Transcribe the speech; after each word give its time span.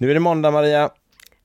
Nu 0.00 0.10
är 0.10 0.14
det 0.14 0.20
måndag 0.20 0.50
Maria. 0.50 0.90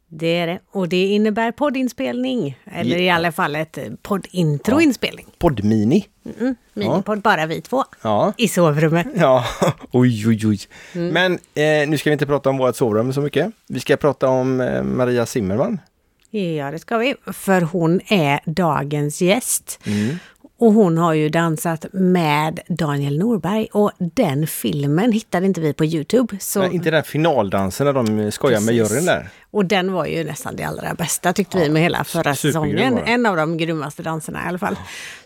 Det 0.08 0.38
är 0.38 0.48
det. 0.48 0.60
Och 0.72 0.90
det 0.90 1.06
innebär 1.06 1.52
poddinspelning. 1.52 2.58
Eller 2.66 2.98
i 2.98 3.10
alla 3.10 3.32
fall 3.32 3.56
ett 3.56 3.78
poddintroinspelning. 4.02 5.26
Poddmini. 5.38 6.06
Mm, 6.40 6.56
minipodd, 6.74 7.22
bara 7.22 7.46
vi 7.46 7.62
två. 7.62 7.84
Ja. 8.02 8.34
I 8.38 8.48
sovrummet. 8.48 9.08
Ja, 9.16 9.46
oj 9.92 10.28
oj 10.28 10.48
oj. 10.48 10.60
Men 10.94 11.34
eh, 11.34 11.88
nu 11.90 11.98
ska 11.98 12.10
vi 12.10 12.14
inte 12.14 12.26
prata 12.26 12.50
om 12.50 12.58
vårt 12.58 12.76
sovrum 12.76 13.14
så 13.14 13.22
mycket. 13.22 13.52
Vi 13.68 13.80
ska 13.80 13.98
prata 13.98 14.28
om 14.28 14.62
eh, 14.62 14.84
Maria 14.84 15.26
Zimmerman. 15.26 15.80
Ja, 16.30 16.72
det 16.72 16.80
ska 16.80 16.98
vi. 16.98 17.16
För 17.34 17.62
hon 17.62 18.02
är 18.08 18.40
dagens 18.46 19.22
gäst. 19.22 19.80
Mm. 19.86 20.20
Och 20.60 20.74
hon 20.74 20.98
har 20.98 21.14
ju 21.14 21.30
dansat 21.30 21.86
med 21.92 22.60
Daniel 22.68 23.20
Norberg. 23.20 23.68
Och 23.72 23.92
den 23.98 24.48
filmen 24.48 25.12
hittade 25.12 25.46
inte 25.46 25.62
vi 25.62 25.74
på 25.74 25.86
Youtube. 25.86 26.38
Så... 26.40 26.60
Nej, 26.60 26.76
inte 26.76 26.92
den 26.92 27.04
finaldansen 27.04 27.86
när 27.86 27.94
de 27.94 28.32
skojar 28.32 28.60
med 28.60 28.68
Precis. 28.68 28.92
juryn 28.92 29.06
där. 29.06 29.30
Och 29.54 29.66
den 29.66 29.94
var 29.94 30.06
ju 30.06 30.24
nästan 30.24 30.56
det 30.56 30.64
allra 30.64 30.94
bästa 30.94 31.34
tyckte 31.34 31.58
vi 31.58 31.70
med 31.70 31.82
hela 31.82 32.04
förra 32.04 32.36
säsongen. 32.36 32.98
En 33.06 33.26
av 33.26 33.36
de 33.38 33.58
grymmaste 33.58 34.04
danserna 34.04 34.46
i 34.46 34.48
alla 34.48 34.58
fall. 34.60 34.76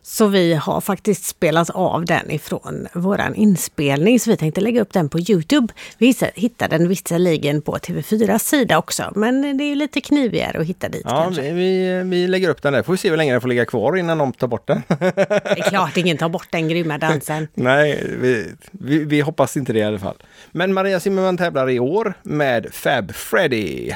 Så 0.02 0.28
vi 0.28 0.54
har 0.54 0.82
faktiskt 0.82 1.26
spelat 1.26 1.70
av 1.70 2.06
den 2.06 2.32
ifrån 2.32 2.88
våran 2.94 3.36
inspelning. 3.36 4.20
Så 4.20 4.30
vi 4.30 4.38
tänkte 4.38 4.62
lägga 4.62 4.82
upp 4.82 4.94
den 4.94 5.10
på 5.10 5.20
Youtube. 5.20 5.74
Vi 5.98 6.16
hittade- 6.36 6.78
den 6.78 6.88
visserligen 6.90 7.62
på 7.62 7.78
TV4 7.78 8.38
sida 8.38 8.78
också. 8.78 9.12
Men 9.16 9.58
det 9.58 9.64
är 9.64 9.68
ju 9.70 9.76
lite 9.76 10.02
knivigare 10.02 10.60
att 10.60 10.66
hitta 10.68 10.90
dit 10.90 11.02
Ja, 11.06 11.24
kanske. 11.24 11.42
vi, 11.42 11.52
vi, 11.52 12.04
vi 12.04 12.28
lägger 12.28 12.50
upp 12.50 12.62
den 12.62 12.74
där. 12.74 12.84
Får 12.84 12.94
vi 12.94 12.98
se 12.98 13.10
hur 13.10 13.18
länge 13.18 13.32
den 13.32 13.42
får 13.42 13.48
ligga 13.48 13.66
kvar 13.66 13.98
innan 13.98 14.18
de 14.18 14.34
tar 14.34 14.48
bort 14.48 14.68
den. 14.68 14.84
Det 14.88 15.60
är 15.60 15.70
klart 15.70 15.98
ingen 15.98 16.18
tar 16.18 16.30
bort 16.30 16.48
den 16.50 16.68
grymma 16.68 16.98
dansen. 16.98 17.48
Nej, 17.54 18.04
vi, 18.22 18.46
vi, 18.72 19.04
vi 19.04 19.22
hoppas 19.22 19.58
inte 19.58 19.74
det 19.74 19.80
i 19.80 19.84
alla 19.84 20.00
fall. 20.00 20.16
Men 20.52 20.74
Maria 20.74 21.00
Zimmerman 21.00 21.38
tävlar 21.38 21.70
i 21.70 21.80
år 21.80 22.14
med 22.24 22.68
Fab 22.74 23.16
Freddy. 23.16 23.92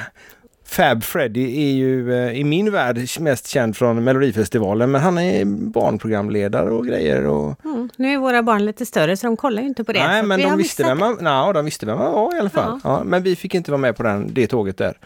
Fab 0.71 1.03
Freddy 1.03 1.43
är 1.69 1.71
ju 1.71 2.13
eh, 2.13 2.39
i 2.39 2.43
min 2.43 2.71
värld 2.71 2.99
mest 3.19 3.47
känd 3.47 3.77
från 3.77 4.03
Melodifestivalen, 4.03 4.91
men 4.91 5.01
han 5.01 5.17
är 5.17 5.45
barnprogramledare 5.45 6.69
och 6.69 6.87
grejer. 6.87 7.25
Och... 7.25 7.65
Mm. 7.65 7.89
Nu 7.95 8.13
är 8.13 8.17
våra 8.17 8.43
barn 8.43 8.65
lite 8.65 8.85
större 8.85 9.17
så 9.17 9.27
de 9.27 9.37
kollar 9.37 9.61
ju 9.61 9.67
inte 9.67 9.83
på 9.83 9.91
det. 9.93 10.07
Nej, 10.07 10.23
men 10.23 10.41
de 10.41 10.57
visste, 10.57 10.83
vem 10.83 10.99
man, 10.99 11.13
no, 11.13 11.53
de 11.53 11.65
visste 11.65 11.85
vem 11.85 11.97
man 11.97 12.11
var 12.11 12.35
i 12.35 12.39
alla 12.39 12.49
fall. 12.49 12.79
Ja. 12.83 13.03
men 13.05 13.23
vi 13.23 13.35
fick 13.35 13.55
inte 13.55 13.71
vara 13.71 13.81
med 13.81 13.95
på 13.95 14.03
den, 14.03 14.33
det 14.33 14.47
tåget 14.47 14.77
där. 14.77 14.97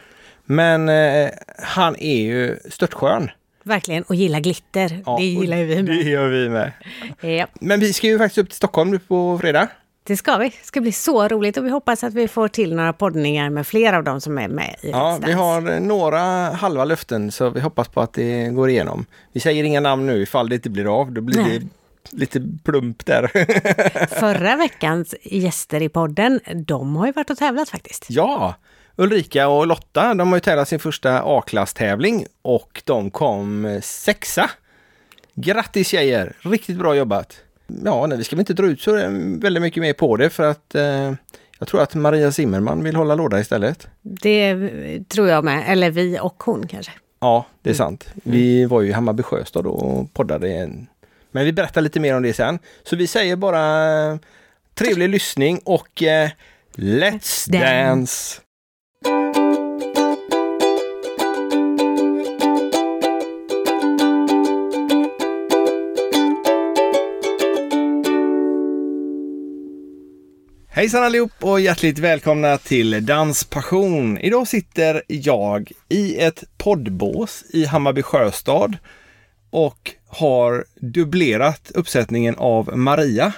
Men 0.46 0.90
eh, 0.90 1.30
han 1.58 1.96
är 2.00 2.18
ju 2.18 2.60
störtskön. 2.70 3.30
Verkligen, 3.64 4.04
och 4.04 4.16
gillar 4.16 4.40
glitter. 4.40 5.02
Ja, 5.06 5.18
det 5.20 5.26
gillar 5.26 5.58
vi 5.58 5.80
och 5.80 5.84
Det 5.84 5.94
med. 5.94 6.04
gör 6.04 6.28
vi 6.28 6.50
med. 6.50 6.72
Ja, 7.22 7.48
Men 7.54 7.80
vi 7.80 7.94
ska 7.94 8.08
ju 8.08 8.18
faktiskt 8.18 8.38
upp 8.38 8.50
till 8.50 8.58
Stockholm 8.58 8.92
nu 8.92 9.00
på 9.00 9.38
fredag. 9.42 9.68
Det 10.08 10.18
ska 10.18 10.38
vi. 10.38 10.50
Det 10.50 10.66
ska 10.66 10.82
bli 10.82 10.92
så 10.92 11.28
roligt 11.28 11.58
och 11.58 11.66
vi 11.66 11.70
hoppas 11.70 12.04
att 12.04 12.14
vi 12.14 12.28
får 12.28 12.48
till 12.48 12.76
några 12.76 12.94
poddningar 12.94 13.50
med 13.50 13.68
fler 13.68 13.94
av 13.94 14.04
dem 14.04 14.22
som 14.22 14.38
är 14.38 14.48
med 14.48 14.76
i 14.82 14.90
Ja, 14.90 15.20
vi 15.26 15.32
har 15.32 15.72
eh, 15.72 15.80
några 15.80 16.20
halva 16.50 16.86
löften 16.86 17.32
så 17.32 17.50
vi 17.50 17.60
hoppas 17.60 17.88
på 17.88 18.02
att 18.02 18.14
det 18.14 18.48
går 18.48 18.70
igenom. 18.70 19.06
Vi 19.32 19.40
säger 19.40 19.64
inga 19.64 19.80
namn 19.80 20.06
nu 20.06 20.22
ifall 20.22 20.50
det 20.50 20.56
inte 20.56 20.70
blir 20.70 21.02
av. 21.02 21.12
Då 21.12 21.22
blir 21.22 21.42
Nej. 21.42 21.60
det 21.60 21.68
lite 22.10 22.42
plump 22.64 23.06
där. 23.06 23.32
Förra 24.20 24.56
veckans 24.56 25.16
gäster 25.22 25.82
i 25.82 25.90
podden, 25.90 26.40
de 26.56 26.96
har 26.96 27.06
ju 27.06 27.12
varit 27.12 27.30
och 27.30 27.38
tävlat 27.38 27.70
faktiskt. 27.70 28.06
ja, 28.10 28.56
Ulrika 28.96 29.48
och 29.48 29.68
Lotta, 29.68 30.14
de 30.14 30.28
har 30.28 30.36
ju 30.36 30.42
tävlat 30.42 30.68
sin 30.68 30.80
första 30.80 31.22
A-klasstävling 31.24 32.26
och 32.42 32.82
de 32.86 33.12
kom 33.12 33.80
sexa. 33.84 34.50
Grattis 35.34 35.88
tjejer! 35.88 36.36
Riktigt 36.42 36.78
bra 36.78 36.96
jobbat! 36.96 37.42
Ja, 37.68 38.08
nej, 38.08 38.18
vi 38.18 38.24
ska 38.24 38.36
väl 38.36 38.42
inte 38.42 38.54
dra 38.54 38.66
ut 38.66 38.82
så 38.82 38.98
eh, 38.98 39.10
väldigt 39.42 39.62
mycket 39.62 39.82
mer 39.82 39.94
på 39.94 40.18
det 40.18 40.30
för 40.30 40.44
att 40.44 40.76
eh, 40.76 41.14
jag 41.60 41.68
tror 41.68 41.82
att 41.82 41.96
Maria 41.96 42.32
Zimmerman 42.32 42.84
vill 42.84 42.96
hålla 42.96 43.16
låda 43.16 43.40
istället. 43.40 43.88
Det 44.02 44.50
eh, 44.50 45.02
tror 45.04 45.28
jag 45.28 45.44
med. 45.44 45.64
Eller 45.68 45.92
vi 45.92 46.20
och 46.22 46.44
hon 46.44 46.68
kanske. 46.68 46.92
Ja, 47.20 47.46
det 47.62 47.70
är 47.70 47.74
sant. 47.74 48.08
Vi 48.14 48.66
var 48.66 48.82
ju 48.82 48.90
i 48.90 48.92
Hammarby 48.92 49.24
Sjöstad 49.24 49.68
och 49.68 50.14
poddade. 50.14 50.54
En... 50.54 50.88
Men 51.32 51.46
vi 51.46 51.54
berättar 51.54 51.82
lite 51.82 52.00
mer 52.00 52.16
om 52.16 52.24
det 52.24 52.34
sen. 52.34 52.60
Så 52.84 52.96
vi 52.96 53.08
säger 53.08 53.36
bara 53.36 53.94
eh, 54.12 54.18
trevlig 54.74 55.10
lyssning 55.10 55.60
och 55.64 56.04
eh, 56.04 56.30
Let's 56.76 57.52
Dance. 57.52 58.42
Hejsan 70.76 71.04
allihop 71.04 71.32
och 71.40 71.62
hjärtligt 71.62 72.00
välkomna 72.00 72.58
till 72.58 73.06
Danspassion. 73.06 74.18
Idag 74.18 74.48
sitter 74.48 75.04
jag 75.08 75.72
i 75.90 76.20
ett 76.20 76.44
poddbås 76.58 77.44
i 77.50 77.66
Hammarby 77.66 78.02
Sjöstad 78.02 78.78
och 79.50 79.92
har 80.08 80.66
dubblerat 80.82 81.72
uppsättningen 81.76 82.36
av 82.36 82.78
Maria. 82.78 83.34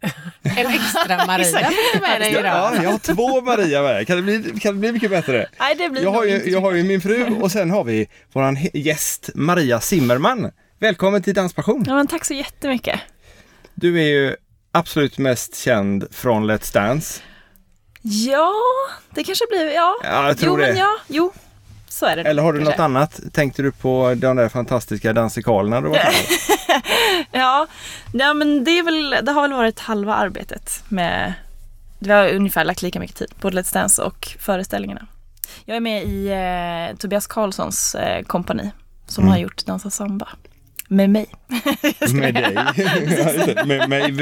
En 0.42 0.66
extra 0.66 1.26
Maria 1.26 1.70
med 2.00 2.20
dig 2.20 2.32
Ja, 2.32 2.40
idag. 2.40 2.84
jag 2.84 2.90
har 2.90 2.98
två 2.98 3.40
Maria 3.40 3.82
med. 3.82 4.06
Kan 4.06 4.16
det 4.16 4.22
bli, 4.22 4.60
kan 4.60 4.74
det 4.74 4.80
bli 4.80 4.92
mycket 4.92 5.10
bättre? 5.10 5.48
Nej, 5.58 5.74
det 5.74 5.88
blir 5.88 6.02
Jag 6.02 6.12
har, 6.12 6.24
ju, 6.24 6.50
jag 6.50 6.60
har 6.60 6.72
ju 6.72 6.82
min 6.82 7.00
fru 7.00 7.26
och 7.40 7.52
sen 7.52 7.70
har 7.70 7.84
vi 7.84 8.08
våran 8.32 8.58
gäst 8.72 9.30
Maria 9.34 9.80
Zimmerman. 9.80 10.50
Välkommen 10.78 11.22
till 11.22 11.34
Danspassion! 11.34 11.84
Ja, 11.86 11.94
men 11.94 12.06
tack 12.06 12.24
så 12.24 12.34
jättemycket. 12.34 13.00
Du 13.74 14.02
är 14.02 14.06
ju 14.06 14.36
absolut 14.76 15.18
mest 15.18 15.56
känd 15.56 16.06
från 16.10 16.50
Let's 16.50 16.74
Dance. 16.74 17.20
Ja, 18.02 18.52
det 19.10 19.24
kanske 19.24 19.44
blir, 19.50 19.74
ja. 19.74 19.94
Ja, 20.04 20.26
jag 20.28 20.38
tror 20.38 20.60
jo, 20.60 20.66
det. 20.66 20.72
men 20.72 20.80
ja, 20.80 20.96
jo. 21.08 21.32
Så 21.88 22.06
är 22.06 22.16
det. 22.16 22.22
Eller 22.22 22.42
har 22.42 22.52
du 22.52 22.58
något 22.58 22.66
kanske. 22.68 22.82
annat? 22.82 23.20
Tänkte 23.32 23.62
du 23.62 23.72
på 23.72 24.14
de 24.16 24.36
där 24.36 24.48
fantastiska 24.48 25.12
dansikalerna 25.12 25.80
du 25.80 25.88
var? 25.88 25.98
Ja, 27.32 27.66
ja, 28.12 28.34
men 28.34 28.64
det, 28.64 28.82
väl, 28.82 29.16
det 29.22 29.32
har 29.32 29.42
väl 29.42 29.52
varit 29.52 29.78
halva 29.80 30.14
arbetet 30.14 30.82
med, 30.88 31.32
vi 31.98 32.10
har 32.12 32.28
ungefär 32.28 32.64
lagt 32.64 32.82
lika 32.82 33.00
mycket 33.00 33.16
tid 33.16 33.32
på 33.40 33.50
Let's 33.50 33.74
Dance 33.74 34.02
och 34.02 34.28
föreställningarna. 34.40 35.06
Jag 35.64 35.76
är 35.76 35.80
med 35.80 36.04
i 36.04 36.28
eh, 36.90 36.96
Tobias 36.98 37.26
Karlssons 37.26 37.94
eh, 37.94 38.22
kompani 38.22 38.70
som 39.06 39.22
Mm. 39.24 39.32
har 39.32 39.38
gjort 39.38 39.66
Dansa 39.66 39.90
Samba. 39.90 40.28
Med 40.88 41.10
mig. 41.10 41.26
Med 42.14 42.34
dig. 42.34 42.54
Med 43.66 43.88
mig, 43.88 44.12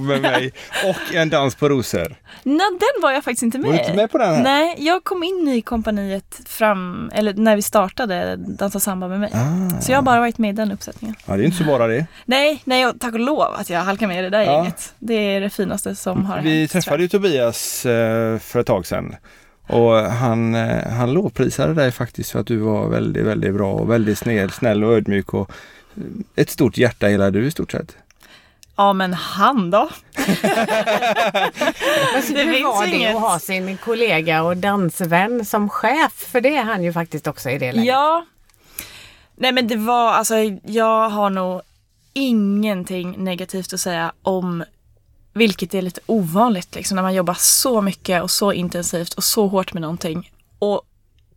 med 0.00 0.20
mig. 0.22 0.52
Och 0.88 1.14
en 1.14 1.30
dans 1.30 1.54
på 1.54 1.68
rosor. 1.68 2.16
Nej, 2.42 2.66
den 2.70 3.02
var 3.02 3.10
jag 3.12 3.24
faktiskt 3.24 3.42
inte 3.42 3.58
med 3.58 3.66
Var 3.66 3.72
du 3.74 3.78
inte 3.80 3.92
i. 3.92 3.96
med 3.96 4.10
på 4.10 4.18
den 4.18 4.34
här? 4.34 4.42
Nej, 4.42 4.74
jag 4.78 5.04
kom 5.04 5.22
in 5.22 5.48
i 5.48 5.62
kompaniet 5.62 6.40
fram, 6.46 7.10
eller 7.14 7.34
när 7.34 7.56
vi 7.56 7.62
startade 7.62 8.36
Dansa 8.36 8.80
Samba 8.80 9.08
med 9.08 9.20
mig. 9.20 9.30
Ah. 9.34 9.80
Så 9.80 9.92
jag 9.92 9.98
har 9.98 10.02
bara 10.02 10.20
varit 10.20 10.38
med 10.38 10.50
i 10.50 10.52
den 10.52 10.72
uppsättningen. 10.72 11.16
Ja, 11.26 11.36
det 11.36 11.42
är 11.42 11.44
inte 11.44 11.56
så 11.56 11.64
bara 11.64 11.86
det. 11.86 12.06
Nej, 12.24 12.62
nej 12.64 12.86
och 12.86 13.00
tack 13.00 13.14
och 13.14 13.20
lov 13.20 13.40
att 13.54 13.70
jag 13.70 13.80
halkar 13.80 14.06
med 14.06 14.18
i 14.18 14.22
det 14.22 14.30
där 14.30 14.42
Ja. 14.44 14.52
gänget. 14.52 14.94
Det 14.98 15.14
är 15.14 15.40
det 15.40 15.50
finaste 15.50 15.94
som 15.94 16.24
har 16.24 16.40
Vi 16.40 16.58
hänt. 16.58 16.70
träffade 16.70 17.02
ju 17.02 17.08
Tobias 17.08 17.86
eh, 17.86 18.38
för 18.38 18.60
ett 18.60 18.66
tag 18.66 18.86
sedan. 18.86 19.16
Och 19.68 19.92
han, 19.94 20.54
eh, 20.54 20.88
han 20.92 21.12
lovprisade 21.12 21.74
dig 21.74 21.92
faktiskt 21.92 22.30
för 22.30 22.40
att 22.40 22.46
du 22.46 22.56
var 22.56 22.88
väldigt, 22.88 23.24
väldigt 23.26 23.54
bra 23.54 23.72
och 23.72 23.90
väldigt 23.90 24.18
snäll, 24.18 24.50
snäll 24.50 24.84
och 24.84 24.92
ödmjuk 24.92 25.34
och 25.34 25.52
ett 26.36 26.50
stort 26.50 26.76
hjärta 26.76 27.06
hela 27.06 27.30
du 27.30 27.46
i 27.46 27.50
stort 27.50 27.72
sett. 27.72 27.96
Ja, 28.76 28.92
men 28.92 29.14
han 29.14 29.70
då? 29.70 29.90
Det 30.16 30.24
finns 32.24 32.64
var 32.64 32.86
det 32.86 32.96
inget. 32.96 33.14
att 33.14 33.20
ha 33.20 33.38
sin 33.38 33.76
kollega 33.76 34.42
och 34.42 34.56
dansvän 34.56 35.44
som 35.44 35.68
chef. 35.68 36.12
För 36.12 36.40
det 36.40 36.56
är 36.56 36.62
han 36.62 36.82
ju 36.82 36.92
faktiskt 36.92 37.26
också 37.26 37.50
i 37.50 37.58
det 37.58 37.72
läget. 37.72 37.86
Ja. 37.86 38.26
Nej, 39.36 39.52
men 39.52 39.68
det 39.68 39.76
var 39.76 40.12
alltså, 40.12 40.34
jag 40.64 41.08
har 41.08 41.30
nog 41.30 41.62
ingenting 42.12 43.24
negativt 43.24 43.72
att 43.72 43.80
säga 43.80 44.12
om 44.22 44.64
vilket 45.32 45.74
är 45.74 45.82
lite 45.82 46.00
ovanligt 46.06 46.74
liksom 46.74 46.96
när 46.96 47.02
man 47.02 47.14
jobbar 47.14 47.36
så 47.38 47.80
mycket 47.80 48.22
och 48.22 48.30
så 48.30 48.52
intensivt 48.52 49.14
och 49.14 49.24
så 49.24 49.46
hårt 49.46 49.72
med 49.72 49.80
någonting. 49.80 50.32
Och 50.58 50.82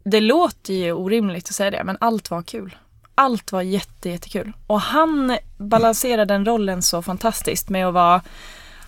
det 0.03 0.19
låter 0.19 0.73
ju 0.73 0.91
orimligt 0.91 1.49
att 1.49 1.55
säga 1.55 1.71
det, 1.71 1.83
men 1.83 1.97
allt 1.99 2.29
var 2.29 2.41
kul. 2.41 2.75
Allt 3.15 3.51
var 3.51 3.61
jätte, 3.61 4.09
jättekul. 4.09 4.53
Och 4.67 4.81
han 4.81 5.37
balanserar 5.57 6.25
den 6.25 6.45
rollen 6.45 6.81
så 6.81 7.01
fantastiskt 7.01 7.69
med 7.69 7.87
att 7.87 7.93
vara 7.93 8.21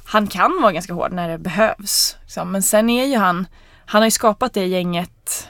han 0.05 0.27
kan 0.27 0.61
vara 0.61 0.71
ganska 0.71 0.93
hård 0.93 1.11
när 1.11 1.29
det 1.29 1.37
behövs. 1.37 2.17
Liksom. 2.21 2.51
Men 2.51 2.63
sen 2.63 2.89
är 2.89 3.05
ju 3.05 3.17
han, 3.17 3.47
han 3.85 4.01
har 4.01 4.07
ju 4.07 4.11
skapat 4.11 4.53
det 4.53 4.65
gänget 4.65 5.49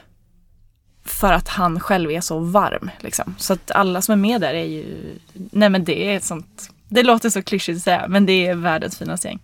för 1.04 1.32
att 1.32 1.48
han 1.48 1.80
själv 1.80 2.10
är 2.10 2.20
så 2.20 2.38
varm. 2.38 2.90
Liksom. 3.00 3.34
Så 3.38 3.52
att 3.52 3.70
alla 3.70 4.02
som 4.02 4.12
är 4.12 4.16
med 4.16 4.40
där 4.40 4.54
är 4.54 4.64
ju, 4.64 5.18
nej 5.32 5.68
men 5.68 5.84
det 5.84 6.08
är 6.08 6.16
ett 6.16 6.24
sånt, 6.24 6.70
det 6.88 7.02
låter 7.02 7.30
så 7.30 7.42
klyschigt 7.42 7.76
att 7.76 7.82
säga, 7.82 8.04
men 8.08 8.26
det 8.26 8.46
är 8.46 8.54
världens 8.54 8.98
finaste 8.98 9.28
gäng. 9.28 9.42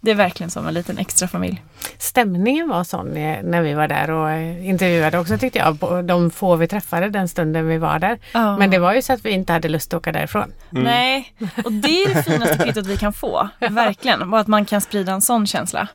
Det 0.00 0.10
är 0.10 0.14
verkligen 0.14 0.50
som 0.50 0.66
en 0.66 0.74
liten 0.74 0.98
extra 0.98 1.28
familj. 1.28 1.62
Stämningen 1.98 2.68
var 2.68 2.84
sån 2.84 3.06
när 3.42 3.62
vi 3.62 3.74
var 3.74 3.88
där 3.88 4.10
och 4.10 4.30
eh, 4.30 4.68
intervjuade 4.68 5.18
också 5.18 5.38
tyckte 5.38 5.58
jag. 5.58 6.04
De 6.04 6.30
få 6.30 6.56
vi 6.56 6.68
träffade 6.68 7.10
den 7.10 7.28
stunden 7.28 7.66
vi 7.66 7.78
var 7.78 7.98
där. 7.98 8.18
Ja. 8.32 8.58
Men 8.58 8.70
det 8.70 8.78
var 8.78 8.94
ju 8.94 9.02
så 9.02 9.12
att 9.12 9.24
vi 9.24 9.30
inte 9.30 9.52
hade 9.52 9.68
lust 9.68 9.94
att 9.94 9.98
åka 9.98 10.12
därifrån. 10.12 10.52
Nej, 10.70 11.34
och 11.64 11.72
det 11.72 12.02
är 12.02 12.14
det 12.14 12.22
finaste 12.22 12.58
kvittot 12.58 12.86
vi 12.86 12.96
kan 12.96 13.12
få. 13.12 13.48
Verkligen. 13.70 14.32
Och 14.32 14.38
att 14.38 14.46
man 14.46 14.64
kan 14.64 14.80
sprida 14.80 15.12
en 15.12 15.22
sån 15.22 15.46
känsla. 15.46 15.88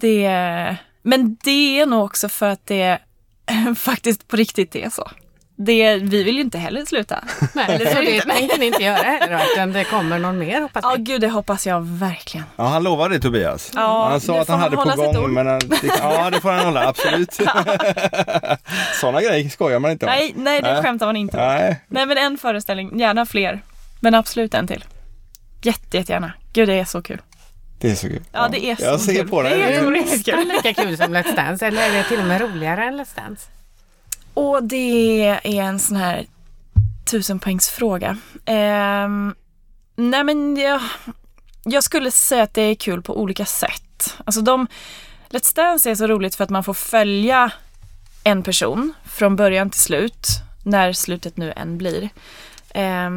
Det 0.00 0.24
är, 0.24 0.76
Men 1.02 1.36
det 1.44 1.80
är 1.80 1.86
nog 1.86 2.04
också 2.04 2.28
för 2.28 2.48
att 2.48 2.66
det 2.66 2.98
faktiskt 3.76 4.28
på 4.28 4.36
riktigt 4.36 4.76
är 4.76 4.90
så. 4.90 5.10
Det, 5.60 5.96
vi 5.96 6.22
vill 6.22 6.34
ju 6.34 6.40
inte 6.40 6.58
heller 6.58 6.84
sluta. 6.84 7.24
Nej, 7.52 7.66
så 7.78 8.00
det 8.00 8.20
tänker 8.20 8.58
ni 8.58 8.66
inte 8.66 8.82
göra 8.82 8.96
heller 8.96 9.42
utan 9.52 9.72
det 9.72 9.84
kommer 9.84 10.18
någon 10.18 10.38
mer 10.38 10.60
hoppas 10.60 10.84
Ja, 10.84 10.94
vi. 10.96 11.02
gud 11.02 11.20
det 11.20 11.28
hoppas 11.28 11.66
jag 11.66 11.80
verkligen. 11.86 12.46
Ja, 12.56 12.64
han 12.64 12.82
lovade 12.82 13.14
det 13.14 13.20
Tobias. 13.20 13.70
Ja, 13.74 14.08
han 14.10 14.20
sa 14.20 14.40
att 14.40 14.48
han 14.48 14.60
hade 14.60 14.76
på 14.76 14.82
gång. 15.12 15.34
Men 15.34 15.46
han, 15.46 15.60
ja, 16.02 16.30
det 16.30 16.40
får 16.40 16.50
han 16.52 16.64
hålla, 16.64 16.88
absolut. 16.88 17.32
Sådana 19.00 19.22
grejer 19.22 19.48
skojar 19.48 19.78
man 19.78 19.90
inte 19.90 20.06
om. 20.06 20.12
Nej, 20.12 20.32
nej 20.36 20.62
det 20.62 20.72
Nej. 20.72 20.82
skämtar 20.82 21.06
man 21.06 21.16
inte 21.16 21.36
om. 21.36 21.42
Nej. 21.42 21.80
Nej 21.88 22.06
men 22.06 22.18
en 22.18 22.38
föreställning, 22.38 22.98
gärna 22.98 23.26
fler. 23.26 23.60
Men 24.00 24.14
absolut 24.14 24.54
en 24.54 24.66
till. 24.66 24.84
Jätte, 25.62 25.96
jättegärna. 25.96 26.32
Gud 26.52 26.68
det 26.68 26.74
är 26.80 26.84
så 26.84 27.02
kul. 27.02 27.20
Det 27.80 27.90
är 27.90 27.94
så 27.94 28.08
kul. 28.08 28.22
Ja, 28.32 28.48
det 28.52 28.64
är 28.70 28.76
så 28.76 28.84
Jag 28.84 29.00
ser 29.00 29.14
kul. 29.14 29.28
på 29.28 29.42
Det 29.42 29.48
dig. 29.48 29.60
är 29.62 29.68
Är 29.72 29.80
så 29.80 29.90
det 29.90 29.98
kul. 30.24 30.34
nästan 30.36 30.48
lika 30.48 30.82
kul 30.82 30.96
som 30.96 31.16
Let's 31.16 31.36
Dance 31.36 31.66
eller 31.66 31.82
är 31.82 31.92
det 31.92 32.02
till 32.04 32.18
och 32.20 32.26
med 32.26 32.40
roligare 32.40 32.84
än 32.84 33.00
Let's 33.00 33.16
Dance? 33.16 33.46
Och 34.38 34.62
det 34.62 35.24
är 35.26 35.40
en 35.46 35.78
sån 35.78 35.96
här 35.96 36.26
tusenpoängsfråga. 37.10 38.16
Eh, 38.44 39.08
nej 39.96 40.24
men 40.24 40.56
jag, 40.56 40.80
jag 41.64 41.84
skulle 41.84 42.10
säga 42.10 42.42
att 42.42 42.54
det 42.54 42.62
är 42.62 42.74
kul 42.74 43.02
på 43.02 43.20
olika 43.20 43.44
sätt. 43.44 44.16
Alltså 44.24 44.40
de, 44.40 44.66
Let's 45.30 45.56
Dance 45.56 45.90
är 45.90 45.94
så 45.94 46.06
roligt 46.06 46.34
för 46.34 46.44
att 46.44 46.50
man 46.50 46.64
får 46.64 46.74
följa 46.74 47.52
en 48.24 48.42
person 48.42 48.94
från 49.04 49.36
början 49.36 49.70
till 49.70 49.80
slut, 49.80 50.26
när 50.64 50.92
slutet 50.92 51.36
nu 51.36 51.52
än 51.52 51.78
blir. 51.78 52.08
Eh, 52.70 53.10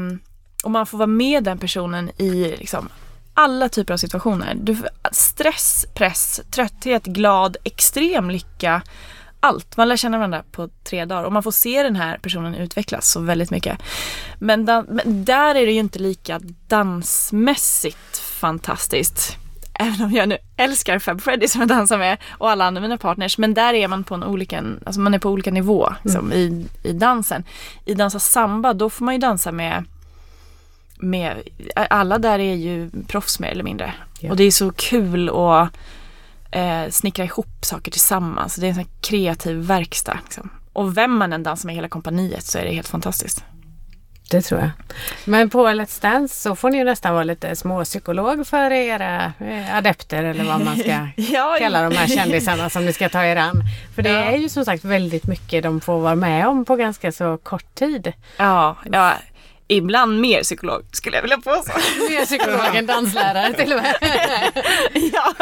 och 0.63 0.71
man 0.71 0.85
får 0.85 0.97
vara 0.97 1.07
med 1.07 1.43
den 1.43 1.57
personen 1.57 2.09
i 2.17 2.55
liksom 2.59 2.89
alla 3.33 3.69
typer 3.69 3.93
av 3.93 3.97
situationer. 3.97 4.55
Du, 4.55 4.77
stress, 5.11 5.85
press, 5.93 6.41
trötthet, 6.51 7.03
glad, 7.03 7.57
extrem 7.63 8.29
lycka. 8.29 8.81
Allt. 9.43 9.77
Man 9.77 9.87
lär 9.87 9.97
känna 9.97 10.17
varandra 10.17 10.43
på 10.51 10.69
tre 10.83 11.05
dagar 11.05 11.23
och 11.23 11.33
man 11.33 11.43
får 11.43 11.51
se 11.51 11.83
den 11.83 11.95
här 11.95 12.17
personen 12.17 12.55
utvecklas 12.55 13.11
så 13.11 13.19
väldigt 13.19 13.51
mycket. 13.51 13.81
Men, 14.39 14.63
men 14.65 15.25
där 15.25 15.55
är 15.55 15.65
det 15.65 15.71
ju 15.71 15.79
inte 15.79 15.99
lika 15.99 16.39
dansmässigt 16.67 18.17
fantastiskt. 18.17 19.37
Även 19.73 20.01
om 20.01 20.11
jag 20.11 20.29
nu 20.29 20.37
älskar 20.57 20.99
Fab 20.99 21.21
Freddy 21.21 21.47
som 21.47 21.61
jag 21.61 21.67
dansar 21.67 21.97
med 21.97 22.17
och 22.29 22.49
alla 22.49 22.65
andra 22.65 22.81
mina 22.81 22.97
partners. 22.97 23.37
Men 23.37 23.53
där 23.53 23.73
är 23.73 23.87
man 23.87 24.03
på 24.03 24.15
en 24.15 24.23
olika, 24.23 24.63
alltså 24.85 25.01
man 25.01 25.13
är 25.13 25.19
på 25.19 25.29
olika 25.29 25.51
nivå 25.51 25.93
liksom, 26.03 26.33
i, 26.33 26.65
i 26.83 26.93
dansen. 26.93 27.43
I 27.85 27.93
dansa 27.93 28.19
samba 28.19 28.73
då 28.73 28.89
får 28.89 29.05
man 29.05 29.13
ju 29.13 29.19
dansa 29.19 29.51
med 29.51 29.85
med, 31.03 31.43
alla 31.75 32.17
där 32.17 32.39
är 32.39 32.55
ju 32.55 32.89
proffs 33.07 33.39
mer 33.39 33.47
eller 33.47 33.63
mindre. 33.63 33.93
Ja. 34.19 34.29
Och 34.29 34.37
det 34.37 34.43
är 34.43 34.51
så 34.51 34.71
kul 34.71 35.29
att 35.29 35.77
eh, 36.51 36.89
snickra 36.89 37.25
ihop 37.25 37.47
saker 37.61 37.91
tillsammans. 37.91 38.55
Det 38.55 38.65
är 38.65 38.69
en 38.69 38.75
sån 38.75 38.83
här 38.83 38.91
kreativ 39.01 39.55
verkstad. 39.57 40.19
Liksom. 40.23 40.49
Och 40.73 40.97
vem 40.97 41.17
man 41.17 41.33
än 41.33 41.43
dansar 41.43 41.65
med 41.67 41.75
hela 41.75 41.89
kompaniet 41.89 42.43
så 42.43 42.57
är 42.57 42.63
det 42.65 42.71
helt 42.73 42.87
fantastiskt. 42.87 43.43
Det 44.31 44.41
tror 44.41 44.59
jag. 44.61 44.69
Men 45.25 45.49
på 45.49 45.67
Let's 45.67 46.01
Dance 46.01 46.35
så 46.41 46.55
får 46.55 46.69
ni 46.69 46.77
ju 46.77 46.83
nästan 46.83 47.13
vara 47.13 47.23
lite 47.23 47.55
småpsykolog 47.55 48.47
för 48.47 48.71
era 48.71 49.33
eh, 49.39 49.75
adepter 49.77 50.23
eller 50.23 50.43
vad 50.43 50.65
man 50.65 50.77
ska 50.77 51.07
Ja, 51.15 51.55
kalla 51.59 51.89
de 51.89 51.95
här 51.95 52.07
kändisarna 52.07 52.69
som 52.69 52.85
ni 52.85 52.93
ska 52.93 53.09
ta 53.09 53.23
er 53.25 53.35
an. 53.35 53.63
För 53.95 54.01
det 54.01 54.09
Ja. 54.09 54.19
är 54.23 54.37
ju 54.37 54.49
som 54.49 54.65
sagt 54.65 54.83
väldigt 54.85 55.27
mycket 55.27 55.63
de 55.63 55.81
får 55.81 55.99
vara 55.99 56.15
med 56.15 56.47
om 56.47 56.65
på 56.65 56.75
ganska 56.75 57.11
så 57.11 57.37
kort 57.37 57.75
tid. 57.75 58.13
Ja, 58.37 58.77
ja, 58.91 59.13
ibland 59.71 60.19
mer 60.19 60.43
psykolog 60.43 60.83
skulle 60.91 61.17
jag 61.17 61.21
vilja 61.21 61.37
påstå. 61.37 61.71
Mer 62.09 62.25
psykolog 62.25 62.75
än 62.75 62.85
danslärare 62.85 63.53
till 63.53 63.73
och 63.73 63.81
med. 63.81 63.95
ja, 65.13 65.33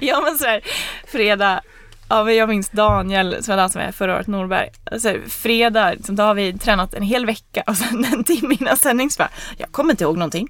ja 0.00 0.20
men 0.20 0.38
sådär, 0.38 0.60
fredag, 1.06 1.60
ja 2.08 2.24
men 2.24 2.36
jag 2.36 2.48
minns 2.48 2.68
Daniel 2.70 3.44
som 3.44 3.52
jag 3.52 3.58
dansade 3.58 3.84
med 3.84 3.94
förra 3.94 4.14
året, 4.16 4.26
Norberg. 4.26 4.70
Alltså, 4.92 5.14
fredag, 5.28 5.92
liksom, 5.92 6.16
då 6.16 6.22
har 6.22 6.34
vi 6.34 6.58
tränat 6.58 6.94
en 6.94 7.02
hel 7.02 7.26
vecka 7.26 7.62
och 7.66 7.76
sen 7.76 8.04
en 8.12 8.24
timme 8.24 8.56
innan 8.60 8.76
sändning 8.76 9.10
så 9.10 9.18
bara, 9.18 9.30
jag 9.58 9.72
kommer 9.72 9.90
inte 9.90 10.04
ihåg 10.04 10.16
någonting. 10.18 10.48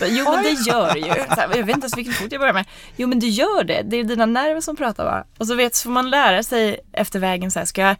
Bara, 0.00 0.08
Jo 0.08 0.24
men 0.24 0.42
det 0.42 0.50
gör 0.50 0.96
ju. 0.96 1.02
Så 1.04 1.40
här, 1.40 1.48
jag 1.48 1.48
vet 1.48 1.76
inte 1.76 1.84
ens 1.84 1.96
vilken 1.96 2.14
fot 2.14 2.32
jag 2.32 2.40
börjar 2.40 2.54
med. 2.54 2.64
Jo 2.96 3.08
men 3.08 3.18
du 3.18 3.28
gör 3.28 3.64
det, 3.64 3.82
det 3.82 3.96
är 3.96 4.04
dina 4.04 4.26
nerver 4.26 4.60
som 4.60 4.76
pratar 4.76 5.04
bara. 5.04 5.24
Och 5.38 5.46
så 5.46 5.54
vet, 5.54 5.74
så 5.74 5.82
får 5.82 5.90
man 5.90 6.10
lära 6.10 6.42
sig 6.42 6.80
efter 6.92 7.18
vägen 7.18 7.50
så 7.50 7.58
här, 7.58 7.66
ska 7.66 7.80
jag, 7.80 7.96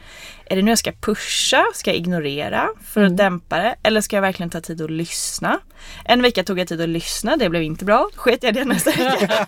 är 0.50 0.56
det 0.56 0.62
nu 0.62 0.70
jag 0.70 0.78
ska 0.78 0.92
pusha, 0.92 1.64
ska 1.74 1.90
jag 1.90 1.96
ignorera 1.96 2.68
för 2.84 3.02
att 3.02 3.16
dämpa 3.16 3.58
det? 3.58 3.74
Eller 3.82 4.00
ska 4.00 4.16
jag 4.16 4.20
verkligen 4.22 4.50
ta 4.50 4.60
tid 4.60 4.82
att 4.82 4.90
lyssna? 4.90 5.60
En 6.04 6.22
vecka 6.22 6.44
tog 6.44 6.58
jag 6.58 6.68
tid 6.68 6.80
att 6.80 6.88
lyssna, 6.88 7.36
det 7.36 7.48
blev 7.48 7.62
inte 7.62 7.84
bra. 7.84 8.08
Sket 8.16 8.42
jag 8.42 8.54
det 8.54 8.64
nästa 8.64 8.90
vecka. 8.90 9.46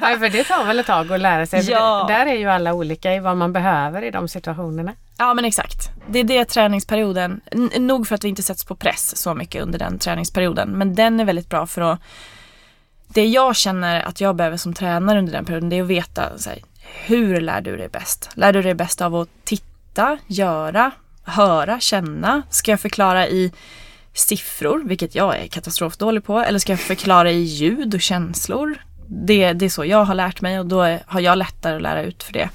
Nej, 0.00 0.18
för 0.18 0.28
det 0.28 0.44
tar 0.44 0.64
väl 0.64 0.78
ett 0.78 0.86
tag 0.86 1.12
att 1.12 1.20
lära 1.20 1.46
sig. 1.46 1.70
Ja. 1.70 2.04
det- 2.08 2.14
Där 2.14 2.26
är 2.26 2.34
ju 2.34 2.46
alla 2.50 2.74
olika 2.74 3.14
i 3.14 3.18
vad 3.20 3.36
man 3.36 3.52
behöver 3.52 4.02
i 4.02 4.10
de 4.10 4.28
situationerna. 4.28 4.92
Ja 5.18 5.34
men 5.34 5.44
exakt. 5.44 5.78
Det 6.08 6.18
är 6.18 6.24
det 6.24 6.44
träningsperioden, 6.44 7.40
nog 7.78 8.06
för 8.08 8.14
att 8.14 8.24
vi 8.24 8.28
inte 8.28 8.42
sätts 8.42 8.64
på 8.64 8.76
press 8.76 9.16
så 9.16 9.34
mycket 9.34 9.62
under 9.62 9.78
den 9.78 9.98
träningsperioden. 9.98 10.68
Men 10.70 10.94
den 10.94 11.20
är 11.20 11.24
väldigt 11.24 11.48
bra 11.48 11.66
för 11.66 11.80
att 11.82 12.00
det 13.08 13.26
jag 13.26 13.56
känner 13.56 14.00
att 14.00 14.20
jag 14.20 14.36
behöver 14.36 14.56
som 14.56 14.74
tränare 14.74 15.18
under 15.18 15.32
den 15.32 15.44
perioden 15.44 15.68
det 15.68 15.76
är 15.78 15.82
att 15.82 15.88
veta 15.88 16.38
så 16.38 16.50
här, 16.50 16.58
hur 17.06 17.40
lär 17.40 17.60
du 17.60 17.76
dig 17.76 17.88
bäst? 17.88 18.30
Lär 18.34 18.52
du 18.52 18.62
dig 18.62 18.74
bäst 18.74 19.00
av 19.00 19.14
att 19.14 19.28
titta, 19.44 20.18
göra, 20.26 20.90
höra, 21.22 21.80
känna? 21.80 22.42
Ska 22.50 22.70
jag 22.70 22.80
förklara 22.80 23.28
i 23.28 23.52
siffror, 24.12 24.82
vilket 24.84 25.14
jag 25.14 25.38
är 25.38 25.46
katastrofdålig 25.46 26.24
på, 26.24 26.38
eller 26.38 26.58
ska 26.58 26.72
jag 26.72 26.80
förklara 26.80 27.30
i 27.30 27.42
ljud 27.42 27.94
och 27.94 28.00
känslor? 28.00 28.74
Det, 29.06 29.52
det 29.52 29.64
är 29.64 29.70
så 29.70 29.84
jag 29.84 30.04
har 30.04 30.14
lärt 30.14 30.40
mig 30.40 30.58
och 30.58 30.66
då 30.66 30.98
har 31.06 31.20
jag 31.20 31.38
lättare 31.38 31.76
att 31.76 31.82
lära 31.82 32.02
ut 32.02 32.22
för 32.22 32.32
det. 32.32 32.50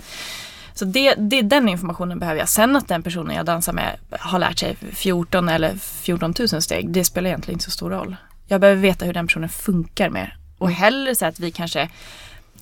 Så 0.73 0.85
det, 0.85 1.13
det, 1.13 1.41
den 1.41 1.69
informationen 1.69 2.19
behöver 2.19 2.39
jag. 2.39 2.49
Sen 2.49 2.75
att 2.75 2.87
den 2.87 3.03
personen 3.03 3.35
jag 3.35 3.45
dansar 3.45 3.73
med 3.73 3.97
har 4.11 4.39
lärt 4.39 4.59
sig 4.59 4.75
14 4.75 5.49
eller 5.49 5.75
14 5.75 6.33
000 6.39 6.61
steg, 6.61 6.89
det 6.89 7.03
spelar 7.03 7.29
egentligen 7.29 7.55
inte 7.55 7.65
så 7.65 7.71
stor 7.71 7.89
roll. 7.89 8.15
Jag 8.47 8.61
behöver 8.61 8.81
veta 8.81 9.05
hur 9.05 9.13
den 9.13 9.27
personen 9.27 9.49
funkar 9.49 10.09
med. 10.09 10.31
Och 10.57 10.71
hellre 10.71 11.15
så 11.15 11.25
att 11.25 11.39
vi 11.39 11.51
kanske 11.51 11.89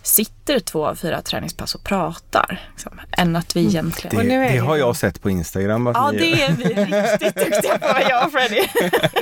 sitter 0.04 0.60
två 0.60 0.86
av 0.88 0.96
fyra 0.96 1.22
träningspass 1.22 1.75
och 1.75 1.84
pratar. 1.84 2.62
Liksom, 2.72 3.00
än 3.12 3.36
att 3.36 3.56
vi 3.56 3.66
egentligen... 3.66 4.18
Och 4.18 4.25
nu 4.25 4.34
är 4.46 4.50
Det, 4.50 4.54
det 4.54 4.57
har 4.57 4.78
jag 4.78 4.96
sett 4.96 5.22
på 5.22 5.30
Instagram. 5.30 5.88
Att 5.88 5.96
Ja, 5.96 6.12
det 6.12 6.42
är 6.44 6.51
vi 6.51 6.63
riktigt 6.63 7.36
duktiga 7.36 7.78
på, 7.78 8.00
jag 8.10 8.25
och 8.25 8.31
Freddy. 8.31 8.62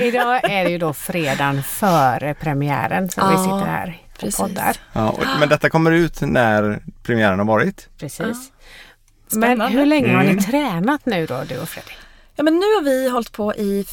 Idag 0.08 0.50
är 0.50 0.64
det 0.64 0.70
ju 0.70 0.78
då 0.78 0.92
fredagen 0.92 1.62
före 1.62 2.34
premiären 2.34 3.10
som 3.10 3.28
vi 3.28 3.34
Ja, 3.34 3.42
sitter 3.44 3.70
här 3.72 4.00
och 4.14 4.18
precis. 4.20 4.36
poddar. 4.36 4.76
Ja, 4.92 5.08
och, 5.10 5.22
men 5.40 5.48
detta 5.48 5.70
kommer 5.70 5.90
ut 5.90 6.20
när 6.20 6.82
premiären 7.02 7.38
har 7.38 7.46
varit. 7.46 7.88
Precis. 7.98 8.18
Men 8.20 9.42
Spännande. 9.42 9.78
hur 9.78 9.86
länge 9.86 10.14
har 10.16 10.22
ni 10.22 10.30
Mm. 10.30 10.44
tränat 10.44 11.06
nu 11.06 11.26
då, 11.26 11.42
du 11.48 11.58
och 11.58 11.68
Fredrik? 11.68 11.96
Ja, 12.36 12.42
men 12.44 12.54
nu 12.54 12.60
har 12.60 12.82
vi 12.84 13.08
hållit 13.10 13.32
på 13.32 13.54
i 13.54 13.86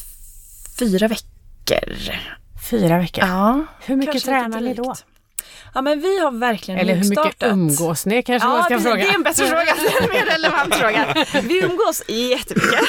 fyra 0.80 1.08
veckor. 1.08 1.96
Fyra 2.70 2.98
veckor. 2.98 3.24
Ja. 3.28 3.66
Hur 3.86 3.96
mycket 3.96 4.12
kanske 4.14 4.30
tränar 4.30 4.62
ni 4.62 4.74
då? 4.74 4.96
Ja, 5.76 5.82
men 5.82 6.00
vi 6.02 6.20
har 6.20 6.32
verkligen 6.32 6.80
Eller 6.80 6.96
hur 6.96 7.10
mycket 7.10 7.44
umgås 7.44 8.06
ni 8.06 8.24
kanske 8.24 8.48
man 8.48 8.58
Ja, 8.58 8.64
ska 8.64 8.74
precis, 8.74 8.88
fråga? 8.90 9.04
det 9.04 9.10
är 9.10 9.16
en 9.16 9.24
bättre 9.24 9.46
fråga. 9.48 9.76
En 10.02 10.10
mer 10.10 10.26
relevant 10.26 10.76
fråga. 10.76 11.26
Vi 11.48 11.64
umgås 11.64 12.04
jättemycket. 12.10 12.80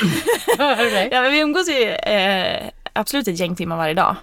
Okej. 0.59 1.09
Ja, 1.13 1.23
men 1.23 1.33
vi 1.33 1.41
umgås 1.41 1.69
ju 1.69 1.91
eh, 1.91 2.71
absolut 2.93 3.29
ett 3.29 3.39
gäng 3.39 3.57
timmar 3.57 3.77
varje 3.77 3.95
dag. 3.95 4.17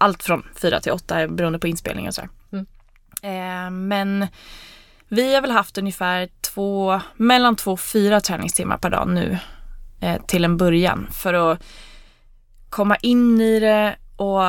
Allt 0.00 0.22
från 0.22 0.46
fyra 0.62 0.80
till 0.80 0.92
åtta 0.92 1.28
beroende 1.28 1.58
på 1.58 1.66
inspelning 1.66 2.08
och 2.08 2.14
sådär. 2.14 2.30
Mm. 2.52 2.66
Eh, 3.22 3.70
men 3.70 4.26
vi 5.08 5.34
har 5.34 5.42
väl 5.42 5.50
haft 5.50 5.78
ungefär 5.78 6.28
två, 6.40 7.00
mellan 7.16 7.56
två 7.56 7.72
och 7.72 7.80
fyra 7.80 8.20
träningstimmar 8.20 8.76
per 8.78 8.90
dag 8.90 9.08
nu 9.08 9.38
eh, 10.00 10.16
till 10.26 10.44
en 10.44 10.56
början 10.56 11.08
för 11.12 11.34
att 11.34 11.62
komma 12.70 12.96
in 12.96 13.40
i 13.40 13.60
det 13.60 13.96
och 14.16 14.42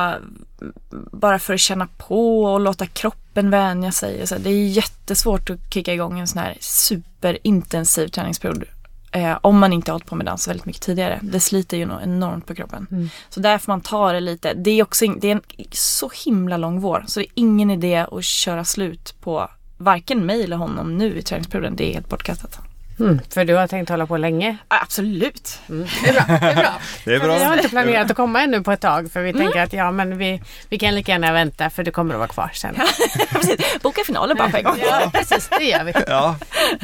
bara 1.12 1.38
för 1.38 1.54
att 1.54 1.60
känna 1.60 1.86
på 1.86 2.44
och 2.44 2.60
låta 2.60 2.86
kroppen 2.86 3.27
vänja 3.42 3.92
sig. 3.92 4.22
Och 4.22 4.28
så. 4.28 4.38
Det 4.38 4.50
är 4.50 4.68
jättesvårt 4.68 5.50
att 5.50 5.74
kicka 5.74 5.94
igång 5.94 6.18
en 6.18 6.26
sån 6.26 6.42
här 6.42 6.56
superintensiv 6.60 8.08
träningsperiod 8.08 8.64
eh, 9.12 9.38
om 9.42 9.58
man 9.58 9.72
inte 9.72 9.90
har 9.90 9.94
hållit 9.94 10.06
på 10.06 10.16
med 10.16 10.26
dans 10.26 10.48
väldigt 10.48 10.66
mycket 10.66 10.82
tidigare. 10.82 11.18
Det 11.22 11.40
sliter 11.40 11.76
ju 11.76 11.86
nog 11.86 12.02
enormt 12.02 12.46
på 12.46 12.54
kroppen. 12.54 12.86
Mm. 12.90 13.08
Så 13.28 13.40
där 13.40 13.58
får 13.58 13.72
man 13.72 13.80
ta 13.80 14.12
det 14.12 14.20
lite. 14.20 14.54
Det 14.54 14.70
är 14.70 14.82
också 14.82 15.06
det 15.06 15.28
är 15.30 15.32
en 15.32 15.42
så 15.72 16.10
himla 16.24 16.56
lång 16.56 16.80
vår 16.80 17.04
så 17.06 17.20
det 17.20 17.26
är 17.26 17.32
ingen 17.34 17.70
idé 17.70 18.06
att 18.12 18.24
köra 18.24 18.64
slut 18.64 19.14
på 19.20 19.50
varken 19.76 20.26
mig 20.26 20.44
eller 20.44 20.56
honom 20.56 20.98
nu 20.98 21.18
i 21.18 21.22
träningsperioden. 21.22 21.76
Det 21.76 21.90
är 21.90 21.94
helt 21.94 22.08
bortkastat. 22.08 22.67
Mm, 23.00 23.20
för 23.34 23.44
du 23.44 23.54
har 23.54 23.66
tänkt 23.66 23.88
hålla 23.88 24.06
på 24.06 24.16
länge. 24.16 24.56
Absolut. 24.68 25.58
Det 25.66 26.08
är 26.08 26.12
bra. 26.12 26.24
Det 26.28 26.50
är 26.50 26.54
bra. 26.54 26.72
Det 27.04 27.14
är 27.14 27.38
Vi 27.38 27.44
har 27.44 27.56
inte 27.56 27.68
planerat 27.68 28.10
att 28.10 28.16
komma 28.16 28.42
ännu 28.42 28.62
på 28.62 28.72
ett 28.72 28.80
tag 28.80 29.12
för 29.12 29.22
vi 29.22 29.32
tänker 29.32 29.60
att 29.62 29.72
ja 29.72 29.90
men 29.90 30.18
vi, 30.18 30.42
vi 30.68 30.78
kan 30.78 30.94
lika 30.94 31.12
gärna 31.12 31.32
vänta 31.32 31.70
för 31.70 31.82
du 31.82 31.90
kommer 31.90 32.14
att 32.14 32.18
vara 32.18 32.28
kvar 32.28 32.50
sen. 32.54 32.74
Precis. 33.32 33.56
Boka 33.82 34.00
finalen 34.06 34.36
bara 34.36 34.48
på 34.50 34.56
en 34.56 34.64
gång. 34.64 34.78
Ja 34.90 35.10
precis, 35.14 35.50
det 35.58 35.64
gör 35.64 35.84
vi. 35.84 35.92
Ja. 36.06 36.36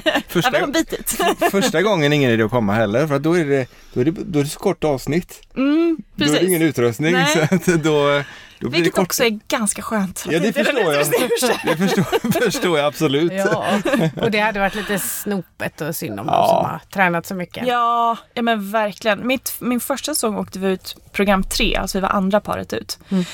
Ja, 0.04 0.12
Första, 0.28 0.66
bitit. 0.66 1.20
första 1.50 1.82
gången 1.82 2.12
är 2.12 2.16
ingen 2.16 2.30
idé 2.30 2.42
att 2.42 2.50
komma 2.50 2.72
heller 2.74 3.06
för 3.06 3.18
då 3.18 3.38
är 3.38 3.44
det, 3.44 3.66
då 3.92 4.00
är 4.00 4.04
det, 4.04 4.10
då 4.10 4.38
är 4.38 4.42
det 4.42 4.48
så 4.50 4.58
kort 4.58 4.84
avsnitt. 4.84 5.40
Mm, 5.56 5.96
Då 6.14 6.24
är 6.24 6.28
det 6.28 6.32
precis. 6.32 6.48
ingen 6.48 6.62
utrustning. 6.62 7.12
Nej. 7.12 7.48
Så 7.64 7.74
att 7.74 7.82
då, 7.84 8.22
Vilket 8.60 8.94
kort- 8.94 9.02
också 9.02 9.24
är 9.24 9.38
ganska 9.48 9.82
skönt. 9.82 10.26
Ja, 10.30 10.38
det 10.38 10.52
förstår 10.64 10.80
jag. 10.92 11.06
det- 11.10 11.76
förstår, 11.78 12.40
förstår 12.44 12.78
jag 12.78 12.86
absolut. 12.86 13.32
Ja, 13.32 13.80
och 14.22 14.30
det 14.30 14.38
hade 14.40 14.60
varit 14.60 14.74
lite 14.74 14.98
snopet 14.98 15.80
och 15.80 15.96
synd 15.96 16.20
om 16.20 16.26
Ja. 16.26 16.32
de 16.40 16.48
som 16.48 16.70
har 16.70 16.80
tränat 16.92 17.26
så 17.26 17.34
mycket. 17.34 17.66
Ja, 17.66 18.16
ja 18.34 18.42
men 18.42 18.70
verkligen. 18.70 19.26
Mitt, 19.26 19.52
min 19.60 19.80
första 19.80 20.14
säsong 20.14 20.36
åkte 20.38 20.58
vi 20.58 20.68
ut 20.68 20.96
program 21.12 21.42
tre, 21.44 21.76
alltså 21.76 21.98
vi 21.98 22.02
var 22.02 22.08
andra 22.08 22.40
paret 22.40 22.72
ut. 22.72 22.98
Mm. 23.08 23.24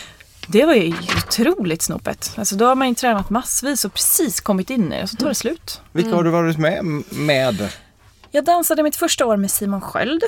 Det 0.49 0.65
var 0.67 0.75
ju 0.75 0.95
otroligt 1.17 1.83
snopet. 1.83 2.35
Alltså 2.37 2.57
då 2.57 2.67
har 2.67 2.75
man 2.75 2.89
ju 2.89 2.95
tränat 2.95 3.31
massvis 3.31 3.85
och 3.85 3.95
precis 3.95 4.41
kommit 4.41 4.71
in 4.71 4.93
i 4.93 4.97
det 4.97 5.03
och 5.03 5.09
så 5.11 5.17
tar 5.17 5.29
det 5.29 5.35
slut. 5.35 5.81
Vilka 5.93 6.15
har 6.15 6.23
du 6.25 6.31
varit 6.31 6.59
med 6.59 6.85
med? 7.11 7.69
Jag 8.31 8.45
dansade 8.45 8.83
mitt 8.83 8.97
första 8.97 9.27
år 9.27 9.37
med 9.37 9.51
Simon 9.51 9.81
Sköld. 9.81 10.23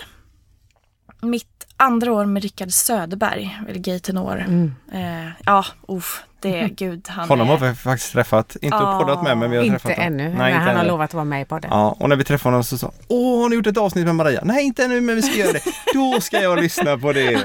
Mitt 1.20 1.66
andra 1.82 2.12
år 2.12 2.24
med 2.26 2.42
Rickard 2.42 2.70
Söderberg, 2.72 3.58
eller 3.68 3.78
gay 3.78 3.98
tenor. 3.98 4.44
Eh, 4.92 5.28
ja, 5.46 5.64
uff, 5.88 6.22
det 6.40 6.60
är 6.60 6.68
gud. 6.76 7.08
Han 7.08 7.28
Honom 7.28 7.50
är, 7.50 7.56
har 7.56 7.68
vi 7.68 7.74
faktiskt 7.74 8.12
träffat. 8.12 8.56
Inte 8.62 8.76
Ja. 8.76 8.98
poddat 9.00 9.22
med 9.22 9.38
men 9.38 9.50
vi 9.50 9.56
har 9.56 9.64
Inte 9.64 9.78
träffat 9.78 9.96
honom. 10.04 10.12
ännu, 10.20 10.22
Nej, 10.28 10.32
men 10.38 10.46
inte 10.48 10.58
han 10.58 10.68
har 10.68 10.74
ännu. 10.82 10.88
lovat 10.88 11.10
att 11.10 11.14
vara 11.14 11.24
med 11.24 11.48
på 11.48 11.58
det. 11.58 11.68
Ja, 11.70 11.96
och 12.00 12.08
när 12.08 12.16
vi 12.16 12.24
träffade 12.24 12.52
honom 12.52 12.64
så 12.64 12.78
sa 12.78 12.86
han, 12.86 12.94
Åh, 13.08 13.42
har 13.42 13.48
ni 13.48 13.56
gjort 13.56 13.66
ett 13.66 13.76
avsnitt 13.76 14.04
med 14.06 14.14
Maria? 14.14 14.40
Nej, 14.44 14.64
inte 14.64 14.84
ännu, 14.84 15.00
men 15.00 15.16
vi 15.16 15.22
ska 15.22 15.36
göra 15.38 15.52
det. 15.52 15.62
Då 15.94 16.20
ska 16.20 16.40
jag 16.42 16.60
lyssna 16.60 16.98
på 16.98 17.12
det. 17.12 17.32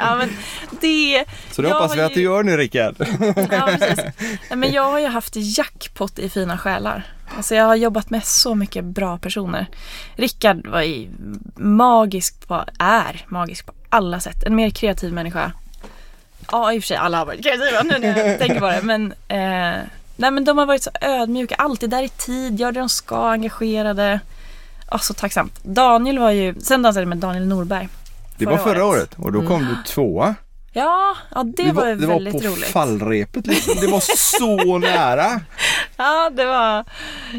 Ja, 0.00 0.16
men 0.18 0.28
det, 0.80 1.24
Så 1.50 1.62
det 1.62 1.68
hoppas 1.72 1.90
har 1.90 1.96
vi 1.96 2.02
att 2.02 2.14
du 2.14 2.20
gör 2.22 2.42
nu, 2.42 2.56
Rickard. 2.56 2.94
Ja, 3.50 3.68
precis. 3.78 4.04
Nej, 4.50 4.56
Men 4.56 4.72
jag 4.72 4.90
har 4.90 4.98
ju 4.98 5.06
haft 5.06 5.32
jackpot 5.36 6.18
i 6.18 6.28
fina 6.28 6.58
själar. 6.58 7.06
Alltså 7.36 7.54
jag 7.54 7.64
har 7.64 7.76
jobbat 7.76 8.10
med 8.10 8.24
så 8.24 8.54
mycket 8.54 8.84
bra 8.84 9.18
personer. 9.18 9.66
Rickard 10.16 10.66
var 10.66 10.82
ju 10.82 11.08
magisk 11.56 12.48
på, 12.48 12.64
är 12.78 13.24
magisk 13.28 13.66
på 13.66 13.72
alla 13.88 14.20
sätt. 14.20 14.42
En 14.42 14.54
mer 14.56 14.70
kreativ 14.70 15.12
människa. 15.12 15.52
Ja, 16.52 16.72
i 16.72 16.78
och 16.78 16.82
för 16.82 16.86
sig 16.86 16.96
alla 16.96 17.18
har 17.18 17.26
varit 17.26 17.42
kreativa 17.42 17.82
nu 17.82 17.98
när 17.98 18.28
jag 18.28 18.38
tänker 18.38 18.60
på 18.60 18.66
det. 18.68 18.80
Men, 18.82 19.12
eh, 19.12 19.82
nej, 20.16 20.30
men 20.30 20.44
de 20.44 20.58
har 20.58 20.66
varit 20.66 20.82
så 20.82 20.90
ödmjuka, 21.00 21.54
alltid 21.54 21.90
där 21.90 22.02
i 22.02 22.08
tid, 22.08 22.60
gör 22.60 22.72
det 22.72 22.80
de 22.80 22.88
ska, 22.88 23.30
engagerade. 23.30 24.20
Ja, 24.90 24.98
så 24.98 25.14
tacksamt. 25.14 25.64
Daniel 25.64 26.18
var 26.18 26.30
ju, 26.30 26.54
sen 26.60 26.82
dansade 26.82 27.02
jag 27.02 27.08
med 27.08 27.18
Daniel 27.18 27.46
Norberg. 27.46 27.88
Det 28.38 28.46
var 28.46 28.56
förra 28.56 28.84
året 28.84 29.14
och 29.16 29.32
då 29.32 29.46
kom 29.46 29.64
du 29.64 29.76
tvåa. 29.86 30.34
Ja, 30.72 31.16
ja 31.34 31.42
det, 31.56 31.72
var, 31.72 31.86
ju 31.86 31.94
det 31.96 32.06
var 32.06 32.14
väldigt 32.14 32.32
på 32.42 32.48
roligt. 32.48 32.64
fallrepet 32.68 33.46
liksom. 33.46 33.74
Det 33.80 33.86
var 33.86 34.00
så 34.16 34.78
nära. 34.88 35.40
Ja, 35.96 36.30
det 36.30 36.44
var... 36.44 36.84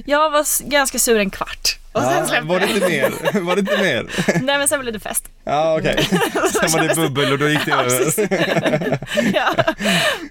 Jag 0.05 0.29
var 0.29 0.69
ganska 0.69 0.99
sur 0.99 1.19
en 1.19 1.29
kvart. 1.29 1.75
Och 1.91 2.01
sen 2.01 2.11
Ja, 2.17 2.25
släppte 2.27 2.47
var 2.47 2.59
det 2.59 2.65
det. 2.65 2.73
inte 2.73 2.87
mer? 2.89 3.41
Var 3.45 3.55
det 3.55 3.59
inte 3.59 3.77
mer? 3.77 4.05
Nej, 4.41 4.57
men 4.57 4.67
sen 4.67 4.79
blev 4.79 4.93
det 4.93 4.99
fest. 4.99 5.29
Ja, 5.43 5.77
okej. 5.79 6.03
Sen 6.53 6.71
var 6.71 6.87
det 6.87 6.95
bubbel 6.95 7.31
och 7.33 7.39
då 7.39 7.49
gick 7.49 7.65
det 7.65 7.71
Ja, 7.71 7.81
över. 7.83 8.99
ja, 9.33 9.53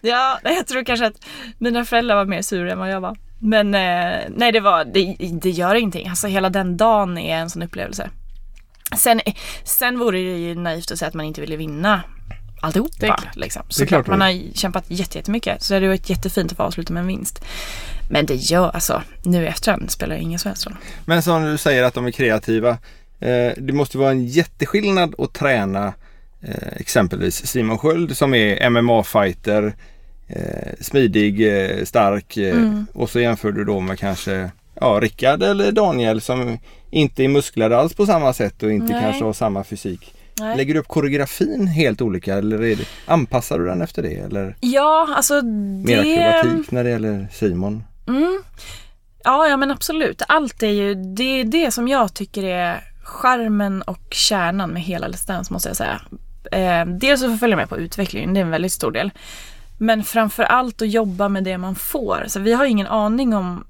ja, 0.02 0.38
jag 0.42 0.66
tror 0.66 0.84
kanske 0.84 1.06
att 1.06 1.24
mina 1.58 1.84
föräldrar 1.84 2.16
var 2.16 2.24
mer 2.24 2.42
sura 2.42 2.72
än 2.72 2.78
vad 2.78 2.90
jag 2.90 3.00
var. 3.00 3.16
Men 3.38 3.74
eh, 3.74 4.20
nej, 4.36 4.52
det 4.52 4.60
var, 4.60 4.84
det, 4.84 5.16
det 5.42 5.50
gör 5.50 5.74
ingenting. 5.74 6.08
Alltså 6.08 6.26
hela 6.26 6.50
den 6.50 6.76
dagen 6.76 7.18
är 7.18 7.36
en 7.36 7.50
sån 7.50 7.62
upplevelse. 7.62 8.10
Sen, 8.98 9.20
sen 9.64 9.98
vore 9.98 10.18
det 10.18 10.38
ju 10.38 10.54
naivt 10.54 10.90
att 10.90 10.98
säga 10.98 11.08
att 11.08 11.14
man 11.14 11.26
inte 11.26 11.40
ville 11.40 11.56
vinna 11.56 12.02
Det 12.28 12.34
alltihopa. 12.60 13.06
klart. 13.06 13.36
Liksom. 13.36 13.62
Det 13.68 13.72
är 13.72 13.74
Såklart 13.74 14.04
klart 14.04 14.18
man 14.18 14.18
det. 14.18 14.24
har 14.48 14.54
kämpat 14.54 14.84
jätte- 14.88 15.18
jättemycket. 15.18 15.62
Så 15.62 15.72
det 15.72 15.76
hade 15.76 15.88
varit 15.88 16.10
jättefint 16.10 16.50
att 16.52 16.56
få 16.56 16.62
avsluta 16.62 16.92
med 16.92 17.00
en 17.00 17.06
vinst. 17.06 17.44
Men 18.10 18.26
det 18.26 18.34
gör, 18.34 18.68
alltså 18.70 19.02
nu 19.24 19.46
efterhand 19.46 19.90
spelar 19.90 20.14
det 20.16 20.22
ingen 20.22 20.38
som 20.38 20.48
helst 20.48 20.66
roll. 20.66 20.76
Men 21.04 21.22
som 21.22 21.44
du 21.44 21.58
säger 21.58 21.82
att 21.84 21.94
de 21.94 22.06
är 22.06 22.10
kreativa. 22.10 22.70
Eh, 23.20 23.52
det 23.56 23.72
måste 23.72 23.98
vara 23.98 24.10
en 24.10 24.26
jätteskillnad 24.26 25.14
att 25.18 25.32
träna 25.32 25.92
eh, 26.42 26.68
exempelvis 26.76 27.46
Simon 27.46 27.78
Sköld 27.78 28.16
som 28.16 28.34
är 28.34 28.70
MMA-fighter, 28.70 29.72
eh, 30.28 30.72
smidig, 30.80 31.64
eh, 31.78 31.84
stark 31.84 32.36
eh, 32.36 32.56
Mm. 32.56 32.86
och 32.94 33.10
så 33.10 33.20
jämför 33.20 33.52
du 33.52 33.64
då 33.64 33.80
med 33.80 33.98
kanske 33.98 34.50
ja, 34.80 34.98
Rickard 35.02 35.42
eller 35.42 35.72
Daniel 35.72 36.20
som 36.20 36.58
inte 36.90 37.24
är 37.24 37.28
musklade 37.28 37.76
alls 37.78 37.94
på 37.94 38.06
samma 38.06 38.32
sätt 38.32 38.62
och 38.62 38.72
inte 38.72 38.92
Nej. 38.92 39.02
kanske 39.02 39.24
har 39.24 39.32
samma 39.32 39.64
fysik. 39.64 40.14
Nej. 40.40 40.56
Lägger 40.56 40.74
du 40.74 40.80
upp 40.80 40.88
koreografin 40.88 41.66
helt 41.66 42.02
olika 42.02 42.34
eller 42.34 42.58
det, 42.58 42.88
anpassar 43.06 43.58
du 43.58 43.66
den 43.66 43.82
efter 43.82 44.02
det 44.02 44.14
eller 44.14 44.56
Ja, 44.60 45.08
alltså 45.16 45.42
mer 45.42 46.02
det... 46.02 46.38
akrobatik 46.38 46.70
när 46.70 46.84
det 46.84 46.90
gäller 46.90 47.28
Simon? 47.32 47.84
Mm. 48.08 48.42
Ja, 49.24 49.46
ja 49.46 49.56
men 49.56 49.70
absolut. 49.70 50.22
Allt 50.28 50.62
är 50.62 50.70
ju, 50.70 50.94
det 50.94 51.40
är 51.40 51.44
det 51.44 51.70
som 51.70 51.88
jag 51.88 52.14
tycker 52.14 52.44
är 52.44 52.80
charmen 53.02 53.82
och 53.82 54.06
kärnan 54.10 54.70
med 54.70 54.82
hela 54.82 55.08
Let's 55.08 55.26
Dance 55.26 55.52
måste 55.52 55.68
jag 55.68 55.76
säga. 55.76 56.00
Eh, 56.52 56.86
dels 56.86 57.20
så 57.20 57.36
följa 57.36 57.56
med 57.56 57.68
på 57.68 57.78
utvecklingen, 57.78 58.34
det 58.34 58.40
är 58.40 58.44
en 58.44 58.50
väldigt 58.50 58.72
stor 58.72 58.92
del. 58.92 59.10
Men 59.78 60.04
framför 60.04 60.42
allt 60.42 60.82
att 60.82 60.90
jobba 60.90 61.28
med 61.28 61.44
det 61.44 61.58
man 61.58 61.74
får. 61.74 62.24
Så 62.26 62.40
vi 62.40 62.52
har 62.52 62.64
ingen 62.64 62.86
aning 62.86 63.34
om, 63.34 63.64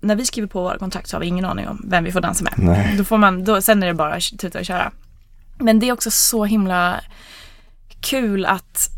när 0.00 0.16
vi 0.16 0.26
skriver 0.26 0.48
på 0.48 0.62
våra 0.62 0.78
kontrakt 0.78 1.08
så 1.08 1.16
har 1.16 1.20
vi 1.20 1.26
ingen 1.26 1.44
aning 1.44 1.68
om 1.68 1.86
vem 1.88 2.04
vi 2.04 2.12
får 2.12 2.20
dansa 2.20 2.44
med. 2.44 2.54
Nej. 2.56 2.94
Då 2.98 3.04
får 3.04 3.18
man, 3.18 3.44
då, 3.44 3.62
sen 3.62 3.82
är 3.82 3.86
det 3.86 3.94
bara 3.94 4.14
att 4.14 4.38
tuta 4.38 4.58
och 4.58 4.64
köra. 4.64 4.92
Men 5.60 5.78
det 5.80 5.88
är 5.88 5.92
också 5.92 6.10
så 6.10 6.44
himla 6.44 7.00
kul 8.00 8.46
att 8.46 8.88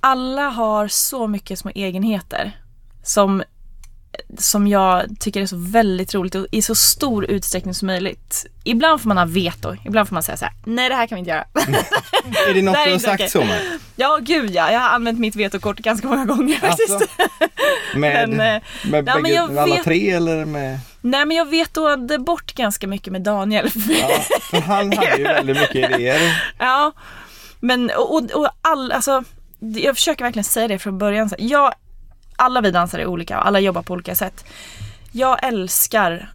alla 0.00 0.48
har 0.48 0.88
så 0.88 1.26
mycket 1.26 1.58
små 1.58 1.70
egenheter 1.74 2.52
som, 3.04 3.42
som 4.38 4.66
jag 4.66 5.04
tycker 5.20 5.40
är 5.42 5.46
så 5.46 5.56
väldigt 5.56 6.14
roligt 6.14 6.34
och 6.34 6.46
i 6.50 6.62
så 6.62 6.74
stor 6.74 7.24
utsträckning 7.24 7.74
som 7.74 7.86
möjligt. 7.86 8.46
Ibland 8.64 9.00
får 9.00 9.08
man 9.08 9.18
ha 9.18 9.24
veto, 9.24 9.76
ibland 9.86 10.08
får 10.08 10.14
man 10.14 10.22
säga 10.22 10.36
så 10.36 10.44
här: 10.44 10.54
nej 10.64 10.88
det 10.88 10.94
här 10.94 11.06
kan 11.06 11.16
vi 11.16 11.18
inte 11.18 11.30
göra. 11.30 11.44
Är 12.48 12.54
det 12.54 12.62
något 12.62 12.74
Det 12.74 12.84
du 12.84 12.92
har 12.92 12.98
sagt 12.98 13.14
okej. 13.14 13.28
så 13.30 13.44
med? 13.44 13.62
ja 13.96 14.18
gud 14.22 14.50
ja, 14.50 14.72
jag 14.72 14.80
har 14.80 14.88
använt 14.88 15.18
mitt 15.18 15.36
vetokort 15.36 15.78
ganska 15.78 16.08
många 16.08 16.24
gånger 16.24 16.56
faktiskt. 16.56 16.90
Alltså, 16.90 17.06
med 17.96 18.28
Men, 18.28 18.32
eh, 18.56 18.62
med 18.90 19.08
ja, 19.08 19.20
bägge, 19.22 19.46
med 19.46 19.58
alla 19.58 19.74
vet- 19.74 19.84
tre 19.84 20.10
eller 20.10 20.44
med? 20.44 20.78
Nej 21.04 21.26
men 21.26 21.36
jag 21.36 21.44
vetoade 21.50 22.18
bort 22.18 22.54
ganska 22.54 22.86
mycket 22.86 23.12
med 23.12 23.22
Daniel. 23.22 23.70
Ja, 23.88 24.08
för 24.40 24.60
han 24.60 24.92
hade 24.92 25.16
ju 25.16 25.22
väldigt 25.22 25.60
mycket 25.60 25.90
idéer. 25.90 26.42
Ja, 26.58 26.92
men 27.60 27.90
och, 27.90 28.14
och, 28.14 28.30
och 28.30 28.48
all, 28.60 28.92
alltså, 28.92 29.24
jag 29.58 29.96
försöker 29.96 30.24
verkligen 30.24 30.44
säga 30.44 30.68
det 30.68 30.78
från 30.78 30.98
början. 30.98 31.30
Jag, 31.38 31.74
alla 32.36 32.60
vi 32.60 32.70
dansare 32.70 33.02
är 33.02 33.06
olika 33.06 33.38
och 33.38 33.46
alla 33.46 33.60
jobbar 33.60 33.82
på 33.82 33.92
olika 33.92 34.14
sätt. 34.14 34.44
Jag 35.12 35.44
älskar 35.44 36.32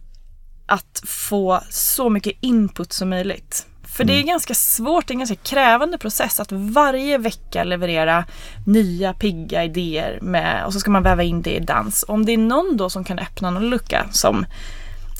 att 0.66 1.02
få 1.06 1.60
så 1.70 2.08
mycket 2.08 2.36
input 2.40 2.92
som 2.92 3.08
möjligt. 3.08 3.66
För 3.98 4.04
det 4.04 4.12
är 4.12 4.22
ganska 4.22 4.54
svårt, 4.54 5.06
det 5.06 5.10
är 5.10 5.14
en 5.14 5.18
ganska 5.18 5.36
krävande 5.36 5.98
process 5.98 6.40
att 6.40 6.52
varje 6.52 7.18
vecka 7.18 7.64
leverera 7.64 8.24
nya 8.66 9.12
pigga 9.12 9.64
idéer 9.64 10.18
med, 10.22 10.64
och 10.64 10.72
så 10.72 10.80
ska 10.80 10.90
man 10.90 11.02
väva 11.02 11.22
in 11.22 11.42
det 11.42 11.56
i 11.56 11.60
dans. 11.60 12.04
Om 12.08 12.26
det 12.26 12.32
är 12.32 12.38
någon 12.38 12.76
då 12.76 12.90
som 12.90 13.04
kan 13.04 13.18
öppna 13.18 13.50
någon 13.50 13.70
lucka 13.70 14.06
som, 14.10 14.46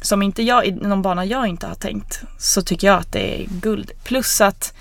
som 0.02 0.22
inte 0.22 0.42
jag, 0.42 0.82
någon 0.82 1.02
bana 1.02 1.24
jag 1.24 1.46
inte 1.46 1.66
har 1.66 1.74
tänkt, 1.74 2.22
så 2.38 2.62
tycker 2.62 2.86
jag 2.86 2.98
att 2.98 3.12
det 3.12 3.42
är 3.42 3.46
guld. 3.48 3.90
Plus 4.04 4.40
att 4.40 4.74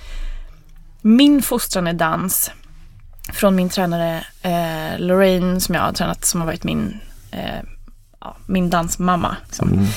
min 1.02 1.42
fostran 1.42 1.88
i 1.88 1.94
dans 1.94 2.52
från 3.34 3.56
min 3.56 3.70
tränare 3.70 4.26
eh, 4.42 5.00
Lorraine 5.00 5.62
som 5.62 5.76
jag 5.76 5.82
har 5.82 5.94
tränat, 5.94 6.26
som 6.26 6.42
har 6.42 6.46
varit 6.46 6.64
min, 6.64 7.00
eh, 7.32 7.62
ja, 8.20 8.38
min 8.46 8.70
dansmamma. 8.70 9.36
Liksom. 9.46 9.88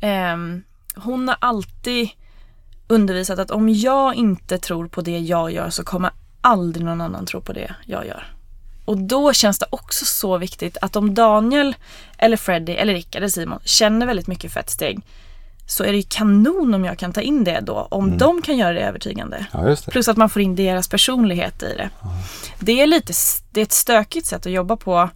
Ehm, 0.00 0.62
hon 0.96 1.28
har 1.28 1.36
alltid 1.40 2.10
undervisat 2.86 3.38
att 3.38 3.50
om 3.50 3.68
jag 3.68 4.14
inte 4.14 4.58
tror 4.58 4.88
på 4.88 5.00
det 5.00 5.18
jag 5.18 5.52
gör 5.52 5.70
så 5.70 5.84
kommer 5.84 6.10
aldrig 6.40 6.86
någon 6.86 7.00
annan 7.00 7.26
tro 7.26 7.40
på 7.40 7.52
det 7.52 7.74
jag 7.86 8.06
gör. 8.06 8.34
Och 8.84 8.98
då 8.98 9.32
känns 9.32 9.58
det 9.58 9.66
också 9.70 10.04
så 10.04 10.38
viktigt 10.38 10.76
att 10.80 10.96
om 10.96 11.14
Daniel 11.14 11.76
eller 12.18 12.36
Freddy 12.36 12.72
eller 12.72 12.92
Rickard 12.92 13.16
eller 13.16 13.28
Simon 13.28 13.60
känner 13.64 14.06
väldigt 14.06 14.26
mycket 14.26 14.52
för 14.52 14.60
ett 14.60 14.70
steg 14.70 15.00
så 15.66 15.84
är 15.84 15.92
det 15.92 15.96
ju 15.96 16.04
kanon 16.08 16.74
om 16.74 16.84
jag 16.84 16.98
kan 16.98 17.12
ta 17.12 17.20
in 17.20 17.44
det 17.44 17.60
då, 17.60 17.86
om 17.90 18.18
de 18.18 18.42
kan 18.42 18.56
göra 18.56 18.72
det 18.72 18.80
övertygande. 18.80 19.46
Ja, 19.52 19.60
det. 19.60 19.86
Plus 19.90 20.08
att 20.08 20.16
man 20.16 20.30
får 20.30 20.42
in 20.42 20.56
deras 20.56 20.88
personlighet 20.88 21.62
i 21.62 21.74
det. 21.76 21.90
Det 22.58 22.80
är 22.80 22.86
lite, 22.86 23.12
det 23.50 23.60
är 23.60 23.64
ett 23.64 23.72
stökigt 23.72 24.26
sätt 24.26 24.46
att 24.46 24.52
jobba 24.52 24.76
på. 24.76 25.08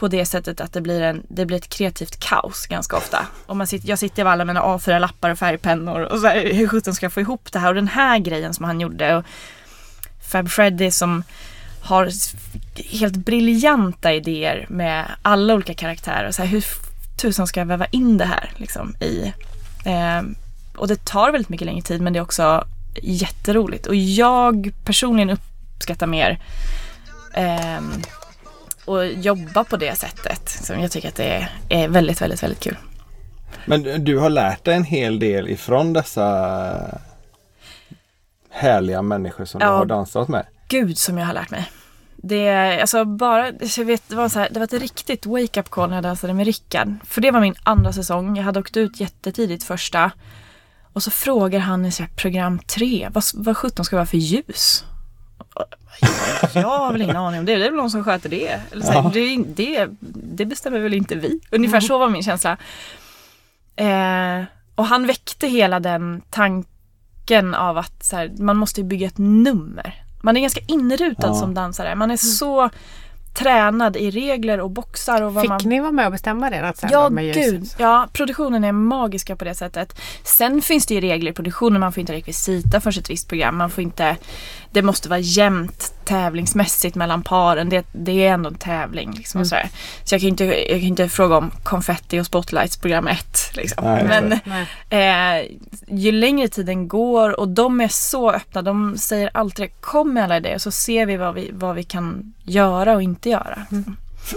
På 0.00 0.08
det 0.08 0.26
sättet 0.26 0.60
att 0.60 0.72
det 0.72 0.80
blir, 0.80 1.02
en, 1.02 1.22
det 1.28 1.46
blir 1.46 1.56
ett 1.56 1.68
kreativt 1.68 2.20
kaos 2.20 2.66
ganska 2.66 2.96
ofta. 2.96 3.26
Och 3.46 3.56
man 3.56 3.66
sitter, 3.66 3.88
jag 3.88 3.98
sitter 3.98 4.24
med 4.24 4.32
alla 4.32 4.44
mina 4.44 4.62
A4-lappar 4.62 5.30
och 5.30 5.38
färgpennor 5.38 6.00
och 6.00 6.18
så 6.18 6.26
här, 6.26 6.52
hur 6.52 6.68
sjutton 6.68 6.94
ska 6.94 7.04
jag 7.04 7.12
få 7.12 7.20
ihop 7.20 7.52
det 7.52 7.58
här? 7.58 7.68
Och 7.68 7.74
den 7.74 7.88
här 7.88 8.18
grejen 8.18 8.54
som 8.54 8.64
han 8.64 8.80
gjorde. 8.80 9.16
Och 9.16 9.24
Fab 10.30 10.50
Freddy 10.50 10.90
som 10.90 11.22
har 11.82 12.10
helt 12.98 13.16
briljanta 13.16 14.12
idéer 14.12 14.66
med 14.68 15.06
alla 15.22 15.54
olika 15.54 15.74
karaktärer. 15.74 16.28
Och 16.28 16.34
så 16.34 16.42
här, 16.42 16.48
hur 16.48 16.64
tusan 17.16 17.46
ska 17.46 17.60
jag 17.60 17.66
väva 17.66 17.86
in 17.86 18.18
det 18.18 18.24
här 18.24 18.52
liksom, 18.56 18.94
i 19.00 19.32
Eh, 19.84 20.22
och 20.76 20.88
det 20.88 21.04
tar 21.04 21.32
väldigt 21.32 21.48
mycket 21.48 21.66
längre 21.66 21.82
tid 21.82 22.00
men 22.00 22.12
det 22.12 22.18
är 22.18 22.22
också 22.22 22.64
jätteroligt. 23.02 23.86
Och 23.86 23.94
jag 23.94 24.72
personligen 24.84 25.30
uppskattar 25.30 26.06
mer 26.06 26.38
eh, 27.34 27.80
och 28.84 29.06
jobba 29.06 29.64
på 29.64 29.76
det 29.76 29.98
sättet. 29.98 30.48
Så 30.48 30.72
jag 30.72 30.90
tycker 30.90 31.08
att 31.08 31.14
det 31.14 31.48
är, 31.68 31.88
väldigt, 31.88 32.20
väldigt, 32.22 32.42
väldigt 32.42 32.60
kul. 32.60 32.76
Men 33.66 33.82
du- 33.82 33.98
du 33.98 34.18
har 34.18 34.30
lärt 34.30 34.64
dig 34.64 34.74
en 34.76 34.84
hel 34.84 35.18
del 35.18 35.48
ifrån 35.48 35.92
dessa 35.92 37.00
härliga 38.50 39.02
människor 39.02 39.44
som 39.44 39.58
du 39.58 39.66
Ja. 39.66 39.72
har 39.76 39.84
dansat 39.84 40.28
med. 40.28 40.46
Gud 40.68 40.98
som 40.98 41.18
jag 41.18 41.26
har 41.26 41.34
lärt 41.34 41.50
mig. 41.50 41.70
Det, 42.16 42.80
alltså 42.80 43.04
bara, 43.04 43.52
jag 43.76 43.84
vet, 43.84 44.02
det, 44.08 44.14
var 44.16 44.28
så 44.28 44.38
här, 44.38 44.48
det 44.50 44.58
var 44.60 44.64
ett 44.64 44.72
riktigt 44.72 45.26
wake-up 45.26 45.70
call 45.70 45.88
när 45.88 45.96
jag 45.96 46.02
dansade 46.04 46.34
med 46.34 46.46
Rickard. 46.46 46.94
För 47.04 47.20
det 47.20 47.30
var 47.30 47.40
min 47.40 47.54
andra 47.62 47.92
säsong. 47.92 48.36
Jag 48.36 48.44
hade 48.44 48.60
åkt 48.60 48.76
ut 48.76 49.00
jättetidigt 49.00 49.64
första. 49.64 50.10
Och 50.92 51.02
så 51.02 51.10
frågar 51.10 51.58
han 51.58 51.84
i 51.84 51.92
så 51.92 52.02
här, 52.02 52.10
program 52.16 52.58
tre, 52.58 53.08
vad, 53.12 53.24
vad 53.34 53.56
sjutton 53.56 53.84
ska 53.84 53.96
det 53.96 54.00
vara 54.00 54.06
för 54.06 54.16
ljus? 54.16 54.84
Jag 56.54 56.78
har 56.78 56.92
väl 56.92 57.02
ingen 57.02 57.16
aning 57.16 57.40
om 57.40 57.46
det. 57.46 57.56
Det 57.56 57.66
är 57.66 57.70
väl 57.70 57.76
någon 57.76 57.90
som 57.90 58.04
sköter 58.04 58.28
det. 58.28 58.60
Eller 58.72 58.84
så 58.86 58.92
här, 58.92 59.10
det, 59.12 59.36
det, 59.54 59.88
det 60.36 60.44
bestämmer 60.44 60.78
väl 60.78 60.94
inte 60.94 61.14
vi. 61.14 61.40
Ungefär 61.50 61.80
så 61.80 61.98
var 61.98 62.08
min 62.08 62.22
känsla. 62.22 62.56
Eh, 63.76 64.42
och 64.74 64.86
han 64.86 65.06
väckte 65.06 65.46
hela 65.46 65.80
den 65.80 66.22
tanken 66.30 67.54
av 67.54 67.78
att 67.78 68.04
så 68.04 68.16
här, 68.16 68.32
man 68.38 68.56
måste 68.56 68.82
bygga 68.82 69.06
ett 69.06 69.18
nummer. 69.18 70.02
Man 70.22 70.36
är 70.36 70.40
ganska 70.40 70.60
inrutad 70.68 71.26
Ja. 71.28 71.34
som 71.34 71.54
dansare. 71.54 71.94
Man 71.94 72.10
är 72.10 72.16
så 72.16 72.70
tränad 73.34 73.96
i 73.96 74.10
regler 74.10 74.60
och 74.60 74.70
boxar. 74.70 75.22
Och 75.22 75.34
vad 75.34 75.42
Fick 75.42 75.48
man... 75.48 75.60
ni 75.64 75.80
vara 75.80 75.92
med 75.92 76.06
och 76.06 76.12
bestämma 76.12 76.50
det? 76.50 76.72
Sen 76.76 76.90
Ja, 76.92 77.08
med 77.10 77.34
gud. 77.34 77.68
Ja, 77.78 78.08
produktionen 78.12 78.64
är 78.64 78.72
magiska 78.72 79.36
på 79.36 79.44
det 79.44 79.54
sättet. 79.54 80.00
Sen 80.24 80.62
finns 80.62 80.86
det 80.86 80.94
ju 80.94 81.00
regler 81.00 81.30
i 81.30 81.34
produktionen. 81.34 81.80
Man 81.80 81.92
får 81.92 82.00
inte 82.00 82.12
rekvisita 82.12 82.80
för 82.80 82.98
ett 82.98 83.10
visst 83.10 83.28
program. 83.28 83.56
Man 83.56 83.70
får 83.70 83.82
inte... 83.84 84.16
Det 84.72 84.82
måste 84.82 85.08
vara 85.08 85.18
jämnt 85.20 85.94
tävlingsmässigt 86.04 86.96
mellan 86.96 87.22
paren. 87.22 87.68
Det, 87.68 87.86
det 87.92 88.26
är 88.26 88.32
ändå 88.32 88.48
en 88.48 88.54
tävling. 88.54 89.10
Liksom, 89.16 89.44
sådär. 89.44 89.68
Så 90.04 90.14
jag 90.14 90.20
kan, 90.20 90.28
inte, 90.28 90.44
jag 90.44 90.80
kan 90.80 90.88
inte 90.88 91.08
fråga 91.08 91.36
om 91.36 91.50
konfetti 91.62 92.20
och 92.20 92.26
spotlights 92.26 92.76
program 92.76 93.06
ett. 93.06 93.38
Liksom. 93.54 93.84
Nej, 93.84 94.04
Men 94.08 94.38
Nej. 94.44 95.40
eh, 95.40 95.46
ju 95.88 96.12
längre 96.12 96.48
tiden 96.48 96.88
går 96.88 97.40
och 97.40 97.48
de 97.48 97.80
är 97.80 97.88
så 97.88 98.30
öppna. 98.30 98.62
De 98.62 98.96
säger 98.98 99.30
alltid. 99.34 99.68
Kom 99.80 100.14
med 100.14 100.24
alla 100.24 100.36
idéer 100.36 100.58
så 100.58 100.70
ser 100.70 101.06
vi 101.06 101.16
vad 101.16 101.34
vi, 101.34 101.50
vad 101.52 101.74
vi 101.74 101.82
kan 101.82 102.32
göra 102.42 102.94
och 102.94 103.02
inte 103.02 103.30
göra. 103.30 103.66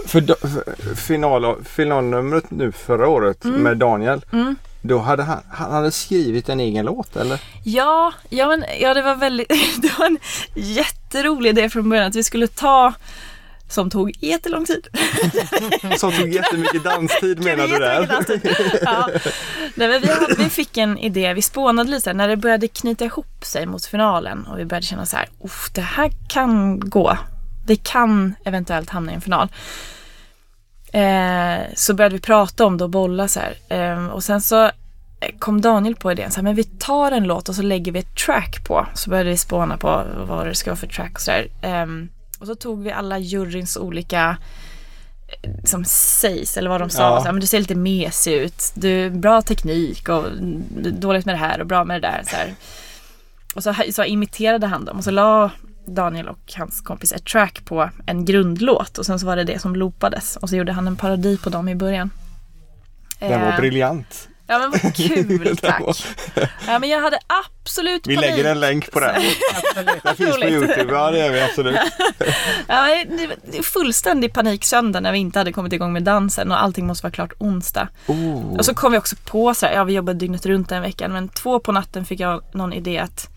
För, 0.06 0.20
do- 0.20 0.46
för 0.46 0.94
final, 0.94 1.64
finalnumret 1.64 2.50
nu 2.50 2.72
förra 2.72 3.08
året 3.08 3.44
med 3.44 3.76
Daniel. 3.76 4.24
Då 4.86 4.98
hade 4.98 5.22
han, 5.22 5.42
han 5.50 5.72
hade 5.72 5.90
skrivit 5.90 6.48
en 6.48 6.60
egen 6.60 6.84
låt 6.84 7.16
eller? 7.16 7.40
Ja, 7.64 8.12
ja, 8.28 8.48
men, 8.48 8.64
ja 8.80 8.94
det 8.94 9.02
var 9.02 9.14
väldigt, 9.14 9.48
det 9.82 9.98
var 9.98 10.06
en 10.06 10.18
jätterolig 10.54 11.50
idé 11.50 11.70
från 11.70 11.88
början 11.90 12.06
att 12.06 12.14
vi 12.14 12.22
skulle 12.24 12.46
ta 12.46 12.92
som 13.68 13.90
tog 13.90 14.12
jättelång 14.24 14.64
tid. 14.64 14.88
Som 15.98 16.12
tog 16.12 16.28
jättemycket 16.28 16.84
danstid 16.84 17.44
menar 17.44 17.66
du 17.66 17.78
där? 17.78 18.24
Ja. 18.82 19.08
Nej, 19.74 19.88
men 19.88 20.00
vi, 20.00 20.08
hade, 20.08 20.34
vi 20.38 20.50
fick 20.50 20.76
en 20.76 20.98
idé, 20.98 21.34
vi 21.34 21.42
spånade 21.42 21.90
lite 21.90 22.12
när 22.12 22.28
det 22.28 22.36
började 22.36 22.68
knyta 22.68 23.04
ihop 23.04 23.44
sig 23.44 23.66
mot 23.66 23.86
finalen 23.86 24.46
och 24.46 24.58
vi 24.58 24.64
började 24.64 24.86
känna 24.86 25.06
så 25.06 25.16
här, 25.16 25.28
"Uff, 25.44 25.70
det 25.74 25.80
här 25.80 26.10
kan 26.28 26.80
gå. 26.80 27.18
Det 27.66 27.76
kan 27.76 28.34
eventuellt 28.44 28.90
hamna 28.90 29.12
i 29.12 29.14
en 29.14 29.20
final. 29.20 29.48
Eh, 30.94 31.60
så 31.74 31.94
började 31.94 32.14
vi 32.14 32.20
prata 32.20 32.66
om 32.66 32.78
det 32.78 32.84
och 32.84 32.90
bolla 32.90 33.28
så. 33.28 33.40
Eh, 33.68 34.06
och 34.06 34.24
sen 34.24 34.40
så 34.40 34.70
kom 35.38 35.60
Daniel 35.60 35.96
på 35.96 36.12
idén 36.12 36.30
så 36.30 36.36
här, 36.36 36.42
men 36.42 36.54
vi 36.54 36.64
tar 36.64 37.12
en 37.12 37.24
låt 37.24 37.48
och 37.48 37.54
så 37.54 37.62
lägger 37.62 37.92
vi 37.92 37.98
ett 37.98 38.16
track 38.26 38.64
på. 38.64 38.86
Så 38.94 39.10
började 39.10 39.30
vi 39.30 39.36
spåna 39.36 39.76
på 39.76 40.04
vad 40.28 40.46
det 40.46 40.54
ska 40.54 40.70
vara 40.70 40.76
för 40.76 40.86
track 40.86 41.14
och 41.14 41.20
så 41.20 41.30
där. 41.30 41.48
Ehm, 41.62 42.08
och 42.38 42.46
så 42.46 42.54
tog 42.54 42.82
vi 42.82 42.92
alla 42.92 43.18
juryns 43.18 43.76
olika 43.76 44.36
eh, 45.28 45.50
som 45.64 45.84
sägs 45.84 46.56
eller 46.56 46.70
vad 46.70 46.80
de 46.80 46.90
sa. 46.90 47.02
Ja. 47.02 47.18
Så 47.18 47.24
här, 47.24 47.32
men 47.32 47.40
du 47.40 47.46
ser 47.46 47.58
lite 47.58 47.74
mesig 47.74 48.32
ut. 48.32 48.72
Du 48.74 49.10
bra 49.10 49.42
teknik 49.42 50.08
och 50.08 50.24
dåligt 50.92 51.26
med 51.26 51.34
det 51.34 51.38
här 51.38 51.60
och 51.60 51.66
bra 51.66 51.84
med 51.84 52.02
det 52.02 52.08
där. 52.08 52.22
Så 52.26 52.36
här. 52.36 52.54
Och 53.54 53.62
så, 53.62 53.74
så 53.92 54.04
imiterade 54.04 54.66
han 54.66 54.84
dem 54.84 54.96
och 54.96 55.04
så 55.04 55.10
la 55.10 55.50
Daniel 55.86 56.28
och 56.28 56.52
hans 56.56 56.80
kompis 56.80 57.12
ett 57.12 57.24
track 57.24 57.64
på 57.64 57.90
en 58.06 58.24
grundlåt 58.24 58.98
och 58.98 59.06
sen 59.06 59.18
så 59.18 59.26
var 59.26 59.36
det 59.36 59.44
det 59.44 59.58
som 59.58 59.76
loopades 59.76 60.36
och 60.36 60.48
så 60.48 60.56
gjorde 60.56 60.72
han 60.72 60.86
en 60.86 60.96
parodi 60.96 61.38
på 61.38 61.50
dem 61.50 61.68
i 61.68 61.74
början. 61.74 62.10
Den 63.18 63.40
var 63.40 63.48
Eh, 63.52 63.56
briljant. 63.56 64.28
Ja 64.46 64.58
men 64.58 64.70
vad 64.70 64.94
kul 64.96 65.56
tack. 65.56 65.82
Ja 66.66 66.78
men 66.78 66.88
jag 66.90 67.00
hade 67.00 67.18
absolut 67.26 68.06
Vi 68.06 68.14
panik. 68.16 68.30
lägger 68.30 68.50
en 68.50 68.60
länk 68.60 68.90
på 68.90 69.00
den. 69.00 69.22
Den 70.02 70.16
finns 70.16 70.36
på. 70.38 70.44
Youtube. 70.44 70.92
Ja 70.94 71.10
det 71.10 71.18
gör 71.18 71.30
vi 71.30 71.40
absolut. 71.40 71.76
Ja, 72.68 73.04
det 73.52 73.62
fullständig 73.62 74.32
panik 74.34 74.64
söndag 74.64 75.00
när 75.00 75.12
vi 75.12 75.18
inte 75.18 75.38
hade 75.38 75.52
kommit 75.52 75.72
igång 75.72 75.92
med 75.92 76.02
dansen 76.02 76.50
och 76.50 76.62
allting 76.62 76.86
måste 76.86 77.02
vara 77.04 77.12
klart 77.12 77.32
onsdag. 77.38 77.88
Oh. 78.06 78.56
Och 78.56 78.64
så 78.64 78.74
kom 78.74 78.92
vi 78.92 78.98
också 78.98 79.16
på 79.24 79.54
så 79.54 79.66
här, 79.66 79.72
ja 79.74 79.84
vi 79.84 79.92
jobbade 79.92 80.18
dygnet 80.18 80.46
runt 80.46 80.68
den 80.68 80.82
veckan 80.82 81.12
men 81.12 81.28
två 81.28 81.60
på 81.60 81.72
natten 81.72 82.04
fick 82.04 82.20
jag 82.20 82.42
någon 82.54 82.72
idé 82.72 82.98
att 82.98 83.28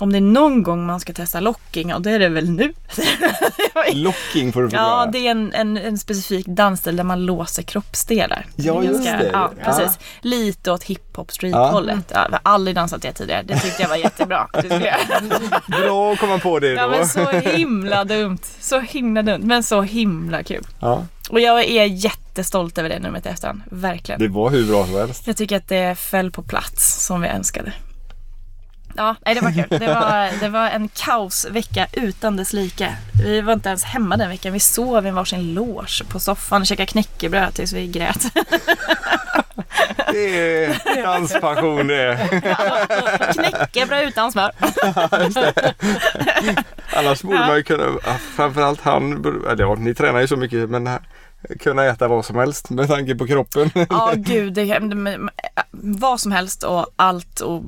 om 0.00 0.12
det 0.12 0.18
är 0.18 0.22
någon 0.22 0.62
gång 0.62 0.86
man 0.86 1.00
ska 1.00 1.12
testa 1.12 1.40
locking, 1.40 1.94
och 1.94 2.02
det 2.02 2.10
är 2.10 2.18
det 2.18 2.28
väl 2.28 2.50
nu. 2.50 2.72
Locking 3.92 4.52
får 4.52 4.60
du 4.62 4.66
Ja, 4.66 4.70
förklara. 4.70 5.06
det 5.06 5.18
är 5.26 5.30
en, 5.30 5.52
en, 5.52 5.76
en 5.76 5.98
specifik 5.98 6.46
dansstil 6.46 6.96
där 6.96 7.04
man 7.04 7.26
låser 7.26 7.62
kroppsdelar. 7.62 8.46
Ja, 8.56 8.82
just 8.84 9.04
det. 9.04 9.30
Ja, 9.32 9.50
Ja. 9.58 9.64
precis. 9.64 9.98
Lite 10.20 10.72
åt 10.72 10.82
hiphop 10.84 11.32
street-hållet. 11.32 12.04
Ja. 12.14 12.26
jag 12.30 12.30
har 12.32 12.40
aldrig 12.42 12.76
dansat 12.76 13.02
det 13.02 13.12
tidigare. 13.12 13.42
Det 13.42 13.58
tyckte 13.58 13.82
jag 13.82 13.88
var 13.88 13.96
jättebra. 13.96 14.48
Bra 15.68 16.12
att 16.12 16.18
komma 16.18 16.38
på 16.38 16.58
det 16.58 16.68
Ja 16.72 16.82
då. 16.84 16.90
men 16.90 17.08
så 17.08 17.30
himla 17.30 18.04
dumt. 18.04 18.38
Så 18.60 18.80
himla 18.80 19.22
dumt. 19.22 19.40
Men 19.44 19.62
så 19.62 19.82
himla 19.82 20.42
kul. 20.42 20.66
Ja, 20.80 21.04
Och 21.30 21.40
jag 21.40 21.64
är 21.64 21.84
jättestolt 21.84 22.78
över 22.78 22.88
det 22.88 22.98
numret 22.98 23.26
i 23.26 23.28
efterhand. 23.28 23.60
Verkligen. 23.70 24.20
det 24.20 24.28
var 24.28 24.50
hur 24.50 24.66
bra 24.66 24.86
som 24.86 24.94
helst. 24.94 25.26
Jag 25.26 25.36
tycker 25.36 25.56
att 25.56 25.68
det 25.68 25.98
föll 25.98 26.30
på 26.30 26.42
plats 26.42 27.06
som 27.06 27.20
vi 27.20 27.28
önskade. 27.28 27.72
Ja, 29.00 29.16
nej 29.26 29.34
det 29.34 29.40
var 29.40 29.52
kul. 29.52 29.78
Det 29.80 29.86
var, 29.86 30.40
det 30.40 30.48
var 30.48 30.68
en 30.68 30.88
kaosvecka 30.88 31.86
utan 31.92 32.36
dess 32.36 32.52
like. 32.52 32.96
Vi 33.24 33.40
var 33.40 33.52
inte 33.52 33.68
ens 33.68 33.84
hemma 33.84 34.16
den 34.16 34.28
veckan. 34.28 34.52
Vi 34.52 34.60
sov 34.60 35.06
i 35.06 35.10
varsin 35.10 35.54
loge 35.54 36.04
på 36.08 36.20
soffan 36.20 36.60
och 36.60 36.66
käkade 36.66 36.86
knäckebröd 36.86 37.54
tills 37.54 37.72
vi 37.72 37.86
grät. 37.86 38.24
Det 40.12 40.64
är 40.64 41.02
danspassion 41.02 41.86
det. 41.86 42.18
Knäckebröd 43.34 44.08
utan 44.08 44.32
smör. 44.32 44.52
Annars 46.96 47.22
borde 47.22 47.36
Ja. 47.36 47.46
man 47.46 47.56
ju 47.56 47.62
kunna, 47.62 47.84
ja, 47.84 48.16
framförallt 48.36 48.80
han, 48.80 49.12
eller 49.50 49.64
ja, 49.64 49.74
ni 49.74 49.94
tränar 49.94 50.20
ju 50.20 50.26
så 50.28 50.36
mycket 50.36 50.70
men 50.70 50.88
kunna 51.60 51.84
äta 51.84 52.08
vad 52.08 52.24
som 52.24 52.36
helst 52.36 52.70
med 52.70 52.88
tanke 52.88 53.14
på 53.14 53.26
kroppen. 53.26 53.70
Ja, 53.90 54.12
gud. 54.16 54.52
Det, 54.52 54.78
det, 54.78 55.18
vad 55.72 56.20
som 56.20 56.32
helst 56.32 56.62
och 56.62 56.86
allt 56.96 57.40
och 57.40 57.62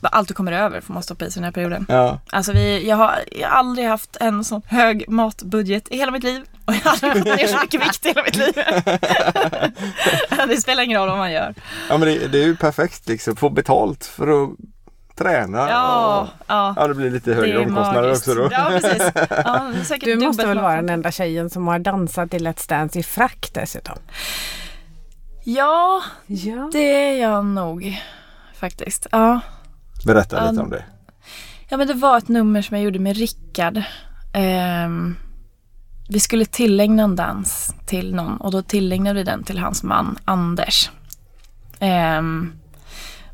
allt 0.00 0.28
du 0.28 0.34
kommer 0.34 0.52
över 0.52 0.80
får 0.80 0.94
man 0.94 1.02
stoppa 1.02 1.24
i 1.24 1.30
sig 1.30 1.40
den 1.40 1.44
här 1.44 1.52
perioden. 1.52 1.86
Ja, 1.88 2.18
Alltså 2.30 2.52
vi, 2.52 2.88
jag, 2.88 2.96
har, 2.96 3.14
jag 3.30 3.48
har 3.48 3.56
aldrig 3.56 3.88
haft 3.88 4.16
en 4.20 4.44
sån 4.44 4.62
hög 4.66 5.04
matbudget 5.08 5.88
i 5.92 5.96
hela 5.96 6.12
mitt 6.12 6.22
liv. 6.24 6.42
Och 6.64 6.74
jag 6.74 6.80
har 6.80 6.90
aldrig 6.90 7.12
gått 7.24 7.36
ner 7.38 7.46
så 7.46 7.58
mycket 7.60 7.80
vikt 7.86 8.06
i 8.06 8.08
hela 8.08 8.22
mitt 8.22 8.36
liv. 8.36 8.52
det 10.48 10.56
spelar 10.60 10.82
ingen 10.82 10.98
roll 11.00 11.08
vad 11.08 11.18
man 11.18 11.32
gör. 11.32 11.54
ja 11.88 11.98
men 11.98 12.08
det, 12.08 12.28
det 12.28 12.38
är 12.38 12.44
ju 12.44 12.56
perfekt 12.56 13.08
liksom, 13.08 13.36
få 13.36 13.50
betalt 13.50 14.04
för 14.04 14.44
att 14.44 14.50
träna. 15.16 15.58
Ja, 15.70 16.20
och, 16.20 16.28
ja. 16.46 16.74
ja 16.76 16.88
det 16.88 16.94
blir 16.94 17.10
lite 17.10 17.34
högre 17.34 17.58
omkostnader 17.58 18.02
magiskt. 18.02 18.28
också 18.28 18.40
då. 18.42 18.48
Ja, 18.52 18.66
precis. 18.68 19.02
Ja, 19.14 19.70
det 19.74 19.80
är 19.80 19.84
säkert 19.84 20.04
Du 20.04 20.16
måste 20.26 20.46
väl 20.46 20.60
vara 20.60 20.76
den 20.76 20.88
enda 20.88 21.10
tjejen 21.10 21.50
som 21.50 21.68
har 21.68 21.78
dansat 21.78 22.30
till 22.30 22.46
Let's 22.46 22.68
Dance 22.68 22.98
i 22.98 23.02
frack 23.02 23.50
dessutom? 23.54 23.98
Ja, 25.44 26.02
Ja. 26.26 26.68
det 26.72 26.78
är 27.08 27.22
jag 27.22 27.44
nog. 27.44 28.00
Faktiskt. 28.54 29.06
Ja. 29.10 29.40
Berätta 30.06 30.44
lite 30.50 30.54
Ja. 30.56 30.62
om 30.62 30.70
det. 30.70 30.84
ja, 31.68 31.76
men 31.76 31.86
det 31.86 31.94
var 31.94 32.18
ett 32.18 32.28
nummer 32.28 32.62
som 32.62 32.76
jag 32.76 32.84
gjorde 32.84 32.98
med 32.98 33.16
Rickard. 33.16 33.82
Ehm, 34.34 35.16
vi 36.08 36.20
skulle 36.20 36.44
tillägna 36.44 37.02
en 37.02 37.16
dans 37.16 37.74
till 37.86 38.14
någon 38.14 38.36
och 38.36 38.50
då 38.52 38.62
tillägnade 38.62 39.14
vi 39.18 39.24
den 39.24 39.44
till 39.44 39.58
hans 39.58 39.82
man 39.82 40.18
Anders. 40.24 40.90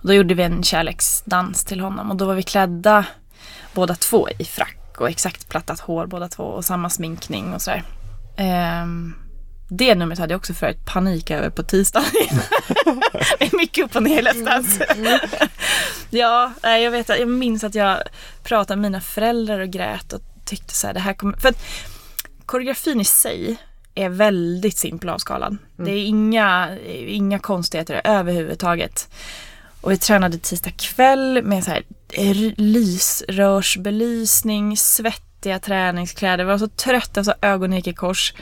Och 0.03 0.09
då 0.09 0.13
gjorde 0.15 0.35
vi 0.35 0.43
en 0.43 0.63
kärleksdans 0.63 1.65
till 1.65 1.81
honom 1.81 2.11
och 2.11 2.17
då 2.17 2.25
var 2.27 2.35
vi 2.35 2.43
klädda 2.43 3.05
båda 3.75 3.95
två 3.95 4.29
i 4.39 4.45
frack 4.45 4.95
och 4.99 5.09
exakt 5.11 5.49
plattat 5.49 5.81
hår 5.81 6.07
båda 6.07 6.29
två 6.29 6.43
och 6.43 6.65
samma 6.65 6.91
sminkning 6.91 7.55
och 7.55 7.63
sådär. 7.63 7.83
Ehm, 8.37 9.15
det 9.69 9.95
numret 9.95 10.19
hade 10.19 10.33
jag 10.33 10.39
också 10.39 10.55
förut 10.55 10.85
panik 10.85 11.31
över 11.31 11.51
på 11.51 11.63
tisdagen. 11.63 12.11
Det 13.39 13.45
är 13.45 13.57
mycket 13.57 13.85
upp 13.85 13.97
och 13.97 14.03
ner 14.03 14.23
Let's 14.23 14.45
Dance. 14.45 14.87
ja, 16.11 16.53
jag 16.63 16.91
vet 16.91 17.09
jag 17.09 17.29
minns 17.29 17.65
att 17.65 17.75
jag 17.75 17.99
pratade 18.43 18.81
med 18.81 18.91
mina 18.91 19.01
föräldrar 19.01 19.61
och 19.61 19.69
grät 19.69 20.13
och 20.13 20.21
tyckte 20.45 20.75
så 20.75 20.87
här, 20.87 20.95
det 20.95 21.01
här 21.01 21.15
kommer... 21.15 21.37
För 21.37 21.49
att 21.49 21.63
koreografin 22.47 23.01
i 23.01 23.05
sig 23.05 23.57
är 23.95 24.09
väldigt 24.09 24.79
simpel 24.79 25.09
avskalad. 25.09 25.57
Det 25.77 25.91
är 25.91 26.05
inga, 26.05 26.79
inga 27.07 27.39
konstigheter 27.39 28.01
överhuvudtaget. 28.05 29.09
Och 29.81 29.91
vi 29.91 29.99
tränade 29.99 30.39
tisdag 30.39 30.71
kväll 30.71 31.43
med 31.43 31.65
så 31.65 31.71
här 31.71 31.83
lysrörsbelysning, 32.57 34.77
svettiga 34.77 35.59
träningskläder. 35.59 36.45
Vi 36.45 36.51
var 36.51 36.59
så 36.59 36.69
trötta 36.69 37.25
så 37.25 37.35
ögonen 37.43 37.77
gick 37.77 37.87
i 37.87 37.93
kors. 37.93 38.35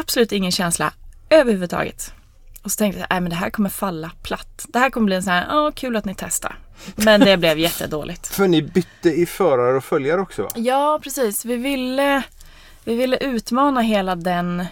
Absolut 0.00 0.32
ingen 0.32 0.52
känsla 0.52 0.92
överhuvudtaget. 1.30 2.12
Och 2.62 2.70
så 2.70 2.76
tänkte 2.76 3.00
jag, 3.00 3.06
nej 3.10 3.20
men 3.20 3.30
det 3.30 3.36
här 3.36 3.50
kommer 3.50 3.68
falla 3.68 4.10
platt. 4.22 4.66
Det 4.68 4.78
här 4.78 4.90
kommer 4.90 5.04
bli 5.04 5.16
en 5.16 5.22
sån 5.22 5.32
här, 5.32 5.46
ja 5.48 5.72
kul 5.74 5.96
att 5.96 6.04
ni 6.04 6.14
testar. 6.14 6.58
Men 6.96 7.20
det 7.20 7.36
blev 7.36 7.58
jättedåligt. 7.58 8.26
För 8.34 8.48
ni 8.48 8.62
bytte 8.62 9.10
i 9.10 9.26
förare 9.26 9.76
och 9.76 9.84
följare 9.84 10.20
också 10.20 10.42
va? 10.42 10.50
Ja, 10.54 11.00
precis. 11.02 11.44
Vi 11.44 11.56
ville 11.56 12.22
vi 12.84 12.94
ville 12.94 13.16
utmana 13.16 13.80
hela 13.80 14.14
den 14.14 14.66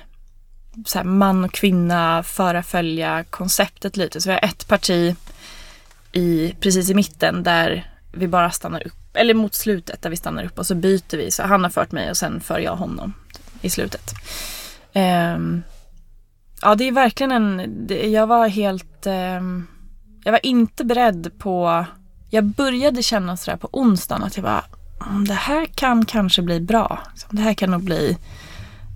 så 0.87 0.98
här, 0.98 1.04
man 1.04 1.44
och 1.44 1.52
kvinna, 1.52 2.22
föra 2.22 2.62
följa 2.62 3.24
konceptet 3.24 3.96
lite. 3.96 4.20
Så 4.20 4.28
vi 4.28 4.33
har 4.33 4.44
ett 4.44 4.68
parti 4.68 5.16
i, 6.12 6.54
precis 6.61 6.90
i 6.90 6.94
mitten 6.94 7.42
där 7.42 7.92
vi 8.12 8.28
bara 8.28 8.50
stannar 8.50 8.87
upp. 8.87 9.16
Eller 9.16 9.35
mot 9.35 9.54
slutet 9.54 10.02
där 10.02 10.11
vi 10.11 10.16
stannar 10.16 10.44
upp 10.44 10.59
och 10.59 10.66
så 10.66 10.74
byter 10.74 11.16
vi. 11.16 11.30
Så 11.30 11.42
han 11.42 11.62
har 11.64 11.70
fört 11.70 11.92
mig 11.92 12.11
och 12.11 12.16
sen 12.16 12.40
för 12.40 12.59
jag 12.59 12.76
honom 12.76 13.14
i 13.61 13.70
slutet. 13.70 14.11
Ehm, 14.94 15.62
ja, 16.62 16.74
det 16.74 16.85
är 16.88 16.92
verkligen 16.92 17.33
en... 17.33 17.74
det- 17.87 18.07
Jag 18.09 18.26
var 18.26 18.48
helt... 18.48 19.07
ehm, 19.07 19.66
jag 20.24 20.33
var 20.33 20.46
inte 20.46 20.85
beredd 20.85 21.38
på... 21.38 21.85
Jag 22.30 22.44
började 22.44 23.02
känna 23.02 23.37
sådär 23.37 23.57
på 23.57 23.68
onsdagen 23.72 24.22
att 24.22 24.37
jag 24.37 24.44
bara... 24.44 24.64
Mm, 25.11 25.24
det 25.24 25.35
här 25.35 25.66
kan 25.66 26.04
kanske 26.04 26.42
bli 26.42 26.61
bra. 26.61 26.98
Liksom, 27.11 27.37
det 27.37 27.42
här 27.42 27.54
kan 27.54 27.70
nog 27.70 27.83
bli 27.83 28.18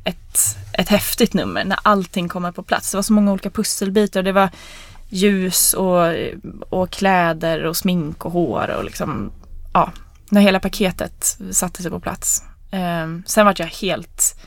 ett, 0.04 0.38
ett 0.72 0.88
häftigt 0.88 1.34
nummer 1.34 1.64
när 1.64 1.78
allting 1.82 2.28
kommer 2.28 2.52
på 2.52 2.62
plats. 2.62 2.90
Det 2.90 2.96
var 2.96 3.02
så 3.02 3.12
många 3.12 3.32
olika 3.32 3.50
pusselbitar. 3.50 4.22
Det 4.22 4.32
var 4.32 4.48
ljus 5.08 5.74
och, 5.74 6.14
och 6.70 6.90
kläder 6.90 7.64
och 7.64 7.76
smink 7.76 8.24
och 8.24 8.32
hår 8.32 8.70
och 8.78 8.84
liksom... 8.84 9.32
Ja, 9.74 9.92
när 10.30 10.40
hela 10.40 10.60
paketet 10.60 11.38
satte 11.50 11.82
sig 11.82 11.90
på 11.90 12.00
plats. 12.00 12.42
Ehm, 12.70 13.22
sen 13.26 13.46
var 13.46 13.54
jag 13.58 13.66
helt 13.66 14.40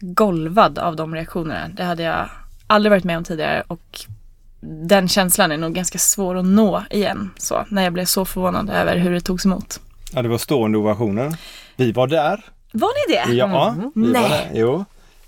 golvad 0.00 0.78
av 0.78 0.96
de 0.96 1.14
reaktionerna. 1.14 1.68
Det 1.68 1.84
hade 1.84 2.02
jag 2.02 2.28
aldrig 2.66 2.90
varit 2.90 3.04
med 3.04 3.16
om 3.16 3.24
tidigare 3.24 3.62
och 3.68 4.00
den 4.88 5.08
känslan 5.08 5.52
är 5.52 5.56
nog 5.56 5.74
ganska 5.74 5.98
svår 5.98 6.36
att 6.38 6.44
nå 6.44 6.82
igen. 6.90 7.30
Så, 7.36 7.64
när 7.68 7.84
jag 7.84 7.92
blev 7.92 8.04
så 8.04 8.24
förvånad 8.24 8.70
över 8.70 8.96
hur 8.96 9.10
det 9.12 9.20
togs 9.20 9.44
emot. 9.44 9.80
Ja, 10.12 10.22
det 10.22 10.28
var 10.28 10.38
stående 10.38 10.78
ovationer. 10.78 11.36
Vi 11.76 11.92
var 11.92 12.06
där. 12.06 12.44
Var 12.72 13.08
ni 13.08 13.14
det? 13.14 13.34
Ja, 13.34 13.46
vi 13.46 13.52
var 13.52 13.90
Nej. 13.94 14.22
där. 14.30 14.60
Jo, 14.60 14.84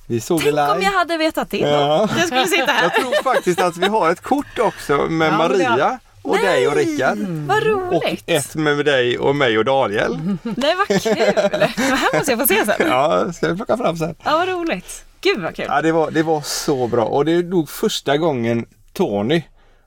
vi 0.07 0.21
såg 0.21 0.39
det 0.39 0.43
Tänk 0.45 0.55
live. 0.57 0.73
om 0.77 0.83
jag 0.83 0.91
hade 0.93 1.17
vetat 1.17 1.51
det. 1.51 1.59
Ja. 1.59 2.09
Jag 2.19 2.27
skulle 2.27 2.47
sitta 2.47 2.73
här. 2.73 2.83
Jag 2.83 2.95
tror 2.95 3.23
faktiskt 3.23 3.61
att 3.61 3.77
vi 3.77 3.87
har 3.87 4.11
ett 4.11 4.21
kort 4.23 4.59
också 4.59 4.97
med 4.97 5.27
Ja, 5.29 5.33
det 5.33 5.39
Maria 5.39 5.99
och 6.23 6.37
dig 6.39 6.69
och 6.69 6.75
Rickard. 6.77 7.19
Vad 7.19 7.57
Och 7.59 7.65
roligt. 7.67 8.25
ett 8.27 8.55
med 8.55 8.85
dig 8.85 9.19
och 9.19 9.37
mig 9.37 9.59
och 9.59 9.65
Daniel. 9.65 10.19
Nej, 10.43 10.75
vad 10.77 11.03
kul. 11.03 11.15
Det 11.17 11.67
här 11.77 12.19
måste 12.19 12.33
jag 12.33 12.41
få 12.41 12.47
se 12.47 12.65
sen. 12.67 12.89
Ja, 12.89 13.33
ska 13.33 13.49
vi 13.49 13.57
plocka 13.57 13.77
fram 13.77 13.97
sen. 13.97 14.15
Ja, 14.25 14.31
vad 14.33 14.49
roligt. 14.49 15.05
Gud 15.21 15.41
vad 15.43 15.57
kul. 15.57 15.67
Ja, 15.69 15.83
det 15.83 15.93
var, 15.93 16.11
det 16.11 16.23
var 16.23 16.41
så 16.41 16.87
bra 16.87 17.05
och 17.05 17.25
det 17.25 17.33
är 17.33 17.43
nog 17.43 17.69
första 17.69 18.17
gången 18.17 18.67
Tony 18.93 19.43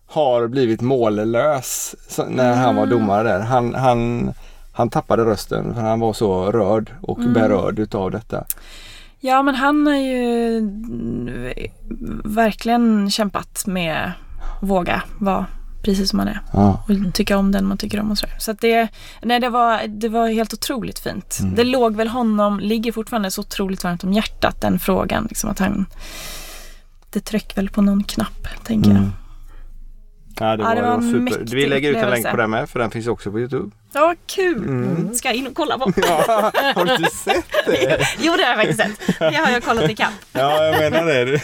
har 0.08 0.48
blivit 0.48 0.82
mållös 0.82 1.96
när 2.28 2.56
han 2.56 2.76
var 2.76 2.86
domare 2.86 3.24
där. 3.24 3.40
Han, 3.40 3.74
han, 3.74 4.34
han 4.74 4.90
tappade 4.90 5.26
rösten 5.26 5.74
för 5.74 5.82
han 5.82 6.00
var 6.00 6.14
så 6.14 6.52
rörd 6.52 6.92
och 7.02 7.18
berörd 7.20 7.80
utav 7.80 8.12
detta. 8.12 8.46
Ja, 9.20 9.44
men 9.44 9.56
han 9.56 9.88
har 9.88 9.96
ju 9.96 10.58
mm, 10.58 11.30
verkligen 12.24 13.12
kämpat 13.12 13.64
med 13.68 14.12
våga 14.62 15.04
vara 15.20 15.46
precis 15.82 16.10
som 16.10 16.18
man 16.18 16.28
är. 16.28 16.42
Ja. 16.54 16.84
och 16.88 17.14
tycka 17.14 17.38
om 17.38 17.52
den 17.52 17.66
man 17.66 17.78
tycker 17.78 18.00
om 18.00 18.12
och 18.12 18.18
sådär. 18.18 18.36
Så 18.40 18.52
att 18.52 18.62
det, 18.62 18.88
nej, 19.22 19.40
det, 19.40 19.50
var, 19.50 19.88
det 19.88 20.10
var 20.10 20.28
helt 20.30 20.54
otroligt 20.54 21.00
fint. 21.00 21.40
Det 21.56 21.64
låg 21.64 21.96
väl 21.96 22.08
honom, 22.08 22.60
ligger 22.60 22.92
fortfarande 22.92 23.32
så 23.32 23.42
otroligt 23.42 23.84
varmt 23.84 24.04
om 24.04 24.14
hjärtat 24.14 24.62
den 24.62 24.80
frågan. 24.80 25.26
Liksom 25.30 25.50
att 25.50 25.60
han, 25.60 25.86
det 27.10 27.20
tryck 27.20 27.58
väl 27.58 27.70
på 27.70 27.82
någon 27.82 28.04
knapp, 28.04 28.48
tänker 28.64 28.92
jag. 28.92 29.10
Mm. 30.40 30.50
Ja, 30.50 30.58
det, 30.58 30.64
Ja, 30.64 30.70
var, 30.70 30.76
det 30.76 30.82
var 30.82 30.96
var 30.98 31.30
super. 31.30 31.56
Vi 31.56 31.66
lägger 31.68 31.90
ut 31.90 31.98
en 31.98 32.10
länk 32.10 32.30
på 32.30 32.38
den 32.38 32.50
med 32.50 32.70
för 32.70 32.80
den 32.80 32.92
finns 32.92 33.08
också 33.08 33.32
på 33.32 33.40
Youtube. 33.40 33.72
Ja, 33.94 34.16
kul! 34.26 34.58
Mm. 34.58 35.14
Ska 35.14 35.28
jag 35.28 35.36
in 35.36 35.48
och 35.48 35.56
kolla 35.56 35.78
på? 35.78 35.94
Ja, 36.08 36.52
har 36.76 36.86
du 36.86 36.96
inte 36.96 37.16
sett 37.16 37.46
det? 37.66 38.08
jo, 38.20 38.36
det 38.38 38.44
har 38.44 38.50
jag 38.50 38.58
faktiskt 38.58 38.80
sett. 38.80 39.20
Det 39.20 39.36
har 39.36 39.52
jag 39.52 39.64
kollat 39.64 39.90
ikapp. 39.90 40.14
Ja, 40.34 40.66
jag 40.66 40.92
menar 40.92 41.06
det. 41.06 41.42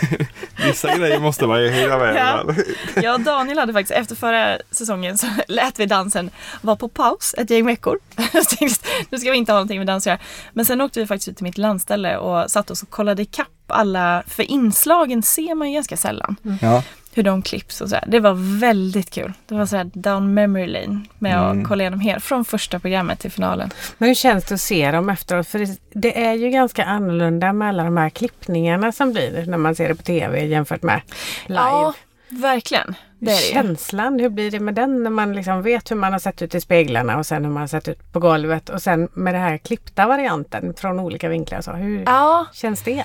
Vissa 0.67 0.97
grejer 0.97 1.19
måste 1.19 1.47
man 1.47 1.61
ju 1.63 1.69
hänga 1.69 1.97
med. 1.97 2.15
Ja. 2.95 3.13
Och 3.13 3.21
Daniel 3.21 3.57
hade 3.57 3.73
faktiskt 3.73 3.99
efter 3.99 4.15
förra 4.15 4.57
säsongen 4.71 5.17
så 5.17 5.27
lät 5.47 5.79
vi 5.79 5.85
dansen 5.85 6.29
vara 6.61 6.75
på 6.75 6.87
paus 6.87 7.35
ett 7.37 7.49
gäng 7.49 7.65
veckor. 7.65 7.99
Tänkte, 8.57 8.87
nu 9.09 9.17
ska 9.17 9.31
vi 9.31 9.37
inte 9.37 9.51
ha 9.51 9.57
någonting 9.57 9.77
med 9.77 9.87
dans 9.87 10.03
att 10.07 10.11
göra. 10.11 10.19
Men 10.53 10.65
sen 10.65 10.81
åkte 10.81 10.99
vi 10.99 11.07
faktiskt 11.07 11.27
ut 11.27 11.37
till 11.37 11.43
mitt 11.43 11.57
landställe 11.57 12.17
och 12.17 12.51
satt 12.51 12.71
oss 12.71 12.83
och 12.83 12.89
kollade 12.89 13.21
ikapp 13.21 13.47
alla, 13.67 14.23
för 14.27 14.43
inslagen 14.43 15.23
ser 15.23 15.55
man 15.55 15.67
ju 15.69 15.73
ganska 15.73 15.97
sällan. 15.97 16.35
Ja. 16.61 16.83
Hur 17.17 17.23
de 17.23 17.41
klipps 17.41 17.81
och 17.81 17.89
sådär. 17.89 18.03
Det 18.07 18.19
var 18.19 18.59
väldigt 18.59 19.09
kul. 19.09 19.33
Det 19.47 19.55
var 19.55 19.65
sådär 19.65 19.89
down 19.93 20.33
memory 20.33 20.67
lane 20.67 21.05
med 21.19 21.37
Mm. 21.39 21.61
att 21.61 21.67
kolla 21.67 21.83
igenom 21.83 21.99
hela, 21.99 22.19
från 22.19 22.45
första 22.45 22.79
programmet 22.79 23.19
till 23.19 23.31
finalen. 23.31 23.69
Men 23.97 24.07
hur 24.09 24.15
känns 24.15 24.45
det 24.45 24.55
att 24.55 24.61
se 24.61 24.91
dem 24.91 25.09
efteråt? 25.09 25.47
För 25.47 25.59
det, 25.59 25.79
det 25.93 26.23
är 26.25 26.33
ju 26.33 26.49
ganska 26.49 26.83
annorlunda 26.85 27.53
med 27.53 27.67
alla 27.69 27.83
de 27.83 27.97
här 27.97 28.09
klippningarna 28.09 28.91
som 28.91 29.11
blir 29.11 29.45
när 29.45 29.57
man 29.57 29.75
ser 29.75 29.87
det 29.87 29.95
på 29.95 30.03
tv 30.03 30.45
jämfört 30.45 30.83
med 30.83 31.01
live. 31.45 31.59
Ja, 31.61 31.93
verkligen. 32.29 32.95
Det 33.19 33.31
är 33.31 33.35
det. 33.35 33.53
Känslan, 33.53 34.19
hur 34.19 34.29
blir 34.29 34.51
det 34.51 34.59
med 34.59 34.75
den 34.75 35.03
när 35.03 35.09
man 35.09 35.33
liksom 35.33 35.61
vet 35.61 35.91
hur 35.91 35.95
man 35.95 36.11
har 36.11 36.19
sett 36.19 36.41
ut 36.41 36.55
i 36.55 36.61
speglarna 36.61 37.17
och 37.17 37.25
sen 37.25 37.45
hur 37.45 37.51
man 37.51 37.61
har 37.61 37.67
sett 37.67 37.87
ut 37.87 38.13
på 38.13 38.19
golvet 38.19 38.69
och 38.69 38.81
sen 38.81 39.09
med 39.13 39.33
den 39.33 39.41
här 39.41 39.57
klippta 39.57 40.07
varianten 40.07 40.73
från 40.77 40.99
olika 40.99 41.29
vinklar. 41.29 41.61
Så 41.61 41.71
hur 41.71 42.03
Ja, 42.05 42.45
känns 42.53 42.81
det? 42.83 43.03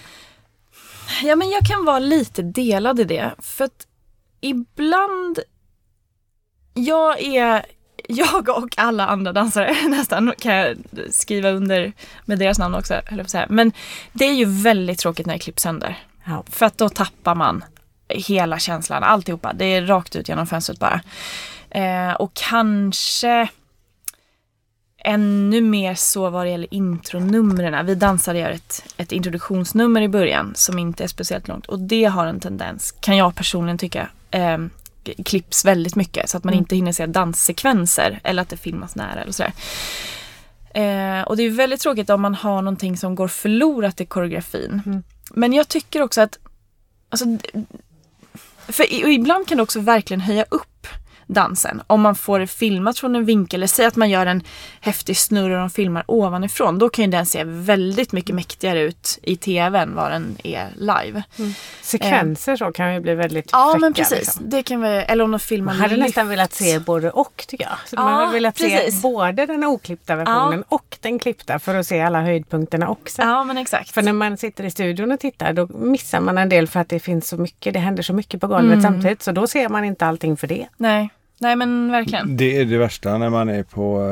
Ja, 1.22 1.37
men 1.37 1.51
jag 1.51 1.62
kan 1.66 1.85
vara 1.85 1.98
lite 1.98 2.42
delad 2.42 3.01
i 3.01 3.05
det. 3.05 3.31
För 3.38 3.64
att 3.64 3.87
ibland... 4.43 5.39
Jag 6.75 7.23
är... 7.23 7.67
Jag 8.09 8.49
och 8.49 8.75
alla 8.77 9.07
andra 9.07 9.33
dansare 9.33 9.77
nästan 9.89 10.33
kan 10.39 10.55
jag 10.55 10.77
skriva 11.11 11.51
under 11.51 11.93
med 12.25 12.39
deras 12.39 12.59
namn 12.59 12.75
också, 12.75 13.01
höll 13.07 13.25
jag. 13.33 13.51
Men 13.51 13.73
det 14.13 14.25
är 14.25 14.33
ju 14.33 14.45
väldigt 14.45 14.99
tråkigt 14.99 15.27
när 15.27 15.35
det 15.35 15.39
klipps 15.39 15.63
sönder. 15.63 15.99
Ja. 16.25 16.45
För 16.51 16.67
att 16.67 16.79
då 16.79 16.89
tappar 16.89 17.35
man 17.35 17.65
hela 18.09 18.59
känslan, 18.59 19.03
alltihopa. 19.03 19.53
Det 19.53 19.65
är 19.65 19.87
rakt 19.87 20.17
ut 20.17 20.29
genom 20.29 20.47
fönstret 20.47 20.79
bara. 20.79 21.01
Eh, 21.71 22.13
och 22.13 22.35
kanske 22.35 23.49
ännu 25.05 25.61
mer 25.61 25.95
så 25.95 26.31
vad 26.31 26.47
det 26.47 26.51
gäller 26.51 26.75
intronumren. 26.75 27.87
Vi 27.87 27.95
dansare 27.95 28.39
gör 28.39 28.51
ett, 28.51 28.85
ett 28.97 29.13
introduktionsnummer 29.13 30.01
i 30.01 30.09
början 30.09 30.53
som 30.55 30.79
inte 30.79 31.05
är 31.05 31.09
speciellt 31.09 31.49
långt 31.49 31.67
och 31.67 31.79
det 31.79 32.05
har 32.05 32.27
en 32.27 32.41
tendens, 32.41 32.93
kan 33.01 33.17
jag 33.17 33.35
personligen 33.35 33.79
tycka, 33.79 34.09
eh, 34.33 34.59
klipps 35.25 35.64
väldigt 35.64 35.97
mycket 35.97 36.31
så 36.31 36.37
att 36.37 36.45
man 36.45 36.55
inte 36.55 36.77
hinner 36.77 36.92
se 36.92 37.07
danssekvenser 37.07 38.21
eller 38.25 38.42
att 38.42 38.49
det 38.49 38.57
filmas 38.57 38.97
nära 38.97 39.23
eller 39.23 39.33
sådär. 39.33 39.53
Eh, 40.75 41.23
och 41.23 41.37
det 41.37 41.42
är 41.42 41.51
väldigt 41.51 41.81
tråkigt 41.81 42.11
om 42.11 42.23
man 42.23 42.35
har 42.35 42.62
någonting 42.62 42.97
som 42.97 43.14
går 43.14 43.29
förlorat 43.29 44.01
i 44.01 44.07
koreografin. 44.07 45.03
Men 45.31 45.53
jag 45.53 45.68
tycker 45.68 46.03
också 46.03 46.21
att 46.21 46.38
alltså, 47.09 47.25
för 48.68 48.92
ibland 49.11 49.49
kan 49.49 49.57
det 49.57 49.62
också 49.62 49.81
verkligen 49.81 50.21
höja 50.21 50.45
upp 50.51 50.87
dansen. 51.27 51.83
Om 51.87 52.01
man 52.01 52.15
får 52.15 52.39
det 52.39 52.47
filmat 52.47 52.99
från 52.99 53.17
en 53.17 53.25
vinkel, 53.25 53.59
eller 53.59 53.67
säg 53.67 53.87
att 53.87 53.97
man 53.97 54.11
gör 54.11 54.27
en 54.27 54.43
häftig 54.81 55.17
snurr 55.17 55.51
och 55.51 55.59
de 55.59 55.71
filmar 55.71 56.05
ovanifrån. 56.07 56.79
Då 56.79 56.89
kan 56.89 57.05
ju 57.05 57.11
den 57.11 57.27
se 57.27 57.45
väldigt 57.45 58.13
mycket 58.13 58.35
mäktigare 58.35 58.81
ut 58.81 59.19
i 59.23 59.37
tv 59.37 59.79
än 59.79 59.95
vad 59.95 60.11
den 60.11 60.37
är 60.45 60.69
live. 60.77 61.23
Sekvenser 61.83 62.57
så 62.57 62.73
kan 62.73 62.95
ju 62.95 63.01
bli 63.01 63.15
väldigt 63.15 63.49
Ja 63.53 63.71
fräcka, 63.73 63.81
men 63.81 63.95
precis. 63.95 64.19
liksom. 64.19 64.51
Det 64.51 64.63
kan 64.63 64.81
vi, 64.83 64.89
eller 64.89 65.25
om 65.25 65.31
de 65.31 65.41
filmar 65.41 65.73
Man 65.73 65.81
hade 65.83 65.97
lyft. 65.97 66.07
nästan 66.09 66.29
velat 66.29 66.53
se 66.53 66.79
både 66.79 67.11
och 67.11 67.45
tycker 67.49 67.65
jag. 67.65 67.79
Så 67.89 67.97
Ja, 67.97 68.03
man 68.05 68.15
hade 68.15 68.33
velat 68.33 68.57
precis. 68.57 68.95
se 68.95 69.03
både 69.03 69.47
den 69.47 69.65
oklippta 69.65 70.17
versionen 70.17 70.65
och 70.69 70.97
den 71.01 71.19
klippta 71.19 71.59
för 71.59 71.75
att 71.75 71.87
se 71.87 72.01
alla 72.01 72.21
höjdpunkterna 72.21 72.89
också. 72.89 73.23
Ja 73.23 73.45
men 73.45 73.59
exakt. 73.59 73.91
För 73.91 74.03
när 74.03 74.13
man 74.13 74.37
sitter 74.37 74.65
i 74.65 74.71
studion 74.71 75.13
och 75.13 75.21
tittar 75.21 75.53
då 75.53 75.67
missar 75.67 76.21
man 76.21 76.39
en 76.39 76.49
del 76.49 76.69
för 76.69 76.81
att 76.81 76.89
det 76.89 77.01
finns 77.01 77.29
så 77.29 77.37
mycket, 77.37 77.75
det 77.75 77.81
händer 77.81 78.03
så 78.03 78.13
mycket 78.13 78.41
på 78.41 78.47
golvet 78.47 78.83
samtidigt. 78.83 79.23
Så 79.23 79.33
då 79.33 79.47
ser 79.47 79.69
man 79.69 79.85
inte 79.85 80.07
allting 80.07 80.37
för 80.37 80.47
det. 80.47 80.67
Nej. 80.77 81.11
Nej 81.43 81.57
men 81.57 81.91
verkligen. 81.93 82.37
Det 82.37 82.57
är 82.57 82.65
det 82.65 82.79
värsta 82.79 83.19
när 83.19 83.31
man 83.31 83.49
är 83.49 83.63
på 83.63 84.03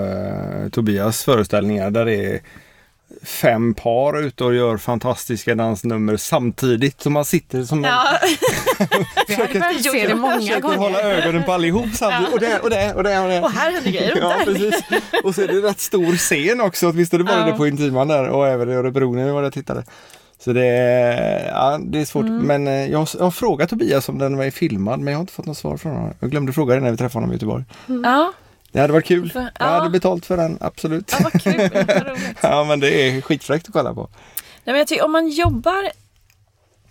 eh, 0.65 0.71
Tobias 0.71 1.25
föreställningar 1.25 1.91
där 1.91 2.05
det 2.05 2.15
är 2.35 2.41
fem 3.25 3.75
par 3.75 4.21
ute 4.23 4.45
och 4.45 4.55
gör 4.55 4.77
fantastiska 4.77 5.55
dansnummer 5.55 6.17
samtidigt. 6.17 7.01
Så 7.01 7.11
man 7.11 7.25
sitter 7.25 7.63
som 7.63 7.85
Ja, 7.85 8.05
Vi 9.29 9.35
har 9.35 10.09
det 10.09 10.15
många 10.15 10.37
försöker 10.41 10.63
hålla 10.69 11.03
gånger. 11.03 11.05
ögonen 11.23 11.43
på 11.45 11.53
allihop 11.53 11.87
samtidigt. 11.95 12.33
Och 12.35 12.41
där 12.41 12.63
och 12.63 12.71
där 12.71 12.97
och 12.97 13.03
där 13.03 13.23
och 13.23 13.29
där. 13.29 13.43
och 13.45 13.51
här 13.51 13.73
händer 13.73 13.91
grejer. 13.91 14.17
Ja, 14.21 14.35
precis. 14.45 14.75
Och 15.25 15.35
så 15.35 15.43
är 15.43 15.47
det 15.49 15.55
rätt 15.69 15.81
stor 15.81 16.13
scen 16.17 16.61
också, 16.61 16.89
åtminstone 16.91 17.25
var 17.25 17.33
det 17.35 17.41
Ja. 17.41 17.47
det 17.47 17.53
på 17.53 17.67
Intiman 17.67 18.09
där 18.09 18.29
och 18.29 18.49
även 18.49 18.71
i 18.71 18.73
Örebro 18.75 19.13
när 19.15 19.25
vi 19.25 19.31
var 19.31 19.41
där 19.43 19.49
och 19.49 19.55
tittade. 19.55 19.85
Så 20.45 20.53
det 20.53 20.67
är, 20.67 21.49
ja, 21.49 21.79
det 21.83 22.01
är 22.01 22.05
svårt. 22.05 22.25
Mm. 22.25 22.47
Men 22.47 22.67
eh, 22.67 22.91
jag 22.91 22.99
har, 22.99 23.09
jag 23.19 23.25
har 23.25 23.31
frågat 23.31 23.71
Tobias 23.71 24.09
om 24.09 24.19
den 24.19 24.37
var 24.37 24.51
filmad 24.51 25.01
men 25.01 25.13
jag 25.13 25.19
har 25.19 25.21
inte 25.21 25.33
fått 25.33 25.47
något 25.47 25.57
svar 25.59 25.77
från 25.77 25.93
honom. 25.97 26.15
Jag 26.21 26.31
glömde 26.31 26.53
fråga 26.53 26.75
det 26.75 26.81
när 26.81 26.91
vi 26.91 26.97
träffade 26.97 27.17
honom 27.23 27.31
i 27.31 27.35
Göteborg. 27.35 27.65
Ja, 28.05 28.33
Det 28.73 28.81
hade 28.81 28.93
varit 28.93 29.07
kul. 29.07 29.31
För- 29.33 29.41
Jag 29.41 29.51
ja. 29.59 29.65
hade 29.67 29.91
betalt 29.91 30.27
för 30.27 30.37
den, 30.37 30.59
absolut. 30.61 31.13
ja 31.19 31.31
vad 31.33 31.43
kul. 31.43 31.71
Ja 32.43 32.65
men 32.65 32.81
det 32.81 32.91
är 33.09 33.21
skitfräckt 33.21 33.69
att 33.69 33.73
kolla 33.73 33.95
på. 33.95 34.09
Nej, 34.65 34.73
men 34.73 34.79
jag 34.79 34.87
tycker 34.89 35.05
om 35.05 35.13
man 35.13 35.29
jobbar 35.29 35.91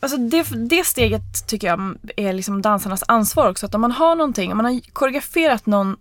Alltså 0.01 0.17
det, 0.17 0.45
det 0.69 0.85
steget 0.85 1.47
tycker 1.47 1.67
jag 1.67 1.95
är 2.15 2.33
liksom 2.33 2.61
dansarnas 2.61 3.03
ansvar 3.07 3.49
också. 3.49 3.65
Att 3.65 3.75
om 3.75 3.81
man 3.81 3.91
har 3.91 4.15
någonting, 4.15 4.51
om 4.51 4.57
man 4.57 4.65
har 4.65 4.79
koreograferat 4.93 5.65
någon 5.65 5.95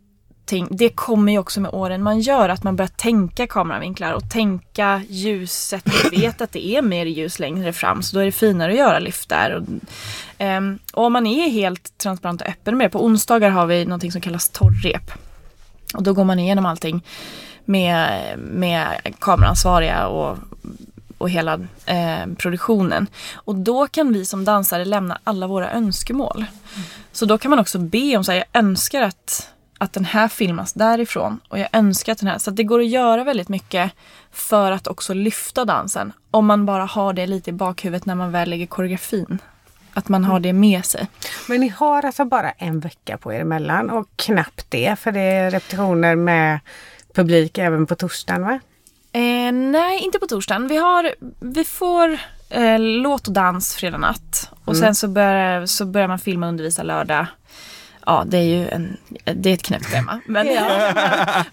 allting, 0.48 0.68
det 0.70 0.88
kommer 0.88 1.32
ju 1.32 1.38
också 1.38 1.60
med 1.60 1.70
åren 1.74 2.02
man 2.02 2.20
gör, 2.20 2.48
att 2.48 2.64
man 2.64 2.76
börjar 2.76 2.88
tänka 2.88 3.46
kameravinklar 3.46 4.12
och 4.12 4.30
tänka 4.30 5.02
ljuset. 5.08 5.84
Vi 6.10 6.20
vet 6.20 6.40
att 6.40 6.52
det 6.52 6.66
är 6.66 6.82
mer 6.82 7.06
ljus 7.06 7.38
längre 7.38 7.72
fram, 7.72 8.02
så 8.02 8.16
då 8.16 8.20
är 8.20 8.24
det 8.24 8.32
finare 8.32 8.72
att 8.72 8.78
göra 8.78 8.98
lyft 8.98 9.28
där. 9.28 9.50
Och, 9.50 9.62
ehm, 10.38 10.78
och 10.92 11.04
om 11.04 11.12
man 11.12 11.26
är 11.26 11.50
helt 11.50 11.98
transparent 11.98 12.40
och 12.40 12.48
öppen 12.48 12.76
med 12.76 12.86
det, 12.86 12.90
på 12.90 13.04
onsdagar 13.04 13.50
har 13.50 13.66
vi 13.66 13.84
någonting 13.84 14.12
som 14.12 14.20
kallas 14.20 14.48
torrrep. 14.48 15.12
Och 15.94 16.02
då 16.02 16.12
går 16.12 16.24
man 16.24 16.38
igenom 16.38 16.66
allting 16.66 17.02
med, 17.64 18.38
med 18.38 18.86
kameransvariga 19.18 20.06
och 20.06 20.38
och 21.18 21.30
hela 21.30 21.60
eh, 21.86 22.26
produktionen. 22.38 23.06
Och 23.34 23.54
då 23.54 23.86
kan 23.86 24.12
vi 24.12 24.24
som 24.24 24.44
dansare 24.44 24.84
lämna 24.84 25.18
alla 25.24 25.46
våra 25.46 25.70
önskemål. 25.70 26.36
Mm. 26.36 26.86
Så 27.12 27.26
då 27.26 27.38
kan 27.38 27.50
man 27.50 27.58
också 27.58 27.78
be 27.78 28.16
om 28.16 28.24
så 28.24 28.32
här, 28.32 28.38
jag 28.38 28.62
önskar 28.62 29.02
att, 29.02 29.50
att 29.78 29.92
den 29.92 30.04
här 30.04 30.28
filmas 30.28 30.72
därifrån 30.72 31.40
och 31.48 31.58
jag 31.58 31.68
önskar 31.72 32.12
att 32.12 32.18
den 32.18 32.28
här, 32.28 32.38
så 32.38 32.50
det 32.50 32.64
går 32.64 32.80
att 32.80 32.88
göra 32.88 33.24
väldigt 33.24 33.48
mycket 33.48 33.92
för 34.32 34.72
att 34.72 34.86
också 34.86 35.14
lyfta 35.14 35.64
dansen. 35.64 36.12
Om 36.30 36.46
man 36.46 36.66
bara 36.66 36.84
har 36.84 37.12
det 37.12 37.26
lite 37.26 37.50
i 37.50 37.52
bakhuvudet 37.52 38.06
när 38.06 38.14
man 38.14 38.32
väl 38.32 38.50
lägger 38.50 38.66
koreografin. 38.66 39.38
Att 39.94 40.08
man 40.08 40.24
har 40.24 40.40
det 40.40 40.52
med 40.52 40.84
sig. 40.84 41.06
Men 41.48 41.60
ni 41.60 41.68
har 41.68 42.04
alltså 42.04 42.24
bara 42.24 42.50
en 42.50 42.80
vecka 42.80 43.18
på 43.18 43.32
er 43.32 43.40
emellan 43.40 43.90
och 43.90 44.08
knappt 44.16 44.66
det 44.68 44.98
för 44.98 45.12
det 45.12 45.20
är 45.20 45.50
repetitioner 45.50 46.16
med 46.16 46.60
publik 47.14 47.58
även 47.58 47.86
på 47.86 47.94
torsdagen 47.94 48.42
va? 48.42 48.60
Eh, 49.12 49.52
nej, 49.52 50.04
inte 50.04 50.18
på 50.18 50.26
torsdagen. 50.26 50.68
Vi, 50.68 50.76
har, 50.76 51.14
vi 51.40 51.64
får 51.64 52.18
eh, 52.50 52.78
låt 52.78 53.26
och 53.26 53.32
dans 53.32 53.74
fredag 53.74 53.98
natt. 53.98 54.50
Och 54.64 54.74
mm. 54.74 54.86
sen 54.86 54.94
så 54.94 55.08
börjar, 55.08 55.66
så 55.66 55.86
börjar 55.86 56.08
man 56.08 56.18
filma 56.18 56.46
och 56.46 56.50
undervisa 56.50 56.82
lördag. 56.82 57.26
Ja, 58.08 58.24
det 58.26 58.38
är 58.38 58.42
ju 58.42 58.68
en, 58.68 58.96
det 59.24 59.50
är 59.50 59.54
ett 59.54 59.62
knäppt 59.62 59.90
tema. 59.90 60.20
Men 60.26 60.46
ja. 60.46 60.92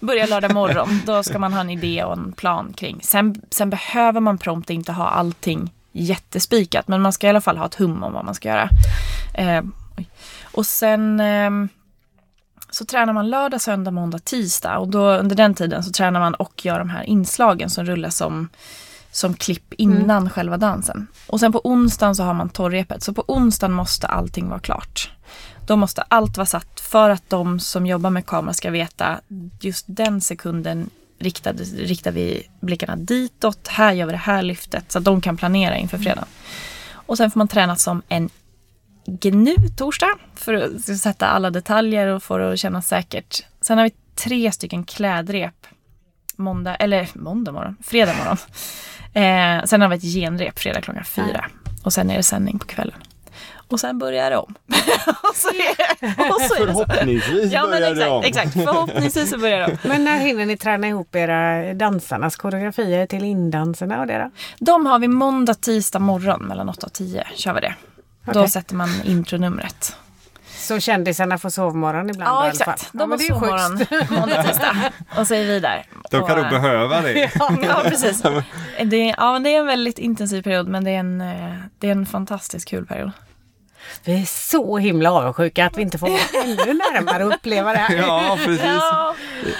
börjar 0.00 0.26
lördag 0.26 0.54
morgon. 0.54 1.00
Då 1.06 1.22
ska 1.22 1.38
man 1.38 1.52
ha 1.52 1.60
en 1.60 1.70
idé 1.70 2.04
och 2.04 2.12
en 2.12 2.32
plan 2.32 2.72
kring. 2.76 3.00
Sen, 3.02 3.42
sen 3.50 3.70
behöver 3.70 4.20
man 4.20 4.38
prompt 4.38 4.70
inte 4.70 4.92
ha 4.92 5.08
allting 5.08 5.72
jättespikat. 5.92 6.88
Men 6.88 7.02
man 7.02 7.12
ska 7.12 7.26
i 7.26 7.30
alla 7.30 7.40
fall 7.40 7.56
ha 7.56 7.66
ett 7.66 7.74
hum 7.74 8.02
om 8.02 8.12
vad 8.12 8.24
man 8.24 8.34
ska 8.34 8.48
göra. 8.48 8.68
Eh, 9.34 9.62
och 10.44 10.66
sen 10.66 11.20
ehm, 11.20 11.68
så 12.70 12.84
tränar 12.84 13.12
man 13.12 13.30
lördag, 13.30 13.60
söndag, 13.60 13.90
måndag, 13.90 14.18
tisdag 14.18 14.78
och 14.78 14.88
då 14.88 15.10
under 15.10 15.36
den 15.36 15.54
tiden 15.54 15.82
så 15.82 15.90
tränar 15.92 16.20
man 16.20 16.34
och 16.34 16.64
gör 16.64 16.78
de 16.78 16.90
här 16.90 17.02
inslagen 17.02 17.70
som 17.70 17.84
rullar 17.84 18.10
som, 18.10 18.48
som 19.10 19.34
klipp 19.34 19.74
innan 19.74 20.18
mm. 20.18 20.30
själva 20.30 20.56
dansen. 20.56 21.06
Och 21.26 21.40
sen 21.40 21.52
på 21.52 21.60
onsdagen 21.64 22.16
så 22.16 22.22
har 22.22 22.34
man 22.34 22.48
torrrepet, 22.48 23.02
så 23.02 23.12
på 23.12 23.24
onsdagen 23.28 23.72
måste 23.72 24.06
allting 24.06 24.48
vara 24.48 24.60
klart. 24.60 25.10
Då 25.66 25.76
måste 25.76 26.02
allt 26.02 26.36
vara 26.36 26.46
satt 26.46 26.80
för 26.80 27.10
att 27.10 27.30
de 27.30 27.60
som 27.60 27.86
jobbar 27.86 28.10
med 28.10 28.26
kamera 28.26 28.54
ska 28.54 28.70
veta 28.70 29.20
just 29.60 29.84
den 29.88 30.20
sekunden 30.20 30.90
riktade, 31.18 31.64
riktar 31.64 32.12
vi 32.12 32.48
blickarna 32.60 32.96
ditåt, 32.96 33.68
här 33.68 33.92
gör 33.92 34.06
vi 34.06 34.12
det 34.12 34.18
här 34.18 34.42
lyftet 34.42 34.92
så 34.92 34.98
att 34.98 35.04
de 35.04 35.20
kan 35.20 35.36
planera 35.36 35.76
inför 35.76 35.98
fredagen. 35.98 36.28
Och 36.90 37.16
sen 37.16 37.30
får 37.30 37.38
man 37.38 37.48
träna 37.48 37.76
som 37.76 38.02
en 38.08 38.30
GNU 39.06 39.56
torsdag 39.76 40.18
för 40.34 40.54
att 40.54 40.98
sätta 40.98 41.26
alla 41.26 41.50
detaljer 41.50 42.06
och 42.06 42.22
få 42.22 42.38
det 42.38 42.52
att 42.52 42.58
kännas 42.58 42.88
säkert. 42.88 43.44
Sen 43.60 43.78
har 43.78 43.84
vi 43.84 43.90
tre 44.14 44.52
stycken 44.52 44.84
klädrep 44.84 45.66
måndag, 46.36 46.74
eller 46.74 47.08
måndag 47.14 47.52
morgon, 47.52 47.76
fredag 47.82 48.14
morgon. 48.18 48.36
Eh, 49.12 49.64
sen 49.64 49.80
har 49.80 49.88
vi 49.88 49.96
ett 49.96 50.02
genrep 50.02 50.58
fredag 50.58 50.80
klockan 50.80 51.04
fyra 51.04 51.46
och 51.82 51.92
sen 51.92 52.10
är 52.10 52.16
det 52.16 52.22
sändning 52.22 52.58
på 52.58 52.66
kvällen. 52.66 52.98
Och 53.68 53.80
sen 53.80 53.98
börjar 53.98 54.30
det 54.30 54.36
om. 54.36 54.54
och 55.06 55.34
så 55.34 55.48
är, 55.48 56.30
och 56.30 56.40
så 56.40 56.54
är 56.54 56.66
Förhoppningsvis 56.66 57.52
ja, 57.52 57.66
börjar 57.66 57.90
exakt, 57.90 57.98
det 57.98 58.08
om. 58.08 58.22
Exakt, 58.24 58.52
förhoppningsvis 58.52 59.30
så 59.30 59.38
börjar 59.38 59.58
det 59.58 59.64
om. 59.64 59.78
Men 59.82 60.04
när 60.04 60.18
hinner 60.18 60.46
ni 60.46 60.56
träna 60.56 60.88
ihop 60.88 61.14
era 61.14 61.74
dansarnas 61.74 62.36
koreografier 62.36 63.06
till 63.06 63.24
indanserna 63.24 64.00
och 64.00 64.06
det 64.06 64.18
då? 64.18 64.30
De 64.58 64.86
har 64.86 64.98
vi 64.98 65.08
måndag, 65.08 65.54
tisdag 65.54 65.98
morgon 65.98 66.42
mellan 66.42 66.68
8 66.68 66.86
och 66.86 66.92
10 66.92 67.26
kör 67.34 67.54
vi 67.54 67.60
det. 67.60 67.74
Okay. 68.26 68.42
Då 68.42 68.48
sätter 68.48 68.74
man 68.74 68.88
intronumret. 69.04 69.96
Så 70.56 70.80
kändisarna 70.80 71.38
får 71.38 71.50
sovmorgon 71.50 72.10
ibland? 72.10 72.30
Ja, 72.30 72.48
exakt. 72.48 72.88
De 72.92 73.10
har 73.10 73.18
sovmorgon 73.18 73.86
måndag, 74.20 74.42
tisdag. 74.42 74.76
Och 75.18 75.26
så 75.26 75.34
är 75.34 75.44
vi 75.44 75.60
där. 75.60 75.86
De 76.10 76.26
kan 76.26 76.38
nog 76.38 76.50
behöva 76.50 77.02
det. 77.02 77.30
ja, 77.62 77.80
precis. 77.84 78.22
Det 78.84 78.96
är, 78.96 79.14
ja, 79.18 79.38
det 79.38 79.54
är 79.54 79.60
en 79.60 79.66
väldigt 79.66 79.98
intensiv 79.98 80.42
period, 80.42 80.68
men 80.68 80.84
det 80.84 80.90
är 80.90 80.98
en, 80.98 81.20
eh, 81.20 81.54
det 81.78 81.88
är 81.88 81.92
en 81.92 82.06
fantastiskt 82.06 82.68
kul 82.68 82.86
period. 82.86 83.10
Vi 84.04 84.20
är 84.22 84.24
så 84.26 84.78
himla 84.78 85.12
avundsjuka 85.12 85.66
att 85.66 85.76
vi 85.76 85.82
inte 85.82 85.98
får 85.98 86.08
vara 86.08 86.44
ännu 86.44 86.74
närmare 86.74 87.24
och 87.24 87.34
uppleva 87.34 87.72
det 87.72 87.78
här. 87.78 87.96
Ja, 88.06 88.38
precis. 88.44 88.66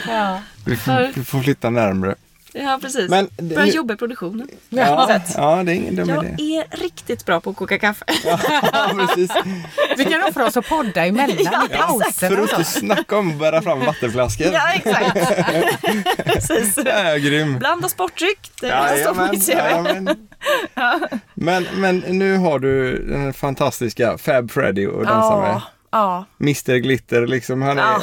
Ja. 0.09 0.41
Vi, 0.65 0.77
får, 0.77 1.13
vi 1.15 1.25
får 1.25 1.41
flytta 1.41 1.71
närmare. 1.71 2.15
Ja, 2.59 2.79
precis. 2.83 3.11
Men, 3.11 3.29
Börja 3.37 3.67
jobba 3.67 3.95
i 3.95 3.97
produktionen. 3.97 4.49
Ja, 4.69 5.21
ja, 5.37 5.63
det 5.63 5.73
är 5.73 5.75
ingen 5.75 5.97
dum 5.97 6.09
jag 6.09 6.25
idé. 6.25 6.35
Jag 6.39 6.65
är 6.73 6.83
riktigt 6.83 7.27
bra 7.27 7.41
på 7.41 7.51
att 7.51 7.57
koka 7.57 7.79
kaffe. 7.79 8.05
Ja, 8.73 8.91
precis. 8.99 9.31
Vi 9.97 10.05
kan 10.05 10.23
offra 10.23 10.47
oss 10.47 10.57
och 10.57 10.67
podda 10.67 11.07
emellan 11.07 11.37
ja, 11.39 11.67
i 11.67 11.69
pausen. 11.69 12.37
För 12.37 12.43
att 12.43 12.51
inte 12.51 12.65
snacka 12.65 13.19
om 13.19 13.31
att 13.31 13.39
bära 13.39 13.63
fram 13.63 13.81
vattenflaskor. 13.81 14.47
Ja, 14.47 14.73
exakt. 14.75 15.15
precis. 16.25 16.79
Ja, 16.87 17.17
grym. 17.17 17.59
Blanda 17.59 17.89
sportdryck. 17.89 18.51
Det 18.61 18.67
ja, 18.67 18.97
ja, 18.97 19.15
men, 19.15 19.41
ja, 19.47 19.83
men. 19.83 20.17
men, 21.35 21.67
men 21.75 21.99
nu 21.99 22.37
har 22.37 22.59
du 22.59 22.99
den 23.09 23.33
fantastiska 23.33 24.19
Fab 24.19 24.51
Freddy 24.51 24.87
att 24.87 25.05
dansa 25.05 25.41
med. 25.41 25.61
Ja. 25.91 26.25
Mr 26.41 26.77
Glitter 26.77 27.27
liksom. 27.27 27.63
Han 27.63 27.79
är, 27.79 27.83
ja. 27.83 28.01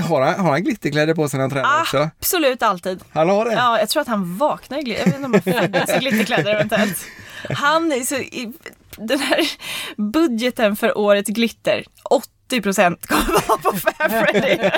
Har, 0.00 0.22
han, 0.22 0.40
har 0.40 0.50
han 0.50 0.64
glitterkläder 0.64 1.14
på 1.14 1.28
sig 1.28 1.38
när 1.38 1.42
han 1.42 1.50
tränar 1.50 1.80
också? 1.80 2.10
Absolut 2.18 2.62
alltid. 2.62 3.00
Han 3.12 3.28
har 3.28 3.44
det? 3.44 3.52
Ja, 3.52 3.78
jag 3.78 3.88
tror 3.88 4.00
att 4.00 4.08
han 4.08 4.36
vaknar 4.36 4.78
i 4.78 4.82
glitter. 4.82 5.00
Jag 5.00 5.06
vet 5.06 5.16
inte 5.16 5.26
om 5.26 5.32
han 5.32 5.42
föddes 5.42 5.96
i 5.96 5.98
glitterkläder 5.98 6.54
eventuellt. 6.54 6.98
Han 7.50 7.92
är 7.92 8.00
så, 8.00 8.14
i, 8.14 8.52
den 8.96 9.18
här 9.18 9.40
budgeten 9.96 10.76
för 10.76 10.98
årets 10.98 11.30
glitter, 11.30 11.84
80 12.04 12.62
procent 12.62 13.06
kommer 13.06 13.48
vara 13.48 13.58
på 13.58 13.72
Fair 13.72 14.24
Freddy. 14.24 14.70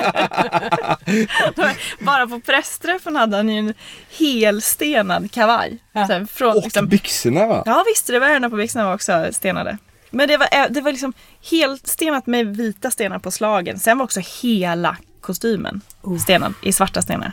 Bara 2.05 2.27
på 2.27 2.39
pressträffen 2.39 3.15
hade 3.15 3.37
han 3.37 3.49
ju 3.49 3.59
en 3.59 3.73
helstenad 4.19 5.31
kavaj. 5.31 5.83
Ja. 5.91 6.07
Sen 6.07 6.27
från, 6.27 6.57
och 6.57 6.63
liksom, 6.63 6.87
byxorna 6.87 7.47
va? 7.47 7.63
Ja 7.65 7.83
visst, 7.87 8.07
det 8.07 8.19
var 8.19 8.27
ärmarna 8.27 8.49
på 8.49 8.55
byxorna 8.55 8.85
var 8.85 8.93
också 8.93 9.27
stenade. 9.31 9.77
Men 10.09 10.27
det 10.27 10.37
var, 10.37 10.47
eh, 10.51 10.65
det 10.69 10.81
var 10.81 10.91
liksom 10.91 11.13
helt 11.51 11.87
stenat 11.87 12.27
med 12.27 12.57
vita 12.57 12.91
stenar 12.91 13.19
på 13.19 13.31
slagen. 13.31 13.79
Sen 13.79 13.97
var 13.97 14.03
också 14.03 14.21
hela 14.41 14.97
kostymen 15.21 15.81
oh. 16.01 16.17
stenad 16.17 16.53
i 16.63 16.71
svarta 16.71 17.01
stenar. 17.01 17.31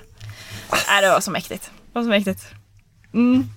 Äh, 0.73 1.03
det 1.03 1.09
var 1.09 1.21
så 1.21 1.31
mäktigt. 1.31 1.65
Det 1.65 1.99
var 1.99 2.03
så 2.03 2.09
mäktigt. 2.09 2.47
Mm. 3.15 3.49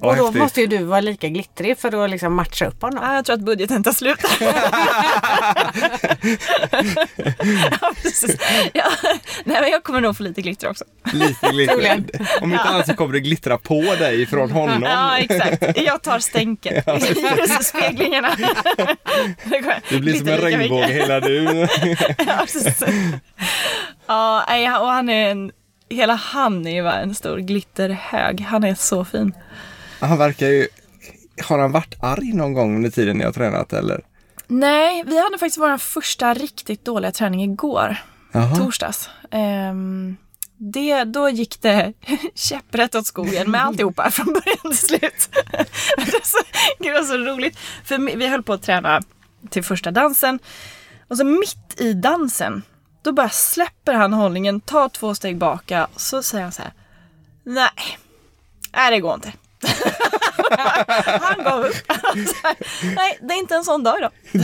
Och 0.00 0.16
då 0.16 0.24
häftigt. 0.24 0.42
måste 0.42 0.60
ju 0.60 0.66
du 0.66 0.84
vara 0.84 1.00
lika 1.00 1.28
glittrig 1.28 1.78
för 1.78 2.04
att 2.04 2.10
liksom 2.10 2.34
matcha 2.34 2.66
upp 2.66 2.82
honom. 2.82 2.98
Ja, 3.02 3.14
jag 3.14 3.24
tror 3.24 3.34
att 3.36 3.40
budgeten 3.42 3.84
tar 3.84 3.92
slut. 3.92 4.18
ja, 7.80 7.92
Ja. 8.74 8.90
Nej, 9.44 9.60
men 9.60 9.70
jag 9.70 9.82
kommer 9.84 10.00
nog 10.00 10.16
få 10.16 10.22
lite 10.22 10.42
glitter 10.42 10.70
också. 10.70 10.84
Lite 11.12 11.50
glitter. 11.52 12.08
Om 12.42 12.52
inte 12.52 12.64
annat 12.64 12.86
så 12.86 12.94
kommer 12.94 13.12
det 13.12 13.20
glittra 13.20 13.58
på 13.58 13.80
dig 13.80 14.26
från 14.26 14.50
honom. 14.50 14.82
Ja, 14.82 15.18
exakt. 15.18 15.78
Jag 15.78 16.02
tar 16.02 16.18
stänket. 16.18 16.84
Ja, 16.86 17.00
Speglingarna. 17.62 18.36
Det 19.90 19.98
blir 19.98 20.14
som 20.14 20.28
en 20.28 20.38
regnbåge 20.38 20.86
hela 20.86 21.20
du. 21.20 21.68
ja, 22.26 22.46
Ja, 24.06 24.78
och 24.80 24.88
han 24.88 25.08
är 25.08 25.30
en 25.30 25.52
Hela 25.90 26.14
han 26.14 26.66
är 26.66 26.70
ju 26.70 26.88
en 26.88 27.14
stor 27.14 27.38
glitterhög. 27.38 28.40
Han 28.40 28.64
är 28.64 28.74
så 28.74 29.04
fin. 29.04 29.32
Han 30.00 30.18
verkar 30.18 30.46
ju... 30.46 30.68
Har 31.42 31.58
han 31.58 31.72
varit 31.72 31.94
arg 32.00 32.32
någon 32.32 32.52
gång 32.52 32.76
under 32.76 32.90
tiden 32.90 33.18
ni 33.18 33.24
har 33.24 33.32
tränat 33.32 33.72
eller? 33.72 34.00
Nej, 34.46 35.04
vi 35.06 35.22
hade 35.22 35.38
faktiskt 35.38 35.58
vår 35.58 35.78
första 35.78 36.34
riktigt 36.34 36.84
dåliga 36.84 37.12
träning 37.12 37.42
igår. 37.42 37.96
Aha. 38.34 38.56
Torsdags. 38.56 39.10
Um, 39.30 40.16
det, 40.56 41.04
då 41.04 41.28
gick 41.28 41.62
det 41.62 41.92
käpprätt 42.34 42.94
åt 42.94 43.06
skogen 43.06 43.50
med 43.50 43.64
alltihopa 43.64 44.10
från 44.10 44.26
början 44.26 44.58
till 44.62 44.78
slut. 44.78 45.28
det, 45.96 46.12
var 46.12 46.24
så, 46.24 46.38
det 46.78 46.92
var 46.92 47.02
så 47.02 47.16
roligt. 47.16 47.58
För 47.84 48.16
vi 48.16 48.26
höll 48.26 48.42
på 48.42 48.52
att 48.52 48.62
träna 48.62 49.00
till 49.50 49.64
första 49.64 49.90
dansen. 49.90 50.38
Och 51.08 51.16
så 51.16 51.24
mitt 51.24 51.80
i 51.80 51.92
dansen, 51.92 52.62
då 53.02 53.12
bara 53.12 53.28
släpper 53.28 53.94
han 53.94 54.12
hållningen, 54.12 54.60
tar 54.60 54.88
två 54.88 55.14
steg 55.14 55.38
baka 55.38 55.88
och 55.94 56.00
så 56.00 56.22
säger 56.22 56.44
han 56.44 56.52
så 56.52 56.62
här. 56.62 56.72
Nej, 57.44 57.98
nej 58.72 58.90
det 58.90 59.00
går 59.00 59.14
inte. 59.14 59.32
han 61.20 61.44
gav 61.44 61.64
upp. 61.64 61.74
Nej, 62.96 63.18
det 63.20 63.34
är 63.34 63.38
inte 63.38 63.54
en 63.54 63.64
sån 63.64 63.84
dag 63.84 63.98
idag. 63.98 64.10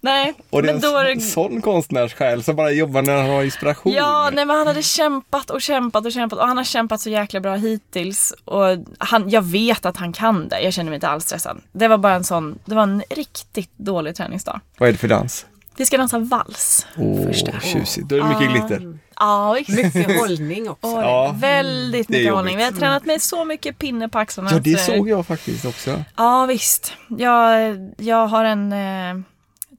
nej, 0.00 0.34
och 0.50 0.62
det 0.62 0.68
är 0.68 0.74
en 0.74 0.80
då 0.80 1.02
det... 1.02 1.20
sån 1.20 1.62
konstnärssjäl 1.62 2.42
som 2.42 2.56
bara 2.56 2.70
jobbar 2.70 3.02
när 3.02 3.16
han 3.16 3.30
har 3.30 3.42
inspiration. 3.42 3.92
Ja, 3.92 4.30
nej 4.32 4.44
men 4.44 4.56
han 4.56 4.66
hade 4.66 4.82
kämpat 4.82 5.50
och 5.50 5.62
kämpat 5.62 6.06
och 6.06 6.12
kämpat 6.12 6.38
och 6.38 6.48
han 6.48 6.56
har 6.56 6.64
kämpat 6.64 7.00
så 7.00 7.10
jäkla 7.10 7.40
bra 7.40 7.54
hittills. 7.54 8.34
Och 8.44 8.64
han, 8.98 9.30
jag 9.30 9.42
vet 9.42 9.86
att 9.86 9.96
han 9.96 10.12
kan 10.12 10.48
det. 10.48 10.60
Jag 10.60 10.72
känner 10.72 10.90
mig 10.90 10.96
inte 10.96 11.08
alls 11.08 11.24
stressad. 11.24 11.60
Det 11.72 11.88
var 11.88 11.98
bara 11.98 12.14
en 12.14 12.24
sån, 12.24 12.58
det 12.64 12.74
var 12.74 12.82
en 12.82 13.02
riktigt 13.10 13.70
dålig 13.76 14.16
träningsdag. 14.16 14.60
Vad 14.78 14.88
är 14.88 14.92
det 14.92 14.98
för 14.98 15.08
dans? 15.08 15.46
Vi 15.76 15.86
ska 15.86 15.96
dansa 15.96 16.18
vals 16.18 16.86
Åh, 16.96 17.26
första. 17.26 17.60
tjusigt. 17.60 18.08
Då 18.08 18.16
är 18.16 18.20
det 18.20 18.28
mycket 18.28 18.50
glitter. 18.50 18.98
Ja, 19.16 19.52
visst. 19.58 19.94
Mycket 19.94 20.20
hållning 20.20 20.70
också. 20.70 20.88
Ja, 20.90 21.34
väldigt 21.38 22.08
mycket 22.08 22.32
hållning. 22.32 22.56
Vi 22.56 22.62
har 22.62 22.70
jobbigt. 22.70 22.80
tränat 22.80 23.04
med 23.04 23.22
så 23.22 23.44
mycket 23.44 23.78
pinne 23.78 24.08
på 24.08 24.18
axlarna. 24.18 24.50
Ja, 24.52 24.58
det 24.58 24.72
eh, 24.72 24.78
såg 24.78 25.08
jag 25.08 25.26
faktiskt 25.26 25.64
också. 25.64 26.04
Ja, 26.16 26.46
visst. 26.46 26.92
Jag, 27.08 27.76
jag 27.98 28.26
har 28.26 28.44
en 28.44 28.72
eh, 28.72 29.24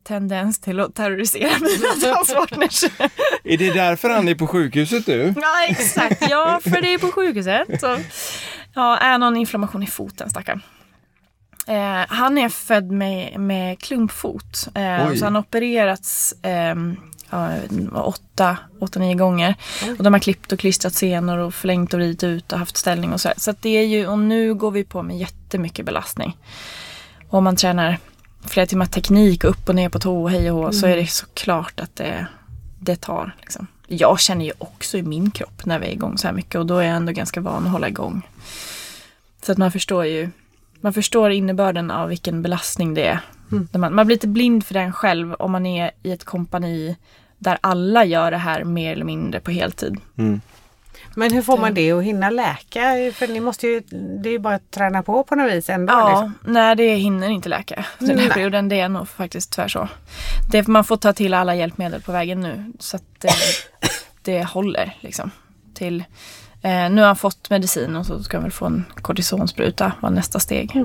tendens 0.04 0.60
till 0.60 0.80
att 0.80 0.96
terrorisera 0.96 1.52
mina 1.60 2.14
danspartners. 2.14 2.84
Är 3.44 3.58
det 3.58 3.74
därför 3.74 4.10
han 4.10 4.28
är 4.28 4.36
på 4.36 4.48
sjukhuset 4.48 5.08
nu? 5.08 5.34
ja, 5.38 5.66
exakt. 5.70 6.30
Ja, 6.30 6.60
för 6.64 6.82
det 6.82 6.94
är 6.94 6.98
på 6.98 7.12
sjukhuset. 7.12 7.82
Så, 7.82 7.98
ja, 8.74 8.98
är 8.98 9.18
någon 9.18 9.38
inflammation 9.38 9.84
i 9.84 9.88
foten, 9.88 10.30
stackarn. 10.30 10.62
Eh, 11.68 12.06
han 12.08 12.38
är 12.38 12.50
född 12.50 12.92
med, 12.92 13.40
med 13.40 13.80
klumpfot. 13.80 14.68
Eh, 14.76 15.14
så 15.14 15.26
han 15.26 15.36
har 15.36 15.42
opererats 15.42 16.34
eh, 16.44 16.76
ja, 17.30 17.58
åtta, 17.94 18.58
åtta, 18.80 19.00
nio 19.00 19.16
gånger. 19.16 19.56
Och 19.98 20.04
de 20.04 20.14
har 20.14 20.20
klippt 20.20 20.52
och 20.52 20.60
klistrat 20.60 20.94
senor 20.94 21.38
och 21.38 21.54
förlängt 21.54 21.94
och 21.94 22.00
ridit 22.00 22.24
ut 22.24 22.54
och 22.54 22.60
haft 22.60 22.78
ställning 22.78 23.14
och 23.14 23.22
så. 23.22 23.32
Så 23.38 23.54
det 23.62 23.70
är 23.70 23.86
ju, 23.86 24.08
och 24.08 24.20
nu 24.20 24.54
går 24.54 24.72
vi 24.72 24.84
på 24.84 25.04
med 25.04 25.18
jättemycket 25.18 25.86
belastning. 25.86 26.38
Och 27.30 27.38
om 27.38 27.44
man 27.44 27.56
tränar 27.56 27.98
flera 28.46 28.66
timmar 28.66 28.86
teknik 28.86 29.44
upp 29.44 29.70
och 29.70 29.76
ner 29.76 29.90
på 29.90 30.00
tå 30.00 30.24
och 30.24 30.32
hej 30.32 30.52
och 30.52 30.58
hå, 30.58 30.72
så 30.72 30.88
är 30.88 30.96
det 30.96 31.08
såklart 31.08 31.80
att 31.80 31.96
det, 31.96 32.28
det 32.80 32.96
tar. 32.96 33.36
Liksom. 33.40 33.68
Jag 33.88 34.20
känner 34.20 34.46
ju 34.46 34.52
också 34.58 34.98
i 34.98 35.04
min 35.04 35.32
kropp 35.32 35.66
när 35.66 35.80
vi 35.80 35.88
är 35.88 35.92
igång 35.92 36.18
så 36.18 36.28
här 36.28 36.34
mycket 36.36 36.56
och 36.56 36.66
då 36.66 36.78
är 36.78 36.84
jag 36.84 36.96
ändå 36.96 37.12
ganska 37.12 37.42
van 37.42 37.66
att 37.66 37.72
hålla 37.72 37.88
igång. 37.88 38.22
Så 39.46 39.52
att 39.52 39.58
man 39.58 39.72
förstår 39.72 40.06
ju, 40.06 40.30
man 40.82 40.94
förstår 40.94 41.32
innebörden 41.32 41.92
av 41.92 42.10
vilken 42.10 42.42
belastning 42.42 42.94
det 42.94 43.08
är. 43.08 43.20
När 43.72 43.80
Man, 43.80 43.96
man 43.96 44.06
blir 44.06 44.16
lite 44.16 44.28
blind 44.28 44.66
för 44.66 44.74
den 44.74 44.94
själv 44.94 45.34
om 45.34 45.52
man 45.52 45.66
är 45.66 45.92
i 46.04 46.12
ett 46.12 46.24
kompani 46.24 46.96
där 47.38 47.58
alla 47.62 48.06
gör 48.06 48.32
det 48.32 48.38
här 48.38 48.64
mer 48.64 48.92
eller 48.92 49.06
mindre 49.06 49.40
på 49.40 49.52
heltid. 49.52 49.98
Men 51.16 51.32
hur 51.32 51.42
får 51.42 51.58
man 51.58 51.74
det 51.74 51.92
att 51.92 52.04
hinna 52.04 52.30
läka? 52.30 52.82
För 53.14 53.28
ni 53.28 53.40
måste 53.40 53.68
ju, 53.68 53.80
det 53.90 54.30
är 54.30 54.32
ju 54.32 54.40
bara 54.40 54.56
att 54.56 54.72
träna 54.72 55.04
på 55.04 55.24
på 55.24 55.36
något 55.36 55.52
vis 55.52 55.70
ändå. 55.70 55.94
Ja, 55.94 56.10
liksom. 56.10 56.54
nej 56.54 56.76
det 56.76 56.96
hinner 56.96 57.30
inte 57.30 57.50
läka. 57.50 57.86
Den 58.00 58.10
här 58.10 58.16
Nej. 58.16 58.30
perioden, 58.30 58.70
det 58.70 58.80
är 58.80 58.90
nog 58.90 59.08
faktiskt 59.08 59.52
tyvärr 59.52 59.68
så. 59.68 59.88
Det, 60.52 60.68
man 60.68 60.84
får 60.84 60.98
ta 60.98 61.14
till 61.14 61.34
alla 61.34 61.56
hjälpmedel 61.56 62.02
på 62.02 62.12
vägen 62.12 62.42
nu 62.42 62.74
så 62.80 62.96
att 62.96 63.04
det, 63.20 63.34
det 64.22 64.44
håller 64.44 64.98
liksom. 65.00 65.32
Till, 65.74 66.04
eh, 66.62 66.90
nu 66.90 67.02
har 67.02 67.08
han 67.08 67.16
fått 67.16 67.50
medicin 67.50 67.96
och 67.96 68.06
så 68.06 68.24
ska 68.24 68.38
han 68.38 68.44
väl 68.44 68.52
få 68.52 68.66
en 68.66 68.86
kortisonspruta, 69.02 69.92
var 70.00 70.10
nästa 70.10 70.40
steg. 70.40 70.84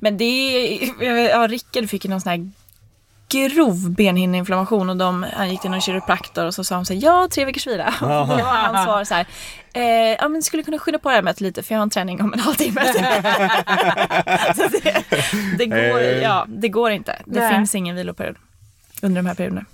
Men 0.00 0.16
det 0.16 0.24
är, 0.24 1.02
ja 1.30 1.46
Rickard 1.46 1.88
fick 1.90 2.04
ju 2.04 2.10
någon 2.10 2.20
sån 2.20 2.30
här 2.30 2.50
grov 3.30 3.90
benhinneinflammation 3.90 4.90
och 4.90 4.96
de, 4.96 5.26
han 5.36 5.50
gick 5.50 5.60
till 5.60 5.70
någon 5.70 5.80
kiropraktor 5.80 6.46
och 6.46 6.54
så 6.54 6.64
sa 6.64 6.74
de 6.74 6.84
så 6.84 6.94
här, 6.94 7.00
ja 7.04 7.28
tre 7.30 7.44
veckors 7.44 7.66
vila. 7.66 7.94
Och 8.00 8.08
då 8.08 8.34
var 8.34 8.42
hans 8.42 8.84
svar 8.84 9.04
så 9.04 9.14
här, 9.14 9.26
eh, 9.72 10.16
ja 10.18 10.28
men 10.28 10.42
skulle 10.42 10.62
kunna 10.62 10.78
skynda 10.78 10.98
på 10.98 11.08
det 11.08 11.14
här 11.14 11.22
mötet 11.22 11.40
lite 11.40 11.62
för 11.62 11.74
jag 11.74 11.78
har 11.78 11.82
en 11.82 11.90
träning 11.90 12.22
om 12.22 12.32
en 12.32 12.40
halvtimme. 12.48 12.80
så 14.56 14.62
det, 14.82 15.04
det, 15.58 15.66
går, 15.66 16.00
Eh. 16.02 16.22
ja, 16.22 16.46
det 16.48 16.68
går 16.68 16.90
inte. 16.90 17.22
Det 17.26 17.40
Nej. 17.40 17.54
finns 17.54 17.74
ingen 17.74 17.96
viloperiod 17.96 18.36
under 19.02 19.22
de 19.22 19.28
här 19.28 19.34
perioderna. 19.34 19.64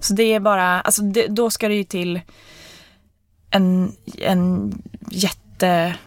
Så 0.00 0.14
det 0.14 0.22
är 0.34 0.40
bara, 0.40 0.80
alltså 0.80 1.02
det, 1.02 1.26
då 1.26 1.50
ska 1.50 1.68
det 1.68 1.74
ju 1.74 1.84
till 1.84 2.20
en, 3.50 3.92
en 4.18 4.72
jätte, 5.10 5.38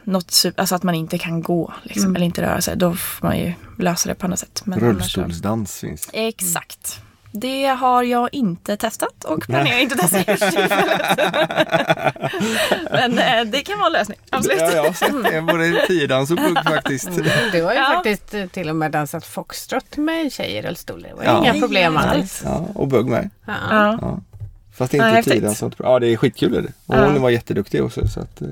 något, 0.04 0.32
super- 0.32 0.62
alltså 0.62 0.76
att 0.76 0.84
man 0.84 0.96
inte 0.96 1.18
kan 1.18 1.41
gå 1.41 1.74
liksom, 1.84 2.15
eller 2.15 2.26
inte 2.26 2.41
röra 2.41 2.62
sig. 2.62 2.78
Då 2.78 2.96
får 2.96 3.28
man 3.28 3.38
ju 3.39 3.54
lösa 3.80 4.10
det 4.10 4.15
på 4.15 4.26
annat 4.26 4.39
sätt. 4.39 4.62
Men 4.65 4.80
så- 4.80 4.86
Rullstolsdans 4.86 5.80
finns. 5.80 6.10
Exakt. 6.13 7.02
Det 7.32 7.65
har 7.65 8.04
jag 8.04 8.30
inte 8.34 8.78
testat 8.78 9.24
och 9.24 9.41
planerar 9.44 9.80
inte 9.80 9.96
testa 9.96 10.32
just. 10.32 10.44
Men 12.91 13.20
eh, 13.20 13.46
det 13.46 13.62
kan 13.62 13.80
vara 13.80 13.88
en 13.88 13.94
lösning, 13.94 14.18
absolut. 14.30 14.60
Ja, 14.62 14.72
jag 14.72 14.84
har 14.84 14.94
sett 14.94 15.24
det. 15.32 15.41
Både 15.41 15.86
tiodans 15.88 16.32
och 16.32 16.38
bugg 16.38 16.58
faktiskt. 16.63 17.10
Du 17.52 17.63
har 17.63 17.72
ju 17.74 17.80
Ja. 17.80 17.91
faktiskt 17.94 18.34
eh, 18.34 18.46
till 18.46 18.70
och 18.70 18.76
med 18.76 18.91
dansat 18.91 19.26
foxtrot 19.26 19.98
med 19.98 20.32
tjej 20.34 20.52
i 20.52 20.62
rullstol. 20.62 21.02
Det 21.10 21.13
var 21.15 21.24
Ja. 21.24 21.39
inga 21.44 21.54
problem 21.62 21.94
Ja, 21.94 22.00
alls. 22.00 22.41
Ja, 22.46 22.68
och 22.76 22.88
bugg 22.88 23.08
med. 23.08 23.30
Ja. 23.48 24.20
Fast 24.78 24.94
inte 24.94 25.24
tiodans. 25.24 25.63
Ja, 25.78 26.00
det 26.00 26.08
är 26.08 26.18
skitkul. 26.18 26.56
Är 26.56 26.62
det. 26.62 26.72
Och 26.86 26.96
Ja. 26.96 27.06
hon 27.06 27.22
var 27.22 27.30
jätteduktig 27.30 27.84
också. 27.84 28.08
Så 28.08 28.20
att, 28.20 28.41
eh, 28.41 28.48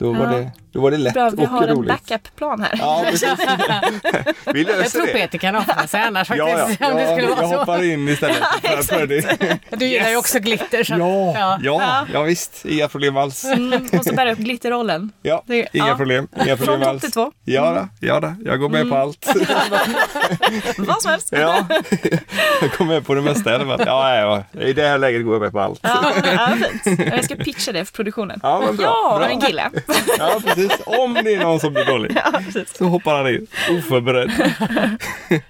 då, 0.00 0.12
var 0.12 0.26
Ja. 0.32 0.50
Det, 0.72 0.78
då 0.78 0.80
var 0.80 0.90
det 0.90 0.96
lätt 0.96 1.14
Bra, 1.14 1.30
vi 1.30 1.44
och 1.44 1.48
har 1.48 1.62
en 1.62 1.68
roligt. 1.76 1.88
backup-plan 1.92 2.60
här. 2.60 2.74
Ja. 2.78 3.04
Vi 4.54 4.64
löser 4.64 4.82
Jag 4.82 4.90
tror 4.92 5.06
det. 5.06 5.12
Peter 5.12 5.38
kan 5.38 5.56
offra 5.56 5.86
sig 5.86 6.00
annars 6.02 6.30
Ja, 6.30 6.36
ja. 6.36 6.56
faktiskt. 6.58 6.82
Om 6.82 6.96
det 6.96 7.02
ja 7.02 7.06
skulle 7.16 7.28
jag 7.28 7.36
vara 7.36 7.48
så. 7.48 7.56
hoppar 7.58 7.82
in 7.84 8.08
istället. 8.08 8.36
För, 8.62 8.82
för 8.82 9.06
det. 9.06 9.58
Du 9.70 9.86
gillar 9.86 10.10
ju 10.10 10.16
också 10.16 10.38
glitter. 10.38 10.84
Så. 10.84 10.94
Ja, 10.94 11.34
Ja. 11.38 11.58
ja, 11.62 12.06
ja, 12.12 12.22
visst. 12.22 12.64
Inga 12.64 12.88
problem 12.88 13.16
alls. 13.16 13.44
Mm, 13.44 13.88
måste 13.92 14.12
bära 14.12 14.32
upp 14.32 14.38
glitterrollen. 14.38 15.12
Ja, 15.22 15.42
Det- 15.46 15.68
inga 15.72 15.88
ja. 15.88 15.96
problem. 15.96 16.28
Inga 16.46 16.56
problem 16.56 16.66
Från 16.66 16.78
topp 16.80 16.88
alls. 16.88 17.00
till 17.02 17.12
två. 17.12 17.32
Ja, 17.44 17.70
då, 18.00 18.06
ja 18.06 18.20
då, 18.20 18.34
jag 18.44 18.60
går 18.60 18.68
med 18.68 18.88
på 18.90 18.96
allt. 18.96 19.26
Vad 20.78 21.02
som 21.02 21.10
helst. 21.10 21.28
Ja, 21.32 21.66
jag 22.60 22.70
går 22.78 22.84
med 22.84 23.06
på 23.06 23.14
det 23.14 23.20
mesta 23.20 23.50
i 23.52 23.54
alla 23.54 23.64
fall. 23.66 23.82
Ja, 23.86 24.14
ja, 24.16 24.44
ja. 24.52 24.60
I 24.60 24.72
det 24.72 24.82
här 24.88 24.98
läget 24.98 25.24
går 25.24 25.34
jag 25.34 25.42
med 25.42 25.52
på 25.52 25.60
allt. 25.60 25.80
Ja, 25.82 26.12
ja, 26.24 26.48
fint. 26.84 27.00
Jag 27.14 27.24
ska 27.24 27.34
pitcha 27.36 27.72
det 27.72 27.84
för 27.84 27.92
produktionen. 27.92 28.40
Ja, 28.42 28.62
men 28.66 28.76
bra, 28.76 28.86
har 29.10 29.18
bra. 29.18 29.28
en 29.28 29.40
kille. 29.40 29.70
Ja, 30.18 30.40
precis. 30.44 30.59
Om 30.84 31.14
det 31.14 31.34
är 31.34 31.40
någon 31.40 31.60
som 31.60 31.72
blir 31.72 31.84
dålig 31.84 32.16
så 32.78 32.84
hoppar 32.84 33.16
han 33.16 33.28
in 33.34 33.46
oförberedd. 33.70 34.30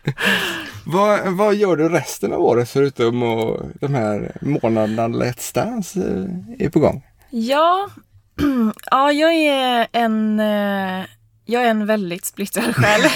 vad, 0.86 1.32
vad 1.32 1.54
gör 1.54 1.76
du 1.76 1.88
resten 1.88 2.32
av 2.32 2.40
året 2.40 2.70
förutom 2.70 3.22
att 3.22 3.60
de 3.80 3.94
här 3.94 4.32
månaderna 4.40 5.08
Let's 5.08 5.54
Dance 5.54 6.00
eh, 6.00 6.66
är 6.66 6.70
på 6.70 6.80
gång? 6.80 7.02
Ja, 7.30 7.88
ja 8.90 9.12
jag 9.12 9.34
är 9.34 9.86
en 9.92 10.40
eh, 10.40 11.04
jag 11.44 11.64
är 11.64 11.70
en 11.70 11.86
väldigt 11.86 12.24
splittrad 12.24 12.76
själ. 12.76 13.00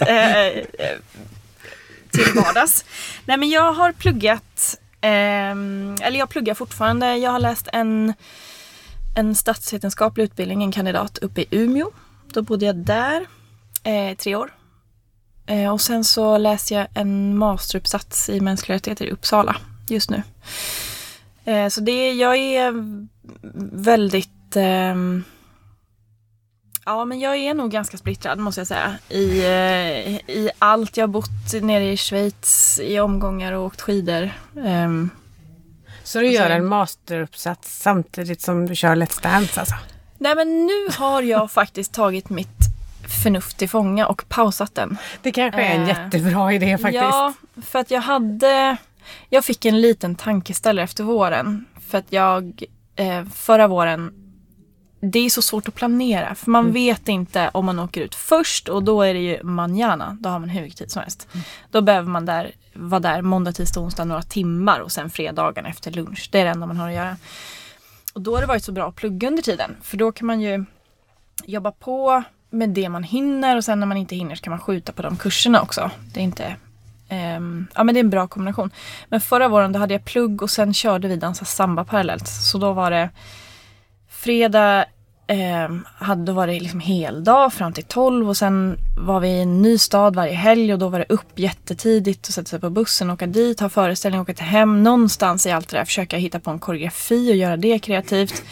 Eh, 0.00 0.64
Till 2.10 2.32
vardags. 2.34 2.84
Nej 3.24 3.36
men 3.36 3.48
jag 3.48 3.72
har 3.72 3.92
pluggat, 3.92 4.78
ehm, 5.00 5.96
eller 6.02 6.18
jag 6.18 6.28
pluggar 6.28 6.54
fortfarande. 6.54 7.16
Jag 7.16 7.30
har 7.30 7.38
läst 7.38 7.68
en, 7.72 8.14
en 9.18 9.34
statsvetenskaplig 9.34 10.24
utbildning, 10.24 10.62
en 10.62 10.72
kandidat 10.72 11.18
uppe 11.18 11.40
i 11.40 11.46
Umeå. 11.50 11.90
Då 12.32 12.42
bodde 12.42 12.66
jag 12.66 12.76
där 12.76 13.26
eh, 13.82 14.16
tre 14.16 14.36
år. 14.36 14.54
Eh, 15.46 15.72
och 15.72 15.80
sen 15.80 16.04
så 16.04 16.38
läste 16.38 16.74
jag 16.74 16.86
en 16.94 17.38
masteruppsats 17.38 18.28
i 18.28 18.40
mänskliga 18.40 18.76
rättigheter 18.76 19.06
i 19.06 19.10
Uppsala 19.10 19.56
just 19.88 20.10
nu. 20.10 20.22
Eh, 21.44 21.68
så 21.68 21.80
det, 21.80 22.12
jag 22.12 22.36
är 22.36 22.72
väldigt... 23.72 24.56
eh, 24.56 24.94
ja, 26.84 27.04
men 27.04 27.20
jag 27.20 27.36
är 27.36 27.54
nog 27.54 27.70
ganska 27.70 27.98
splittrad 27.98 28.38
måste 28.38 28.60
jag 28.60 28.68
säga. 28.68 28.98
I, 29.08 29.38
eh, 29.38 30.14
i 30.36 30.50
allt. 30.58 30.96
Jag 30.96 31.02
har 31.02 31.12
bott 31.12 31.62
nere 31.62 31.92
i 31.92 31.96
Schweiz 31.96 32.80
i 32.82 33.00
omgångar 33.00 33.52
och 33.52 33.64
åkt 33.64 33.80
skidor. 33.80 34.30
Ehm, 34.64 35.10
så 36.08 36.20
du 36.20 36.30
gör 36.32 36.50
en 36.50 36.66
masteruppsats 36.66 37.78
samtidigt 37.80 38.40
som 38.40 38.66
du 38.66 38.74
kör 38.74 38.96
Let's 38.96 39.22
Dance 39.22 39.60
alltså? 39.60 39.74
nej, 40.18 40.34
men 40.34 40.66
nu 40.66 40.88
har 40.98 41.22
jag 41.22 41.50
faktiskt 41.50 41.92
tagit 41.92 42.30
mitt 42.30 42.58
förnuft 43.22 43.58
till 43.58 43.68
fånga 43.68 44.06
och 44.06 44.24
pausat 44.28 44.74
den. 44.74 44.98
Det 45.22 45.32
kanske 45.32 45.62
är 45.62 45.74
en 45.74 45.82
Eh, 45.82 45.88
jättebra 45.88 46.52
idé 46.52 46.78
faktiskt. 46.78 47.02
Ja, 47.02 47.32
för 47.62 47.78
att 47.78 47.90
jag 47.90 48.00
hade... 48.00 48.76
Jag 49.28 49.44
fick 49.44 49.64
en 49.64 49.80
liten 49.80 50.14
tankeställare 50.14 50.84
efter 50.84 51.04
våren. 51.04 51.64
För 51.88 51.98
att 51.98 52.12
jag 52.12 52.62
eh, 52.96 53.24
förra 53.34 53.66
våren... 53.66 54.12
Det 55.00 55.18
är 55.18 55.30
så 55.30 55.42
svårt 55.42 55.68
att 55.68 55.74
planera. 55.74 56.34
För 56.34 56.50
man 56.50 56.72
vet 56.72 57.08
inte 57.08 57.50
om 57.54 57.66
man 57.66 57.78
åker 57.78 58.00
ut 58.00 58.14
först 58.14 58.68
och 58.68 58.84
då 58.84 59.02
är 59.02 59.14
det 59.14 59.20
ju 59.20 59.42
manjana. 59.42 60.16
Då 60.20 60.28
har 60.28 60.38
man 60.38 60.48
hur 60.48 60.62
mycket 60.62 60.78
tid 60.78 60.90
som 60.90 61.02
helst. 61.02 61.28
Då 61.70 61.80
behöver 61.80 62.08
man 62.08 62.26
där, 62.26 62.52
vara 62.78 63.00
där 63.00 63.22
måndag, 63.22 63.52
tisdag, 63.52 63.80
onsdag 63.80 64.04
några 64.04 64.22
timmar 64.22 64.80
och 64.80 64.92
sen 64.92 65.10
fredagen 65.10 65.66
efter 65.66 65.90
lunch. 65.90 66.28
Det 66.32 66.40
är 66.40 66.44
det 66.44 66.50
enda 66.50 66.66
man 66.66 66.76
har 66.76 66.88
att 66.88 66.94
göra. 66.94 67.16
Och 68.14 68.20
då 68.20 68.34
har 68.34 68.40
det 68.40 68.46
varit 68.46 68.64
så 68.64 68.72
bra 68.72 68.88
att 68.88 68.96
plugga 68.96 69.28
under 69.28 69.42
tiden. 69.42 69.76
För 69.82 69.96
då 69.96 70.12
kan 70.12 70.26
man 70.26 70.40
ju 70.40 70.64
jobba 71.44 71.70
på 71.70 72.22
med 72.50 72.68
det 72.68 72.88
man 72.88 73.02
hinner 73.02 73.56
och 73.56 73.64
sen 73.64 73.80
när 73.80 73.86
man 73.86 73.96
inte 73.96 74.16
hinner 74.16 74.34
så 74.34 74.42
kan 74.42 74.50
man 74.50 74.60
skjuta 74.60 74.92
på 74.92 75.02
de 75.02 75.16
kurserna 75.16 75.62
också. 75.62 75.90
Det 76.12 76.20
är 76.20 76.24
inte 76.24 76.56
Um, 77.10 77.66
ja 77.74 77.84
men 77.84 77.94
det 77.94 77.98
är 77.98 78.04
en 78.04 78.10
bra 78.10 78.28
kombination. 78.28 78.70
Men 79.08 79.20
förra 79.20 79.48
våren 79.48 79.72
då 79.72 79.78
hade 79.78 79.94
jag 79.94 80.04
plugg 80.04 80.42
och 80.42 80.50
sen 80.50 80.74
körde 80.74 81.08
vi 81.08 81.16
dansa 81.16 81.44
samba 81.44 81.84
parallellt. 81.84 82.28
Så 82.28 82.58
då 82.58 82.72
var 82.72 82.90
det 82.90 83.10
fredag 84.08 84.84
ehm, 85.28 85.84
hade, 85.98 86.24
då 86.24 86.32
var 86.32 86.46
det 86.46 86.60
liksom 86.60 86.80
heldag 86.80 87.52
fram 87.52 87.72
till 87.72 87.84
12 87.84 88.28
och 88.28 88.36
sen 88.36 88.78
var 88.98 89.20
vi 89.20 89.28
i 89.28 89.40
en 89.40 89.62
ny 89.62 89.78
stad 89.78 90.16
varje 90.16 90.34
helg 90.34 90.72
och 90.72 90.78
då 90.78 90.88
var 90.88 90.98
det 90.98 91.06
upp 91.08 91.38
jättetidigt 91.38 92.28
och 92.28 92.34
sätta 92.34 92.48
sig 92.48 92.60
på 92.60 92.70
bussen, 92.70 93.10
åka 93.10 93.26
dit, 93.26 93.60
ha 93.60 93.68
föreställning, 93.68 94.20
åka 94.20 94.34
till 94.34 94.44
hem. 94.44 94.82
Någonstans 94.82 95.46
i 95.46 95.50
allt 95.50 95.68
det 95.68 95.76
där 95.76 95.84
försöka 95.84 96.16
hitta 96.16 96.40
på 96.40 96.50
en 96.50 96.58
koreografi 96.58 97.32
och 97.32 97.36
göra 97.36 97.56
det 97.56 97.78
kreativt. 97.78 98.42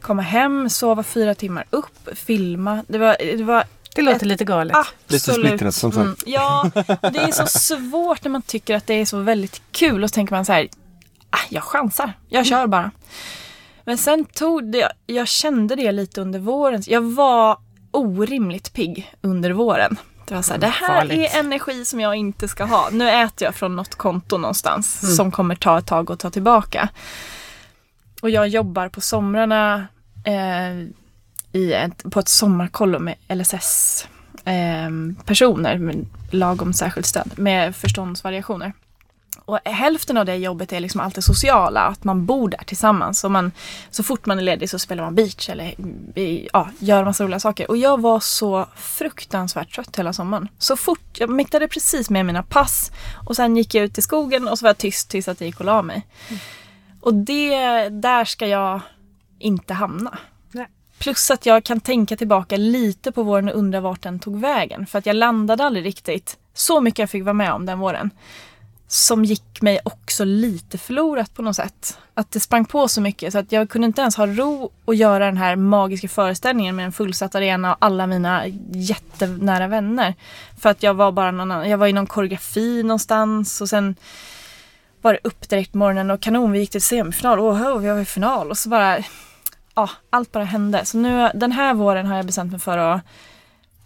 Komma 0.00 0.22
hem, 0.22 0.70
sova 0.70 1.02
fyra 1.02 1.34
timmar 1.34 1.64
upp, 1.70 2.08
filma. 2.14 2.84
Det 2.88 2.98
var, 2.98 3.16
det 3.36 3.44
var 3.44 3.64
Det 3.94 4.02
låter 4.02 4.26
lite 4.26 4.44
galet. 4.44 4.76
Lite 5.06 5.30
Absolut. 5.30 5.46
splittrat, 5.46 5.74
som 5.74 5.92
sagt. 5.92 6.04
Mm. 6.04 6.16
Ja, 6.26 6.70
det 7.12 7.18
är 7.18 7.32
så 7.32 7.46
svårt 7.46 8.24
när 8.24 8.30
man 8.30 8.42
tycker 8.42 8.76
att 8.76 8.86
det 8.86 8.94
är 8.94 9.04
så 9.04 9.18
väldigt 9.18 9.62
kul 9.72 10.04
och 10.04 10.10
så 10.10 10.14
tänker 10.14 10.34
man 10.34 10.44
så 10.44 10.52
här, 10.52 10.68
ah, 11.30 11.38
jag 11.48 11.62
chansar, 11.62 12.12
jag 12.28 12.46
kör 12.46 12.66
bara. 12.66 12.90
Men 13.84 13.98
sen 13.98 14.24
tog 14.24 14.72
det, 14.72 14.92
jag 15.06 15.28
kände 15.28 15.76
det 15.76 15.92
lite 15.92 16.20
under 16.20 16.38
våren. 16.38 16.82
Jag 16.86 17.00
var 17.00 17.58
orimligt 17.90 18.72
pigg 18.72 19.14
under 19.20 19.50
våren. 19.50 19.96
Det 20.26 20.34
var 20.34 20.42
så 20.42 20.52
här, 20.52 20.60
det 20.60 20.66
här 20.66 21.00
Farligt. 21.00 21.34
är 21.34 21.38
energi 21.38 21.84
som 21.84 22.00
jag 22.00 22.16
inte 22.16 22.48
ska 22.48 22.64
ha. 22.64 22.88
Nu 22.92 23.10
äter 23.10 23.46
jag 23.46 23.54
från 23.54 23.76
något 23.76 23.94
konto 23.94 24.38
någonstans 24.38 25.16
som 25.16 25.30
kommer 25.30 25.54
ta 25.54 25.78
ett 25.78 25.86
tag 25.86 26.12
att 26.12 26.18
ta 26.18 26.30
tillbaka. 26.30 26.88
Och 28.22 28.30
jag 28.30 28.48
jobbar 28.48 28.88
på 28.88 29.00
somrarna 29.00 29.86
eh, 30.24 30.88
i 31.52 31.72
ett, 31.72 32.10
på 32.10 32.20
ett 32.20 32.28
sommarkollo 32.28 32.98
med 32.98 33.14
LSS 33.28 34.08
eh, 34.44 35.24
personer 35.24 35.78
med 35.78 36.06
lagom 36.30 36.72
särskilt 36.72 37.06
stöd 37.06 37.30
med 37.36 37.76
förståndsvariationer. 37.76 38.72
Och 39.52 39.58
hälften 39.64 40.16
av 40.16 40.26
det 40.26 40.36
jobbet 40.36 40.72
är 40.72 40.80
liksom 40.80 41.00
allt 41.00 41.14
det 41.14 41.22
sociala, 41.22 41.80
att 41.80 42.04
man 42.04 42.26
bor 42.26 42.48
där 42.48 42.64
tillsammans. 42.66 43.24
Och 43.24 43.30
man, 43.30 43.52
så 43.90 44.02
fort 44.02 44.26
man 44.26 44.38
är 44.38 44.42
ledig 44.42 44.70
så 44.70 44.78
spelar 44.78 45.04
man 45.04 45.14
beach 45.14 45.48
eller 45.48 45.74
ja, 46.52 46.68
gör 46.78 47.04
massa 47.04 47.24
roliga 47.24 47.40
saker. 47.40 47.70
Och 47.70 47.76
jag 47.76 48.00
var 48.00 48.20
så 48.20 48.66
fruktansvärt 48.76 49.74
trött 49.74 49.98
hela 49.98 50.12
sommaren. 50.12 50.48
Så 50.58 50.76
fort, 50.76 51.18
jag 51.18 51.30
mäktade 51.30 51.68
precis 51.68 52.10
med 52.10 52.26
mina 52.26 52.42
pass 52.42 52.90
och 53.26 53.36
sen 53.36 53.56
gick 53.56 53.74
jag 53.74 53.84
ut 53.84 53.98
i 53.98 54.02
skogen 54.02 54.48
och 54.48 54.58
så 54.58 54.64
var 54.64 54.68
jag 54.68 54.78
tyst 54.78 55.10
tills 55.10 55.28
att 55.28 55.40
jag 55.40 55.46
gick 55.46 55.60
och 55.60 55.66
la 55.66 55.82
mig. 55.82 56.06
Och 57.00 57.14
det, 57.14 57.88
där 57.88 58.24
ska 58.24 58.46
jag 58.46 58.80
inte 59.38 59.74
hamna. 59.74 60.18
Nej. 60.50 60.68
Plus 60.98 61.30
att 61.30 61.46
jag 61.46 61.64
kan 61.64 61.80
tänka 61.80 62.16
tillbaka 62.16 62.56
lite 62.56 63.12
på 63.12 63.22
våren 63.22 63.48
och 63.48 63.58
undra 63.58 63.80
vart 63.80 64.02
den 64.02 64.18
tog 64.18 64.40
vägen. 64.40 64.86
För 64.86 64.98
att 64.98 65.06
jag 65.06 65.16
landade 65.16 65.64
aldrig 65.64 65.84
riktigt. 65.84 66.36
Så 66.54 66.80
mycket 66.80 66.98
jag 66.98 67.10
fick 67.10 67.24
vara 67.24 67.32
med 67.32 67.52
om 67.52 67.66
den 67.66 67.78
våren. 67.78 68.10
Som 68.92 69.24
gick 69.24 69.62
mig 69.62 69.80
också 69.84 70.24
lite 70.24 70.78
förlorat 70.78 71.34
på 71.34 71.42
något 71.42 71.56
sätt. 71.56 71.98
Att 72.14 72.30
det 72.30 72.40
sprang 72.40 72.64
på 72.64 72.88
så 72.88 73.00
mycket 73.00 73.32
så 73.32 73.38
att 73.38 73.52
jag 73.52 73.70
kunde 73.70 73.86
inte 73.86 74.00
ens 74.00 74.16
ha 74.16 74.26
ro 74.26 74.70
att 74.84 74.96
göra 74.96 75.26
den 75.26 75.36
här 75.36 75.56
magiska 75.56 76.08
föreställningen 76.08 76.76
med 76.76 76.84
en 76.84 76.92
fullsatt 76.92 77.34
arena 77.34 77.72
och 77.72 77.76
alla 77.80 78.06
mina 78.06 78.46
jättenära 78.72 79.66
vänner. 79.66 80.14
För 80.60 80.70
att 80.70 80.82
jag 80.82 80.94
var 80.94 81.12
bara 81.12 81.30
någon 81.30 81.50
annan. 81.50 81.70
Jag 81.70 81.78
var 81.78 81.86
i 81.86 81.92
någon 81.92 82.06
koreografi 82.06 82.82
någonstans 82.82 83.60
och 83.60 83.68
sen 83.68 83.96
var 85.02 85.12
det 85.12 85.20
upp 85.24 85.48
direkt 85.48 85.72
på 85.72 85.78
morgonen 85.78 86.10
och 86.10 86.22
kanon, 86.22 86.52
vi 86.52 86.58
gick 86.58 86.70
till 86.70 86.82
semifinal. 86.82 87.40
Åh, 87.40 87.78
vi 87.78 87.88
var 87.88 88.00
i 88.00 88.04
final 88.04 88.50
och 88.50 88.58
så 88.58 88.68
bara, 88.68 88.98
ja, 89.74 89.90
allt 90.10 90.32
bara 90.32 90.44
hände. 90.44 90.84
Så 90.84 90.98
nu, 90.98 91.30
den 91.34 91.52
här 91.52 91.74
våren 91.74 92.06
har 92.06 92.16
jag 92.16 92.26
bestämt 92.26 92.50
mig 92.50 92.60
för 92.60 92.78
att, 92.78 93.00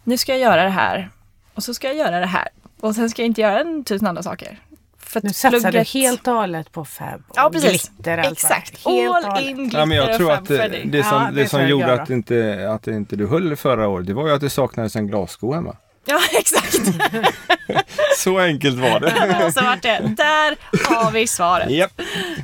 nu 0.05 0.19
ska 0.19 0.33
jag 0.33 0.41
göra 0.41 0.65
det 0.65 0.71
här 0.71 1.11
och 1.55 1.63
så 1.63 1.75
ska 1.75 1.87
jag 1.87 1.97
göra 1.97 2.21
det 2.21 2.27
här. 2.27 2.49
Och 2.81 2.95
sen 2.95 3.11
ska 3.11 3.23
jag 3.23 3.27
inte 3.27 3.41
göra 3.41 3.61
en 3.61 3.85
tusen 3.85 4.09
andra 4.09 4.23
saker. 4.23 4.61
För 5.07 5.19
att 5.21 5.25
Nu 5.25 5.31
satsar 5.31 5.51
plugget- 5.61 5.93
du 5.93 5.99
helt 6.01 6.29
och 6.29 6.35
hållet 6.35 6.73
på 6.73 6.85
fab 6.85 7.23
och 7.29 7.35
Ja, 7.37 7.51
precis. 7.53 7.89
glitter. 7.91 8.19
Alltså. 8.19 8.33
Exakt. 8.33 8.87
Helt 8.87 9.25
All 9.25 9.45
in 9.49 9.57
glitter 9.57 9.79
Ja, 9.79 9.87
men 9.87 9.97
jag 9.97 10.17
tror 10.17 10.33
att 10.33 10.45
det, 10.49 10.57
som, 10.59 11.23
Ja, 11.23 11.29
det 11.33 11.43
det 11.43 11.49
som 11.49 11.69
gjorde 11.69 11.93
att 12.03 12.11
inte, 12.11 12.69
att 12.71 12.87
inte 12.87 13.17
du 13.17 13.27
höll 13.27 13.57
förra 13.57 13.89
året, 13.89 14.07
det 14.07 14.15
var 14.15 14.27
ju 14.29 14.35
att 14.35 14.41
det 14.41 14.51
saknades 14.51 14.97
en 14.97 15.07
glassko 15.07 15.53
hemma. 15.53 15.77
Ja, 16.09 16.21
exakt. 16.33 16.79
Så 18.17 18.39
enkelt 18.39 18.79
var 18.79 19.01
det. 19.01 19.53
så 19.55 19.65
vart 19.65 19.83
det, 19.83 20.15
där 20.17 20.57
har 20.89 21.11
vi 21.11 21.27
svaret. 21.27 21.71
Japp. 21.71 22.01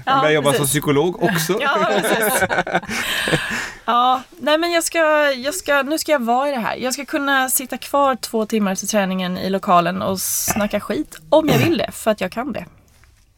Ja, 0.06 0.24
jag 0.24 0.32
jobbar 0.32 0.50
som 0.50 0.58
precis. 0.58 0.72
psykolog 0.72 1.22
också. 1.22 1.58
Ja, 1.60 1.88
precis. 2.02 2.42
Ja, 3.84 4.22
nej 4.38 4.58
men 4.58 4.72
jag 4.72 4.84
ska, 4.84 5.32
jag 5.32 5.54
ska, 5.54 5.82
nu 5.82 5.98
ska 5.98 6.12
jag 6.12 6.22
vara 6.22 6.48
i 6.48 6.52
det 6.52 6.58
här. 6.58 6.76
Jag 6.76 6.94
ska 6.94 7.04
kunna 7.04 7.48
sitta 7.48 7.76
kvar 7.78 8.14
två 8.14 8.46
timmar 8.46 8.74
till 8.74 8.88
träningen 8.88 9.38
i 9.38 9.50
lokalen 9.50 10.02
och 10.02 10.20
snacka 10.20 10.80
skit 10.80 11.20
om 11.28 11.48
jag 11.48 11.58
vill 11.58 11.78
det, 11.78 11.90
för 11.92 12.10
att 12.10 12.20
jag 12.20 12.32
kan 12.32 12.52
det. 12.52 12.64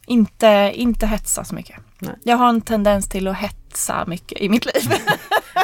Inte, 0.07 0.72
inte 0.74 1.07
hetsa 1.07 1.44
så 1.44 1.55
mycket. 1.55 1.76
Nej. 1.98 2.14
Jag 2.22 2.36
har 2.36 2.48
en 2.48 2.61
tendens 2.61 3.09
till 3.09 3.28
att 3.28 3.36
hetsa 3.36 4.05
mycket 4.07 4.40
i 4.40 4.48
mitt 4.48 4.64
liv. 4.64 4.92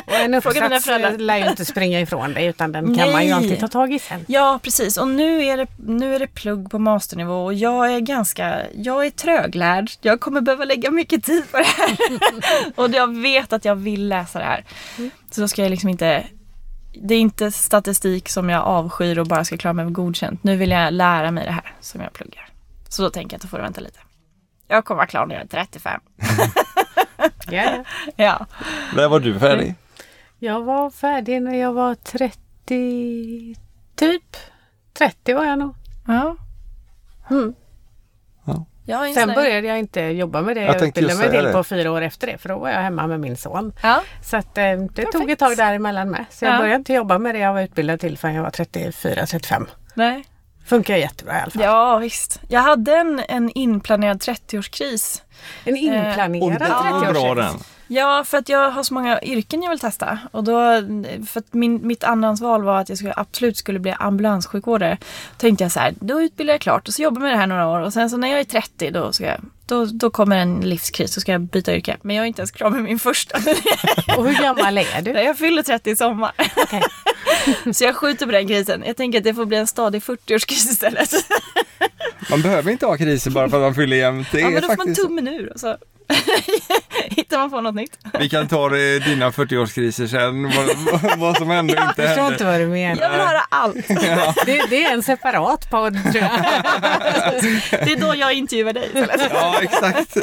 Och 0.06 0.14
en 0.14 0.34
uppsats 0.44 0.84
föräldrar. 0.84 1.18
lär 1.18 1.36
ju 1.36 1.50
inte 1.50 1.64
springa 1.64 2.00
ifrån 2.00 2.34
dig 2.34 2.46
utan 2.46 2.72
den 2.72 2.96
kan 2.96 3.12
man 3.12 3.22
ju 3.22 3.28
Nej. 3.28 3.32
alltid 3.32 3.60
ta 3.60 3.68
tag 3.68 3.92
i 3.92 3.98
sen. 3.98 4.24
Ja, 4.28 4.60
precis. 4.62 4.96
Och 4.96 5.08
nu 5.08 5.44
är, 5.44 5.56
det, 5.56 5.66
nu 5.78 6.14
är 6.14 6.18
det 6.18 6.26
plugg 6.26 6.70
på 6.70 6.78
masternivå 6.78 7.44
och 7.44 7.54
jag 7.54 7.94
är 7.94 8.00
ganska, 8.00 8.62
jag 8.74 9.06
är 9.06 9.10
tröglärd. 9.10 9.90
Jag 10.00 10.20
kommer 10.20 10.40
behöva 10.40 10.64
lägga 10.64 10.90
mycket 10.90 11.24
tid 11.24 11.50
på 11.50 11.56
det 11.56 11.64
här. 11.64 11.96
och 12.80 12.90
jag 12.90 13.16
vet 13.16 13.52
att 13.52 13.64
jag 13.64 13.76
vill 13.76 14.08
läsa 14.08 14.38
det 14.38 14.44
här. 14.44 14.64
Så 15.30 15.40
då 15.40 15.48
ska 15.48 15.62
jag 15.62 15.70
liksom 15.70 15.88
inte, 15.88 16.26
det 17.02 17.14
är 17.14 17.20
inte 17.20 17.52
statistik 17.52 18.28
som 18.28 18.48
jag 18.48 18.62
avskyr 18.62 19.18
och 19.18 19.26
bara 19.26 19.44
ska 19.44 19.56
klara 19.56 19.72
mig 19.72 19.84
med 19.84 19.94
godkänt. 19.94 20.44
Nu 20.44 20.56
vill 20.56 20.70
jag 20.70 20.92
lära 20.92 21.30
mig 21.30 21.44
det 21.44 21.52
här 21.52 21.74
som 21.80 22.00
jag 22.00 22.12
pluggar. 22.12 22.48
Så 22.88 23.02
då 23.02 23.10
tänker 23.10 23.34
jag 23.34 23.38
att 23.38 23.42
då 23.42 23.48
får 23.48 23.56
du 23.56 23.62
vänta 23.62 23.80
lite. 23.80 23.98
Jag 24.70 24.84
kommer 24.84 24.96
vara 24.96 25.06
klar 25.06 25.26
när 25.26 25.34
jag 25.34 25.44
är 25.44 25.48
35. 25.48 26.00
Ja, 27.50 27.62
ja. 27.64 27.84
Ja. 28.16 28.46
När 28.96 29.08
var 29.08 29.20
du 29.20 29.38
färdig? 29.38 29.74
Jag 30.38 30.62
var 30.62 30.90
färdig 30.90 31.42
när 31.42 31.54
jag 31.54 31.72
var 31.72 31.94
30, 31.94 33.54
typ. 33.96 34.36
30 34.98 35.34
var 35.34 35.44
jag 35.44 35.58
nog. 35.58 35.74
ja. 36.06 36.36
Mm. 37.30 37.54
Jag 38.84 39.04
är 39.04 39.08
en 39.08 39.14
Sen 39.14 39.28
började 39.34 39.66
jag 39.68 39.78
inte 39.78 40.00
jobba 40.00 40.42
med 40.42 40.56
det 40.56 40.62
Jag 40.62 40.74
jag, 40.74 40.88
utbildade 40.88 41.18
mig 41.18 41.30
till 41.30 41.44
det. 41.44 41.52
på 41.52 41.64
fyra 41.64 41.90
år 41.92 42.02
efter 42.02 42.26
det 42.26 42.38
för 42.38 42.48
då 42.48 42.58
var 42.58 42.68
jag 42.70 42.80
hemma 42.80 43.06
med 43.06 43.20
min 43.20 43.36
son. 43.36 43.72
Ja. 43.82 44.02
Så 44.22 44.36
att, 44.36 44.58
eh, 44.58 44.64
det 44.64 44.78
tog 44.88 45.12
Perfekt. 45.12 45.30
ett 45.30 45.38
tag 45.38 45.56
däremellan 45.56 46.10
med. 46.10 46.24
Så 46.30 46.44
jag 46.44 46.54
Ja. 46.54 46.58
började 46.58 46.76
inte 46.76 46.92
jobba 46.92 47.18
med 47.18 47.34
det 47.34 47.38
jag 47.38 47.52
var 47.54 47.62
utbildad 47.62 48.00
till 48.00 48.18
förrän 48.18 48.34
jag 48.34 48.42
var 48.42 48.50
34-35. 48.50 49.66
Nej. 49.94 50.24
Funkar 50.64 50.96
jättebra 50.96 51.38
i 51.38 51.40
alla 51.40 51.50
fall. 51.50 51.62
Ja, 51.62 51.98
visst. 51.98 52.40
Jag 52.48 52.60
hade 52.60 52.96
en, 52.96 53.22
en 53.28 53.50
inplanerad 53.54 54.18
30-årskris. 54.20 55.22
En 55.64 55.76
inplanerad 55.76 56.30
den 56.30 56.40
var 56.40 57.12
bra 57.12 57.34
30-årskris. 57.34 57.64
Ja, 57.92 58.24
för 58.24 58.38
att 58.38 58.48
jag 58.48 58.70
har 58.70 58.82
så 58.82 58.94
många 58.94 59.22
yrken 59.22 59.62
jag 59.62 59.70
vill 59.70 59.78
testa. 59.78 60.18
Och 60.32 60.44
då, 60.44 60.52
för 61.26 61.40
att 61.40 61.54
min, 61.54 61.86
mitt 61.86 62.04
andrahandsval 62.04 62.62
var 62.62 62.80
att 62.80 62.88
jag 62.88 62.98
skulle, 62.98 63.14
absolut 63.16 63.56
skulle 63.56 63.78
bli 63.78 63.94
ambulanssjukvårdare. 63.98 64.98
Då 65.00 65.36
tänkte 65.36 65.64
jag 65.64 65.72
så 65.72 65.80
här, 65.80 65.94
då 66.00 66.22
utbildar 66.22 66.54
jag 66.54 66.60
klart 66.60 66.88
och 66.88 66.94
så 66.94 67.02
jobbar 67.02 67.20
jag 67.20 67.22
med 67.22 67.32
det 67.32 67.36
här 67.38 67.46
några 67.46 67.68
år. 67.68 67.80
Och 67.80 67.92
sen 67.92 68.10
så 68.10 68.16
när 68.16 68.28
jag 68.28 68.40
är 68.40 68.44
30 68.44 68.90
då, 68.90 69.12
ska 69.12 69.24
jag, 69.26 69.40
då, 69.66 69.84
då 69.84 70.10
kommer 70.10 70.36
en 70.36 70.60
livskris 70.60 71.16
och 71.16 71.20
ska 71.22 71.32
jag 71.32 71.40
byta 71.40 71.74
yrke. 71.76 71.96
Men 72.02 72.16
jag 72.16 72.22
är 72.22 72.26
inte 72.26 72.40
ens 72.40 72.50
klar 72.50 72.70
med 72.70 72.82
min 72.82 72.98
första. 72.98 73.36
Och 74.16 74.28
hur 74.28 74.42
gammal 74.42 74.78
är 74.78 75.02
du? 75.02 75.10
jag 75.10 75.38
fyller 75.38 75.62
30 75.62 75.90
i 75.90 75.96
sommar. 75.96 76.32
Okej. 76.56 76.82
Så 77.74 77.84
jag 77.84 77.96
skjuter 77.96 78.26
på 78.26 78.32
den 78.32 78.48
krisen. 78.48 78.82
Jag 78.86 78.96
tänker 78.96 79.18
att 79.18 79.24
det 79.24 79.34
får 79.34 79.44
bli 79.46 79.56
en 79.56 79.66
stadig 79.66 80.02
40-årskris 80.02 80.70
istället. 80.70 81.10
Man 82.30 82.42
behöver 82.42 82.70
inte 82.72 82.86
ha 82.86 82.96
kriser 82.96 83.30
bara 83.30 83.48
för 83.48 83.56
att 83.56 83.62
man 83.62 83.74
fyller 83.74 83.96
jämnt. 83.96 84.28
Det 84.32 84.40
Ja, 84.40 84.46
är 84.46 84.50
men 84.52 84.62
då 84.62 84.68
får 84.68 84.76
man 84.76 84.86
faktiskt... 84.86 85.06
tummen 85.06 85.28
ur 85.28 85.52
och 85.52 85.60
så 85.60 85.76
hittar 87.10 87.38
man 87.38 87.50
på 87.50 87.60
något 87.60 87.74
nytt. 87.74 87.98
Vi 88.18 88.28
kan 88.28 88.48
ta 88.48 88.68
det, 88.68 88.98
dina 88.98 89.30
40-årskriser 89.30 90.06
sen, 90.06 90.42
vad, 90.42 91.18
vad 91.18 91.36
som 91.36 91.50
ändå 91.50 91.72
inte 91.72 91.84
Jag 91.96 91.96
förstår 91.96 92.22
hände. 92.22 92.32
inte 92.34 92.44
vad 92.44 92.60
du 92.60 92.66
menar. 92.66 93.02
Jag 93.02 93.10
vill 93.10 93.20
höra 93.20 93.40
allt. 93.48 93.88
Det, 94.46 94.62
det 94.70 94.84
är 94.84 94.92
en 94.92 95.02
separat 95.02 95.70
podd 95.70 96.02
tror 96.12 96.24
jag. 96.24 96.30
Det 97.86 97.92
är 97.92 98.00
då 98.00 98.14
jag 98.16 98.32
intervjuar 98.32 98.72
dig 98.72 98.86
istället. 98.86 99.30
Ja, 99.32 99.58
exakt. 99.62 100.14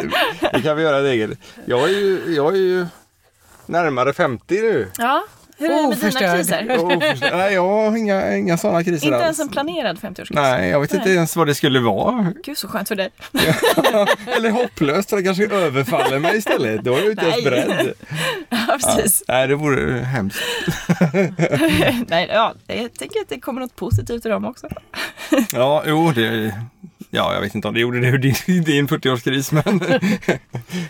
Det 0.53 0.61
kan 0.61 0.77
vi 0.77 0.83
göra 0.83 1.01
det 1.01 1.09
eget. 1.09 1.29
Jag 1.65 1.83
är 1.83 1.93
ju, 1.93 2.23
jag 2.35 2.53
är 2.53 2.57
ju 2.59 2.85
närmare 3.65 4.13
50 4.13 4.61
nu. 4.61 4.87
Ja, 4.97 5.23
hur 5.57 5.71
är 5.71 5.81
det 5.81 5.87
med 5.87 5.97
dina 5.97 6.35
kriser? 6.35 7.31
Nej, 7.37 7.53
jag 7.53 7.67
har 7.67 7.97
inga, 7.97 8.35
inga 8.37 8.57
sådana 8.57 8.83
kriser 8.83 9.05
Inte 9.05 9.15
alls. 9.17 9.23
ens 9.23 9.39
en 9.39 9.49
planerad 9.49 9.97
50-årskris? 9.97 10.35
Nej, 10.35 10.69
jag 10.69 10.79
vet 10.81 10.93
inte 10.93 11.05
Nej. 11.05 11.15
ens 11.15 11.35
vad 11.35 11.47
det 11.47 11.55
skulle 11.55 11.79
vara. 11.79 12.33
Gud 12.43 12.57
så 12.57 12.67
skönt 12.67 12.87
för 12.87 12.95
dig. 12.95 13.09
Eller 14.37 14.49
hopplöst, 14.49 15.09
det 15.09 15.23
kanske 15.23 15.47
överfaller 15.47 16.19
mig 16.19 16.37
istället. 16.37 16.81
Då 16.83 16.93
är 16.93 17.01
jag 17.01 17.11
inte 17.11 17.25
ens 17.25 17.43
beredd. 17.43 17.93
Ja, 18.49 18.77
precis. 18.83 19.23
Nej, 19.27 19.47
det 19.47 19.55
vore 19.55 19.99
hemskt. 19.99 20.39
Nej, 22.07 22.29
ja, 22.33 22.53
jag 22.67 22.93
tänker 22.93 23.19
att 23.19 23.29
det 23.29 23.39
kommer 23.39 23.61
något 23.61 23.75
positivt 23.75 24.25
i 24.25 24.29
dem 24.29 24.45
också. 24.45 24.67
Ja, 25.53 25.83
jo, 25.85 26.11
det... 26.11 26.53
Ja, 27.17 27.33
jag 27.33 27.41
vet 27.41 27.55
inte 27.55 27.67
om 27.67 27.73
det 27.73 27.79
gjorde 27.79 27.99
det 27.99 28.07
ur 28.07 28.17
din, 28.17 28.35
din 28.63 28.87
40-årskris, 28.87 29.53
men... 29.53 29.99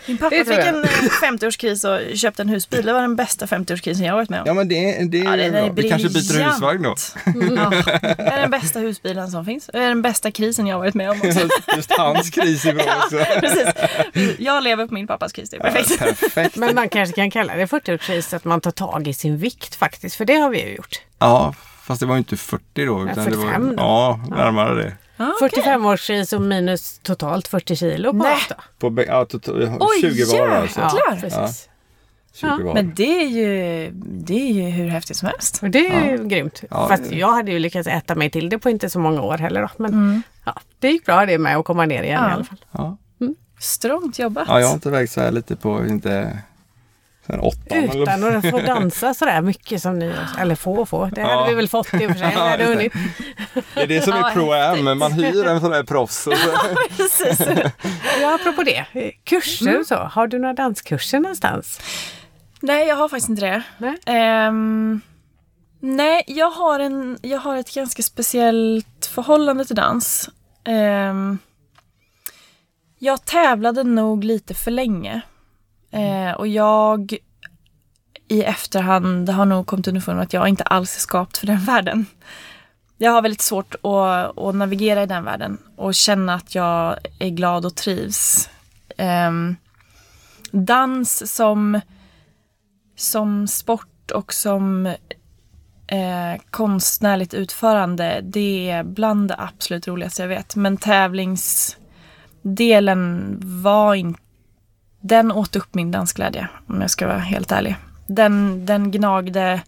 Min 0.06 0.18
pappa 0.18 0.36
fick 0.36 0.48
en 0.58 0.84
eh, 0.84 0.88
50-årskris 1.22 2.10
och 2.10 2.16
köpte 2.16 2.42
en 2.42 2.48
husbil. 2.48 2.86
Det 2.86 2.92
var 2.92 3.00
den 3.00 3.16
bästa 3.16 3.46
50-årskrisen 3.46 4.06
jag 4.06 4.14
varit 4.14 4.28
med 4.30 4.40
om. 4.40 4.46
Ja, 4.46 4.54
men 4.54 4.68
det, 4.68 5.04
det 5.10 5.18
Ja, 5.18 5.36
är 5.36 5.50
bra. 5.50 5.60
är 5.60 5.70
Vi 5.70 5.90
kanske 5.90 6.08
byter 6.08 6.44
husvagn 6.44 6.82
då. 6.82 6.94
Ja, 7.24 7.70
det 8.00 8.22
är 8.22 8.40
den 8.40 8.50
bästa 8.50 8.78
husbilen 8.88 9.28
som 9.30 9.44
finns. 9.44 9.70
Det 9.72 9.78
är 9.78 9.88
den 9.88 10.02
bästa 10.02 10.30
krisen 10.30 10.66
jag 10.66 10.78
varit 10.78 10.94
med 10.94 11.10
om 11.10 11.18
också. 11.22 11.48
Just 11.76 11.92
hans 11.98 12.30
kris 12.30 12.64
är 12.66 12.74
bra 12.74 12.84
också. 13.04 13.18
Precis. 13.40 13.68
Jag 14.38 14.62
lever 14.64 14.86
på 14.86 14.94
min 14.94 15.06
pappas 15.06 15.32
kris, 15.32 15.50
det 15.50 15.56
är 15.56 15.60
perfekt. 15.60 15.98
Perfekt. 16.20 16.56
Men 16.56 16.74
man 16.74 16.88
kanske 16.88 17.14
kan 17.14 17.30
kalla 17.30 17.56
det 17.56 17.66
40-årskris 17.66 18.36
att 18.36 18.44
man 18.44 18.60
tar 18.60 18.70
tag 18.70 19.08
i 19.08 19.14
sin 19.14 19.36
vikt 19.38 19.74
faktiskt. 19.74 20.16
För 20.16 20.24
det 20.24 20.34
har 20.34 20.50
vi 20.50 20.62
ju 20.68 20.74
gjort. 20.76 21.00
Ja, 21.18 21.54
fast 21.82 22.00
det 22.00 22.06
var 22.06 22.14
ju 22.14 22.18
inte 22.18 22.36
40 22.36 22.62
då. 22.74 22.82
Ja, 22.82 23.12
Utan 23.12 23.24
det 23.24 23.36
var, 23.36 23.44
45 23.44 23.68
då. 23.76 23.82
Ja, 23.82 24.20
närmare 24.30 24.74
det. 24.82 24.92
Ja, 25.18 25.34
okej. 25.42 25.62
45-årskris 25.64 26.34
och 26.36 26.42
minus 26.42 26.98
totalt 27.02 27.48
40 27.48 27.76
kilo 27.76 28.10
på 28.12 28.16
Nej. 28.18 28.36
då. 28.48 28.90
På, 28.90 29.02
ja, 29.06 29.24
tot- 29.24 29.48
Oj, 29.80 30.00
20 30.00 30.24
var 30.38 30.48
det 30.48 30.58
alltså. 30.58 30.80
Ja, 30.80 31.16
precis. 31.20 31.68
Superbra. 32.32 32.74
Men 32.74 32.94
det 32.94 33.22
är 33.22 33.26
ju, 33.28 33.90
det 34.04 34.34
är 34.50 34.52
ju 34.52 34.62
hur 34.62 34.88
häftigt 34.88 35.16
som 35.16 35.28
helst. 35.28 35.62
Och 35.62 35.70
det 35.70 35.86
är 35.88 36.10
ju 36.10 36.24
grymt. 36.28 36.62
Ja, 36.70 36.88
Fast 36.88 37.12
jag 37.12 37.32
hade 37.32 37.50
ju 37.52 37.58
lyckats 37.58 37.88
äta 37.88 38.14
mig 38.14 38.30
till 38.30 38.48
det 38.48 38.58
på 38.58 38.70
inte 38.70 38.90
så 38.90 38.98
många 38.98 39.22
år 39.22 39.38
heller. 39.38 39.62
Då. 39.62 39.68
Men 39.76 39.92
Mm. 39.92 40.22
ja, 40.44 40.54
det 40.78 40.88
gick 40.90 41.06
bra 41.06 41.26
det 41.26 41.38
med 41.38 41.56
att 41.56 41.64
komma 41.64 41.86
ner 41.86 42.02
igen 42.02 42.20
Ja. 42.22 42.30
i 42.30 42.32
alla 42.32 42.44
fall. 42.44 42.64
ja. 42.72 42.96
Strångt 43.60 44.18
jobbat. 44.18 44.44
ja, 44.48 44.60
jag 44.60 44.66
har 44.66 44.74
inte 44.74 44.90
vägt 44.90 45.12
så 45.12 45.20
här 45.20 45.30
lite 45.30 45.56
på 45.56 45.86
inte 45.86 46.38
sen 47.30 47.40
åttan 47.40 47.78
eller 47.78 48.02
Utan 48.02 48.36
att 48.36 48.50
få 48.50 48.58
dansa 48.60 49.14
sådär 49.14 49.40
mycket 49.40 49.82
som 49.82 49.98
ni 49.98 50.14
Eller 50.38 50.54
få 50.54 50.74
och 50.74 50.88
få. 50.88 51.06
Det 51.06 51.20
Ja. 51.20 51.26
hade 51.28 51.48
vi 51.48 51.54
väl 51.54 51.68
fått 51.68 51.94
i 51.94 51.96
och 52.06 52.10
för 52.10 52.18
sig. 52.18 52.28
Vi 52.34 52.34
hade 52.40 52.56
det. 52.56 52.64
hunnit. 52.64 52.92
Det 53.74 53.82
är 53.82 53.86
det 53.86 54.02
som 54.02 54.12
Ja, 54.16 54.30
är 54.30 54.34
pro-am, 54.34 54.94
man 54.98 55.12
hyr 55.12 55.46
en 55.46 55.60
sån 55.60 55.70
där 55.70 55.82
proffs. 55.82 56.26
Och 56.26 56.34
så. 56.36 56.76
Precis. 56.96 57.48
Ja, 58.20 58.34
apropå 58.34 58.62
det. 58.62 58.86
Kurser 59.24 59.80
och 59.80 59.86
så. 59.86 59.94
Har 59.96 60.26
du 60.26 60.38
några 60.38 60.54
danskurser 60.54 61.20
någonstans? 61.20 61.80
Nej, 62.60 62.86
jag 62.88 62.96
har 62.96 63.08
faktiskt 63.08 63.28
inte 63.28 63.46
det. 63.46 63.62
Nej. 63.78 63.98
Ehm, 64.06 65.00
nej, 65.80 66.22
jag 66.26 66.50
har, 66.50 66.80
en, 66.80 67.18
jag 67.22 67.38
har 67.38 67.56
ett 67.56 67.74
ganska 67.74 68.02
speciellt 68.02 69.06
förhållande 69.14 69.64
till 69.64 69.76
dans. 69.76 70.30
Ehm, 70.64 71.38
jag 72.98 73.24
tävlade 73.24 73.84
nog 73.84 74.24
lite 74.24 74.54
för 74.54 74.70
länge. 74.70 75.20
Eh, 75.90 76.32
och 76.32 76.48
jag 76.48 77.18
i 78.28 78.42
efterhand 78.42 79.28
har 79.28 79.44
nog 79.44 79.66
kommit 79.66 79.88
underfund 79.88 80.16
med 80.16 80.24
att 80.24 80.32
jag 80.32 80.48
inte 80.48 80.64
alls 80.64 80.96
är 80.96 81.00
skapt 81.00 81.38
för 81.38 81.46
den 81.46 81.58
världen. 81.64 82.06
Jag 82.98 83.12
har 83.12 83.22
väldigt 83.22 83.40
svårt 83.40 83.74
att, 83.74 84.38
att 84.38 84.54
navigera 84.54 85.02
i 85.02 85.06
den 85.06 85.24
världen 85.24 85.58
och 85.76 85.94
känna 85.94 86.34
att 86.34 86.54
jag 86.54 86.96
är 87.18 87.28
glad 87.28 87.66
och 87.66 87.74
trivs. 87.74 88.50
Eh, 88.98 89.32
dans 90.52 91.34
som 91.34 91.80
som 92.96 93.46
sport 93.46 94.10
och 94.10 94.32
som 94.32 94.86
eh, 95.86 96.34
konstnärligt 96.50 97.34
utförande, 97.34 98.20
det 98.22 98.70
är 98.70 98.82
bland 98.82 99.28
det 99.28 99.34
absolut 99.38 99.88
roligaste 99.88 100.22
jag 100.22 100.28
vet. 100.28 100.56
Men 100.56 100.76
tävlingsdelen 100.76 103.38
var 103.62 103.94
inte... 103.94 104.20
Den 105.08 105.32
åt 105.32 105.56
upp 105.56 105.74
min 105.74 105.90
dansglädje, 105.90 106.48
om 106.66 106.80
jag 106.80 106.90
ska 106.90 107.06
vara 107.06 107.18
helt 107.18 107.52
ärlig. 107.52 107.76
Den, 108.06 108.66
den 108.66 108.90
gnagde 108.90 109.62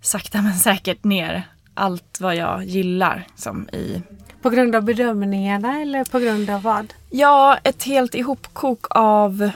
sakta 0.00 0.42
men 0.42 0.54
säkert 0.54 1.04
ner 1.04 1.42
allt 1.74 2.20
vad 2.20 2.36
jag 2.36 2.64
gillar 2.64 3.26
som 3.36 3.68
i 3.68 4.02
På 4.42 4.50
grund 4.50 4.74
av 4.74 4.82
bedömningarna 4.82 5.80
eller 5.80 6.04
på 6.04 6.18
grund 6.18 6.50
av 6.50 6.62
vad? 6.62 6.94
Ja, 7.10 7.58
ett 7.62 7.82
helt 7.82 8.14
ihopkok 8.14 8.86
av 8.90 9.50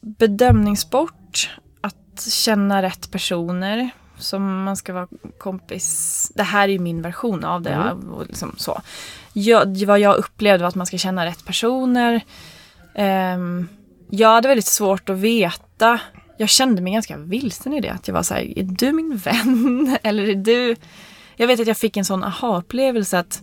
bedömningssport, 0.00 1.50
att 1.80 2.22
känna 2.30 2.82
rätt 2.82 3.10
personer 3.10 3.90
som 4.16 4.62
man 4.62 4.76
ska 4.76 4.92
vara 4.92 5.08
kompis. 5.38 6.32
Det 6.34 6.42
här 6.42 6.68
är 6.68 6.72
ju 6.72 6.78
min 6.78 7.02
version 7.02 7.44
av 7.44 7.62
det. 7.62 7.96
Och 8.12 8.26
liksom 8.26 8.54
så. 8.56 8.80
Jag, 9.32 9.86
vad 9.86 10.00
jag 10.00 10.16
upplevde 10.16 10.62
var 10.62 10.68
att 10.68 10.74
man 10.74 10.86
ska 10.86 10.98
känna 10.98 11.26
rätt 11.26 11.44
personer. 11.44 12.20
Ehm, 12.94 13.68
jag 14.14 14.28
hade 14.28 14.48
väldigt 14.48 14.66
svårt 14.66 15.08
att 15.08 15.18
veta. 15.18 16.00
Jag 16.36 16.48
kände 16.48 16.82
mig 16.82 16.92
ganska 16.92 17.16
vilsen 17.16 17.72
i 17.72 17.80
det. 17.80 17.88
Att 17.88 18.08
jag 18.08 18.14
var 18.14 18.22
så 18.22 18.34
här, 18.34 18.58
är 18.58 18.62
du 18.62 18.92
min 18.92 19.16
vän? 19.16 19.96
Eller 20.02 20.28
är 20.28 20.34
du... 20.34 20.76
Jag 21.36 21.46
vet 21.46 21.60
att 21.60 21.66
jag 21.66 21.76
fick 21.76 21.96
en 21.96 22.04
sån 22.04 22.24
aha-upplevelse 22.24 23.18
att 23.18 23.42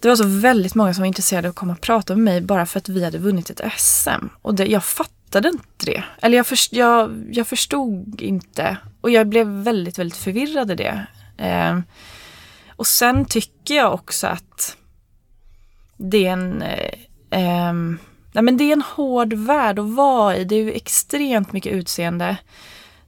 det 0.00 0.08
var 0.08 0.16
så 0.16 0.26
väldigt 0.26 0.74
många 0.74 0.94
som 0.94 1.02
var 1.02 1.06
intresserade 1.06 1.48
av 1.48 1.50
att 1.50 1.56
komma 1.56 1.72
och 1.72 1.80
prata 1.80 2.14
med 2.14 2.24
mig 2.24 2.40
bara 2.40 2.66
för 2.66 2.78
att 2.78 2.88
vi 2.88 3.04
hade 3.04 3.18
vunnit 3.18 3.50
ett 3.50 3.72
SM. 3.76 4.26
Och 4.42 4.54
det, 4.54 4.66
jag 4.66 4.84
fattade 4.84 5.48
inte 5.48 5.86
det. 5.86 6.04
Eller 6.22 6.36
jag, 6.36 6.46
först, 6.46 6.72
jag, 6.72 7.24
jag 7.30 7.46
förstod 7.46 8.20
inte. 8.20 8.76
Och 9.00 9.10
jag 9.10 9.28
blev 9.28 9.46
väldigt, 9.46 9.98
väldigt 9.98 10.18
förvirrad 10.18 10.70
i 10.70 10.74
det. 10.74 11.06
Eh, 11.36 11.78
och 12.76 12.86
sen 12.86 13.24
tycker 13.24 13.74
jag 13.74 13.94
också 13.94 14.26
att 14.26 14.76
det 15.96 16.26
är 16.26 16.32
en... 16.32 16.62
Eh, 16.62 16.90
eh, 17.30 17.72
nej 18.36 18.42
men 18.42 18.56
det 18.56 18.64
är 18.64 18.72
en 18.72 18.82
hård 18.82 19.32
värld 19.32 19.78
att 19.78 19.90
vara 19.90 20.36
i. 20.36 20.44
Det 20.44 20.54
är 20.54 20.62
ju 20.62 20.72
extremt 20.72 21.52
mycket 21.52 21.72
utseende. 21.72 22.36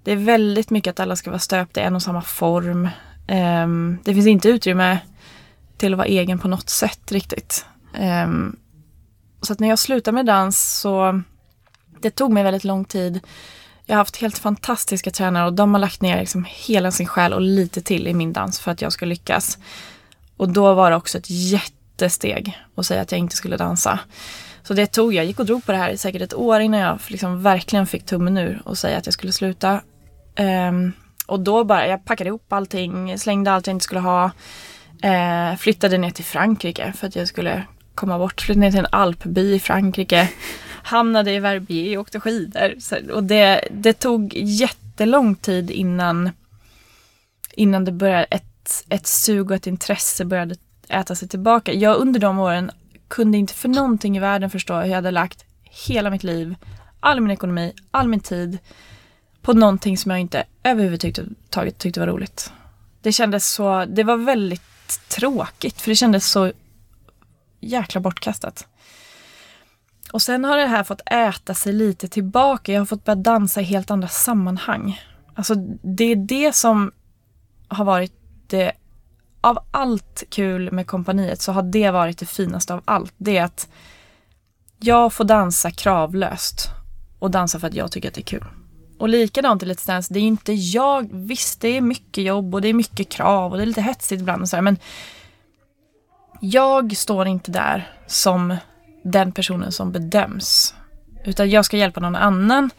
Det 0.03 0.13
är 0.13 0.17
väldigt 0.17 0.71
mycket 0.71 0.91
att 0.91 1.01
alla 1.01 1.17
ska 1.17 1.31
vara 1.31 1.39
stöpta 1.39 1.81
i 1.81 1.85
en 1.85 1.95
och 1.95 2.03
samma 2.03 2.23
form. 2.23 2.89
Um, 3.63 3.99
det 4.05 4.15
finns 4.15 4.27
inte 4.27 4.49
utrymme 4.49 4.99
till 5.77 5.93
att 5.93 5.99
vara 5.99 6.07
egen 6.07 6.39
på 6.39 6.49
något 6.49 6.71
sätt 6.71 7.13
riktigt. 7.13 7.67
Um, 8.25 8.57
så 9.43 9.53
att 9.53 9.61
när 9.61 9.69
jag 9.69 9.79
slutade 9.79 10.15
med 10.15 10.27
dans 10.27 10.81
så 10.81 11.23
det 12.01 12.11
tog 12.11 12.33
mig 12.33 12.43
väldigt 12.43 12.65
lång 12.65 12.85
tid. 12.85 13.21
Jag 13.87 13.95
har 13.95 14.01
haft 14.01 14.17
helt 14.17 14.39
fantastiska 14.39 15.11
tränare 15.11 15.47
och 15.47 15.53
de 15.53 15.75
har 15.75 15.81
lagt 15.81 16.03
ner 16.03 16.21
liksom 16.21 16.47
hela 16.49 16.91
sin 16.91 17.07
själ 17.07 17.33
och 17.33 17.41
lite 17.41 17.83
till 17.83 18.07
i 18.07 18.15
min 18.15 18.33
dans 18.33 18.61
för 18.61 18.71
att 18.71 18.83
jag 18.83 18.93
ska 18.93 19.07
lyckas. 19.07 19.59
Och 20.37 20.49
då 20.49 20.75
var 20.75 20.91
det 20.91 20.97
också 20.97 21.19
ett 21.19 21.31
jättesteg 21.31 22.59
att 22.75 22.87
säga 22.87 23.03
att 23.03 23.13
jag 23.13 23.19
inte 23.19 23.37
skulle 23.37 23.57
dansa. 23.57 23.99
Så 24.69 24.75
det 24.75 24.87
tog 24.87 25.15
jag, 25.15 25.25
gick 25.25 25.41
och 25.41 25.47
drog 25.47 25.65
på 25.65 25.73
det 25.73 25.79
här 25.79 25.91
i 25.91 25.99
säkert 25.99 26.23
ett 26.23 26.35
år 26.35 26.61
innan 26.61 26.81
jag 26.81 26.99
liksom 27.07 27.43
verkligen 27.43 27.87
fick 27.87 28.07
tummen 28.07 28.39
ur 28.39 28.63
och 28.65 28.79
säga 28.79 28.99
att 28.99 29.07
jag 29.07 29.13
skulle 29.13 29.33
sluta. 29.33 29.81
Ehm, 30.37 30.93
och 31.27 31.41
då 31.41 31.65
bara, 31.65 31.89
jag 31.89 32.05
packade 32.05 32.29
ihop 32.29 32.53
allting, 32.53 33.19
slängde 33.19 33.53
allt 33.53 33.67
jag 33.67 33.75
inte 33.75 33.85
skulle 33.85 34.01
ha. 34.01 34.31
Eh, 35.03 35.57
flyttade 35.57 35.99
ner 35.99 36.11
till 36.11 36.25
Frankrike 36.25 36.93
för 36.93 37.07
att 37.07 37.17
jag 37.17 37.29
skulle 37.29 37.63
komma 37.95 38.19
bort. 38.19 38.41
Flyttade 38.41 38.61
ner 38.61 38.71
till 38.71 38.81
en 38.81 38.87
alpby 38.93 39.55
i 39.55 39.61
Frankrike. 39.61 40.29
Hamnade 40.83 41.33
i 41.33 41.39
Verbier 41.39 41.97
och 41.97 42.01
åkte 42.01 42.21
skidor. 42.21 42.75
Så, 42.81 42.97
och 43.13 43.25
det, 43.25 43.69
det 43.71 43.93
tog 43.93 44.35
jättelång 44.35 45.35
tid 45.35 45.71
innan, 45.71 46.31
innan 47.53 47.85
det 47.85 47.93
började, 47.93 48.25
ett, 48.25 48.85
ett 48.89 49.07
sug 49.07 49.51
och 49.51 49.57
ett 49.57 49.67
intresse 49.67 50.25
började 50.25 50.55
äta 50.89 51.15
sig 51.15 51.29
tillbaka. 51.29 51.73
Jag 51.73 51.97
under 51.97 52.21
de 52.21 52.39
åren 52.39 52.71
kunde 53.09 53.39
inte 53.39 53.55
för 53.55 53.69
någonting 53.69 54.17
i 54.17 54.21
världen 54.21 54.51
förstå 54.51 54.75
hur 54.75 54.87
jag 54.87 54.95
hade 54.95 55.11
lagt 55.11 55.45
hela 55.63 56.11
mitt 56.11 56.25
liv, 56.25 56.55
all 57.01 57.21
min 57.21 57.31
ekonomi, 57.31 57.73
all 57.91 58.09
min 58.09 58.21
tid 58.21 58.59
på 59.43 59.53
någonting 59.53 59.99
som 59.99 60.11
jag 60.11 60.21
inte 60.21 60.45
överhuvudtaget 60.63 61.79
tyckte 61.79 62.01
var 62.01 62.07
roligt. 62.07 62.53
Det 63.03 63.13
kändes 63.13 63.53
så, 63.53 63.85
det 63.85 64.05
var 64.05 64.17
väldigt 64.17 64.63
tråkigt 65.09 65.81
för 65.81 65.91
det 65.91 65.97
kändes 65.97 66.31
så 66.31 66.53
jäkla 67.61 68.01
bortkastat. 68.01 68.67
Och 70.13 70.23
sen 70.23 70.45
har 70.45 70.57
det 70.57 70.67
här 70.67 70.85
fått 70.85 71.01
äta 71.07 71.55
sig 71.55 71.73
lite 71.73 72.09
tillbaka. 72.09 72.73
Jag 72.73 72.81
har 72.81 72.87
fått 72.87 73.05
börja 73.05 73.17
dansa 73.17 73.61
i 73.61 73.65
helt 73.65 73.91
andra 73.91 74.09
sammanhang. 74.09 75.01
Alltså 75.35 75.55
det 75.83 76.05
är 76.05 76.17
det 76.17 76.55
som 76.55 76.93
har 77.69 77.85
varit 77.85 78.13
det, 78.47 78.73
av 79.49 79.59
allt 79.71 80.23
kul 80.31 80.73
med 80.73 80.87
kompaniet 80.87 81.43
så 81.43 81.53
har 81.53 81.63
det 81.63 81.91
varit 81.91 82.19
det 82.19 82.27
finaste 82.27 82.75
av 82.75 82.83
allt. 82.85 83.15
Det 83.17 83.37
är 83.37 83.45
att 83.45 83.69
jag 84.79 85.13
får 85.13 85.25
dansa 85.25 85.71
kravlöst 85.71 86.69
och 87.19 87.31
dansa 87.31 87.61
för 87.61 87.67
att 87.67 87.75
jag 87.75 87.93
tycker 87.93 88.09
att 88.09 88.15
det 88.15 88.21
är 88.21 88.39
kul. 88.39 88.45
Och 88.99 89.09
likadant 89.09 89.63
i 89.63 89.67
Let's 89.67 89.87
Dance, 89.87 90.15
det 90.15 90.21
är 90.21 90.23
inte 90.23 90.53
jag, 90.53 91.09
visst 91.13 91.61
det 91.61 91.69
är 91.69 91.81
mycket 91.81 92.25
jobb 92.25 92.55
och 92.55 92.61
det 92.61 92.69
är 92.69 92.75
mycket 92.75 93.09
krav 93.09 93.53
och 93.53 93.59
det 93.59 93.65
är 93.65 93.67
lite 93.67 93.83
hetsigt 93.83 94.21
ibland 94.21 94.43
och 94.43 94.49
så 94.49 94.57
här, 94.57 94.63
men 94.63 94.79
jag 96.41 96.97
står 96.97 97.27
inte 97.27 97.51
där 97.51 97.93
som 98.07 98.57
den 99.03 99.33
personen 99.33 99.73
som 99.73 99.93
bedöms. 99.93 100.75
Utan 101.25 101.51
jag 101.51 101.65
ska 101.65 101.77
hjälpa 101.77 102.01
någon 102.01 102.17
annan 102.17 102.71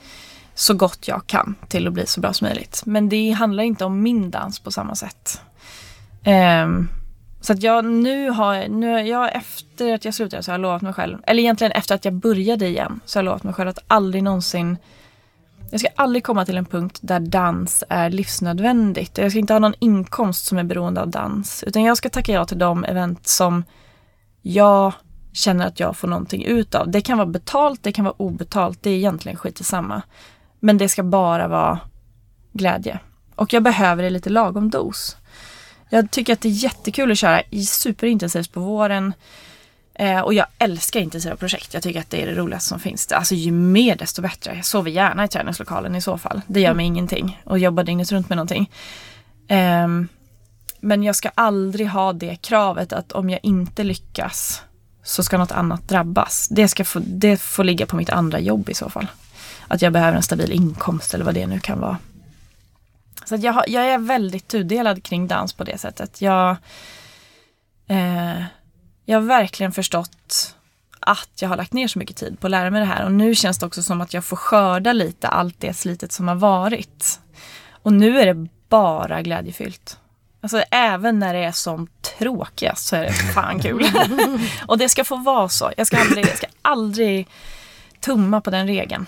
så 0.56 0.74
gott 0.74 1.08
jag 1.08 1.28
kan 1.28 1.56
till 1.68 1.88
att 1.88 1.94
bli 1.94 2.06
så 2.06 2.22
bra 2.22 2.34
som 2.34 2.48
möjligt. 2.48 2.82
Men 2.86 3.10
det 3.10 3.32
handlar 3.32 3.64
inte 3.64 3.86
om 3.86 4.02
min 4.02 4.32
dans 4.32 4.60
på 4.60 4.72
samma 4.72 4.96
sätt. 4.96 5.42
Um, 6.30 6.90
så 7.42 7.54
att 7.54 7.64
jag 7.64 7.86
nu 7.86 8.30
har, 8.30 8.68
nu, 8.68 9.02
jag 9.02 9.36
efter 9.36 9.94
att 9.94 10.06
jag 10.06 10.14
slutade 10.14 10.44
så 10.44 10.52
har 10.52 10.54
jag 10.54 10.62
lovat 10.62 10.82
mig 10.82 10.94
själv, 10.94 11.18
eller 11.28 11.42
egentligen 11.42 11.72
efter 11.72 11.96
att 11.96 12.06
jag 12.06 12.14
började 12.14 12.68
igen, 12.68 13.00
så 13.06 13.20
har 13.20 13.24
jag 13.24 13.26
lovat 13.26 13.44
mig 13.44 13.54
själv 13.54 13.70
att 13.70 13.84
aldrig 13.88 14.24
någonsin 14.24 14.78
jag 15.72 15.80
ska 15.80 15.90
aldrig 15.96 16.24
komma 16.24 16.46
till 16.46 16.58
en 16.58 16.66
punkt 16.66 17.00
där 17.02 17.20
dans 17.20 17.84
är 17.90 18.10
livsnödvändigt. 18.10 19.18
Jag 19.18 19.32
ska 19.32 19.40
inte 19.40 19.54
ha 19.54 19.60
någon 19.60 19.74
inkomst 19.80 20.46
som 20.46 20.58
är 20.58 20.64
beroende 20.64 21.02
av 21.02 21.08
dans. 21.08 21.64
Utan 21.64 21.84
jag 21.84 21.98
ska 21.98 22.10
tacka 22.10 22.32
ja 22.32 22.46
till 22.46 22.60
de 22.60 22.84
event 22.84 23.28
som 23.28 23.64
jag 24.42 24.94
känner 25.34 25.68
att 25.68 25.80
jag 25.80 25.98
får 25.98 26.08
någonting 26.08 26.46
ut 26.46 26.76
av. 26.76 26.92
Det 26.92 27.02
kan 27.02 27.18
vara 27.18 27.28
betalt, 27.28 27.84
det 27.84 27.92
kan 27.92 28.06
vara 28.06 28.16
obetalt. 28.18 28.84
Det 28.84 28.90
är 28.90 28.96
egentligen 28.96 29.38
skit 29.38 29.62
i 29.62 29.64
samma. 29.64 30.02
Men 30.60 30.78
det 30.78 30.90
ska 30.90 31.04
bara 31.04 31.48
vara 31.48 31.80
glädje. 32.54 33.00
Och 33.36 33.54
jag 33.54 33.64
behöver 33.64 34.04
det 34.04 34.10
lite 34.10 34.30
lagom 34.30 34.70
dos. 34.70 35.18
Jag 35.90 36.12
tycker 36.12 36.34
att 36.34 36.42
det 36.42 36.50
är 36.50 36.64
jättekul 36.64 37.12
att 37.12 37.18
köra 37.18 37.42
superintensivt 37.68 38.52
på 38.52 38.60
våren. 38.60 39.14
Eh, 39.94 40.20
och 40.20 40.34
jag 40.34 40.46
älskar 40.58 41.00
intensiva 41.00 41.36
projekt. 41.36 41.74
Jag 41.74 41.84
tycker 41.84 42.00
att 42.00 42.10
det 42.10 42.22
är 42.22 42.28
det 42.28 42.36
roligaste 42.36 42.70
som 42.70 42.80
finns. 42.80 43.12
Alltså 43.12 43.36
ju 43.36 43.52
mer 43.52 43.96
desto 43.96 44.22
bättre. 44.22 44.56
Jag 44.56 44.66
sover 44.66 44.92
gärna 44.92 45.26
i 45.26 45.28
träningslokalen 45.28 45.96
i 45.96 46.02
så 46.02 46.18
fall. 46.18 46.42
Det 46.48 46.62
gör 46.62 46.74
mig 46.74 46.86
ingenting. 46.86 47.42
Och 47.44 47.60
jobbar 47.60 47.84
dygnet 47.84 48.12
runt 48.12 48.30
med 48.30 48.36
någonting. 48.36 48.72
Ehm, 49.48 50.08
men 50.80 51.04
jag 51.04 51.16
ska 51.16 51.30
aldrig 51.36 51.88
ha 51.88 52.14
det 52.14 52.36
kravet 52.42 52.94
att 52.94 53.12
om 53.12 53.30
jag 53.30 53.40
inte 53.44 53.84
lyckas 53.84 54.62
så 55.04 55.24
ska 55.24 55.38
något 55.38 55.52
annat 55.52 55.88
drabbas. 55.88 56.48
Det, 56.52 56.68
ska 56.68 56.86
få, 56.86 57.02
det 57.06 57.38
får 57.38 57.64
ligga 57.64 57.86
på 57.86 57.96
mitt 57.96 58.10
andra 58.10 58.40
jobb 58.40 58.70
i 58.70 58.74
så 58.74 58.90
fall. 58.90 59.08
att 59.68 59.82
jag 59.82 59.94
behöver 59.94 60.18
en 60.18 60.24
stabil 60.24 60.52
inkomst 60.52 61.14
eller 61.14 61.26
vad 61.26 61.34
det 61.34 61.48
nu 61.48 61.60
kan 61.60 61.80
vara. 61.80 61.98
Så 63.30 63.36
jag, 63.36 63.64
jag 63.68 63.86
är 63.86 63.98
väldigt 63.98 64.48
tudelad 64.48 65.04
kring 65.04 65.28
dans 65.28 65.54
på 65.54 65.64
det 65.64 65.78
sättet. 65.78 66.22
Jag, 66.22 66.56
eh, 67.88 68.44
jag 69.06 69.18
har 69.18 69.22
verkligen 69.22 69.72
förstått 69.72 70.56
att 71.00 71.30
jag 71.42 71.50
har 71.50 71.58
lagt 71.58 71.74
ner 71.74 71.88
så 71.88 72.00
mycket 72.00 72.18
tid 72.18 72.40
på 72.40 72.48
att 72.48 72.52
lära 72.52 72.70
mig 72.70 72.80
det 72.80 72.88
här 72.88 73.06
och 73.06 73.12
nu 73.12 73.36
känns 73.36 73.60
det 73.60 73.66
också 73.66 73.84
som 73.84 74.02
att 74.02 74.14
jag 74.14 74.26
får 74.26 74.38
skörda 74.38 74.94
lite 74.94 75.28
allt 75.28 75.56
det 75.60 75.74
slitet 75.74 76.12
som 76.12 76.28
har 76.28 76.36
varit. 76.36 77.20
Och 77.72 77.94
nu 77.94 78.20
är 78.20 78.34
det 78.34 78.48
bara 78.70 79.22
glädjefyllt. 79.22 80.00
Alltså 80.42 80.64
även 80.72 81.20
när 81.20 81.34
det 81.34 81.44
är 81.44 81.52
som 81.52 81.88
tråkigast 82.18 82.88
så 82.88 82.96
är 82.96 83.04
det 83.04 83.14
fan 83.14 83.60
kul. 83.60 83.92
och 84.68 84.78
det 84.78 84.90
ska 84.90 85.04
få 85.04 85.16
vara 85.16 85.50
så. 85.50 85.72
Jag 85.78 85.88
ska 85.88 85.98
aldrig, 85.98 86.26
jag 86.26 86.38
ska 86.38 86.48
aldrig 86.62 87.28
tumma 88.00 88.42
på 88.42 88.50
den 88.50 88.68
regeln. 88.68 89.06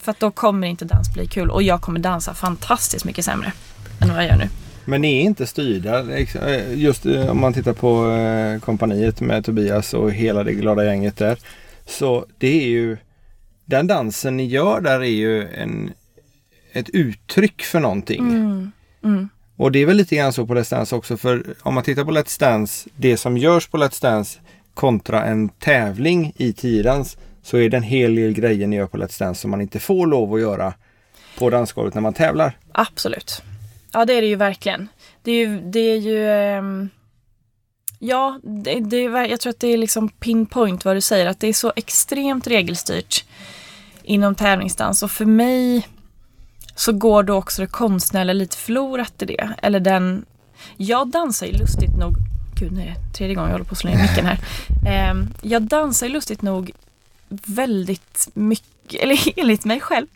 För 0.00 0.10
att 0.10 0.20
då 0.20 0.30
kommer 0.30 0.66
inte 0.66 0.84
dans 0.84 1.14
bli 1.14 1.26
kul 1.26 1.50
och 1.50 1.62
jag 1.62 1.80
kommer 1.80 2.00
dansa 2.00 2.34
fantastiskt 2.34 3.04
mycket 3.04 3.24
sämre 3.24 3.52
än 4.00 4.08
vad 4.08 4.16
jag 4.16 4.26
gör 4.26 4.36
nu. 4.36 4.48
Men 4.84 5.00
ni 5.00 5.16
är 5.16 5.22
inte 5.22 5.46
styrda. 5.46 6.02
liksom, 6.02 6.40
eh, 6.42 6.78
Just 6.78 7.06
eh, 7.06 7.30
om 7.30 7.40
man 7.40 7.52
tittar 7.52 7.72
på 7.72 8.10
eh, 8.10 8.60
kompaniet 8.60 9.20
med 9.20 9.44
Tobias 9.44 9.94
och 9.94 10.12
hela 10.12 10.44
det 10.44 10.52
glada 10.52 10.84
gänget 10.84 11.16
där. 11.16 11.38
Så 11.86 12.26
det 12.38 12.62
är 12.64 12.68
ju 12.68 12.96
den 13.64 13.86
dansen 13.86 14.36
ni 14.36 14.46
gör 14.46 14.80
där 14.80 15.00
är 15.00 15.04
ju 15.04 15.48
en, 15.48 15.92
ett 16.72 16.88
uttryck 16.88 17.62
för 17.62 17.80
någonting. 17.80 18.20
Mm. 18.20 18.72
Mm. 19.04 19.28
Och 19.56 19.72
det 19.72 19.78
är 19.78 19.86
väl 19.86 19.96
lite 19.96 20.16
grann 20.16 20.32
så 20.32 20.46
på 20.46 20.54
Let's 20.54 20.70
Dance 20.70 20.96
också 20.96 21.16
för 21.16 21.54
om 21.62 21.74
man 21.74 21.84
tittar 21.84 22.04
på 22.04 22.10
Let's 22.10 22.40
Dance, 22.40 22.88
det 22.96 23.16
som 23.16 23.36
görs 23.36 23.66
på 23.66 23.76
Let's 23.78 24.02
Dance 24.02 24.38
kontra 24.74 25.24
en 25.24 25.48
tävling 25.48 26.32
i 26.36 26.52
tiodans 26.52 27.16
så 27.42 27.56
är 27.56 27.68
det 27.68 27.76
en 27.76 27.82
hel 27.82 28.14
del 28.14 28.32
grejer 28.32 28.66
ni 28.66 28.76
gör 28.76 28.86
på 28.86 28.96
Let's 28.96 29.18
Dance 29.18 29.40
som 29.40 29.50
man 29.50 29.60
inte 29.60 29.80
får 29.80 30.06
lov 30.06 30.34
att 30.34 30.40
göra 30.40 30.74
på 31.38 31.50
dansgolvet 31.50 31.94
när 31.94 32.02
man 32.02 32.14
tävlar. 32.14 32.58
Absolut. 32.72 33.42
Ja 33.92 34.04
det 34.04 34.12
är 34.12 34.22
det 34.22 34.28
ju 34.28 34.36
verkligen. 34.36 34.88
Det 35.22 35.32
är 35.32 35.46
ju, 35.46 35.60
det 35.60 35.80
är 35.80 35.96
ju 35.96 36.58
um... 36.58 36.90
Ja, 38.02 38.40
det, 38.42 38.80
det 38.80 39.00
jag 39.02 39.40
tror 39.40 39.50
att 39.50 39.60
det 39.60 39.68
är 39.68 39.78
liksom 39.78 40.08
pinpoint 40.08 40.84
vad 40.84 40.96
du 40.96 41.00
säger, 41.00 41.26
att 41.26 41.40
det 41.40 41.46
är 41.46 41.52
så 41.52 41.72
extremt 41.76 42.46
regelstyrt 42.46 43.24
inom 44.02 44.34
tävlingsdans 44.34 45.02
och 45.02 45.10
för 45.10 45.24
mig 45.24 45.86
så 46.74 46.92
går 46.92 47.22
då 47.22 47.34
också 47.34 47.62
det 47.62 47.68
konstnärliga 47.68 48.34
lite 48.34 48.56
förlorat 48.56 49.22
i 49.22 49.26
det. 49.26 49.50
Eller 49.62 49.80
den, 49.80 50.24
jag 50.76 51.08
dansar 51.08 51.46
ju 51.46 51.52
lustigt 51.52 51.96
nog, 51.98 52.14
gud 52.60 52.72
nu 52.72 52.80
är 52.80 52.86
det 52.86 53.12
tredje 53.16 53.34
gången 53.34 53.48
jag 53.50 53.54
håller 53.54 53.64
på 53.64 53.72
att 53.72 53.78
slå 53.78 53.90
ner 53.90 54.02
micken 54.02 54.26
här. 54.26 54.38
Ehm, 54.86 55.28
jag 55.42 55.62
dansar 55.62 56.06
ju 56.06 56.12
lustigt 56.12 56.42
nog 56.42 56.70
väldigt 57.30 58.28
mycket, 58.34 59.02
eller 59.02 59.18
enligt 59.38 59.64
mig 59.64 59.80
själv, 59.80 60.06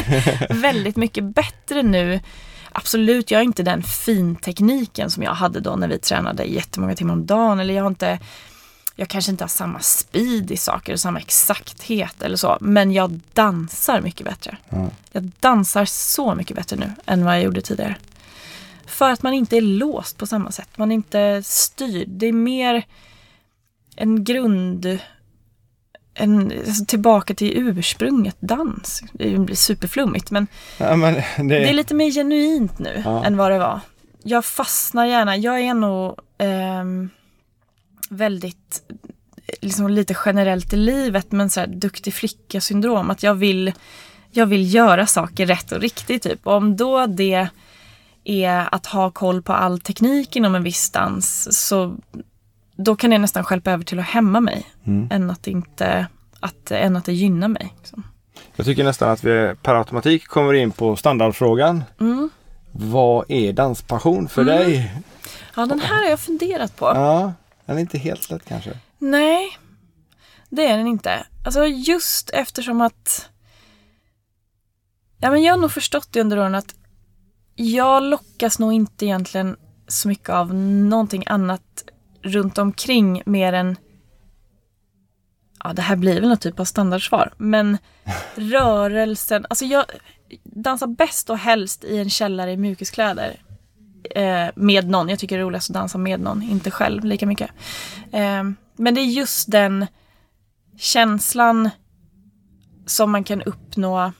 väldigt 0.50 0.96
mycket 0.96 1.24
bättre 1.24 1.82
nu. 1.82 2.20
Absolut, 2.72 3.30
jag 3.30 3.38
har 3.38 3.44
inte 3.44 3.62
den 3.62 3.82
fintekniken 3.82 5.10
som 5.10 5.22
jag 5.22 5.34
hade 5.34 5.60
då 5.60 5.76
när 5.76 5.88
vi 5.88 5.98
tränade 5.98 6.44
jättemånga 6.44 6.94
timmar 6.94 7.12
om 7.12 7.26
dagen. 7.26 7.60
Eller 7.60 7.74
jag 7.74 7.82
har 7.82 7.88
inte, 7.88 8.18
jag 8.96 9.08
kanske 9.08 9.30
inte 9.30 9.44
har 9.44 9.48
samma 9.48 9.80
speed 9.80 10.50
i 10.50 10.56
saker 10.56 10.92
och 10.92 11.00
samma 11.00 11.18
exakthet 11.18 12.22
eller 12.22 12.36
så. 12.36 12.58
Men 12.60 12.92
jag 12.92 13.20
dansar 13.32 14.00
mycket 14.00 14.26
bättre. 14.26 14.56
Ja. 14.68 14.90
Jag 15.12 15.30
dansar 15.40 15.84
så 15.84 16.34
mycket 16.34 16.56
bättre 16.56 16.76
nu 16.76 16.92
än 17.06 17.24
vad 17.24 17.34
jag 17.34 17.42
gjorde 17.42 17.60
tidigare. 17.60 17.96
För 18.86 19.10
att 19.10 19.22
man 19.22 19.34
inte 19.34 19.56
är 19.56 19.60
låst 19.60 20.18
på 20.18 20.26
samma 20.26 20.50
sätt. 20.50 20.68
Man 20.76 20.90
är 20.90 20.94
inte 20.94 21.42
styrd. 21.44 22.08
Det 22.08 22.26
är 22.26 22.32
mer 22.32 22.86
en 23.96 24.24
grund... 24.24 24.98
En, 26.18 26.52
alltså 26.66 26.84
tillbaka 26.84 27.34
till 27.34 27.52
ursprunget 27.58 28.36
dans. 28.40 29.02
Det 29.12 29.38
blir 29.38 29.56
superflummigt 29.56 30.30
men 30.30 30.46
Ja, 30.78 30.96
men 30.96 31.14
det, 31.14 31.22
det 31.58 31.68
är 31.68 31.72
lite 31.72 31.94
mer 31.94 32.10
genuint 32.10 32.78
nu 32.78 33.02
Ja. 33.04 33.24
än 33.24 33.36
vad 33.36 33.50
det 33.50 33.58
var. 33.58 33.80
Jag 34.22 34.44
fastnar 34.44 35.06
gärna. 35.06 35.36
Jag 35.36 35.60
är 35.60 35.74
nog 35.74 36.18
ehm, 36.38 37.10
väldigt, 38.10 38.82
liksom 39.60 39.88
lite 39.88 40.16
generellt 40.24 40.72
i 40.72 40.76
livet, 40.76 41.32
men 41.32 41.50
så 41.50 41.60
här 41.60 41.66
duktig 41.66 42.14
flicka-syndrom. 42.14 43.10
Att 43.10 43.22
jag 43.22 43.34
vill, 43.34 43.72
jag 44.30 44.46
vill 44.46 44.74
göra 44.74 45.06
saker 45.06 45.46
rätt 45.46 45.72
och 45.72 45.80
riktigt 45.80 46.22
typ. 46.22 46.46
Och 46.46 46.54
om 46.54 46.76
då 46.76 47.06
det 47.06 47.48
är 48.24 48.74
att 48.74 48.86
ha 48.86 49.10
koll 49.10 49.42
på 49.42 49.52
all 49.52 49.80
teknik 49.80 50.36
inom 50.36 50.54
en 50.54 50.62
viss 50.62 50.90
dans, 50.90 51.48
så 51.66 51.96
då 52.76 52.96
kan 52.96 53.10
det 53.10 53.18
nästan 53.18 53.44
skälpa 53.44 53.70
över 53.70 53.84
till 53.84 53.98
att 53.98 54.04
hämma 54.06 54.40
mig. 54.40 54.66
Mm. 54.84 55.08
Än 55.12 55.30
att, 55.30 55.46
inte, 55.46 56.06
att, 56.40 56.70
än 56.70 56.96
att 56.96 57.04
det 57.04 57.12
gynnar 57.12 57.48
mig. 57.48 57.74
liksom. 57.78 58.06
Jag 58.56 58.66
tycker 58.66 58.84
nästan 58.84 59.10
att 59.10 59.24
vi 59.24 59.54
per 59.62 59.74
automatik 59.74 60.26
kommer 60.26 60.52
in 60.54 60.70
på 60.70 60.96
standardfrågan. 60.96 61.84
Mm. 62.00 62.30
Vad 62.72 63.24
är 63.30 63.52
danspassion 63.52 64.28
för 64.28 64.42
Mm. 64.42 64.56
dig? 64.56 64.92
Ja, 65.56 65.66
den 65.66 65.80
här 65.80 66.02
har 66.02 66.10
jag 66.10 66.20
funderat 66.20 66.76
på. 66.76 66.84
Ja, 66.86 67.32
den 67.66 67.76
är 67.76 67.80
inte 67.80 67.98
helt 67.98 68.30
lätt 68.30 68.44
kanske. 68.44 68.70
Nej, 68.98 69.58
det 70.48 70.66
är 70.66 70.76
den 70.78 70.86
inte. 70.86 71.26
Alltså 71.44 71.66
just 71.66 72.30
eftersom 72.30 72.80
att... 72.80 73.28
Ja, 75.18 75.30
men 75.30 75.42
jag 75.42 75.52
har 75.52 75.60
nog 75.60 75.72
förstått 75.72 76.08
det 76.12 76.20
under 76.20 76.38
åren 76.38 76.54
att 76.54 76.74
jag 77.54 78.02
lockas 78.02 78.58
nog 78.58 78.72
inte 78.72 79.06
egentligen 79.06 79.56
så 79.88 80.08
mycket 80.08 80.30
av 80.30 80.54
någonting 80.54 81.24
annat 81.26 81.62
runt 82.26 82.58
omkring 82.58 83.22
mer 83.26 83.52
än... 83.52 83.76
Ja, 85.64 85.72
det 85.72 85.82
här 85.82 85.96
blir 85.96 86.20
väl 86.20 86.28
någon 86.28 86.38
typ 86.38 86.60
av 86.60 86.64
standardsvar. 86.64 87.32
Men 87.36 87.78
rörelsen, 88.34 89.46
alltså 89.50 89.64
jag 89.64 89.84
dansar 90.44 90.86
bäst 90.86 91.30
och 91.30 91.38
helst 91.38 91.84
i 91.84 91.98
en 91.98 92.10
källare 92.10 92.52
i 92.52 92.56
mjukiskläder. 92.56 93.40
Eh, 94.14 94.48
med 94.54 94.88
någon. 94.90 95.08
Jag 95.08 95.18
tycker 95.18 95.36
det 95.36 95.42
är 95.42 95.46
roligast 95.46 95.70
att 95.70 95.74
dansa 95.74 95.98
med 95.98 96.20
någon, 96.20 96.42
inte 96.42 96.70
själv 96.70 97.04
lika 97.04 97.26
mycket. 97.26 97.50
Eh, 98.12 98.44
men 98.76 98.94
det 98.94 99.00
är 99.00 99.04
just 99.06 99.50
den 99.50 99.86
känslan 100.78 101.70
som 102.86 103.10
man 103.10 103.24
kan 103.24 103.42
uppnå 103.42 104.12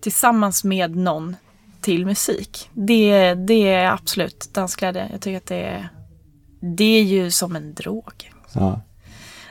tillsammans 0.00 0.64
med 0.64 0.96
någon 0.96 1.36
till 1.80 2.06
musik. 2.06 2.70
Det, 2.72 3.34
det 3.34 3.68
är 3.68 3.90
absolut 3.90 4.54
dansglädje. 4.54 5.08
Jag 5.12 5.20
tycker 5.20 5.36
att 5.36 5.46
det 5.46 5.62
är, 5.62 5.88
det 6.60 6.98
är 6.98 7.02
ju 7.02 7.30
som 7.30 7.56
en 7.56 7.74
drog. 7.74 8.32
Ja. 8.52 8.80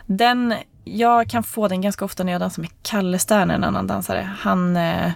Den, 0.06 0.54
jag 0.84 1.30
kan 1.30 1.44
få 1.44 1.68
den 1.68 1.82
ganska 1.82 2.06
ofta 2.06 2.24
när 2.24 2.32
jag 2.32 2.42
dansar 2.42 2.62
med 2.62 2.72
Kalle 2.82 3.20
Stern, 3.20 3.52
en 3.52 3.64
annan 3.64 3.88
dansare. 3.88 4.30
Han, 4.40 4.78
eh, 4.78 5.12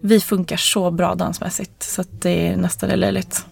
vi 0.00 0.20
funkar 0.20 0.56
så 0.56 0.90
bra 0.90 1.14
dansmässigt 1.14 1.82
så 1.82 2.00
att 2.00 2.22
det 2.22 2.48
är 2.48 2.56
nästan 2.56 2.90
är 2.90 2.96
löjligt. 2.96 3.46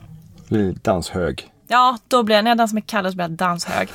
Danshög. 0.82 1.48
Ja, 1.68 1.98
då 2.08 2.22
blir 2.22 2.36
jag, 2.36 2.44
när 2.44 2.50
jag 2.50 2.58
dansar 2.58 2.74
med 2.74 2.86
Kalle 2.86 3.10
så 3.10 3.16
blir 3.16 3.24
jag 3.24 3.30
danshög. 3.30 3.88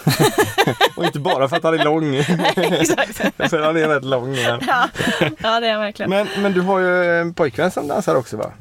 Och 0.95 1.05
inte 1.05 1.19
bara 1.19 1.49
för 1.49 1.57
att 1.57 1.63
han 1.63 1.79
är 1.79 1.83
lång. 1.83 2.15
Exakt. 2.55 3.17
för 3.49 3.61
han 3.61 3.77
är 3.77 3.87
rätt 3.87 4.05
lång. 4.05 4.35
Ja. 4.35 4.59
Ja, 4.67 4.89
ja, 5.37 5.59
det 5.59 5.67
är 5.67 5.71
jag 5.71 5.79
verkligen. 5.79 6.09
Men, 6.09 6.27
men 6.41 6.53
du 6.53 6.61
har 6.61 6.79
ju 6.79 7.19
en 7.19 7.33
pojkvän 7.33 7.71
som 7.71 7.87
dansar 7.87 8.15
också 8.15 8.37
va? 8.37 8.51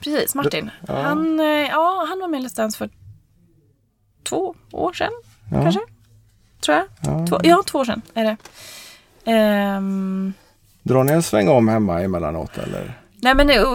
Precis, 0.00 0.34
Martin. 0.34 0.70
Ja. 0.88 1.02
Han, 1.02 1.40
eh, 1.40 1.46
ja, 1.46 2.06
han 2.08 2.20
var 2.20 2.28
med 2.28 2.40
i 2.40 2.44
Let's 2.44 2.56
Dance 2.56 2.78
för 2.78 2.90
två 4.22 4.54
år 4.72 4.92
sedan, 4.92 5.10
Ja. 5.52 5.62
kanske. 5.62 5.80
Tror 6.60 6.76
jag. 6.76 6.86
Ja. 7.00 7.26
Två, 7.26 7.40
ja, 7.42 7.62
två 7.66 7.78
år 7.78 7.84
sedan 7.84 8.02
är 8.14 8.24
det. 8.24 8.36
Ehm, 9.24 10.32
Drar 10.82 11.04
ni 11.04 11.12
en 11.12 11.22
sväng 11.22 11.48
om 11.48 11.68
hemma 11.68 12.00
emellanåt 12.02 12.58
eller? 12.58 12.96
nej 13.22 13.34
men 13.34 13.46
det 13.46 13.54
är 13.54 13.66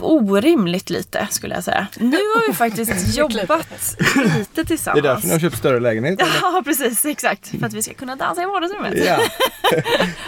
orimligt 0.00 0.90
lite 0.90 1.26
skulle 1.30 1.54
jag 1.54 1.64
säga. 1.64 1.86
Nu 1.98 2.16
har 2.16 2.48
vi 2.48 2.54
faktiskt 2.54 3.16
jobbat 3.18 3.96
lite 4.16 4.46
Det 4.54 4.64
tillsammans. 4.64 4.98
är 4.98 5.02
därför 5.02 5.26
ni 5.26 5.32
har 5.32 5.40
köpt 5.40 5.56
större 5.58 5.80
lägenhet? 5.80 6.20
Eller? 6.20 6.32
Ja, 6.42 6.62
precis. 6.64 7.04
Exakt. 7.04 7.48
För 7.48 7.66
att 7.66 7.72
vi 7.72 7.82
ska 7.82 7.94
kunna 7.94 8.16
dansa 8.16 8.42
i 8.42 8.46
vardagsrummet. 8.46 8.94
Ja. 9.06 9.18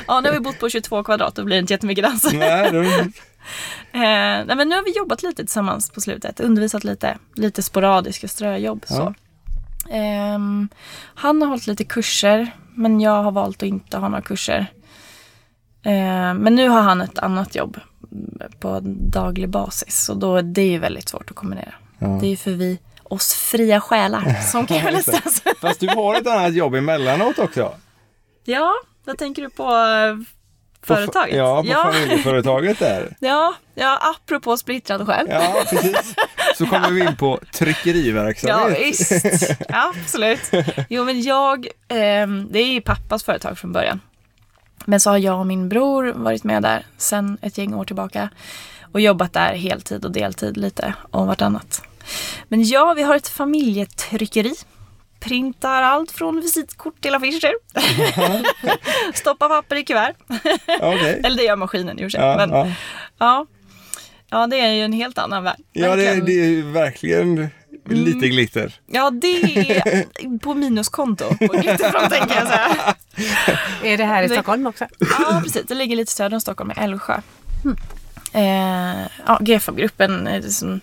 Ja, 0.06 0.20
nu 0.20 0.28
har 0.28 0.34
vi 0.34 0.40
bott 0.40 0.58
på 0.60 0.68
22 0.68 1.04
kvadrat 1.04 1.38
och 1.38 1.44
blir 1.44 1.56
det 1.56 1.60
inte 1.60 1.72
jättemycket 1.72 2.04
dans. 2.04 2.32
Nej, 2.32 2.70
då, 2.72 2.82
Eh, 3.92 4.00
nej, 4.00 4.56
men 4.56 4.68
nu 4.68 4.74
har 4.74 4.82
vi 4.84 4.96
jobbat 4.96 5.22
lite 5.22 5.36
tillsammans 5.42 5.90
på 5.90 6.00
slutet. 6.00 6.40
Undervisat 6.40 6.84
lite. 6.84 7.18
Lite 7.34 7.62
sporadiska 7.62 8.28
ströjobb. 8.28 8.84
Ja. 8.88 8.94
Så. 8.96 9.14
Ehm, 9.90 10.68
han 11.14 11.42
har 11.42 11.48
hållit 11.48 11.66
lite 11.66 11.84
kurser. 11.84 12.50
Men 12.74 13.00
jag 13.00 13.22
har 13.22 13.32
valt 13.32 13.56
att 13.56 13.68
inte 13.68 13.96
ha 13.96 14.08
några 14.08 14.22
kurser. 14.22 14.66
Ehm, 15.82 16.36
men 16.36 16.54
nu 16.54 16.68
har 16.68 16.82
han 16.82 17.00
ett 17.00 17.18
annat 17.18 17.54
jobb 17.54 17.80
mm, 18.12 18.52
på 18.60 18.80
daglig 19.12 19.48
basis. 19.48 20.08
Och 20.08 20.16
då, 20.16 20.40
det 20.40 20.62
är 20.62 20.70
ju 20.70 20.78
väldigt 20.78 21.08
svårt 21.08 21.30
att 21.30 21.36
kombinera. 21.36 21.74
Ja. 21.98 22.18
Det 22.20 22.26
är 22.26 22.36
för 22.36 22.50
vi, 22.50 22.78
oss 23.02 23.34
fria 23.34 23.80
själar, 23.80 24.42
som 24.52 24.66
kan 24.66 24.92
nästan 24.92 25.54
Fast 25.60 25.80
du 25.80 25.88
har 25.88 26.14
ett 26.14 26.26
annat 26.26 26.54
jobb 26.54 26.74
emellanåt 26.74 27.38
också. 27.38 27.74
Ja, 28.44 28.72
vad 29.04 29.18
tänker 29.18 29.42
du 29.42 29.50
på 29.50 29.62
eh, 29.62 30.16
På 30.16 30.24
företaget? 30.86 31.36
Ja, 31.36 31.62
på 31.62 31.68
ja, 31.68 31.82
familjeföretaget 31.92 32.78
där. 32.78 33.16
ja, 33.20 33.54
ja, 33.74 34.14
apropå 34.16 34.56
splittrad 34.56 35.06
själ. 35.06 35.26
Ja, 35.30 35.62
precis. 35.70 36.14
Så 36.58 36.66
kommer 36.70 36.90
vi 36.90 37.00
in 37.00 37.16
på 37.16 37.38
Ja, 37.42 37.58
tryckeriverksamhet. 37.58 38.78
visst. 38.80 39.10
Ja, 39.68 39.92
absolut. 40.02 40.50
Jo, 40.88 41.04
men 41.04 41.22
jag, 41.22 41.66
ehm, 41.88 42.48
det 42.50 42.58
är 42.58 42.72
ju 42.72 42.80
pappas 42.80 43.24
företag 43.24 43.58
från 43.58 43.72
början. 43.72 44.00
Men 44.84 45.00
så 45.00 45.10
har 45.10 45.18
jag 45.18 45.38
och 45.40 45.46
min 45.46 45.68
bror 45.68 46.12
varit 46.16 46.44
med 46.44 46.62
där 46.62 46.86
sedan 46.96 47.38
ett 47.42 47.58
gäng 47.58 47.74
år 47.74 47.84
tillbaka. 47.84 48.28
Och 48.92 49.00
jobbat 49.00 49.32
där 49.32 49.54
heltid 49.54 50.04
och 50.04 50.10
deltid 50.12 50.56
lite 50.56 50.94
om 51.10 51.26
vartannat. 51.26 51.82
Men 52.48 52.62
ja, 52.64 52.94
vi 52.94 53.02
har 53.02 53.16
ett 53.16 53.28
familjetryckeri. 53.28 54.54
Printar 55.24 55.82
allt 55.82 56.10
från 56.12 56.40
visitkort 56.40 57.00
till 57.00 57.14
affischer. 57.14 57.52
Stoppar 59.14 59.48
papper 59.48 59.76
i 59.76 59.84
kuvert. 59.84 60.14
Okej. 60.80 61.20
Eller 61.24 61.36
det 61.36 61.42
gör 61.42 61.56
maskinen 61.56 61.98
i 61.98 62.02
och 62.02 62.04
för 62.04 62.10
sig. 62.10 62.20
Ja, 62.20 62.36
Men, 62.36 62.50
ja. 62.50 62.66
ja. 63.18 63.46
ja, 64.30 64.46
det 64.46 64.60
är 64.60 64.72
ju 64.72 64.82
en 64.82 64.92
helt 64.92 65.18
annan 65.18 65.44
värld. 65.44 65.56
ja 65.72 65.96
det, 65.96 66.04
Verkligen. 66.04 66.24
det 66.26 66.32
är 66.32 66.48
ju 66.48 66.62
verkligen 66.62 67.48
lite 67.88 68.28
glitter. 68.28 68.74
Ja, 68.86 69.10
det 69.10 69.26
är 69.26 70.38
på 70.38 70.54
minuskonto 70.54 71.28
på 71.28 71.46
Glitterfronten 71.52 72.28
kan 72.28 72.36
jag 72.36 72.46
säga. 72.48 72.94
Är 73.92 73.96
det 73.98 74.04
här 74.04 74.22
i 74.22 74.28
Stockholm 74.28 74.66
också? 74.66 74.86
Ja, 74.98 75.40
precis. 75.44 75.62
Det 75.68 75.74
ligger 75.74 75.96
lite 75.96 76.12
söder 76.12 76.34
om 76.36 76.40
Stockholm 76.40 76.70
i 76.70 76.74
Älvsjö. 76.76 77.20
Eh, 78.32 79.06
ja, 79.26 79.38
GFAB-gruppen 79.40 80.26
är 80.26 80.40
som 80.42 80.80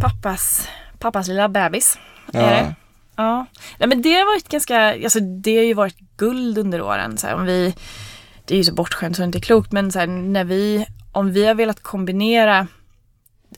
pappas, 0.00 0.68
pappas 0.98 1.28
lilla 1.28 1.48
bebis. 1.48 1.98
Är 2.32 2.40
Ja. 2.40 2.46
det? 2.50 2.74
Ja. 3.20 3.46
Nej, 3.78 3.88
men 3.88 4.02
det 4.02 4.12
har 4.12 4.26
varit 4.34 4.48
ganska, 4.48 4.78
alltså 4.92 5.20
det 5.20 5.56
har 5.56 5.64
ju 5.64 5.74
varit 5.74 5.98
guld 6.16 6.58
under 6.58 6.82
åren. 6.82 7.18
Så 7.18 7.26
här, 7.26 7.34
om 7.34 7.44
vi, 7.44 7.74
det 8.44 8.54
är 8.54 8.58
ju 8.58 8.64
så 8.64 8.74
bortskämt 8.74 9.16
så 9.16 9.22
det 9.22 9.24
är 9.24 9.26
inte 9.26 9.40
klokt, 9.40 9.72
men 9.72 9.92
så 9.92 9.98
här, 9.98 10.06
när 10.06 10.44
vi, 10.44 10.86
om 11.12 11.32
vi 11.32 11.46
har 11.46 11.54
velat 11.54 11.82
kombinera 11.82 12.66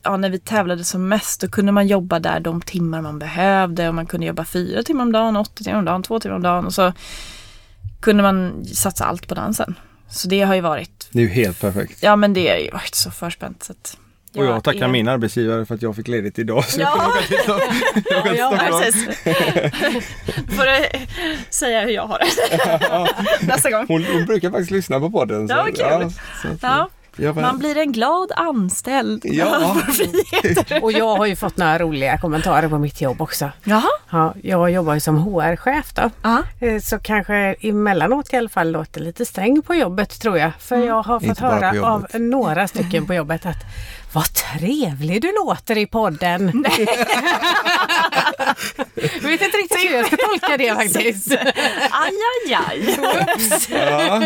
Ja, 0.03 0.17
när 0.17 0.29
vi 0.29 0.39
tävlade 0.39 0.83
som 0.83 1.07
mest 1.07 1.41
då 1.41 1.47
kunde 1.47 1.71
man 1.71 1.87
jobba 1.87 2.19
där 2.19 2.39
de 2.39 2.61
timmar 2.61 3.01
man 3.01 3.19
behövde 3.19 3.87
och 3.87 3.95
man 3.95 4.05
kunde 4.05 4.25
jobba 4.25 4.45
fyra 4.45 4.83
timmar 4.83 5.03
om 5.03 5.11
dagen, 5.11 5.35
åtta 5.35 5.63
timmar 5.63 5.79
om 5.79 5.85
dagen, 5.85 6.03
två 6.03 6.19
timmar 6.19 6.35
om 6.35 6.41
dagen 6.41 6.65
och 6.65 6.73
så 6.73 6.93
kunde 8.01 8.23
man 8.23 8.65
satsa 8.65 9.05
allt 9.05 9.27
på 9.27 9.35
dansen. 9.35 9.75
Så 10.09 10.27
det 10.27 10.41
har 10.41 10.55
ju 10.55 10.61
varit, 10.61 11.07
Det 11.11 11.19
är 11.19 11.23
ju 11.23 11.29
helt 11.29 11.61
perfekt. 11.61 12.03
ja 12.03 12.15
men 12.15 12.33
det 12.33 12.49
har 12.49 12.57
ju 12.57 12.71
varit 12.71 12.95
så 12.95 13.11
förspänt. 13.11 13.63
Så 13.63 13.71
att 13.71 13.97
Och 14.35 14.45
jag 14.45 14.63
tackar 14.63 14.83
är- 14.83 14.87
min 14.87 15.07
arbetsgivare 15.07 15.65
för 15.65 15.75
att 15.75 15.81
jag 15.81 15.95
fick 15.95 16.07
ledigt 16.07 16.39
idag. 16.39 16.65
Så 16.65 16.81
jag 16.81 16.89
Ja. 16.89 17.11
kan 17.45 17.55
åka 17.55 18.29
till 18.29 18.37
Ja, 18.37 18.59
precis. 18.59 19.05
Får 20.55 20.65
du 20.65 21.05
säga 21.49 21.81
hur 21.81 21.89
jag 21.91 22.07
har 22.07 22.19
det 22.19 22.27
nästa 23.47 23.69
gång. 23.71 23.85
Hon, 23.87 24.05
hon 24.13 24.25
brukar 24.25 24.49
faktiskt 24.49 24.71
lyssna 24.71 24.99
på 24.99 25.09
podden. 25.11 25.47
Så, 25.47 25.53
Ja, 25.53 25.63
kul. 25.65 26.11
så 26.41 26.47
att, 26.47 26.57
Ja, 26.61 26.89
jag 27.15 27.35
bara- 27.35 27.41
man 27.45 27.57
blir 27.59 27.77
en 27.77 27.91
glad 27.91 28.31
anställd. 28.35 29.21
Ja. 29.25 29.75
Och 30.81 30.91
jag 30.91 31.15
har 31.17 31.25
ju 31.25 31.35
fått 31.35 31.57
några 31.57 31.79
roliga 31.79 32.17
kommentarer 32.17 32.67
på 32.69 32.77
mitt 32.77 33.01
jobb 33.01 33.21
också. 33.21 33.49
Jaha. 33.63 33.83
Ja, 34.11 34.33
jag 34.41 34.71
jobbar 34.71 34.93
ju 34.93 34.99
som 34.99 35.17
HR-chef 35.17 35.93
då. 35.95 36.09
Ja. 36.21 36.43
Eh, 36.59 36.79
Så 36.79 36.99
kanske 36.99 37.35
emellanåt 37.59 38.33
i 38.33 38.37
alla 38.37 38.49
fall 38.49 38.71
låter 38.71 39.01
lite 39.01 39.25
sträng 39.25 39.61
på 39.61 39.75
jobbet 39.75 40.21
tror 40.21 40.37
jag. 40.37 40.51
För 40.59 40.75
Mm. 40.75 40.87
jag 40.87 41.03
har 41.03 41.19
fått 41.19 41.39
höra 41.39 41.87
av 41.87 42.05
några 42.13 42.67
stycken 42.67 43.05
på 43.05 43.13
jobbet 43.13 43.45
att 43.45 43.57
vad 44.13 44.33
trevlig 44.33 45.21
du 45.21 45.33
låter 45.33 45.77
i 45.77 45.85
podden. 45.85 46.65
jag 48.95 49.29
vet 49.29 49.41
inte 49.41 49.57
riktigt 49.57 49.79
hur 49.79 49.95
jag 49.95 50.07
ska 50.07 50.17
tolka 50.17 50.57
det 50.57 50.75
faktiskt. 50.75 51.31
Aj, 51.31 52.11
aj, 52.47 52.57
aj. 52.67 52.97
Ja. 53.69 54.23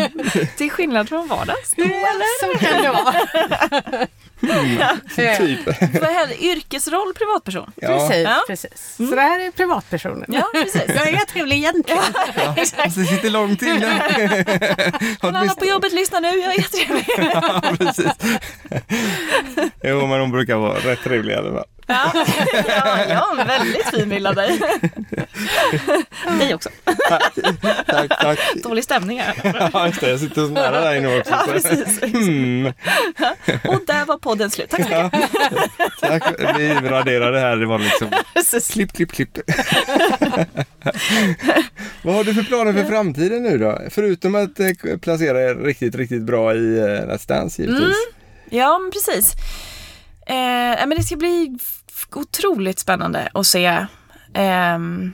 Är 0.58 0.68
skillnad 0.68 1.08
från 1.08 1.28
vardags. 1.28 1.74
Så 2.40 2.58
kan 2.58 2.82
det 2.82 2.88
vara. 2.88 3.14
Eh, 4.42 5.36
Typ. 5.38 5.66
Vad 6.00 6.10
heter 6.12 6.42
Yrkesroll, 6.42 7.14
privatperson. 7.14 7.72
Ja. 7.76 7.88
Precis, 7.88 8.24
Ja. 8.24 8.42
precis. 8.46 8.94
Så 8.96 9.02
det 9.14 9.20
här 9.20 9.40
är 9.40 9.50
privatpersonen. 9.50 10.24
Ja, 10.28 10.48
precis. 10.52 10.82
Jag 10.86 11.08
är 11.08 11.24
trevlig 11.24 11.56
egentligen. 11.56 12.02
Exakt. 12.56 12.94
Så 12.94 13.00
det 13.00 13.06
sitter 13.06 13.30
långt 13.30 13.62
inne. 13.62 13.86
Har 15.20 15.32
Men 15.32 15.36
alla 15.36 15.54
på 15.54 15.64
jobbet 15.64 15.92
lyssnar 15.92 16.20
nu, 16.20 16.28
jag 16.28 16.54
är 16.54 16.58
jättetrevlig. 16.58 17.06
Ja, 17.32 17.62
precis. 17.78 18.12
Jo, 19.82 20.06
men 20.06 20.20
hon 20.20 20.30
brukar 20.30 20.56
vara 20.56 20.78
rätt 20.78 21.02
trevlig 21.04 21.32
i 21.34 21.36
alla 21.36 21.52
fall. 21.52 21.64
Ja, 21.90 22.12
ja, 22.68 23.04
jag 23.08 23.16
har 23.18 23.36
en 23.40 23.46
väldigt 23.46 23.86
fin 23.90 24.08
bild 24.08 24.26
av 24.26 24.34
dig. 24.34 24.60
Dig 26.38 26.54
också. 26.54 26.68
Tack, 27.86 28.08
tack. 28.20 28.38
Dålig 28.62 28.84
stämning 28.84 29.20
här. 29.20 29.34
Ja, 29.72 29.86
just 29.86 30.00
det. 30.00 30.10
Jag 30.10 30.20
sitter 30.20 30.34
så 30.34 30.48
nära 30.48 30.80
dig 30.80 31.00
nu 31.00 31.18
också. 31.18 31.30
Ja, 31.32 31.44
precis. 31.52 32.02
Mm, 32.02 32.66
Och 33.68 33.80
där 33.86 34.04
var 34.04 34.18
podden 34.18 34.50
slut. 34.50 34.70
Tack 34.70 34.82
så 34.88 34.88
mycket. 35.02 35.30
tack. 36.00 36.22
Vi 36.58 36.74
raderar 36.74 37.32
det 37.32 37.40
här. 37.40 37.56
Det 37.56 37.66
var 37.66 37.78
liksom 37.78 38.08
Precis. 38.34 38.68
klipp, 38.68 38.92
klipp, 38.92 39.12
klipp. 39.12 39.38
Vad 42.02 42.14
har 42.14 42.24
du 42.24 42.34
för 42.34 42.42
planer 42.42 42.72
för 42.72 42.84
framtiden 42.84 43.42
nu 43.42 43.58
då? 43.58 43.78
Förutom 43.90 44.34
att 44.34 44.60
eh, 44.60 44.68
placera 45.02 45.42
er 45.42 45.54
riktigt, 45.54 45.94
riktigt 45.94 46.22
bra 46.22 46.54
i 46.54 46.78
eh, 46.78 46.82
Let's 46.84 47.28
Dance 47.28 47.62
givetvis. 47.62 47.96
Ja, 48.50 48.78
men 48.78 48.90
precis. 48.90 49.32
Eh, 50.26 50.36
ja, 50.80 50.86
men 50.86 50.90
det 50.98 51.02
ska 51.02 51.16
bli 51.16 51.58
otroligt 52.12 52.78
spännande 52.78 53.28
att 53.34 53.46
se 53.46 53.86
ehm, 54.34 55.12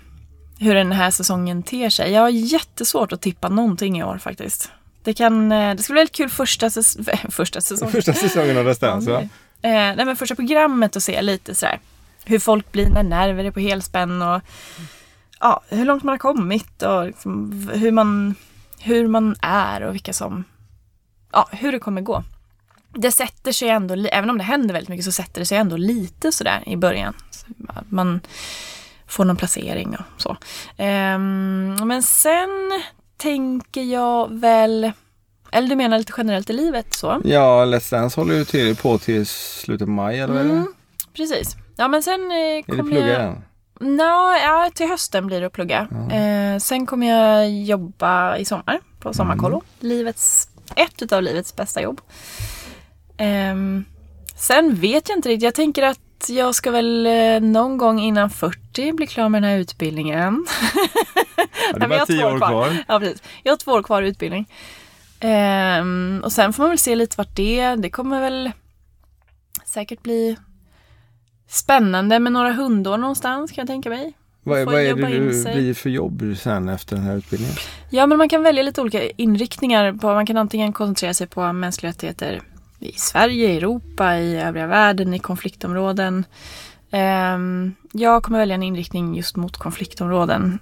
hur 0.59 0.75
den 0.75 0.93
här 0.93 1.11
säsongen 1.11 1.63
ter 1.63 1.91
sig. 1.91 2.13
Jag 2.13 2.21
har 2.21 2.29
jättesvårt 2.29 3.13
att 3.13 3.21
tippa 3.21 3.49
någonting 3.49 3.99
i 3.99 4.05
år 4.05 4.19
faktiskt. 4.19 4.71
Det, 5.03 5.15
kan, 5.15 5.53
eh, 5.53 5.75
det 5.75 5.83
ska 5.83 5.93
bli 5.93 6.01
väldigt 6.01 6.17
kul 6.17 6.29
första, 6.31 6.67
säs- 6.71 7.31
första 7.31 7.61
säsongen. 7.61 7.93
Första 7.93 8.13
säsongen 8.13 8.57
av 8.59 8.65
Let's 8.69 8.81
Dance 8.81 9.11
va? 9.11 9.29
Nej, 9.63 9.97
men 9.97 10.17
första 10.17 10.35
programmet 10.35 10.97
och 10.97 11.03
se 11.03 11.23
lite 11.23 11.55
sådär 11.55 11.79
hur 12.25 12.39
folk 12.39 12.73
blir 12.73 12.89
när 12.89 13.03
nerver 13.03 13.45
är 13.45 13.51
på 13.51 13.61
helspänn 13.61 14.23
och 14.23 14.41
ja, 15.41 15.61
hur 15.69 15.85
långt 15.85 16.03
man 16.03 16.13
har 16.13 16.19
kommit 16.19 16.83
och 16.83 17.07
liksom 17.07 17.53
hur, 17.75 17.91
man, 17.91 18.35
hur 18.79 19.09
man 19.09 19.37
är 19.43 19.81
och 19.83 19.95
vilka 19.95 20.13
som, 20.13 20.45
ja, 21.33 21.49
hur 21.53 21.73
det 21.73 21.79
kommer 21.79 22.01
gå. 22.01 22.25
Det 22.95 23.13
sätter 23.13 23.53
sig 23.53 23.69
ändå, 23.69 23.95
även 23.95 24.31
om 24.31 24.39
det 24.39 24.45
händer 24.45 24.75
väldigt 24.75 24.89
mycket 24.89 25.05
så 25.05 25.13
sätter 25.13 25.41
det 25.41 25.47
sig 25.47 25.59
ändå 25.59 25.77
lite 25.77 26.33
sådär 26.33 26.63
i 26.67 26.77
början. 26.77 27.15
Så 27.31 27.47
Man 27.89 28.21
får 29.07 29.25
någon 29.25 29.37
placering 29.37 29.97
och 29.97 30.21
så. 30.23 30.37
Ehm, 30.77 31.77
men 31.85 32.03
sen 32.03 32.83
tänker 33.17 33.83
jag 33.83 34.33
väl, 34.33 34.93
eller 35.53 35.69
du 35.69 35.77
menar 35.77 35.99
lite 35.99 36.13
generellt 36.17 36.51
i 36.51 36.53
livet 36.53 36.95
så? 36.95 37.21
Ja, 37.25 37.65
Let's 37.65 37.91
Dance 37.91 38.21
håller 38.21 38.35
ju 38.35 38.45
till 38.45 38.77
på 38.77 38.99
till 38.99 39.27
slutet 39.27 39.87
på 39.87 39.93
maj 39.93 40.21
eller 40.21 40.35
vad 40.35 40.43
är 40.43 40.49
det? 40.49 40.53
Mm, 40.53 40.75
precis. 41.17 41.57
Ja 41.77 41.89
men 41.89 42.03
sen 42.03 42.31
eh, 42.31 42.37
Är 42.37 42.57
det 42.57 42.63
kommer 42.63 42.93
plugga 42.93 43.09
jag... 43.09 43.23
än? 43.23 43.43
Nå, 43.81 44.37
ja, 44.43 44.71
till 44.75 44.89
hösten 44.89 45.27
blir 45.27 45.41
det 45.41 45.47
att 45.47 45.53
plugga. 45.53 45.89
Eh, 46.13 46.59
sen 46.59 46.87
kommer 46.87 47.07
jag 47.07 47.51
jobba 47.51 48.37
i 48.37 48.45
sommar 48.45 48.81
på 49.01 49.15
Sommarkollo. 49.15 49.63
Livets, 49.81 50.49
ett 50.77 51.03
utav 51.03 51.23
livets 51.23 51.57
bästa 51.57 51.83
jobb. 51.83 52.01
Ehm, 53.17 53.85
sen 54.37 54.75
vet 54.75 55.09
jag 55.09 55.19
inte 55.19 55.29
riktigt. 55.29 55.45
Jag 55.45 55.55
tänker 55.55 55.83
att 55.83 56.01
jag 56.29 56.55
ska 56.55 56.71
väl 56.71 57.07
eh, 57.07 57.41
någon 57.41 57.79
gång 57.79 58.01
innan 58.01 58.31
40 58.31 58.93
bli 58.93 59.07
klar 59.07 59.29
med 59.29 59.43
den 59.43 59.51
här 59.51 59.59
utbildningen. 59.59 60.47
Ja, 61.73 61.79
det 61.79 61.85
är 61.85 61.89
bara 61.89 62.07
tio 62.07 62.25
år 62.25 62.39
kvar. 62.39 62.49
kvar. 62.49 62.85
Ja, 62.89 62.99
precis. 62.99 63.23
Jag 63.43 63.53
har 63.53 63.57
två 63.57 63.73
år 63.73 63.83
kvar 63.83 64.03
utbildning. 64.03 64.49
Ehm, 65.21 66.21
och 66.25 66.33
sen 66.33 66.53
får 66.53 66.63
man 66.63 66.71
väl 66.71 66.79
se 66.79 66.97
lite 66.97 67.15
vart 67.19 67.37
det 67.37 67.61
är. 67.61 67.77
Det 67.77 67.91
kommer 67.91 68.21
väl 68.21 68.51
säkert 69.65 70.03
bli 70.03 70.37
spännande 71.49 72.19
med 72.19 72.33
några 72.33 72.53
hundår 72.53 72.99
någonstans 72.99 73.53
kan 73.53 73.63
jag 73.63 73.69
tänka 73.69 73.89
mig. 73.89 74.13
Vad, 74.43 74.67
vad 74.67 74.75
är 74.75 74.95
det 74.95 75.07
du 75.07 75.45
blir 75.55 75.75
för 75.75 75.91
jobb 75.91 76.23
sen 76.39 76.69
efter 76.69 76.97
den 76.97 77.05
här 77.05 77.17
utbildningen? 77.17 77.57
Ja, 77.91 78.07
men 78.07 78.19
man 78.19 78.29
kan 78.29 78.43
välja 78.43 78.63
lite 78.63 78.81
olika 78.81 79.09
inriktningar. 79.11 79.93
På, 79.93 80.07
man 80.07 80.27
kan 80.27 80.37
antingen 80.37 80.73
koncentrera 80.73 81.15
sig 81.15 81.27
på 81.27 81.53
mänskliga 81.53 81.91
rättigheter 81.91 82.43
i 82.79 82.93
Sverige, 82.93 83.53
i 83.53 83.57
Europa, 83.57 84.19
i 84.19 84.41
övriga 84.41 84.67
världen, 84.67 85.15
i 85.15 85.19
konfliktområden. 85.19 86.25
Ehm, 86.91 87.75
jag 87.93 88.23
kommer 88.23 88.39
välja 88.39 88.55
en 88.55 88.63
inriktning 88.63 89.17
just 89.17 89.37
mot 89.37 89.57
konfliktområden. 89.57 90.59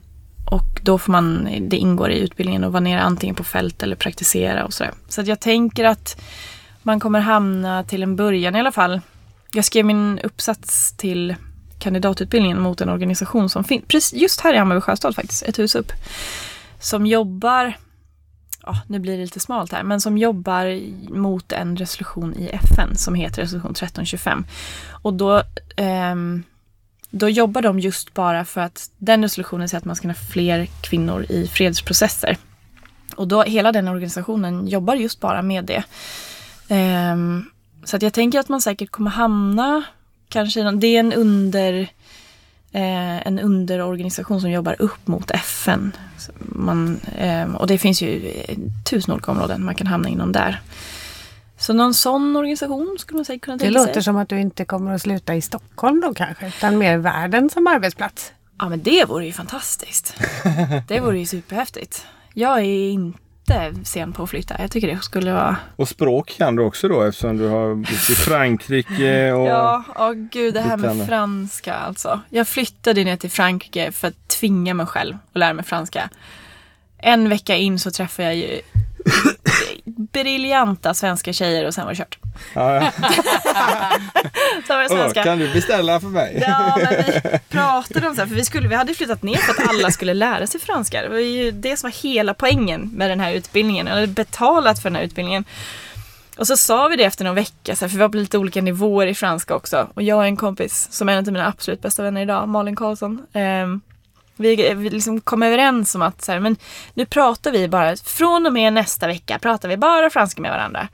Och 0.51 0.81
då 0.83 0.99
får 0.99 1.13
man, 1.13 1.49
det 1.61 1.77
ingår 1.77 2.11
i 2.11 2.19
utbildningen 2.19 2.65
att 2.65 2.73
vara 2.73 2.81
nere 2.81 3.01
antingen 3.01 3.35
på 3.35 3.45
fält 3.45 3.83
eller 3.83 3.97
praktisera 3.97 4.65
och 4.65 4.73
sådär. 4.73 4.93
Så 5.09 5.21
att 5.21 5.27
jag 5.27 5.41
tänker 5.41 5.85
att 5.85 6.21
man 6.83 7.01
kommer 7.01 7.21
hamna 7.21 7.85
till 7.85 8.03
en 8.03 8.17
början 8.17 8.57
i 8.57 8.61
alla 8.61 8.73
fall. 8.73 9.01
Jag 9.53 9.65
skrev 9.65 9.85
min 9.85 10.19
uppsats 10.19 10.97
till 10.97 11.35
kandidatutbildningen 11.79 12.61
mot 12.61 12.81
en 12.81 12.89
organisation 12.89 13.49
som 13.49 13.65
finns 13.65 14.13
just 14.13 14.41
här 14.41 14.55
i 14.55 14.59
Hammarby 14.59 14.81
Sjöstad 14.81 15.15
faktiskt, 15.15 15.43
ett 15.43 15.59
hus 15.59 15.75
upp. 15.75 15.93
Som 16.81 17.07
jobbar, 17.07 17.77
ja, 18.63 18.77
nu 18.87 18.99
blir 18.99 19.17
det 19.17 19.23
lite 19.23 19.41
smalt 19.41 19.73
här, 19.73 19.83
men 19.83 20.01
som 20.01 20.19
jobbar 20.19 20.81
mot 21.15 21.53
en 21.53 21.77
resolution 21.77 22.35
i 22.35 22.49
FN 22.49 22.97
som 22.97 23.15
heter 23.15 23.43
resolution 23.43 23.71
1325. 23.71 24.45
Och 25.03 25.15
då, 25.15 25.43
ehm, 25.77 26.43
då 27.11 27.29
jobbar 27.29 27.63
de 27.63 27.81
just 27.81 28.15
bara 28.15 28.45
för 28.45 28.61
att 28.61 28.91
den 28.99 29.23
resolutionen 29.23 29.69
säger 29.69 29.79
att 29.79 29.85
man 29.85 29.97
ska 29.97 30.09
ha 30.09 30.15
fler 30.15 30.67
kvinnor 30.81 31.27
i 31.29 31.49
fredsprocesser. 31.49 32.37
Och 33.17 33.29
då 33.29 33.43
hela 33.43 33.73
den 33.73 33.89
organisationen 33.89 34.69
jobbar 34.69 34.95
just 34.95 35.21
bara 35.21 35.43
med 35.43 35.65
det. 35.65 35.85
Ehm, 36.69 37.45
så 37.85 37.97
att 37.97 38.03
jag 38.03 38.13
tänker 38.13 38.39
att 38.41 38.49
man 38.49 38.61
säkert 38.61 38.91
kommer 38.91 39.11
hamna 39.11 39.83
kanske 40.29 40.61
i 40.61 40.65
någon, 40.65 40.81
det 40.81 40.87
är 40.87 41.01
en 41.01 41.13
under 41.13 41.81
eh, 42.73 43.27
en 43.27 43.39
underorganisation 43.39 44.41
som 44.41 44.51
jobbar 44.51 44.77
upp 44.79 45.07
mot 45.07 45.31
FN. 45.31 45.93
Man, 46.39 47.01
eh, 47.19 47.55
och 47.55 47.67
det 47.67 47.79
finns 47.79 48.03
ju 48.03 48.33
tusen 48.91 49.15
olika 49.15 49.31
områden 49.31 49.65
man 49.65 49.75
kan 49.75 49.87
hamna 49.87 50.09
inom 50.09 50.33
där. 50.33 50.61
Så 51.59 51.73
någon 51.73 51.95
sån 51.95 52.37
organisation 52.37 52.97
skulle 53.01 53.17
man 53.19 53.25
säkert 53.25 53.43
kunna 53.45 53.57
Det 53.57 53.65
tänka 53.65 53.79
låter 53.79 53.93
sig. 53.93 54.03
som 54.03 54.17
att 54.17 54.29
du 54.29 54.41
inte 54.41 54.65
kommer 54.65 54.95
att 54.95 55.03
sluta 55.03 55.35
i 55.35 55.41
Stockholm 55.41 56.01
då 56.01 56.15
kanske, 56.15 56.47
utan 56.47 56.79
mer 56.79 56.97
världen 56.97 57.51
som 57.51 57.67
arbetsplats. 57.67 58.33
Ja 58.59 58.69
men 58.69 58.83
det 58.83 59.05
vore 59.09 59.27
ju 59.27 59.33
fantastiskt. 59.33 60.15
Det 60.89 61.01
vore 61.01 61.19
ju 61.19 61.27
superhäftigt. 61.27 62.07
Jag 62.35 62.59
är 62.59 62.91
inte 62.91 63.19
sen 63.85 64.13
på 64.13 64.23
att 64.23 64.31
flytta. 64.31 64.57
Jag 64.59 64.71
tycker 64.71 64.89
det 64.89 65.03
skulle 65.03 65.33
vara... 65.33 65.57
Och 65.77 65.89
språk 65.89 66.35
kan 66.39 66.57
du 66.57 66.63
också 66.63 66.89
då 66.89 67.03
eftersom 67.03 67.37
du 67.37 67.49
har 67.49 67.75
bott 67.75 68.11
i 68.11 68.15
Frankrike 68.15 69.33
och... 69.33 69.47
Ja, 69.47 69.85
åh 69.97 70.13
gud 70.13 70.55
det 70.55 70.61
här 70.61 70.77
med 70.77 71.07
franska 71.07 71.75
alltså. 71.75 72.21
Jag 72.31 72.49
flyttade 72.49 73.05
ner 73.05 73.17
till 73.17 73.31
Frankrike 73.31 73.93
för 73.93 74.09
att 74.09 74.29
tvinga 74.29 74.75
mig 74.75 74.87
själv 74.87 75.15
att 75.33 75.39
lära 75.39 75.53
mig 75.53 75.65
franska. 75.65 76.11
En 76.99 77.29
vecka 77.29 77.57
in 77.57 77.79
så 77.79 77.91
träffade 77.91 78.29
jag 78.29 78.37
ju 78.37 78.61
briljanta 80.13 80.95
svenska 80.95 81.33
tjejer 81.33 81.67
och 81.67 81.75
sen 81.75 81.85
var 81.85 81.93
det 81.93 81.97
kört. 81.99 82.19
Ja, 82.55 82.75
ja. 82.75 82.91
Sen 84.67 84.77
var 84.77 84.83
det 84.83 84.89
svenska. 84.89 85.23
kan 85.25 85.39
du 85.39 85.53
beställa 85.53 86.01
för 86.01 86.09
mig? 86.09 86.45
Ja, 86.47 86.79
men 86.83 87.05
vi 87.07 87.39
pratade 87.49 88.09
om 88.09 88.15
så 88.15 88.21
här, 88.21 88.29
för 88.29 88.35
vi, 88.35 88.45
skulle, 88.45 88.69
vi 88.69 88.75
hade 88.75 88.95
flyttat 88.95 89.23
ner 89.23 89.37
för 89.37 89.53
att 89.53 89.69
alla 89.69 89.91
skulle 89.91 90.15
lära 90.15 90.47
sig 90.47 90.61
franska. 90.61 91.03
Det 91.03 91.09
var 91.09 91.19
ju 91.19 91.51
det 91.51 91.77
som 91.77 91.91
var 91.91 92.03
hela 92.03 92.35
poängen 92.35 92.91
med 92.95 93.11
den 93.11 93.21
här 93.21 93.33
utbildningen. 93.33 93.87
Jag 93.87 93.95
hade 93.95 94.07
betalat 94.07 94.83
för 94.83 94.91
den 94.91 94.97
här 94.97 95.03
utbildningen. 95.03 95.45
Och 96.37 96.47
så 96.47 96.57
sa 96.57 96.89
vi 96.89 96.97
det 96.97 97.05
efter 97.05 97.25
någon 97.25 97.35
vecka, 97.35 97.77
så 97.77 97.85
här, 97.85 97.89
för 97.89 97.97
vi 97.97 98.01
var 98.01 98.09
på 98.09 98.17
lite 98.17 98.39
olika 98.39 98.63
nivåer 98.63 99.07
i 99.07 99.15
franska 99.15 99.55
också. 99.55 99.89
Och 99.95 100.03
jag 100.03 100.19
och 100.19 100.25
en 100.25 100.37
kompis, 100.37 100.89
som 100.91 101.09
är 101.09 101.13
en 101.13 101.19
av 101.19 101.33
mina 101.33 101.47
absolut 101.47 101.83
bästa 101.83 102.03
vänner 102.03 102.21
idag, 102.23 102.49
Malin 102.49 102.77
Karlsson. 102.77 103.27
ehm, 103.33 103.81
vi, 104.37 104.75
vi 104.75 104.91
liksom 104.91 105.21
kom 105.21 105.43
överens 105.43 105.95
om 105.95 106.03
att 106.03 106.25
så 106.25 106.33
här, 106.33 106.41
men 106.41 106.57
nu 106.95 107.07
pratar 107.07 107.53
vi 107.53 107.69
bara, 107.69 107.97
från 107.97 108.47
och 108.47 108.53
med 108.53 108.73
nästa 108.73 109.07
vecka 109.07 109.39
pratar 109.39 109.69
vi 109.69 109.77
bara 109.77 110.11
franska 110.11 110.43
med 110.43 110.51
varandra. 110.51 110.89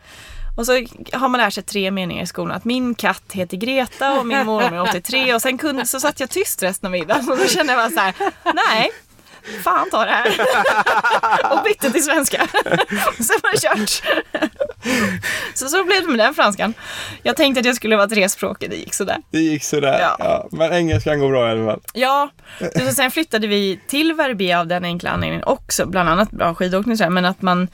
Och 0.58 0.66
så 0.66 0.72
har 1.12 1.28
man 1.28 1.40
lärt 1.40 1.54
sig 1.54 1.62
tre 1.62 1.90
meningar 1.90 2.22
i 2.22 2.26
skolan. 2.26 2.56
Att 2.56 2.64
min 2.64 2.94
katt 2.94 3.22
heter 3.32 3.56
Greta 3.56 4.20
och 4.20 4.26
min 4.26 4.46
mormor 4.46 4.74
är 4.74 4.80
83. 4.82 5.34
Och 5.34 5.42
sen 5.42 5.58
kunde, 5.58 5.86
så 5.86 6.00
satt 6.00 6.20
jag 6.20 6.30
tyst 6.30 6.62
resten 6.62 6.86
av 6.86 6.90
middagen. 6.90 7.28
Och 7.30 7.38
då 7.38 7.44
kände 7.44 7.72
jag 7.72 7.90
bara 7.90 7.90
så 7.90 8.00
här, 8.00 8.14
nej, 8.54 8.90
fan 9.64 9.90
ta 9.90 10.04
det 10.04 10.10
här. 10.10 10.40
Och 11.52 11.64
bytte 11.64 11.90
till 11.90 12.04
svenska. 12.04 12.48
Sen 13.16 13.36
var 13.42 13.52
det 13.52 13.60
kört. 13.60 14.02
Så 15.54 15.68
så 15.68 15.84
blev 15.84 16.02
det 16.02 16.08
med 16.08 16.18
den 16.18 16.34
franskan. 16.34 16.74
Jag 17.22 17.36
tänkte 17.36 17.60
att 17.60 17.66
jag 17.66 17.76
skulle 17.76 17.96
vara 17.96 18.08
trespråkig, 18.08 18.70
det 18.70 18.76
gick 18.76 18.94
sådär. 18.94 19.16
Det 19.30 19.38
gick 19.38 19.64
sådär. 19.64 19.98
Ja. 20.00 20.16
Ja. 20.18 20.48
Men 20.50 20.72
engelskan 20.72 21.20
går 21.20 21.28
bra 21.28 21.48
i 21.48 21.50
alla 21.50 21.64
fall. 21.64 21.80
Ja, 21.92 22.30
så 22.58 22.94
sen 22.94 23.10
flyttade 23.10 23.46
vi 23.46 23.80
till 23.86 24.12
Verbier 24.12 24.56
av 24.56 24.66
den 24.66 24.84
enkla 24.84 25.10
anledningen 25.10 25.44
också, 25.44 25.86
bland 25.86 26.08
annat 26.08 26.30
bra 26.30 26.54
skidåkning 26.54 26.96
men 27.10 27.24
att 27.24 27.42
man 27.42 27.68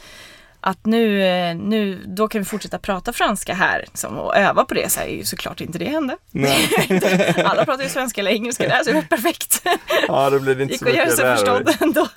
att 0.66 0.86
nu, 0.86 1.22
eh, 1.26 1.56
nu, 1.56 2.02
då 2.06 2.28
kan 2.28 2.40
vi 2.40 2.44
fortsätta 2.44 2.78
prata 2.78 3.12
franska 3.12 3.54
här 3.54 3.80
liksom, 3.86 4.18
och 4.18 4.36
öva 4.36 4.64
på 4.64 4.74
det. 4.74 4.92
Så 4.92 5.00
är 5.00 5.06
ju 5.06 5.24
såklart 5.24 5.60
inte 5.60 5.78
det 5.78 5.84
hände. 5.84 6.16
Alla 7.44 7.64
pratar 7.64 7.82
ju 7.82 7.88
svenska 7.88 8.20
eller 8.20 8.30
engelska 8.30 8.68
där 8.68 8.78
så 8.78 8.84
det 8.84 8.92
var 8.94 9.02
perfekt. 9.02 9.62
Ja, 10.08 10.30
då 10.30 10.40
blir 10.40 10.54
det 10.54 10.62
inte 10.62 10.74
gick 10.74 10.82
så 10.82 10.88
att 10.88 10.94
göra 10.94 11.04
mycket 11.04 11.16
sig 11.18 11.36
förstådd 11.36 11.76
ändå. 11.80 12.08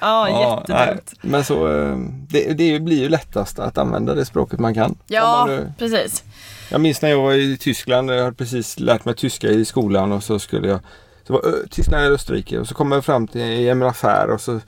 ja, 0.00 0.28
Ja, 0.28 0.64
jättedumt. 0.68 1.12
Men 1.20 1.44
så, 1.44 1.72
eh, 1.82 1.96
det, 2.28 2.52
det 2.52 2.80
blir 2.80 2.98
ju 3.00 3.08
lättast 3.08 3.58
att 3.58 3.78
använda 3.78 4.14
det 4.14 4.24
språket 4.24 4.60
man 4.60 4.74
kan. 4.74 4.98
Ja, 5.06 5.44
man 5.46 5.56
nu- 5.56 5.72
precis. 5.78 6.24
Jag 6.70 6.80
minns 6.80 7.02
när 7.02 7.08
jag 7.10 7.22
var 7.22 7.32
i 7.32 7.56
Tyskland, 7.56 8.10
jag 8.10 8.24
hade 8.24 8.36
precis 8.36 8.78
lärt 8.80 9.04
mig 9.04 9.14
tyska 9.14 9.48
i 9.48 9.64
skolan 9.64 10.12
och 10.12 10.22
så 10.22 10.38
skulle 10.38 10.68
jag 10.68 10.80
så 11.26 11.32
var 11.32 11.46
Ö- 11.46 11.66
Tyskland 11.70 12.04
eller 12.04 12.14
Österrike 12.14 12.58
och 12.58 12.68
så 12.68 12.74
kommer 12.74 12.96
jag 12.96 13.04
fram 13.04 13.28
till 13.28 13.40
en 13.68 13.82
affär 13.82 14.30
och 14.30 14.40
så 14.40 14.60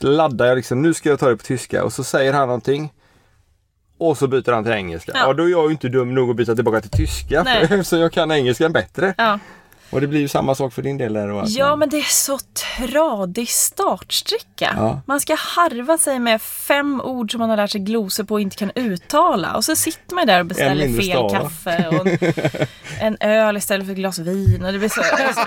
laddar 0.00 0.46
jag 0.46 0.56
liksom, 0.56 0.82
nu 0.82 0.94
ska 0.94 1.08
jag 1.08 1.18
ta 1.18 1.28
det 1.28 1.36
på 1.36 1.42
tyska 1.42 1.84
och 1.84 1.92
så 1.92 2.04
säger 2.04 2.32
han 2.32 2.46
någonting 2.46 2.92
och 3.98 4.18
så 4.18 4.26
byter 4.28 4.52
han 4.52 4.64
till 4.64 4.72
engelska. 4.72 5.12
Ja. 5.14 5.26
Och 5.26 5.36
då 5.36 5.44
är 5.44 5.48
jag 5.48 5.64
ju 5.64 5.70
inte 5.70 5.88
dum 5.88 6.14
nog 6.14 6.30
att 6.30 6.36
byta 6.36 6.54
tillbaka 6.54 6.80
till 6.80 6.90
tyska 6.90 7.42
Nej. 7.70 7.84
så 7.84 7.96
jag 7.96 8.12
kan 8.12 8.30
engelskan 8.30 8.72
bättre. 8.72 9.14
Ja. 9.18 9.38
Och 9.90 10.00
det 10.00 10.06
blir 10.06 10.20
ju 10.20 10.28
samma 10.28 10.54
sak 10.54 10.72
för 10.72 10.82
din 10.82 10.98
del 10.98 11.12
där. 11.12 11.28
Och 11.28 11.40
allt. 11.40 11.50
ja, 11.50 11.76
men 11.76 11.88
det 11.88 11.98
är 11.98 12.02
så 12.02 12.38
tradig 12.38 13.48
startsträcka. 13.48 14.74
Ja. 14.76 15.00
Man 15.06 15.20
ska 15.20 15.34
harva 15.34 15.98
sig 15.98 16.18
med 16.18 16.42
fem 16.42 17.00
ord 17.00 17.30
som 17.30 17.38
man 17.38 17.50
har 17.50 17.56
lärt 17.56 17.70
sig 17.70 17.80
glosor 17.80 18.24
på 18.24 18.34
och 18.34 18.40
inte 18.40 18.56
kan 18.56 18.70
uttala. 18.74 19.56
Och 19.56 19.64
så 19.64 19.76
sitter 19.76 20.14
man 20.14 20.26
där 20.26 20.40
och 20.40 20.46
beställer 20.46 20.88
fel 20.88 21.04
stava. 21.04 21.40
kaffe 21.40 21.88
och 21.88 22.06
en, 22.06 22.18
en 23.00 23.16
öl 23.20 23.56
istället 23.56 23.86
för 23.86 23.92
ett 23.92 23.98
glas 23.98 24.18
vin. 24.18 24.64
Och 24.64 24.72
det 24.72 24.78
blir 24.78 24.88
så, 24.88 25.00
det 25.00 25.34
så 25.34 25.44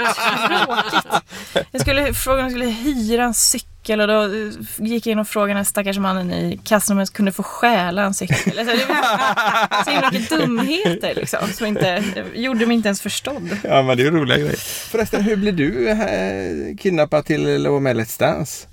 tråkigt. 0.48 1.24
Jag 1.72 1.82
skulle 1.82 2.14
fråga 2.14 2.38
om 2.38 2.44
jag 2.44 2.52
skulle 2.52 2.66
hyra 2.66 3.24
en 3.24 3.34
cykel 3.34 3.71
och 3.90 4.08
då 4.08 4.24
eh, 4.24 4.52
gick 4.78 5.08
jag 5.08 5.12
in 5.12 5.20
och 5.20 5.28
frågade 5.28 5.58
den 5.58 5.66
stackars 5.66 5.98
mannen 5.98 6.34
i 6.34 6.60
kassan 6.64 6.96
om 6.96 7.00
jag 7.00 7.10
kunde 7.10 7.32
få 7.32 7.44
stjäla 7.44 8.04
en 8.04 8.14
cykel. 8.14 8.60
Alltså, 8.60 8.76
det 8.78 8.86
var 8.86 9.84
så 9.84 9.92
himla 9.92 10.12
mycket 10.12 10.30
dumheter 10.30 11.16
liksom, 11.16 11.40
som 11.54 11.68
inte, 11.68 12.04
gjorde 12.34 12.66
mig 12.66 12.76
inte 12.76 12.88
ens 12.88 13.02
förstådd. 13.02 13.58
Ja 13.64 13.82
men 13.82 13.98
det 13.98 14.04
är 14.04 14.12
roliga 14.12 14.38
grejer. 14.38 14.56
Förresten, 14.90 15.24
hur 15.24 15.36
blev 15.36 15.56
du 15.56 15.90
eh, 15.90 16.78
kidnappad 16.80 17.26
till 17.26 17.66
att 17.66 17.72
vara 17.72 17.80
med 17.80 17.96
Let's 17.96 18.20
Dance? 18.20 18.68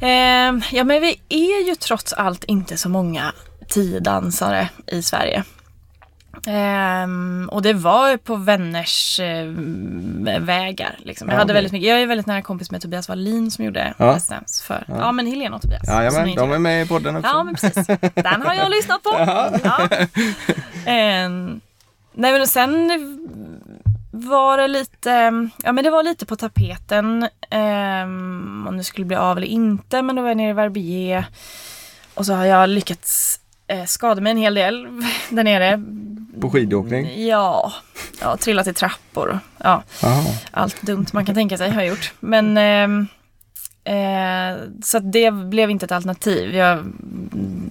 Ehm, 0.00 0.62
ja 0.72 0.84
men 0.84 1.02
vi 1.02 1.20
är 1.28 1.68
ju 1.68 1.74
trots 1.74 2.12
allt 2.12 2.44
inte 2.44 2.76
så 2.76 2.88
många 2.88 3.32
tiodansare 3.68 4.68
i 4.86 5.02
Sverige. 5.02 5.44
Ehm, 6.46 7.48
och 7.52 7.62
det 7.62 7.72
var 7.72 8.16
på 8.16 8.36
vänners 8.36 9.20
eh, 9.20 9.46
vägar. 10.40 10.96
Liksom. 10.98 11.28
Jag, 11.28 11.34
Ja, 11.34 11.38
hade 11.38 11.52
väldigt 11.52 11.72
mycket, 11.72 11.88
jag 11.88 12.02
är 12.02 12.06
väldigt 12.06 12.26
nära 12.26 12.42
kompis 12.42 12.70
med 12.70 12.82
Tobias 12.82 13.08
Wallin 13.08 13.50
som 13.50 13.64
gjorde 13.64 13.94
Ja. 13.98 14.04
Dance 14.06 14.64
för, 14.64 14.84
ja. 14.88 15.12
men 15.12 15.26
Helena 15.26 15.56
och 15.56 15.62
Tobias. 15.62 15.86
som 15.86 15.94
Jajamän, 15.94 16.28
inte 16.28 16.42
de 16.42 16.52
är 16.52 16.58
med 16.58 16.82
i 16.82 16.88
podden 16.88 17.16
också. 17.16 17.28
Ja, 17.28 17.44
men 17.44 17.54
precis. 17.54 17.86
Den 18.14 18.42
har 18.42 18.54
jag 18.54 18.70
lyssnat 18.70 19.02
på. 19.02 19.10
Ja. 19.64 19.88
Ehm, 20.86 21.60
nej, 22.12 22.32
men 22.32 22.46
sen 22.46 22.90
var 24.10 24.58
det 24.58 24.68
lite, 24.68 25.10
ja 25.64 25.72
men 25.72 25.84
det 25.84 25.90
var 25.90 26.02
lite 26.02 26.26
på 26.26 26.36
tapeten 26.36 27.28
ehm, 27.50 28.66
om 28.68 28.76
det 28.76 28.84
skulle 28.84 29.04
bli 29.06 29.16
av 29.16 29.36
eller 29.36 29.46
inte. 29.46 30.02
Men 30.02 30.16
då 30.16 30.22
var 30.22 30.28
jag 30.28 30.36
nere 30.36 30.50
i 30.50 30.52
Verbier 30.52 31.24
och 32.14 32.26
så 32.26 32.34
har 32.34 32.44
jag 32.44 32.68
lyckats 32.68 33.40
eh, 33.66 33.84
skada 33.84 34.20
mig 34.20 34.30
en 34.30 34.36
hel 34.38 34.54
del 34.54 34.86
där 35.30 35.44
nere. 35.44 35.82
På 36.40 36.50
skidåkning? 36.50 37.26
Ja, 37.26 37.72
ja 38.20 38.36
trillat 38.36 38.66
i 38.66 38.72
trappor 38.72 39.28
och 39.28 39.36
ja, 39.64 39.82
allt 40.50 40.82
dumt 40.82 41.06
man 41.12 41.26
kan 41.26 41.34
tänka 41.34 41.58
sig 41.58 41.70
har 41.70 41.80
jag 41.80 41.88
gjort. 41.88 42.12
Men 42.20 42.56
ehm, 42.56 43.06
eh, 43.84 44.62
så 44.82 44.96
att 44.96 45.12
det 45.12 45.30
blev 45.30 45.70
inte 45.70 45.84
ett 45.84 45.92
alternativ. 45.92 46.54
Jag 46.54 46.92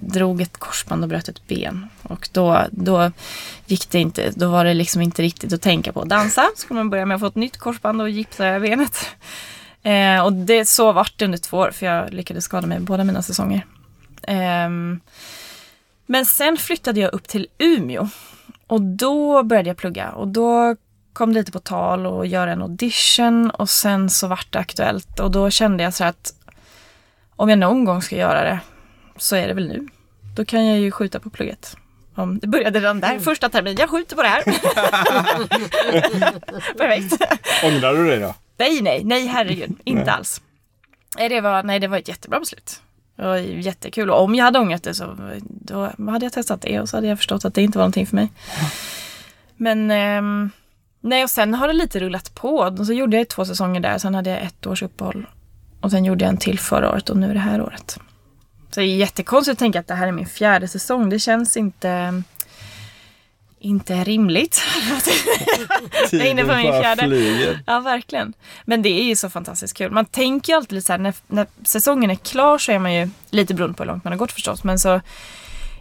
drog 0.00 0.40
ett 0.40 0.56
korsband 0.56 1.02
och 1.02 1.08
bröt 1.08 1.28
ett 1.28 1.46
ben. 1.46 1.88
Och 2.02 2.28
då, 2.32 2.62
då 2.70 3.10
gick 3.66 3.90
det 3.90 3.98
inte, 3.98 4.32
då 4.34 4.48
var 4.48 4.64
det 4.64 4.74
liksom 4.74 5.02
inte 5.02 5.22
riktigt 5.22 5.52
att 5.52 5.62
tänka 5.62 5.92
på. 5.92 6.04
Dansa 6.04 6.50
skulle 6.56 6.80
man 6.80 6.90
börja 6.90 7.06
med 7.06 7.14
att 7.14 7.20
få 7.20 7.26
ett 7.26 7.34
nytt 7.34 7.58
korsband 7.58 8.00
och 8.00 8.10
gipsa 8.10 8.60
benet. 8.60 9.06
Eh, 9.82 10.24
och 10.24 10.32
det, 10.32 10.68
så 10.68 10.92
vart 10.92 11.18
det 11.18 11.24
under 11.24 11.38
två 11.38 11.56
år 11.56 11.70
för 11.70 11.86
jag 11.86 12.12
lyckades 12.12 12.44
skada 12.44 12.66
mig 12.66 12.80
båda 12.80 13.04
mina 13.04 13.22
säsonger. 13.22 13.66
Ehm, 14.22 15.00
men 16.06 16.26
sen 16.26 16.56
flyttade 16.56 17.00
jag 17.00 17.14
upp 17.14 17.28
till 17.28 17.46
Umeå. 17.58 18.08
Och 18.66 18.80
då 18.80 19.42
började 19.42 19.68
jag 19.68 19.76
plugga 19.76 20.10
och 20.10 20.28
då 20.28 20.76
kom 21.12 21.32
det 21.32 21.38
lite 21.38 21.52
på 21.52 21.60
tal 21.60 22.06
och 22.06 22.26
göra 22.26 22.52
en 22.52 22.62
audition 22.62 23.50
och 23.50 23.70
sen 23.70 24.10
så 24.10 24.28
vart 24.28 24.52
det 24.52 24.58
aktuellt 24.58 25.20
och 25.20 25.30
då 25.30 25.50
kände 25.50 25.82
jag 25.82 25.94
så 25.94 26.04
att 26.04 26.32
om 27.36 27.48
jag 27.48 27.58
någon 27.58 27.84
gång 27.84 28.02
ska 28.02 28.16
göra 28.16 28.44
det 28.44 28.60
så 29.16 29.36
är 29.36 29.48
det 29.48 29.54
väl 29.54 29.68
nu. 29.68 29.86
Då 30.36 30.44
kan 30.44 30.66
jag 30.66 30.78
ju 30.78 30.90
skjuta 30.90 31.20
på 31.20 31.30
plugget. 31.30 31.76
Om 32.14 32.38
det 32.38 32.46
började 32.46 32.80
redan 32.80 33.00
där, 33.00 33.18
första 33.18 33.48
terminen, 33.48 33.76
jag 33.80 33.90
skjuter 33.90 34.16
på 34.16 34.22
det 34.22 34.28
här. 34.28 34.42
Perfekt. 36.78 37.22
Ångrar 37.64 37.94
du 37.94 38.10
det 38.10 38.18
då? 38.18 38.34
Nej, 38.56 38.80
nej, 38.82 39.04
nej 39.04 39.26
herregud, 39.26 39.70
inte 39.84 40.12
alls. 40.12 40.40
Nej 41.18 41.28
det, 41.28 41.40
var, 41.40 41.62
nej, 41.62 41.80
det 41.80 41.88
var 41.88 41.98
ett 41.98 42.08
jättebra 42.08 42.40
beslut. 42.40 42.82
Det 43.16 43.22
var 43.22 43.36
jättekul 43.36 44.10
och 44.10 44.22
om 44.22 44.34
jag 44.34 44.44
hade 44.44 44.58
ångrat 44.58 44.82
det 44.82 44.94
så 44.94 45.16
då 45.46 45.92
hade 46.10 46.26
jag 46.26 46.32
testat 46.32 46.60
det 46.60 46.80
och 46.80 46.88
så 46.88 46.96
hade 46.96 47.06
jag 47.06 47.18
förstått 47.18 47.44
att 47.44 47.54
det 47.54 47.62
inte 47.62 47.78
var 47.78 47.82
någonting 47.82 48.06
för 48.06 48.16
mig. 48.16 48.32
Men 49.56 49.90
eh, 49.90 50.50
nej 51.00 51.22
och 51.24 51.30
sen 51.30 51.54
har 51.54 51.68
det 51.68 51.74
lite 51.74 52.00
rullat 52.00 52.34
på. 52.34 52.48
Och 52.48 52.86
så 52.86 52.92
gjorde 52.92 53.16
jag 53.16 53.28
två 53.28 53.44
säsonger 53.44 53.80
där, 53.80 53.98
sen 53.98 54.14
hade 54.14 54.30
jag 54.30 54.42
ett 54.42 54.66
års 54.66 54.82
uppehåll. 54.82 55.26
Och 55.80 55.90
sen 55.90 56.04
gjorde 56.04 56.24
jag 56.24 56.30
en 56.30 56.36
till 56.36 56.58
förra 56.58 56.90
året 56.90 57.10
och 57.10 57.16
nu 57.16 57.30
är 57.30 57.34
det 57.34 57.40
här 57.40 57.62
året. 57.62 57.98
Så 58.70 58.80
det 58.80 58.86
är 58.86 58.96
jättekonstigt 58.96 59.52
att 59.52 59.58
tänka 59.58 59.80
att 59.80 59.86
det 59.86 59.94
här 59.94 60.08
är 60.08 60.12
min 60.12 60.26
fjärde 60.26 60.68
säsong. 60.68 61.08
Det 61.08 61.18
känns 61.18 61.56
inte, 61.56 62.22
inte 63.66 64.04
rimligt. 64.04 64.62
Jag 66.12 66.20
är 66.20 66.30
inne 66.30 66.44
på 66.44 66.54
min 66.54 66.66
bara 66.66 66.82
fjärde. 66.82 67.02
flyger. 67.02 67.60
Ja, 67.66 67.80
verkligen. 67.80 68.32
Men 68.64 68.82
det 68.82 68.88
är 68.88 69.02
ju 69.04 69.16
så 69.16 69.30
fantastiskt 69.30 69.76
kul. 69.76 69.90
Man 69.92 70.04
tänker 70.04 70.52
ju 70.52 70.56
alltid 70.56 70.72
lite 70.72 70.86
så 70.86 70.92
här, 70.92 70.98
när, 71.00 71.14
när 71.26 71.46
säsongen 71.64 72.10
är 72.10 72.14
klar 72.14 72.58
så 72.58 72.72
är 72.72 72.78
man 72.78 72.94
ju, 72.94 73.08
lite 73.30 73.54
beroende 73.54 73.76
på 73.76 73.82
hur 73.82 73.90
långt 73.90 74.04
man 74.04 74.12
har 74.12 74.18
gått 74.18 74.32
förstås, 74.32 74.64
men 74.64 74.78
så 74.78 75.00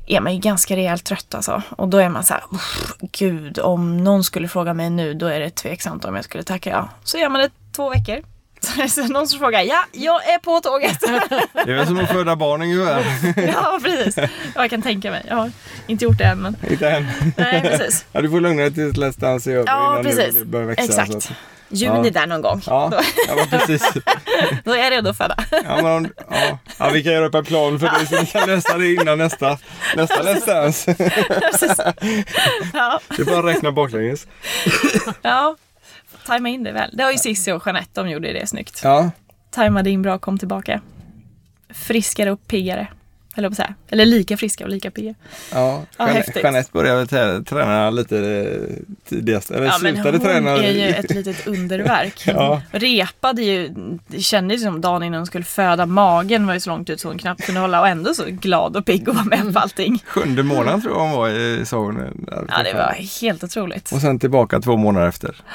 är 0.07 0.21
man 0.21 0.33
ju 0.33 0.39
ganska 0.39 0.75
rejält 0.75 1.03
trött 1.03 1.35
alltså. 1.35 1.61
Och 1.69 1.87
då 1.87 1.97
är 1.97 2.09
man 2.09 2.23
så 2.23 2.33
här, 2.33 2.43
"Uff, 2.51 2.93
gud, 3.11 3.59
om 3.59 4.03
någon 4.03 4.23
skulle 4.23 4.47
fråga 4.47 4.73
mig 4.73 4.89
nu, 4.89 5.13
då 5.13 5.25
är 5.25 5.39
det 5.39 5.49
tveksamt 5.49 6.05
om 6.05 6.15
jag 6.15 6.23
skulle 6.25 6.43
tacka 6.43 6.69
ja. 6.69 6.89
Så 7.03 7.17
gör 7.17 7.29
man 7.29 7.41
det 7.41 7.49
två 7.75 7.89
veckor. 7.89 8.34
Så 8.89 9.03
någon 9.07 9.27
som 9.27 9.39
frågar, 9.39 9.61
ja, 9.61 9.85
jag 9.91 10.29
är 10.29 10.37
på 10.39 10.59
tåget. 10.59 10.99
Det 11.53 11.71
är 11.71 11.75
väl 11.75 11.87
som 11.87 11.99
att 11.99 12.09
föda 12.11 12.35
barn 12.35 12.61
ungefär. 12.61 13.05
ja, 13.53 13.79
precis. 13.83 14.17
Ja, 14.17 14.27
jag 14.55 14.69
kan 14.69 14.81
tänka 14.81 15.11
mig. 15.11 15.25
Jag 15.27 15.35
har 15.35 15.51
inte 15.87 16.05
gjort 16.05 16.17
det 16.17 16.23
än, 16.23 16.39
men 16.41 16.55
Inte 16.69 16.89
än. 16.89 17.07
nej, 17.37 17.61
precis. 17.61 18.05
Ja, 18.11 18.21
du 18.21 18.29
får 18.29 18.41
lugna 18.41 18.61
dig 18.61 18.73
tills 18.73 18.97
Let's 18.97 19.19
Dance 19.19 19.51
är 19.51 19.55
över 19.55 19.65
Ja, 19.67 19.91
innan 19.91 20.03
precis. 20.03 20.35
du 20.35 20.45
börjar 20.45 20.67
växa. 20.67 20.83
Exakt. 21.03 21.23
Så 21.23 21.33
Juni 21.69 22.01
Ja. 22.03 22.09
där 22.11 22.27
någon 22.27 22.41
gång. 22.41 22.61
ja, 22.67 22.87
Då, 22.91 22.99
ja, 23.27 23.45
precis. 23.49 23.89
då 24.63 24.71
är 24.73 24.77
jag 24.77 24.91
redo 24.91 25.09
att 25.09 25.17
föda. 25.17 25.35
Ja, 25.51 25.81
men 25.81 26.11
ja. 26.31 26.57
ja, 26.79 26.89
vi 26.89 27.03
kan 27.03 27.13
göra 27.13 27.25
upp 27.25 27.35
en 27.35 27.45
plan 27.45 27.79
för 27.79 27.85
det 27.99 28.05
så 28.07 28.17
vi 28.19 28.25
kan 28.25 28.47
lösa 28.49 28.77
det 28.77 28.93
innan 28.93 29.17
nästa, 29.17 29.57
nästa 29.95 30.21
Let's 30.23 30.45
Dance. 30.45 30.95
Ja, 32.73 32.99
Det 33.15 33.21
är 33.21 33.25
bara 33.25 33.39
att 33.39 33.45
räkna 33.45 33.71
baklänges. 33.71 34.27
ja. 35.21 35.55
Tajma 36.25 36.49
in 36.49 36.63
det 36.63 36.71
väl. 36.71 36.89
Det 36.93 37.03
har 37.03 37.11
ju 37.11 37.17
Cissi 37.17 37.51
och 37.51 37.63
Jeanette, 37.65 37.89
de 38.01 38.09
gjorde 38.09 38.33
det 38.33 38.47
snyggt. 38.47 38.81
Ja, 38.83 39.11
Tajmade 39.51 39.89
in 39.89 40.01
bra, 40.01 40.17
kom 40.17 40.37
tillbaka. 40.39 40.81
Friskare 41.69 42.31
och 42.31 42.47
piggare. 42.47 42.87
Eller 43.37 43.49
på 43.49 43.51
att 43.53 43.57
säga. 43.57 43.73
Eller 43.89 44.05
lika 44.05 44.37
friska 44.37 44.63
och 44.63 44.69
lika 44.69 44.91
pigga. 44.91 45.13
ja. 45.53 45.81
Ja, 45.97 46.05
häftigt. 46.05 46.43
Jeanette 46.43 46.69
började 46.73 46.97
väl 46.97 47.07
trä- 47.07 47.43
träna 47.43 47.89
lite 47.89 48.17
eh, 48.19 48.83
tidigast. 49.09 49.51
Eller 49.51 49.65
Ja, 49.65 49.77
men 49.81 49.93
slutade 49.95 50.17
hon 50.17 50.25
träna. 50.27 50.51
är 50.51 50.71
ju 50.71 50.87
ett 50.89 51.11
litet 51.11 51.47
underverk. 51.47 52.23
Ja. 52.27 52.61
Repade 52.71 53.41
ju, 53.43 53.69
det 54.07 54.21
kändes 54.21 54.63
som 54.63 54.81
dagen 54.81 55.03
innan 55.03 55.17
hon 55.19 55.25
skulle 55.25 55.43
föda. 55.45 55.85
Magen 55.85 56.47
var 56.47 56.53
ju 56.53 56.59
så 56.59 56.69
långt 56.69 56.89
ut 56.89 56.99
så 56.99 57.07
hon 57.07 57.17
knappt 57.17 57.45
kunde 57.45 57.61
hålla 57.61 57.81
och 57.81 57.87
ändå 57.87 58.13
så 58.13 58.23
glad 58.27 58.77
och 58.77 58.85
pigg 58.85 59.07
och 59.09 59.15
var 59.15 59.23
med 59.23 59.53
på 59.53 59.59
allting. 59.59 60.03
Sjunde 60.07 60.43
månaden 60.43 60.81
tror 60.81 60.93
jag 60.93 60.99
hon 61.01 61.11
var 61.11 61.29
i 61.29 61.65
sa 61.65 61.77
hon. 61.77 62.25
Ja, 62.49 62.63
det 62.63 62.73
var 62.73 63.21
helt 63.21 63.43
otroligt. 63.43 63.91
Och 63.91 64.01
sen 64.01 64.19
tillbaka 64.19 64.59
två 64.59 64.77
månader 64.77 65.07
efter. 65.07 65.35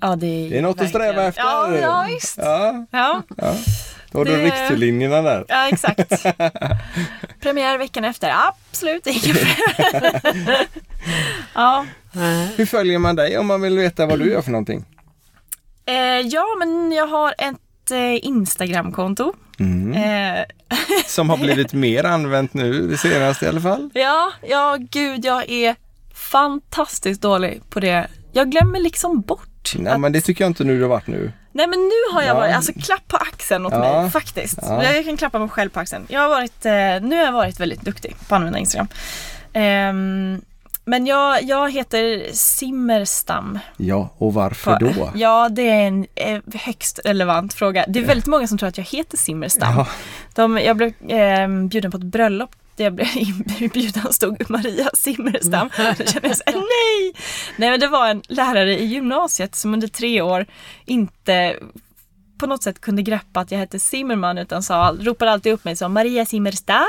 Ja, 0.00 0.16
det, 0.16 0.26
är 0.26 0.50
Det 0.50 0.58
är 0.58 0.62
något 0.62 0.80
att 0.80 0.88
sträva 0.88 1.22
efter. 1.22 1.42
Ja, 1.42 1.76
ja 1.76 2.06
visst. 2.08 2.38
Ja, 2.38 2.86
Ja, 2.90 3.22
ja. 3.36 3.54
Då 4.10 4.18
har 4.18 4.24
du 4.24 4.36
riktlinjerna 4.36 5.22
där. 5.22 5.44
ja 5.48 5.68
exakt. 5.68 6.12
Premiär 7.40 7.78
veckan 7.78 8.04
efter. 8.04 8.32
Absolut 8.48 9.06
inga. 9.06 9.34
Ja, 11.54 11.86
Hur 12.56 12.66
följer 12.66 12.98
man 12.98 13.16
dig 13.16 13.38
om 13.38 13.46
man 13.46 13.60
vill 13.62 13.78
veta 13.78 14.06
vad 14.06 14.18
du 14.18 14.30
gör 14.30 14.42
för 14.42 14.50
någonting? 14.50 14.84
eh, 15.86 16.20
ja, 16.20 16.44
men 16.58 16.92
jag 16.92 17.06
har 17.06 17.34
ett 17.38 17.90
eh, 17.90 18.26
Instagramkonto. 18.26 19.32
Mm. 19.58 19.92
Eh, 19.92 20.44
Som 21.06 21.30
har 21.30 21.36
blivit 21.36 21.72
mer 21.72 22.04
använt 22.04 22.54
nu, 22.54 22.88
det 22.88 22.96
senaste 22.98 23.44
i 23.44 23.48
alla 23.48 23.60
fall. 23.60 23.90
Ja, 23.94 24.32
ja 24.48 24.76
gud 24.90 25.24
jag 25.24 25.50
är 25.50 25.76
fantastiskt 26.14 27.22
dålig 27.22 27.62
på 27.70 27.80
det. 27.80 28.06
Jag 28.32 28.50
glömmer 28.50 28.80
liksom 28.80 29.20
bort. 29.20 29.48
Nej 29.78 29.92
att, 29.92 30.00
men 30.00 30.12
det 30.12 30.20
tycker 30.20 30.44
jag 30.44 30.50
inte 30.50 30.64
nu 30.64 30.76
du 30.76 30.82
har 30.82 30.88
varit 30.88 31.06
nu. 31.06 31.32
nej 31.52 31.66
men 31.66 31.78
nu 31.78 32.14
har 32.14 32.22
jag 32.22 32.36
Ja. 32.36 32.40
varit, 32.40 32.54
alltså 32.56 32.72
klapp 32.72 33.08
på 33.08 33.16
axeln 33.16 33.66
åt 33.66 33.72
Ja. 33.72 33.78
mig 34.02 34.10
faktiskt. 34.10 34.58
Ja. 34.62 34.84
Jag 34.84 35.04
kan 35.04 35.16
klappa 35.16 35.38
mig 35.38 35.48
själv 35.48 35.70
på 35.70 35.80
axeln. 35.80 36.06
Jag 36.08 36.20
har 36.20 36.28
varit, 36.28 36.66
eh, 36.66 37.08
nu 37.08 37.16
har 37.16 37.24
jag 37.24 37.32
varit 37.32 37.60
väldigt 37.60 37.80
duktig 37.82 38.16
på 38.28 38.34
att 38.34 38.38
använda 38.38 38.58
Instagram. 38.58 38.88
Ehm, 39.52 40.40
men 40.84 41.06
jag, 41.06 41.42
jag 41.42 41.70
heter 41.72 42.32
Simmerstam. 42.32 43.58
Ja, 43.76 44.08
och 44.18 44.34
varför 44.34 44.78
då? 44.80 45.10
Ja, 45.14 45.48
det 45.48 45.62
är 45.70 45.86
en 45.86 46.06
eh, 46.14 46.40
högst 46.54 47.00
relevant 47.04 47.54
fråga. 47.54 47.84
Det 47.88 47.98
är 47.98 48.04
väldigt 48.04 48.26
många 48.26 48.46
som 48.46 48.58
tror 48.58 48.68
att 48.68 48.78
jag 48.78 48.84
heter 48.84 49.16
Simmerstam. 49.16 49.74
Ja. 49.76 49.86
De, 50.34 50.58
jag 50.58 50.76
blev 50.76 50.92
eh, 51.10 51.48
bjuden 51.48 51.90
på 51.90 51.96
ett 51.96 52.02
bröllop 52.04 52.50
där 52.76 52.84
jag 52.84 52.94
blev 52.94 53.08
inbjuden 53.60 54.12
stod 54.12 54.50
Maria 54.50 54.90
Simmerstam. 54.94 55.70
Då 55.76 56.04
kände 56.04 56.28
jag 56.28 56.36
så 56.36 56.42
här, 56.46 56.54
nej! 56.54 57.14
Nej 57.56 57.70
men 57.70 57.80
det 57.80 57.88
var 57.88 58.08
en 58.08 58.22
lärare 58.28 58.78
i 58.78 58.84
gymnasiet 58.84 59.54
som 59.54 59.74
under 59.74 59.88
tre 59.88 60.22
år 60.22 60.46
inte 60.84 61.56
på 62.38 62.46
något 62.46 62.62
sätt 62.62 62.80
kunde 62.80 63.02
greppa 63.02 63.40
att 63.40 63.50
jag 63.50 63.58
hette 63.58 63.78
Zimmerman 63.78 64.38
utan 64.38 64.62
sa, 64.62 64.96
ropade 65.00 65.30
alltid 65.30 65.52
upp 65.52 65.64
mig 65.64 65.76
som 65.76 65.92
Maria 65.92 66.26
Zimmerstam. 66.26 66.86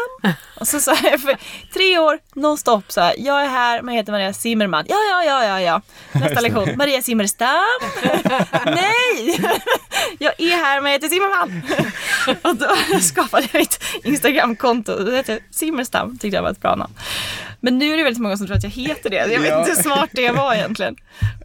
Och 0.60 0.68
så 0.68 0.80
sa 0.80 0.96
jag 1.04 1.22
för 1.22 1.38
tre 1.74 1.98
år 2.00 2.20
nonstop 2.34 2.92
så 2.92 3.02
här, 3.02 3.16
jag 3.18 3.42
är 3.46 3.50
här 3.50 3.82
men 3.82 3.96
jag 3.96 4.02
heter 4.02 4.12
Maria 4.12 4.34
Zimmerman. 4.34 4.86
Ja, 4.90 4.96
ja, 5.12 5.24
ja, 5.24 5.46
ja, 5.46 5.62
ja. 5.62 5.82
Nästa 6.20 6.42
lektion, 6.42 6.70
Maria 6.78 7.02
Zimmerstam. 7.02 7.58
Nej! 8.66 9.40
Jag 10.20 10.34
är 10.38 10.58
här 10.58 10.82
men 10.82 10.92
jag 10.92 11.00
heter 11.00 11.08
Zimmerman. 11.08 11.62
Och 12.44 12.56
då 12.56 13.00
skapade 13.02 13.48
jag 13.52 13.60
mitt 13.60 13.84
Instagramkonto. 14.04 14.98
Det 14.98 15.16
hette 15.16 15.40
Zimmerstam, 15.52 16.18
tyckte 16.18 16.36
jag 16.36 16.44
var 16.44 16.50
ett 16.52 16.62
bra 16.62 16.76
namn. 16.76 16.94
Men 17.60 17.78
nu 17.78 17.94
är 17.94 17.98
det 17.98 18.04
väldigt 18.04 18.22
många 18.22 18.38
som 18.38 18.48
tror 18.48 18.58
att 18.58 18.64
jag 18.64 18.70
heter 18.70 19.10
det. 19.10 19.16
Jag 19.16 19.40
vet 19.40 19.58
inte 19.58 19.72
hur 19.72 19.84
smart 19.84 20.10
det 20.12 20.32
var 20.32 20.54
egentligen. 20.54 20.96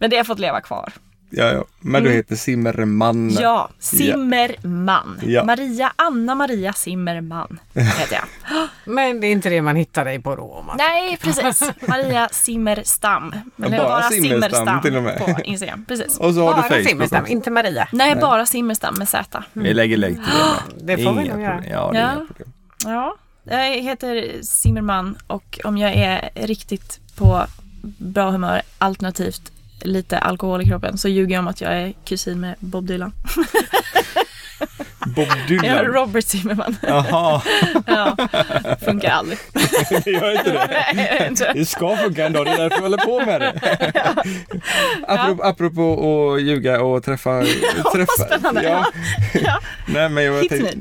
Men 0.00 0.10
det 0.10 0.16
har 0.16 0.24
fått 0.24 0.38
leva 0.38 0.60
kvar. 0.60 0.92
Ja, 1.34 1.52
ja. 1.52 1.64
Men 1.80 2.02
du 2.04 2.10
heter 2.10 2.36
Zimmerman. 2.36 3.28
Mm. 3.30 3.42
Ja, 3.42 3.68
Zimmerman. 3.78 5.20
Ja. 5.22 5.44
Maria 5.44 5.92
Anna 5.96 6.34
Maria 6.34 6.72
Zimmerman 6.72 7.60
heter 7.74 8.14
jag. 8.14 8.24
Men 8.94 9.20
det 9.20 9.26
är 9.26 9.32
inte 9.32 9.50
det 9.50 9.62
man 9.62 9.76
hittar 9.76 10.04
dig 10.04 10.20
på 10.22 10.36
då? 10.36 10.64
Nej, 10.78 11.16
precis. 11.22 11.62
Maria 11.88 12.28
Zimmerstam. 12.32 13.34
Eller 13.64 13.78
bara 13.78 13.88
bara 13.88 14.02
Zimmerstam 14.02 14.40
Zimmerstam 14.50 14.82
till 14.82 14.96
och 14.96 15.02
med. 15.02 15.18
på 15.18 15.40
Instagram. 15.44 15.84
Precis. 15.88 16.18
Och 16.18 16.34
så 16.34 16.40
har 16.40 16.48
du 16.54 16.60
Bara 16.60 16.62
Facebook 16.62 16.88
Simmerstam, 16.88 17.20
också. 17.22 17.32
inte 17.32 17.50
Maria. 17.50 17.88
Nej, 17.92 18.16
bara 18.16 18.46
Zimmerstam 18.46 18.94
med 18.98 19.08
Z. 19.08 19.42
Vi 19.52 19.74
lägger 19.74 19.96
lägg 19.96 20.14
till 20.14 20.24
det. 20.86 20.96
Det 20.96 21.02
får 21.04 21.12
vi 21.12 21.24
Inga 21.24 21.34
nog 21.34 21.42
göra. 21.44 21.62
Ja, 21.70 21.90
det 21.92 21.98
är 21.98 22.02
Ja. 22.02 22.12
inga 22.16 22.26
problem. 22.26 22.52
Ja, 22.84 23.16
jag 23.44 23.82
heter 23.82 24.32
Zimmerman 24.42 25.16
och 25.26 25.60
om 25.64 25.78
jag 25.78 25.92
är 25.94 26.30
riktigt 26.34 27.00
på 27.16 27.46
bra 27.98 28.30
humör 28.30 28.62
alternativt 28.78 29.52
lite 29.84 30.18
alkohol 30.18 30.62
i 30.62 30.66
kroppen 30.66 30.98
så 30.98 31.08
ljuger 31.08 31.34
jag 31.34 31.40
om 31.40 31.48
att 31.48 31.60
jag 31.60 31.72
är 31.72 31.92
kusin 32.04 32.40
med 32.40 32.54
Bob 32.58 32.86
Dylan. 32.86 33.12
Bob 35.06 35.28
Dylan. 35.48 35.84
Robert 35.84 36.24
Zimmerman. 36.24 36.76
Jaha, 36.82 37.42
Ja, 37.86 38.16
funkar 38.84 39.10
aldrig. 39.10 39.38
det 40.04 40.10
gör 40.10 40.32
inte 40.38 40.52
det. 40.52 40.92
Nej, 40.94 41.26
inte. 41.28 41.52
Det 41.52 41.66
ska 41.66 41.96
funka 41.96 42.26
en 42.26 42.32
dag, 42.32 42.46
det 42.46 42.50
är 42.50 42.58
därför 42.58 42.76
jag 42.76 42.82
håller 42.82 42.98
på 42.98 43.24
med 43.26 43.40
det. 43.40 43.52
Apropå, 45.08 45.42
apropå 45.42 46.32
att 46.32 46.42
ljuga 46.42 46.82
och 46.82 47.04
träffa... 47.04 47.44
träffa 47.92 48.12
spännande. 48.26 48.62
Ja. 48.62 48.86
Ja. 49.34 49.60
Nej, 49.86 50.08
men 50.08 50.24
jag 50.24 50.48
tänkte... 50.48 50.76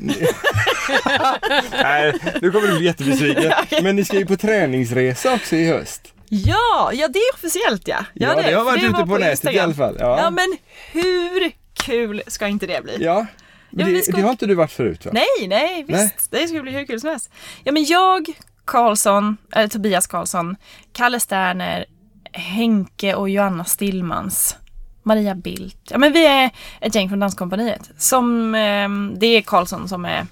Nej, 1.83 2.13
nu 2.41 2.51
kommer 2.51 2.67
du 2.67 2.77
bli 2.77 2.85
jättebesviken. 2.85 3.53
Men 3.81 3.95
ni 3.95 4.05
ska 4.05 4.17
ju 4.17 4.25
på 4.25 4.37
träningsresa 4.37 5.33
också 5.33 5.55
i 5.55 5.67
höst. 5.67 6.13
Ja, 6.33 6.91
ja 6.93 7.07
det 7.07 7.19
är 7.19 7.33
officiellt 7.33 7.87
ja. 7.87 8.05
Ja, 8.13 8.35
det 8.35 8.51
har 8.53 8.63
varit 8.65 8.79
för 8.79 8.87
ute 8.87 8.97
var 8.99 9.05
på 9.05 9.17
nätet 9.17 9.31
Instagram. 9.31 9.55
i 9.55 9.59
alla 9.59 9.73
fall. 9.73 9.95
Ja. 9.99 10.17
Ja. 10.19 10.29
men 10.29 10.57
hur 10.91 11.51
kul 11.73 12.21
ska 12.27 12.47
inte 12.47 12.67
det 12.67 12.83
bli? 12.83 12.97
Ja, 12.99 13.25
Ja, 13.73 13.77
men 13.77 13.85
det, 13.85 13.91
vi 13.93 14.01
ska- 14.01 14.11
det 14.17 14.21
har 14.21 14.29
inte 14.31 14.45
du 14.45 14.55
varit 14.55 14.71
förut 14.71 15.05
va? 15.05 15.11
Nej, 15.13 15.47
nej, 15.47 15.83
visst. 15.87 16.31
Nej. 16.31 16.41
Det 16.41 16.47
skulle 16.47 16.61
bli 16.61 16.71
hur 16.71 16.85
kul 16.85 17.01
som 17.01 17.09
helst. 17.09 17.29
Ja, 17.63 17.71
men 17.71 17.83
jag, 17.85 18.25
Karlsson, 18.65 19.37
eller 19.55 19.67
Tobias 19.67 20.07
Karlsson, 20.07 20.55
Kalle 20.93 21.19
Sterner, 21.19 21.85
Henke 22.33 23.15
och 23.15 23.29
Joanna 23.29 23.65
Stillmans, 23.65 24.57
Maria 25.03 25.35
Bildt. 25.35 25.77
Ja, 25.89 25.97
men 25.97 26.13
vi 26.13 26.25
är 26.25 26.49
ett 26.81 26.95
gäng 26.95 27.09
från 27.09 27.19
Danskompaniet. 27.19 27.89
Som, 27.97 28.55
ehm, 28.55 29.13
det 29.17 29.27
är 29.27 29.41
Karlsson 29.41 29.87
som 29.87 30.05
är 30.05 30.27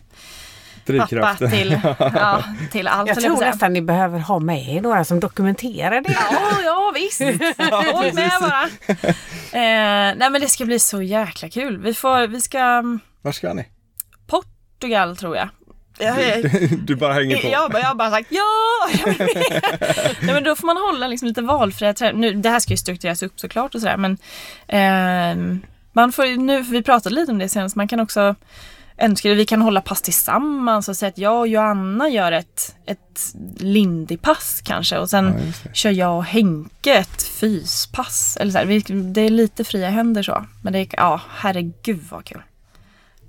pappa 0.98 1.48
till, 1.50 1.80
ja, 2.00 2.44
till 2.72 2.88
allt. 2.88 3.08
Jag 3.08 3.20
tror 3.22 3.40
nästan 3.40 3.74
ni 3.74 3.82
behöver 3.82 4.20
ha 4.20 4.40
med 4.40 4.70
er 4.76 4.82
några 4.82 5.04
som 5.04 5.20
dokumenterar 5.20 6.02
det. 6.02 6.12
Ja, 6.32 6.62
ja 6.66 6.92
visst. 6.96 7.22
Håll 7.94 8.14
med 8.14 8.32
bara. 8.42 8.64
Eh, 9.52 10.16
nej 10.18 10.30
men 10.32 10.42
det 10.42 10.50
ska 10.50 10.66
bli 10.66 10.80
så 10.80 11.02
jäkla 11.02 11.50
kul. 11.50 11.78
Vi, 11.78 11.94
får, 11.94 12.28
vi 12.28 12.42
ska 12.42 12.84
Var 13.22 13.32
ska 13.32 13.54
ni? 13.54 13.66
Portugal 14.28 15.18
tror 15.18 15.36
jag. 15.38 15.50
Du 16.84 16.96
bara 17.00 17.14
hänger 17.14 17.38
på. 17.38 17.48
jag, 17.48 17.74
jag 17.74 17.80
har 17.88 17.96
bara 17.96 18.12
sagt 18.12 18.28
ja! 18.32 18.90
jag 19.00 19.06
vill 19.06 19.18
med." 19.20 19.62
nej, 20.22 20.34
men 20.34 20.44
då 20.44 20.56
får 20.56 20.66
man 20.68 20.78
hålla 20.78 21.08
liksom 21.08 21.28
lite 21.28 21.42
valfria. 21.42 21.94
Nu, 22.14 22.34
Det 22.34 22.50
här 22.50 22.60
ska 22.60 22.74
ju 22.74 22.78
struktureras 22.78 23.24
upp 23.24 23.40
såklart 23.40 23.76
och 23.76 23.82
sådär 23.82 23.98
men 23.98 24.18
ehm, 24.68 25.62
man 25.94 26.12
får, 26.12 26.26
ju- 26.26 26.38
nu, 26.38 26.64
för 26.64 26.72
vi 26.72 26.84
pratade 26.84 27.16
lite 27.16 27.32
om 27.32 27.38
det 27.38 27.50
senast, 27.50 27.76
man 27.76 27.88
kan 27.88 28.00
också 28.00 28.36
önska 29.00 29.32
att 29.32 29.38
vi 29.38 29.46
kan 29.46 29.62
hålla 29.62 29.82
pass 29.82 30.02
tillsammans 30.02 30.90
och 30.90 30.98
säga 30.98 31.10
att 31.10 31.18
jag 31.18 31.40
och 31.40 31.48
Joanna 31.48 32.10
gör 32.10 32.32
ett, 32.32 32.76
ett 32.86 33.34
lindypass 33.58 34.62
kanske 34.66 34.98
och 34.98 35.10
sen 35.10 35.26
Ja, 35.26 35.70
kör 35.74 35.92
jag 35.92 36.18
och 36.18 36.26
Henke 36.26 36.94
ett 36.94 37.24
fyspass. 37.24 38.38
Eller 38.40 38.52
så 38.52 38.58
här, 38.58 38.66
vi, 38.66 38.80
det 38.90 39.22
är 39.22 39.30
lite 39.30 39.64
fria 39.64 39.90
händer 39.90 40.24
så. 40.24 40.46
Men 40.62 40.74
det 40.74 40.80
är, 40.80 40.88
ja 40.92 41.22
herregud 41.30 42.04
vad 42.10 42.26
kul. 42.26 42.42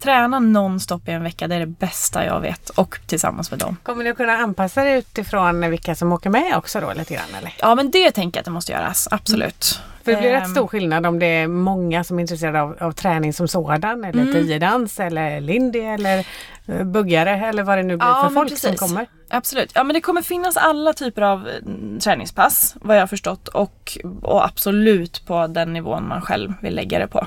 Träna 0.01 0.39
nonstop 0.39 1.09
i 1.09 1.11
en 1.13 1.23
vecka, 1.23 1.49
det 1.49 1.55
är 1.55 1.61
det 1.61 1.67
bästa 1.67 2.25
jag 2.25 2.41
vet. 2.41 2.69
Och 2.71 2.99
tillsammans 3.07 3.51
med 3.51 3.61
dem. 3.61 3.77
Kommer 3.83 4.11
att 4.11 4.17
kunna 4.17 4.33
anpassa 4.33 4.85
det 4.85 4.99
utifrån 4.99 5.71
vilka 5.71 5.95
som 5.95 6.13
åker 6.13 6.31
med 6.31 6.57
också 6.57 6.81
då 6.81 6.93
lite 6.93 7.15
grann 7.15 7.25
eller? 7.39 7.55
Ja 7.59 7.75
men 7.75 7.91
det 7.91 8.11
tänker 8.11 8.39
jag 8.39 8.41
att 8.41 8.45
det 8.45 8.51
måste 8.51 8.73
göras, 8.73 9.09
absolut. 9.11 9.81
För 10.05 10.13
det 10.13 10.19
blir 10.21 10.31
rätt 10.31 10.45
Ehm, 10.45 10.51
stor 10.51 10.67
skillnad 10.67 11.07
om 11.07 11.19
det 11.19 11.27
är 11.27 11.47
många 11.47 12.05
som 12.05 12.19
är 12.19 12.21
intresserade 12.21 12.61
av, 12.63 12.77
av 12.81 12.93
träning 12.93 13.33
som 13.33 13.49
sådan 13.49 14.05
eller 14.05 14.23
Mm. 14.23 14.33
tiodans 14.33 15.01
eller 15.01 15.41
lindy 15.41 15.79
eller 15.81 16.27
eh, 16.67 16.85
buggare 16.85 17.31
eller 17.47 17.63
vad 17.63 17.79
det 17.79 17.83
nu 17.83 17.97
blir 17.97 18.09
Ja, 18.09 18.25
för 18.29 18.35
folk 18.35 18.59
som 18.59 18.71
precis. 18.71 18.81
kommer. 18.81 19.07
Absolut. 19.29 19.73
Ja 19.75 19.85
men 19.85 19.95
det 19.95 20.01
kommer 20.01 20.23
finnas 20.23 20.57
alla 20.57 20.93
typer 20.93 21.23
av 21.23 21.49
mm, 21.49 21.99
träningspass 22.01 22.75
vad 22.81 22.97
jag 22.97 23.03
har 23.03 23.07
förstått 23.07 23.49
och, 23.49 23.99
och 24.23 24.45
absolut 24.45 25.27
på 25.27 25.47
den 25.47 25.73
nivån 25.73 26.09
man 26.09 26.23
själv 26.23 26.53
vill 26.63 26.75
lägga 26.75 26.99
det 26.99 27.07
på. 27.07 27.27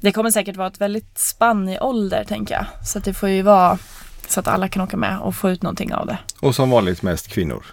Det 0.00 0.12
kommer 0.12 0.30
säkert 0.30 0.56
vara 0.56 0.68
ett 0.68 0.80
väldigt 0.80 1.18
spann 1.18 1.68
i 1.68 1.78
ålder 1.80 2.24
tänker 2.24 2.54
jag. 2.54 2.64
Så 2.86 2.98
att 2.98 3.04
det 3.04 3.14
får 3.14 3.28
ju 3.28 3.42
vara 3.42 3.78
så 4.28 4.40
att 4.40 4.48
alla 4.48 4.68
kan 4.68 4.82
åka 4.82 4.96
med 4.96 5.18
och 5.18 5.34
få 5.34 5.50
ut 5.50 5.62
någonting 5.62 5.94
av 5.94 6.06
det. 6.06 6.18
Och 6.40 6.54
som 6.54 6.70
vanligt 6.70 7.02
mest 7.02 7.28
kvinnor. 7.28 7.64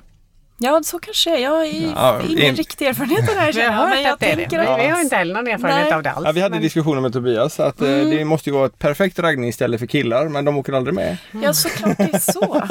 Ja, 0.59 0.82
så 0.84 0.99
kanske 0.99 1.30
det 1.30 1.36
är. 1.36 1.39
Jag 1.39 1.51
har 1.51 1.63
Ja, 1.63 2.21
ingen 2.28 2.43
in- 2.43 2.55
riktig 2.55 2.88
erfarenhet 2.88 3.30
av 3.30 3.36
det 3.36 3.41
här 3.41 3.47
Vi 3.47 3.53
känner 3.53 3.69
har 3.71 3.84
jag. 3.84 3.89
Men 3.89 3.97
hört 3.97 4.05
jag 4.05 4.13
att 4.13 4.19
det 4.19 4.25
är 4.25 4.36
det. 4.36 4.41
tänker 4.41 4.59
Vi, 4.59 4.67
att... 4.67 4.80
vi 4.80 4.88
har 4.88 5.01
inte 5.01 5.15
heller 5.15 5.34
någon 5.34 5.47
erfarenhet 5.47 5.84
Nej. 5.86 5.93
av 5.93 6.03
det 6.03 6.11
alls. 6.11 6.25
Ja, 6.25 6.32
vi 6.32 6.41
hade 6.41 6.55
men- 6.55 6.61
diskussioner 6.61 7.01
med 7.01 7.13
Tobias 7.13 7.59
att 7.59 7.82
eh, 7.82 7.88
det 7.88 8.25
måste 8.25 8.49
ju 8.49 8.53
vara 8.55 8.65
ett 8.65 8.80
perfekt 8.80 9.19
raggningsställe 9.19 9.78
för 9.78 9.86
killar 9.86 10.30
men 10.30 10.45
de 10.45 10.57
åker 10.57 10.73
aldrig 10.73 10.95
med. 10.95 11.17
Ja, 11.43 11.53
såklart 11.53 11.97
det 11.97 12.03
är 12.13 12.19
så. 12.32 12.61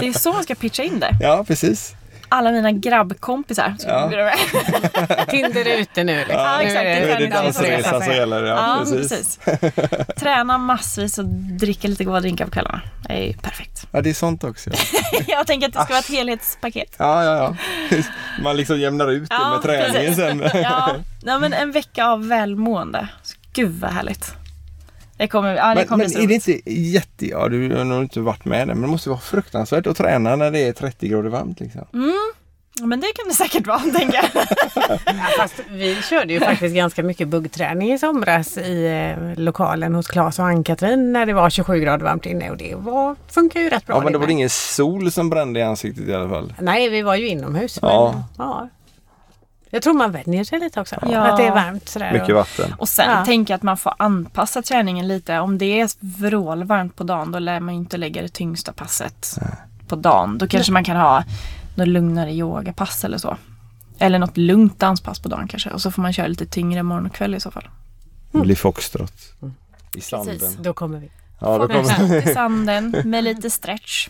Det 0.00 0.06
är 0.08 0.18
så 0.18 0.32
man 0.32 0.42
ska 0.42 0.54
pitcha 0.54 0.82
in 0.82 1.00
det. 1.00 1.10
Ja, 1.20 1.44
precis. 1.48 1.94
Alla 2.28 2.50
mina 2.52 2.72
grabbkompisar 2.72 3.74
Ja. 3.86 4.10
Tinder 5.28 5.66
är 5.68 5.78
ute 5.78 6.04
nu. 6.04 6.16
Liksom. 6.18 6.36
Ja, 6.36 6.60
exakt. 6.62 6.84
Nu 6.84 6.90
är 7.10 7.18
det 7.18 7.26
dansresa 7.26 8.00
som 8.00 8.12
gäller. 8.12 8.44
Ja, 8.44 8.56
Ja, 8.56 8.78
precis. 8.84 9.38
precis. 9.44 10.16
Träna 10.16 10.58
massvis 10.58 11.18
och 11.18 11.24
dricka 11.58 11.88
lite 11.88 12.04
goda 12.04 12.20
drinkar 12.20 12.44
på 12.44 12.50
kvällarna. 12.50 12.80
Det 13.08 13.12
är 13.14 13.22
ju 13.26 13.32
perfekt. 13.32 13.86
Ja, 13.90 14.00
det 14.00 14.10
är 14.10 14.14
sånt 14.14 14.44
också. 14.44 14.70
Ja, 14.70 15.18
Jag 15.28 15.46
tänker 15.46 15.66
att 15.68 15.72
det 15.74 15.80
ska 15.82 15.88
vara 15.92 15.98
ett 15.98 16.08
helhetspaket. 16.10 16.94
ja, 16.98 17.24
ja. 17.24 17.54
ja. 17.90 17.96
Man 18.42 18.56
liksom 18.56 18.80
jämnar 18.80 19.10
ut 19.10 19.28
det 19.28 19.34
Ja, 19.34 19.50
med 19.50 19.62
träningen 19.62 20.14
sen. 20.16 20.50
Ja, 20.62 20.94
nej, 21.22 21.38
men 21.40 21.52
en 21.52 21.72
vecka 21.72 22.06
av 22.06 22.28
välmående. 22.28 23.08
Gud 23.52 23.80
vad 23.80 23.90
härligt. 23.90 24.34
Det 25.16 25.28
kommer, 25.28 25.54
ja, 25.54 25.68
det 25.68 25.74
Men, 25.74 25.86
kommer 25.86 26.04
men 26.04 26.12
bli 26.12 26.24
är 26.24 26.28
det 26.28 26.34
inte 26.34 26.70
jätte, 26.70 27.26
ja 27.26 27.48
du 27.48 27.74
har 27.76 27.84
nog 27.84 28.02
inte 28.02 28.20
varit 28.20 28.44
med 28.44 28.68
det, 28.68 28.74
men 28.74 28.82
det 28.82 28.88
måste 28.88 29.08
vara 29.08 29.20
fruktansvärt 29.20 29.86
att 29.86 29.96
träna 29.96 30.36
när 30.36 30.50
det 30.50 30.58
är 30.68 30.72
30 30.72 31.08
grader 31.08 31.30
varmt 31.30 31.60
liksom. 31.60 31.84
Ja, 32.80 32.86
Men 32.86 33.00
det 33.00 33.06
kan 33.06 33.28
det 33.28 33.34
säkert 33.34 33.66
vara, 33.66 33.78
tänker 33.98 34.14
jag. 34.14 34.46
Ja, 35.06 35.26
fast 35.38 35.54
vi 35.70 35.94
körde 36.02 36.32
ju 36.32 36.40
faktiskt 36.40 36.74
ganska 36.74 37.02
mycket 37.02 37.28
buggträning 37.28 37.92
i 37.92 37.98
somras 37.98 38.58
i 38.58 38.86
eh, 38.86 39.38
lokalen 39.42 39.94
hos 39.94 40.06
Claes 40.08 40.38
och 40.38 40.44
Ann-Katrin 40.46 41.12
när 41.12 41.26
det 41.26 41.32
var 41.32 41.50
27 41.50 41.80
grader 41.80 42.04
varmt 42.04 42.26
inne 42.26 42.50
och 42.50 42.56
det 42.56 42.74
var, 42.74 43.16
funkar 43.28 43.60
ju 43.60 43.68
rätt 43.70 43.86
bra. 43.86 43.96
Ja, 43.96 43.98
men 44.00 44.06
det 44.06 44.12
det 44.12 44.18
var 44.18 44.26
med. 44.26 44.32
ingen 44.32 44.50
sol 44.50 45.10
som 45.12 45.30
brände 45.30 45.60
i 45.60 45.62
ansiktet 45.62 46.08
i 46.08 46.14
alla 46.14 46.28
fall. 46.28 46.54
Nej, 46.60 46.88
vi 46.88 47.02
var 47.02 47.14
ju 47.16 47.28
inomhus. 47.28 47.78
Ja. 47.82 48.12
Men, 48.14 48.46
ja. 48.46 48.68
Jag 49.76 49.82
tror 49.82 49.94
man 49.94 50.12
vänjer 50.12 50.44
sig 50.44 50.60
lite 50.60 50.80
också. 50.80 50.96
Ja. 51.10 51.26
Att 51.26 51.36
det 51.36 51.46
är 51.46 51.50
varmt 51.50 51.88
sådär. 51.88 52.12
Mycket 52.12 52.28
och, 52.28 52.34
vatten. 52.34 52.74
Och 52.78 52.88
sen 52.88 53.10
Ja. 53.10 53.24
tänker 53.24 53.52
jag 53.54 53.56
att 53.56 53.62
man 53.62 53.76
får 53.76 53.94
anpassa 53.98 54.62
träningen 54.62 55.08
lite. 55.08 55.38
Om 55.38 55.58
det 55.58 55.80
är 55.80 55.90
vrålvarmt 56.00 56.96
på 56.96 57.04
dagen 57.04 57.32
då 57.32 57.38
lär 57.38 57.60
man 57.60 57.74
ju 57.74 57.80
inte 57.80 57.96
lägga 57.96 58.22
det 58.22 58.28
tyngsta 58.28 58.72
passet 58.72 59.38
på 59.88 59.96
dagen. 59.96 60.38
Då 60.38 60.46
kanske 60.46 60.72
man 60.72 60.84
kan 60.84 60.96
ha 60.96 61.24
något 61.74 61.88
lugnare 61.88 62.32
yogapass 62.32 63.04
eller 63.04 63.18
så. 63.18 63.36
Eller 63.98 64.18
något 64.18 64.36
lugnt 64.36 64.78
danspass 64.78 65.20
på 65.20 65.28
dagen 65.28 65.48
kanske. 65.48 65.70
Och 65.70 65.82
så 65.82 65.90
får 65.90 66.02
man 66.02 66.12
köra 66.12 66.26
lite 66.26 66.46
tyngre 66.46 66.82
morgon 66.82 67.06
och 67.06 67.14
kväll 67.14 67.34
i 67.34 67.40
så 67.40 67.50
fall. 67.50 67.68
Det 68.32 68.38
blir 68.38 68.56
foxtrot. 68.56 69.12
I 69.94 70.00
sanden. 70.00 70.38
Precis. 70.38 70.56
Då 70.56 70.72
kommer 70.72 70.98
vi. 70.98 71.10
Ja, 71.40 71.58
då 71.58 71.68
kommer... 71.68 72.16
Ut 72.18 72.26
i 72.26 72.34
sanden 72.34 72.96
med 73.04 73.24
lite 73.24 73.50
stretch. 73.50 74.08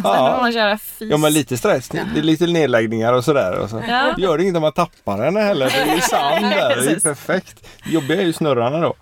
Ja. 0.04 0.38
man 0.42 0.52
köra 0.52 0.78
fys. 0.78 1.10
ja, 1.10 1.16
men 1.16 1.32
lite 1.32 1.56
stress. 1.56 1.88
Det 1.88 1.98
är 2.18 2.22
lite 2.22 2.46
nedläggningar 2.46 3.12
och 3.12 3.24
sådär. 3.24 3.58
Och 3.58 3.70
så. 3.70 3.82
Ja. 3.88 4.14
Gör 4.18 4.36
det 4.38 4.42
inget 4.42 4.56
om 4.56 4.62
man 4.62 4.72
tappar 4.72 5.18
henne 5.24 5.40
heller. 5.40 5.66
Det 5.66 5.90
är 5.90 5.94
ju 5.94 6.00
sand 6.00 6.44
där. 6.44 6.76
Det 6.76 6.86
är 6.86 6.90
ju 6.94 7.00
perfekt. 7.00 7.66
Det 7.84 7.90
jobbiga 7.90 8.20
är 8.20 8.24
ju 8.26 8.32
snurrarna 8.32 8.80
då. 8.80 8.94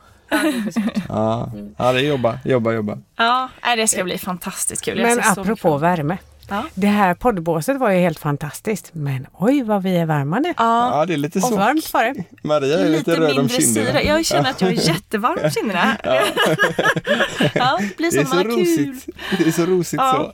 Ja, 1.08 1.50
ja 1.78 1.92
det 1.92 1.98
är 2.00 2.04
jobba, 2.08 2.38
jobba, 2.44 2.72
jobba. 2.72 2.98
Ja, 3.16 3.48
det 3.76 3.88
ska 3.88 4.04
bli 4.04 4.18
fantastiskt 4.18 4.84
kul. 4.84 5.02
Men 5.02 5.22
så 5.22 5.40
apropå 5.40 5.76
värme. 5.78 6.18
Ja. 6.50 6.64
Det 6.74 6.86
här 6.86 7.14
poddbåset 7.14 7.78
var 7.78 7.90
ju 7.90 7.98
helt 8.00 8.18
fantastiskt. 8.18 8.90
Men 8.92 9.26
oj 9.32 9.62
vad 9.62 9.82
vi 9.82 9.96
är 9.96 10.06
varma 10.06 10.38
nu. 10.38 10.48
Ja, 10.56 10.98
Ja, 10.98 11.06
det 11.06 11.12
är 11.12 11.16
lite 11.16 11.38
Och 11.38 11.44
så. 11.44 11.56
varmt 11.56 11.92
var 11.92 12.04
det. 12.04 12.24
Maria 12.42 12.78
är 12.78 12.84
lite, 12.88 12.98
lite 13.10 13.20
röd 13.20 13.30
om 13.30 13.36
mindre 13.36 13.56
kinderna. 13.60 13.86
syra. 13.90 14.02
Jag 14.02 14.24
känner 14.24 14.50
att 14.50 14.60
jag 14.60 14.70
är 14.70 14.88
jättevarm 14.88 15.38
om 15.44 15.50
kinderna. 15.50 15.96
Ja, 17.54 17.78
det 17.80 17.96
blir 17.96 18.10
Det 18.12 18.18
är 18.20 18.24
så, 18.24 18.30
så 18.30 18.42
rosigt. 18.42 19.06
Det 19.38 19.46
är 19.48 19.52
så 19.52 19.66
rosigt 19.66 20.02
Ja. 20.02 20.12
så. 20.14 20.32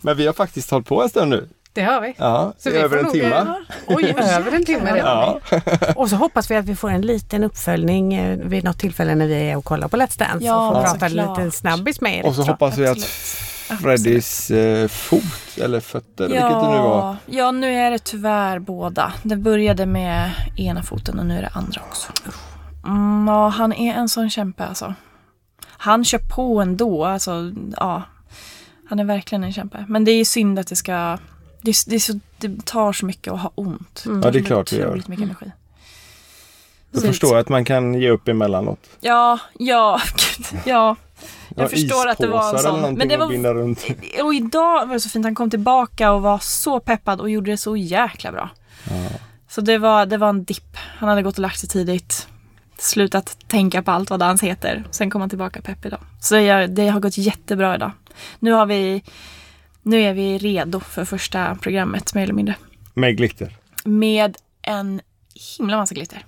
Men 0.00 0.16
vi 0.16 0.26
har 0.26 0.32
faktiskt 0.34 0.70
hållit 0.70 0.86
på 0.86 1.02
en 1.02 1.08
stund 1.08 1.30
nu. 1.30 1.48
Det 1.72 1.82
har 1.82 2.00
vi. 2.00 2.14
Ja, 2.18 2.52
Så 2.58 2.70
vi 2.70 2.76
över 2.76 2.98
får 2.98 3.06
en 3.06 3.12
timme. 3.12 3.36
eh, 3.36 3.54
Oj, 3.86 4.14
över 4.36 4.52
en 4.52 4.64
timme 4.64 4.94
redan. 4.94 5.40
Ja. 5.50 5.58
Och 5.96 6.10
så 6.10 6.16
hoppas 6.16 6.50
vi 6.50 6.56
att 6.56 6.64
vi 6.64 6.76
får 6.76 6.90
en 6.90 7.00
liten 7.02 7.44
uppföljning 7.44 8.14
eh, 8.14 8.38
vid 8.38 8.64
något 8.64 8.78
tillfälle 8.78 9.14
när 9.14 9.26
vi 9.26 9.50
är 9.50 9.56
och 9.56 9.64
kollar 9.64 9.88
på 9.88 9.96
Let's 9.96 10.18
Dance. 10.18 10.46
Ja, 10.46 10.68
och 10.68 10.74
får 10.74 10.82
prata 10.82 11.08
såklart. 11.08 11.38
lite 11.38 11.50
snabbis 11.56 12.00
med 12.00 12.18
er. 12.18 12.26
Och 12.26 12.34
så 12.34 12.42
hoppas 12.42 12.78
vi 12.78 12.86
att. 12.86 12.98
Freddys 13.82 14.50
eh, 14.50 14.88
fot 14.88 15.22
eller 15.62 15.80
fötter, 15.80 16.24
vilket 16.28 16.42
det 16.50 16.70
nu 16.70 16.76
var. 16.78 17.16
Ja, 17.26 17.50
nu 17.50 17.72
är 17.74 17.90
det 17.90 17.98
tyvärr 17.98 18.58
båda. 18.58 19.12
Det 19.22 19.36
började 19.36 19.86
med 19.86 20.30
ena 20.56 20.82
foten 20.82 21.18
och 21.18 21.26
nu 21.26 21.38
är 21.38 21.42
det 21.42 21.50
andra 21.52 21.80
också. 21.88 22.12
Mm, 22.86 23.26
ja, 23.28 23.48
han 23.48 23.72
är 23.72 23.94
en 23.94 24.08
sån 24.08 24.30
kämpe 24.30 24.64
alltså. 24.66 24.94
Han 25.66 26.04
kör 26.04 26.18
på 26.18 26.60
ändå. 26.60 27.04
Alltså, 27.04 27.52
ja. 27.76 28.02
Han 28.88 28.98
är 29.00 29.04
verkligen 29.04 29.44
en 29.44 29.52
kämpe. 29.52 29.84
Men 29.88 30.04
det 30.04 30.10
är 30.10 30.24
synd 30.24 30.58
att 30.58 30.66
det 30.66 30.76
ska... 30.76 31.18
Det, 31.62 31.70
är- 31.70 31.90
det, 31.90 31.94
är 31.96 32.00
så, 32.00 32.20
det 32.38 32.64
tar 32.66 32.92
så 32.92 33.06
mycket 33.06 33.32
att 33.32 33.40
ha 33.40 33.52
ont. 33.54 34.02
Mm. 34.06 34.22
Ja, 34.24 34.30
det 34.30 34.38
är 34.38 34.42
klart 34.42 34.70
det 34.70 34.76
gör. 34.76 35.02
Mycket 35.06 35.24
energi. 35.24 35.52
Jag 36.90 37.02
förstår 37.02 37.36
att 37.38 37.48
man 37.48 37.64
kan 37.64 37.94
ge 37.94 38.10
upp 38.10 38.28
emellanåt. 38.28 38.78
Ja, 39.00 39.38
ja, 39.58 40.00
gud, 40.16 40.60
ja. 40.66 40.96
Jag 41.56 41.64
Ja, 41.64 41.68
förstår 41.68 42.08
att 42.08 42.18
det 42.18 42.26
var 42.26 42.54
en 42.54 42.58
sån. 42.58 42.94
Men 42.94 43.08
det 43.08 43.16
var, 43.16 43.26
och 44.24 44.34
idag 44.34 44.86
var 44.86 44.94
det 44.94 45.00
så 45.00 45.08
fint. 45.08 45.24
Han 45.24 45.34
kom 45.34 45.50
tillbaka 45.50 46.12
och 46.12 46.22
var 46.22 46.38
så 46.38 46.80
peppad 46.80 47.20
och 47.20 47.30
gjorde 47.30 47.50
det 47.50 47.56
så 47.56 47.76
jäkla 47.76 48.32
bra. 48.32 48.50
Så 49.48 49.60
det 49.60 49.78
var, 49.78 50.06
det 50.06 50.16
var 50.16 50.28
en 50.28 50.44
dipp. 50.44 50.76
Han 50.76 51.08
hade 51.08 51.22
gått 51.22 51.34
och 51.34 51.42
lagt 51.42 51.58
sig 51.58 51.68
tidigt. 51.68 52.28
Slutat 52.78 53.36
tänka 53.48 53.82
på 53.82 53.90
allt 53.90 54.10
vad 54.10 54.20
dans 54.20 54.42
heter. 54.42 54.84
Sen 54.90 55.10
kom 55.10 55.20
han 55.20 55.30
tillbaka 55.30 55.62
pepp 55.62 55.86
idag. 55.86 56.00
Så 56.20 56.36
jag, 56.36 56.70
det 56.70 56.88
har 56.88 57.00
gått 57.00 57.18
jättebra 57.18 57.74
idag. 57.74 57.90
Nu 58.38 58.52
har 58.52 58.66
vi 58.66 59.02
nu 59.82 60.00
är 60.02 60.14
vi 60.14 60.38
redo 60.38 60.80
för 60.80 61.04
första 61.04 61.54
programmet 61.54 62.14
mer 62.14 62.22
eller 62.22 62.34
mindre. 62.34 62.54
Med 62.94 63.16
glitter. 63.16 63.56
Med 63.84 64.36
en 64.62 65.00
himla 65.58 65.76
massa 65.76 65.94
glitter. 65.94 66.24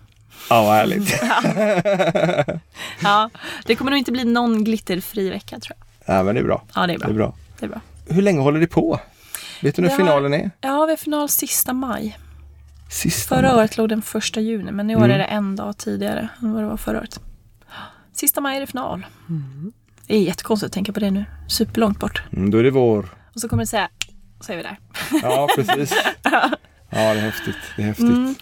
Ja, 0.50 0.62
vad 0.62 0.74
härligt. 0.74 1.22
Ja, 3.02 3.30
det 3.66 3.74
kommer 3.76 3.90
nog 3.90 3.98
inte 3.98 4.12
bli 4.12 4.24
någon 4.24 4.64
glitterfri 4.64 5.30
vecka 5.30 5.60
tror 5.60 5.76
jag. 6.06 6.16
Ja, 6.16 6.22
men 6.22 6.34
det 6.34 6.40
är 6.40 6.44
bra. 6.44 6.62
Ja, 6.74 6.86
det 6.86 6.92
är 6.94 6.98
Det 6.98 7.04
bra. 7.04 7.10
är 7.10 7.14
bra. 7.14 7.34
Det 7.58 7.66
är 7.66 7.70
bra. 7.70 7.80
Hur 8.08 8.22
länge 8.22 8.40
håller 8.40 8.60
det 8.60 8.66
på? 8.66 9.00
Vet 9.62 9.76
du 9.76 9.82
när 9.82 9.88
Det 9.88 9.94
har- 9.94 9.98
finalen 9.98 10.34
är? 10.34 10.50
Ja, 10.60 10.84
vi 10.84 10.92
har 10.92 10.96
final 10.96 11.28
sista 11.28 11.72
maj. 11.72 12.18
Sista 12.90 13.34
Förra 13.34 13.48
maj. 13.48 13.56
året 13.56 13.76
låg 13.76 13.88
den 13.88 14.02
första 14.02 14.40
juni, 14.40 14.72
men 14.72 14.90
i 14.90 14.96
år 14.96 14.98
Mm. 15.04 15.10
är 15.10 15.18
det 15.18 15.24
en 15.24 15.56
dag 15.56 15.76
tidigare 15.78 16.28
än 16.42 16.52
vad 16.52 16.62
det 16.62 16.66
var 16.68 16.76
förra 16.76 16.98
året. 16.98 17.20
Sista 18.12 18.40
maj 18.40 18.56
är 18.56 18.60
det 18.60 18.66
final. 18.66 19.06
Det 20.06 20.14
är 20.16 20.20
jättekonstigt 20.22 20.66
att 20.66 20.72
tänka 20.72 20.92
på 20.92 21.00
det 21.00 21.10
nu. 21.10 21.24
Superlångt 21.48 22.00
bort. 22.00 22.22
Mm, 22.32 22.50
då 22.50 22.58
är 22.58 22.62
det 22.62 22.70
vår. 22.70 23.08
Och 23.34 23.40
så 23.40 23.48
kommer 23.48 23.62
det 23.62 23.66
säga, 23.66 23.88
så 24.40 24.52
är 24.52 24.56
vi 24.56 24.62
där. 24.62 24.78
Ja, 25.22 25.48
precis. 25.56 25.94
Ja, 26.92 26.98
det 27.14 27.20
är 27.20 27.24
häftigt. 27.24 27.56
Det 27.76 27.82
är 27.82 27.86
häftigt. 27.86 28.06
Mm. 28.06 28.34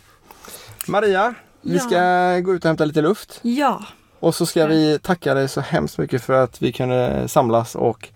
Maria, 0.87 1.35
vi 1.63 1.75
Ja. 1.77 1.81
ska 1.81 1.99
gå 2.41 2.55
ut 2.55 2.65
och 2.65 2.69
hämta 2.69 2.85
lite 2.85 3.03
luft. 3.03 3.39
Ja, 3.43 3.85
Och 4.21 4.35
så 4.35 4.47
ska 4.47 4.67
vi 4.67 4.99
tacka 4.99 5.35
dig 5.35 5.49
så 5.49 5.61
hemskt 5.61 5.99
mycket 5.99 6.23
för 6.25 6.33
att 6.45 6.63
vi 6.63 6.73
kunde 6.73 7.29
samlas 7.29 7.75
och 7.75 8.09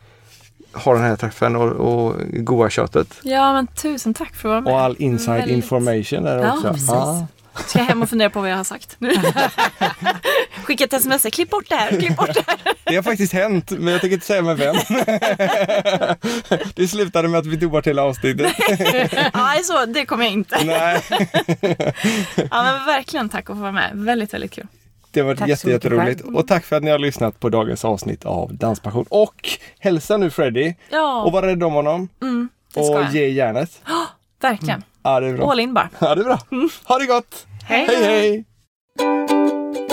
ha 0.75 0.95
den 0.95 1.03
här 1.03 1.17
träffen 1.17 1.57
och, 1.57 1.71
och 1.71 2.15
goa 2.33 2.71
köttet. 2.71 3.19
ja 3.23 3.53
men 3.53 3.67
tusen 3.67 4.15
tack 4.15 4.35
för 4.35 4.49
att 4.49 4.53
vara 4.53 4.61
med. 4.61 4.73
Och 4.73 4.81
all 4.81 4.97
inside 4.99 5.37
Väldigt. 5.39 5.57
information 5.57 6.25
där 6.25 6.39
Ja, 6.39 6.53
också. 6.53 6.69
precis. 6.69 6.89
Ja. 6.89 7.27
Ska 7.67 7.79
jag 7.79 7.87
hem 7.87 8.03
och 8.03 8.09
fundera 8.09 8.31
på 8.31 8.41
vad 8.41 8.51
jag 8.51 8.57
har 8.57 8.65
sagt. 8.65 8.97
Skicka 10.65 10.85
ett 10.85 10.93
sms, 10.93 11.27
klipp 11.33 11.51
bort 11.51 11.65
det 11.69 11.75
här, 11.75 11.89
klipp 12.01 12.17
bort 12.17 12.35
det 12.35 12.45
här. 12.47 12.57
Det 12.85 12.95
har 12.97 13.03
faktiskt 13.03 13.33
hänt, 13.33 13.71
men 13.71 13.93
jag 13.93 14.01
tänker 14.01 14.15
inte 14.15 14.27
säga 14.27 14.43
med 14.43 14.57
vem. 14.59 14.77
det 16.75 16.89
slutade 16.89 17.29
med 17.29 17.39
att 17.39 17.47
vi 17.47 17.61
tog 17.61 17.71
bort 17.71 17.87
hela 17.87 18.03
avsnittet. 18.03 18.53
Nej, 19.35 19.65
så, 19.65 19.87
det 19.87 20.07
kommer 20.07 20.25
jag 20.25 20.33
inte. 20.33 20.65
Nej, 20.65 21.01
Ja, 22.51 22.63
men 22.63 22.85
verkligen 22.87 23.29
tack 23.29 23.51
att 23.51 23.57
få 23.57 23.63
vara 23.63 23.73
med. 23.73 23.91
Väldigt, 23.95 24.35
väldigt 24.35 24.53
kul. 24.53 24.67
Det 25.13 25.21
har 25.21 25.27
varit 25.27 25.39
Tack 25.39 25.49
jätte, 25.49 25.71
jätteroligt. 25.71 26.21
Och 26.21 26.47
tack 26.49 26.65
för 26.65 26.77
att 26.77 26.83
ni 26.83 26.91
har 26.91 26.99
lyssnat 26.99 27.41
på 27.41 27.49
dagens 27.49 27.85
avsnitt 27.85 28.25
av 28.25 28.55
Danspassion. 28.55 29.05
Och 29.09 29.49
hälsa 29.79 30.17
nu 30.17 30.31
Freddy 30.31 30.75
Ja, 30.91 31.23
och 31.23 31.33
var 31.33 31.43
rädd 31.43 31.63
om 31.63 31.73
honom. 31.73 32.09
mm, 32.23 32.49
Och 32.77 33.05
ge 33.13 33.29
järnet. 33.29 33.83
Verkligen. 34.41 34.83
Ja, 35.03 35.21
det 35.21 35.27
är 35.27 35.33
bra. 35.37 35.51
All 35.51 35.61
in 35.61 35.75
bara. 35.75 35.89
Ja, 35.99 36.15
det 36.15 36.21
är 36.21 36.25
bra. 36.25 36.39
Ha 36.85 36.99
det 36.99 37.07
gott! 37.07 37.47
Hej! 37.65 37.87
Hej, 37.87 38.05
hej! 38.05 39.92